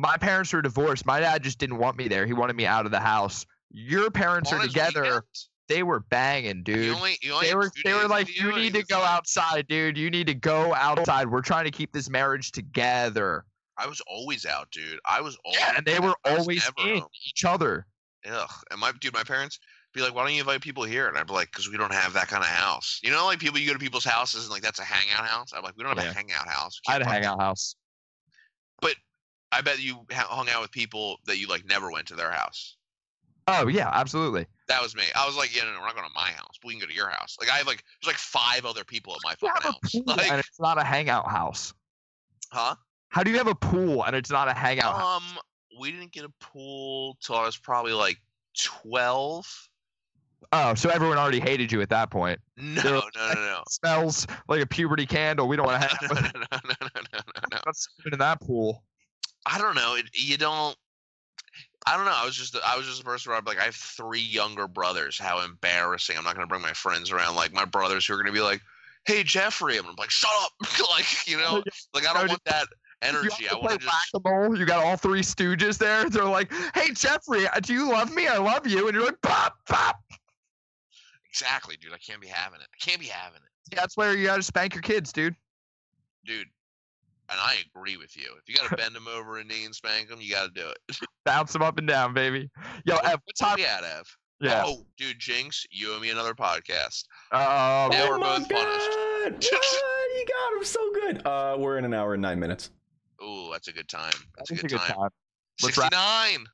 My 0.00 0.16
parents 0.16 0.52
were 0.52 0.62
divorced. 0.62 1.04
My 1.06 1.18
dad 1.18 1.42
just 1.42 1.58
didn't 1.58 1.78
want 1.78 1.96
me 1.96 2.06
there. 2.06 2.24
He 2.24 2.32
wanted 2.32 2.54
me 2.54 2.66
out 2.66 2.86
of 2.86 2.92
the 2.92 3.00
house. 3.00 3.44
Your 3.72 4.10
parents 4.12 4.52
on 4.52 4.60
are 4.60 4.66
together. 4.68 5.02
weekends? 5.02 5.50
They 5.66 5.82
were 5.82 6.00
banging, 6.00 6.58
You 6.58 6.62
dude. 6.62 6.94
only, 6.94 7.18
you 7.20 7.32
only 7.34 7.48
They 7.48 7.54
were 7.56 7.70
they 7.84 7.94
were 7.94 8.06
like, 8.06 8.34
you 8.34 8.54
need 8.54 8.74
to 8.74 8.84
go 8.84 9.00
like, 9.00 9.10
outside, 9.10 9.66
dude. 9.66 9.98
You 9.98 10.08
need 10.08 10.28
to 10.28 10.34
go 10.34 10.72
outside. 10.74 11.28
We're 11.28 11.42
trying 11.42 11.64
to 11.64 11.72
keep 11.72 11.92
this 11.92 12.08
marriage 12.08 12.52
together. 12.52 13.44
I 13.76 13.86
was 13.88 14.00
always 14.06 14.46
out, 14.46 14.70
dude. 14.70 15.00
I 15.04 15.20
was 15.20 15.36
always 15.44 15.58
Yeah, 15.60 15.74
and 15.76 15.84
they 15.84 15.98
were 15.98 16.14
always 16.24 16.64
in 16.78 17.00
home. 17.00 17.08
each 17.26 17.44
other. 17.44 17.86
Ugh. 18.30 18.50
And 18.70 18.80
my 18.80 18.92
dude, 19.00 19.12
my 19.12 19.24
parents 19.24 19.58
be 19.92 20.00
like, 20.00 20.14
"Why 20.14 20.22
don't 20.24 20.32
you 20.32 20.40
invite 20.40 20.60
people 20.62 20.84
here?" 20.84 21.08
And 21.08 21.18
I'd 21.18 21.26
be 21.26 21.32
like, 21.32 21.50
"Cause 21.52 21.68
we 21.68 21.76
don't 21.76 21.92
have 21.92 22.12
that 22.14 22.28
kind 22.28 22.42
of 22.42 22.48
house." 22.48 23.00
You 23.02 23.10
know, 23.10 23.26
like 23.26 23.40
people 23.40 23.58
you 23.58 23.66
go 23.66 23.72
to 23.74 23.78
people's 23.80 24.04
houses 24.04 24.44
and 24.44 24.52
like 24.52 24.62
that's 24.62 24.78
a 24.78 24.84
hangout 24.84 25.26
house. 25.28 25.52
I'm 25.54 25.62
like, 25.64 25.76
we 25.76 25.82
don't 25.84 25.96
have 25.96 26.04
Yeah. 26.06 26.10
a 26.12 26.14
hangout 26.14 26.48
house. 26.48 26.80
I 26.88 26.92
had 26.92 27.02
a 27.02 27.08
hangout 27.08 27.40
house. 27.40 27.74
fucking-" 28.80 28.96
I 29.52 29.60
bet 29.62 29.80
you 29.80 30.04
hung 30.10 30.48
out 30.48 30.60
with 30.62 30.70
people 30.70 31.18
that 31.26 31.38
you 31.38 31.46
like 31.48 31.64
never 31.66 31.90
went 31.90 32.06
to 32.08 32.14
their 32.16 32.30
house. 32.30 32.76
Oh 33.46 33.66
yeah, 33.66 33.90
absolutely. 33.92 34.46
That 34.68 34.82
was 34.82 34.94
me. 34.94 35.04
I 35.16 35.26
was 35.26 35.36
like, 35.36 35.56
yeah, 35.56 35.62
no, 35.64 35.72
no, 35.72 35.80
we're 35.80 35.86
not 35.86 35.94
going 35.96 36.06
to 36.06 36.12
my 36.14 36.28
house. 36.30 36.56
But 36.60 36.68
we 36.68 36.74
can 36.74 36.80
go 36.80 36.86
to 36.86 36.94
your 36.94 37.08
house. 37.08 37.36
Like 37.40 37.50
I 37.50 37.56
have 37.56 37.66
like 37.66 37.82
there's 38.02 38.12
like 38.12 38.18
five 38.18 38.66
other 38.66 38.84
people 38.84 39.14
at 39.14 39.20
my 39.24 39.30
You 39.40 39.48
fucking 39.48 39.62
have 39.62 39.72
house. 39.82 39.92
pool 39.92 40.02
Like, 40.06 40.30
and 40.30 40.38
it's 40.40 40.60
not 40.60 40.78
a 40.78 40.84
hangout 40.84 41.30
house. 41.30 41.72
huh? 42.52 42.74
How 43.08 43.22
do 43.22 43.30
you 43.30 43.38
have 43.38 43.46
a 43.46 43.54
pool 43.54 44.04
and 44.04 44.14
it's 44.14 44.30
not 44.30 44.48
a 44.48 44.52
hangout 44.54 44.94
house? 44.96 45.22
Um, 45.22 45.38
we 45.80 45.90
didn't 45.90 46.12
get 46.12 46.24
a 46.24 46.32
pool 46.40 47.16
till 47.22 47.36
I 47.36 47.46
was 47.46 47.56
probably 47.56 47.92
like 47.94 48.18
twelve. 48.62 49.46
Oh, 50.52 50.74
so 50.74 50.88
everyone 50.90 51.18
already 51.18 51.40
hated 51.40 51.72
you 51.72 51.80
at 51.80 51.88
that 51.90 52.10
point. 52.10 52.38
No, 52.60 52.82
no, 52.82 53.02
no, 53.14 53.32
no. 53.34 53.62
Smells 53.68 54.26
like 54.48 54.60
a 54.60 54.66
puberty 54.66 55.06
candle. 55.06 55.46
We 55.48 55.56
don't 55.56 55.66
want 55.66 55.80
to 55.82 55.88
have. 55.88 55.98
no, 56.02 56.20
no, 56.20 56.30
no, 56.34 56.46
no, 56.52 56.60
no, 56.80 57.00
no, 57.12 57.20
no, 57.52 57.58
no. 57.66 57.72
in 58.12 58.18
that 58.18 58.40
pool. 58.40 58.82
I 59.48 59.58
don't 59.58 59.74
know. 59.74 59.94
It, 59.96 60.06
you 60.12 60.36
don't. 60.36 60.76
I 61.86 61.96
don't 61.96 62.04
know. 62.04 62.12
I 62.14 62.24
was 62.24 62.36
just 62.36 62.56
I 62.66 62.76
was 62.76 62.86
just 62.86 63.00
a 63.00 63.04
person 63.04 63.30
where 63.30 63.38
I'm 63.38 63.44
like 63.44 63.58
I 63.58 63.64
have 63.64 63.74
three 63.74 64.20
younger 64.20 64.68
brothers. 64.68 65.18
How 65.18 65.40
embarrassing! 65.40 66.16
I'm 66.18 66.24
not 66.24 66.34
gonna 66.34 66.46
bring 66.46 66.60
my 66.62 66.72
friends 66.74 67.10
around. 67.10 67.34
Like 67.36 67.52
my 67.52 67.64
brothers 67.64 68.06
who 68.06 68.14
are 68.14 68.18
gonna 68.18 68.32
be 68.32 68.40
like, 68.40 68.60
"Hey 69.06 69.22
Jeffrey," 69.22 69.78
and 69.78 69.86
I'm 69.86 69.94
like, 69.96 70.10
"Shut 70.10 70.30
up!" 70.42 70.52
like 70.90 71.26
you 71.26 71.38
know, 71.38 71.62
like 71.94 72.06
I 72.06 72.12
don't 72.12 72.28
want 72.28 72.44
that 72.44 72.66
You 73.02 73.08
energy. 73.08 73.44
have 73.46 73.56
I 73.56 73.60
want 73.60 73.80
to 73.80 73.86
just. 73.86 74.58
You 74.58 74.66
got 74.66 74.84
all 74.84 74.96
three 74.96 75.22
stooges 75.22 75.78
there. 75.78 76.10
They're 76.10 76.24
like, 76.24 76.52
"Hey 76.74 76.90
Jeffrey, 76.92 77.46
uh, 77.48 77.60
do 77.60 77.72
you 77.72 77.88
love 77.90 78.12
me? 78.14 78.26
I 78.26 78.36
love 78.36 78.66
you." 78.66 78.86
And 78.88 78.94
you're 78.94 79.06
like, 79.06 79.22
"Pop, 79.22 79.56
pop." 79.66 79.96
exactly, 81.30 81.76
dude. 81.80 81.92
I 81.92 81.98
can't 81.98 82.20
be 82.20 82.26
having 82.26 82.60
it. 82.60 82.66
I 82.72 82.76
can't 82.84 83.00
be 83.00 83.06
having 83.06 83.36
it, 83.42 83.76
That's 83.76 83.96
where 83.96 84.14
you 84.16 84.26
gotta 84.26 84.42
spank 84.42 84.74
your 84.74 84.82
kids, 84.82 85.12
dude. 85.12 85.36
dude. 86.24 86.48
And 87.30 87.38
I 87.40 87.56
agree 87.74 87.96
with 87.96 88.16
you. 88.16 88.30
If 88.38 88.48
you 88.48 88.54
gotta 88.56 88.74
bend 88.76 88.94
them 88.94 89.06
over 89.06 89.38
a 89.38 89.44
knee 89.44 89.64
and 89.66 89.74
spank 89.74 90.08
them, 90.08 90.18
you 90.20 90.32
gotta 90.34 90.50
do 90.50 90.66
it. 90.68 90.96
Bounce 91.24 91.52
them 91.52 91.62
up 91.62 91.76
and 91.78 91.86
down, 91.86 92.14
baby. 92.14 92.48
Yo, 92.86 92.94
What- 92.94 93.04
Ev, 93.04 93.10
what 93.12 93.20
What's 93.26 93.40
time? 93.40 93.56
we 93.56 93.64
at, 93.66 93.84
Ev? 93.84 94.06
Yeah. 94.40 94.62
Oh, 94.64 94.86
dude, 94.96 95.18
Jinx, 95.18 95.66
you 95.70 95.92
owe 95.92 95.98
me 96.00 96.10
another 96.10 96.32
podcast. 96.32 97.04
Oh, 97.32 97.88
Now 97.90 98.06
oh 98.06 98.08
we're 98.10 98.18
my 98.18 98.38
both 98.38 98.48
punished. 98.48 98.90
God! 98.90 99.32
What? 99.32 100.16
he 100.16 100.24
got 100.24 100.56
him 100.58 100.64
so 100.64 100.92
good. 100.92 101.26
Uh, 101.26 101.56
we're 101.58 101.76
in 101.76 101.84
an 101.84 101.92
hour 101.92 102.14
and 102.14 102.22
nine 102.22 102.38
minutes. 102.38 102.70
Ooh, 103.22 103.48
that's 103.52 103.66
a 103.68 103.72
good 103.72 103.88
time. 103.88 104.12
That's 104.36 104.50
a 104.52 104.54
It's 104.54 104.62
good, 104.62 104.78
time. 104.78 105.10
Let's 105.62 105.76
wrap- 105.76 105.92
69. 105.92 106.46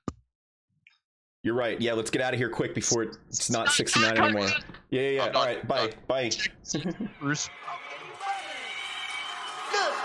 You're 1.42 1.54
right. 1.54 1.78
Yeah, 1.78 1.92
let's 1.92 2.10
get 2.10 2.22
out 2.22 2.32
of 2.32 2.38
here 2.40 2.48
quick 2.48 2.74
before 2.74 3.02
it's 3.02 3.50
not 3.50 3.68
69 3.68 4.16
anymore. 4.16 4.48
Yeah, 4.88 5.02
yeah, 5.02 5.08
yeah. 5.10 5.22
I'm 5.24 5.36
All 5.36 5.44
done. 5.44 5.54
right, 5.56 5.68
bye, 5.68 5.90
bye. 6.08 6.30
Bruce. 7.20 7.50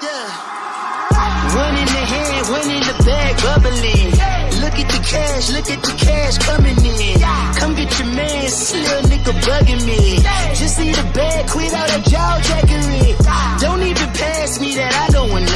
One 0.01 1.75
in 1.75 1.85
the 1.85 2.03
hand, 2.07 2.47
one 2.47 2.71
in 2.71 2.79
the 2.79 2.95
bag, 3.03 3.35
bubbling. 3.43 4.11
Look 4.63 4.79
at 4.79 4.87
the 4.87 5.01
cash, 5.03 5.49
look 5.51 5.69
at 5.69 5.83
the 5.83 5.91
cash 5.99 6.37
coming 6.37 6.79
in. 6.79 7.19
Come 7.59 7.75
get 7.75 7.99
your 7.99 8.07
man, 8.07 8.47
little 8.47 9.03
nigga 9.11 9.33
bugging 9.43 9.85
me. 9.85 10.23
Just 10.55 10.77
see 10.77 10.91
the 10.91 11.03
bag, 11.11 11.49
quit 11.49 11.73
all 11.73 11.87
that 11.87 12.05
jaw 12.05 12.39
jackery. 12.39 13.15
Don't 13.59 13.81
even 13.83 14.09
pass 14.15 14.59
me 14.61 14.75
that, 14.75 14.93
I 14.93 15.11
don't 15.11 15.31
want 15.31 15.45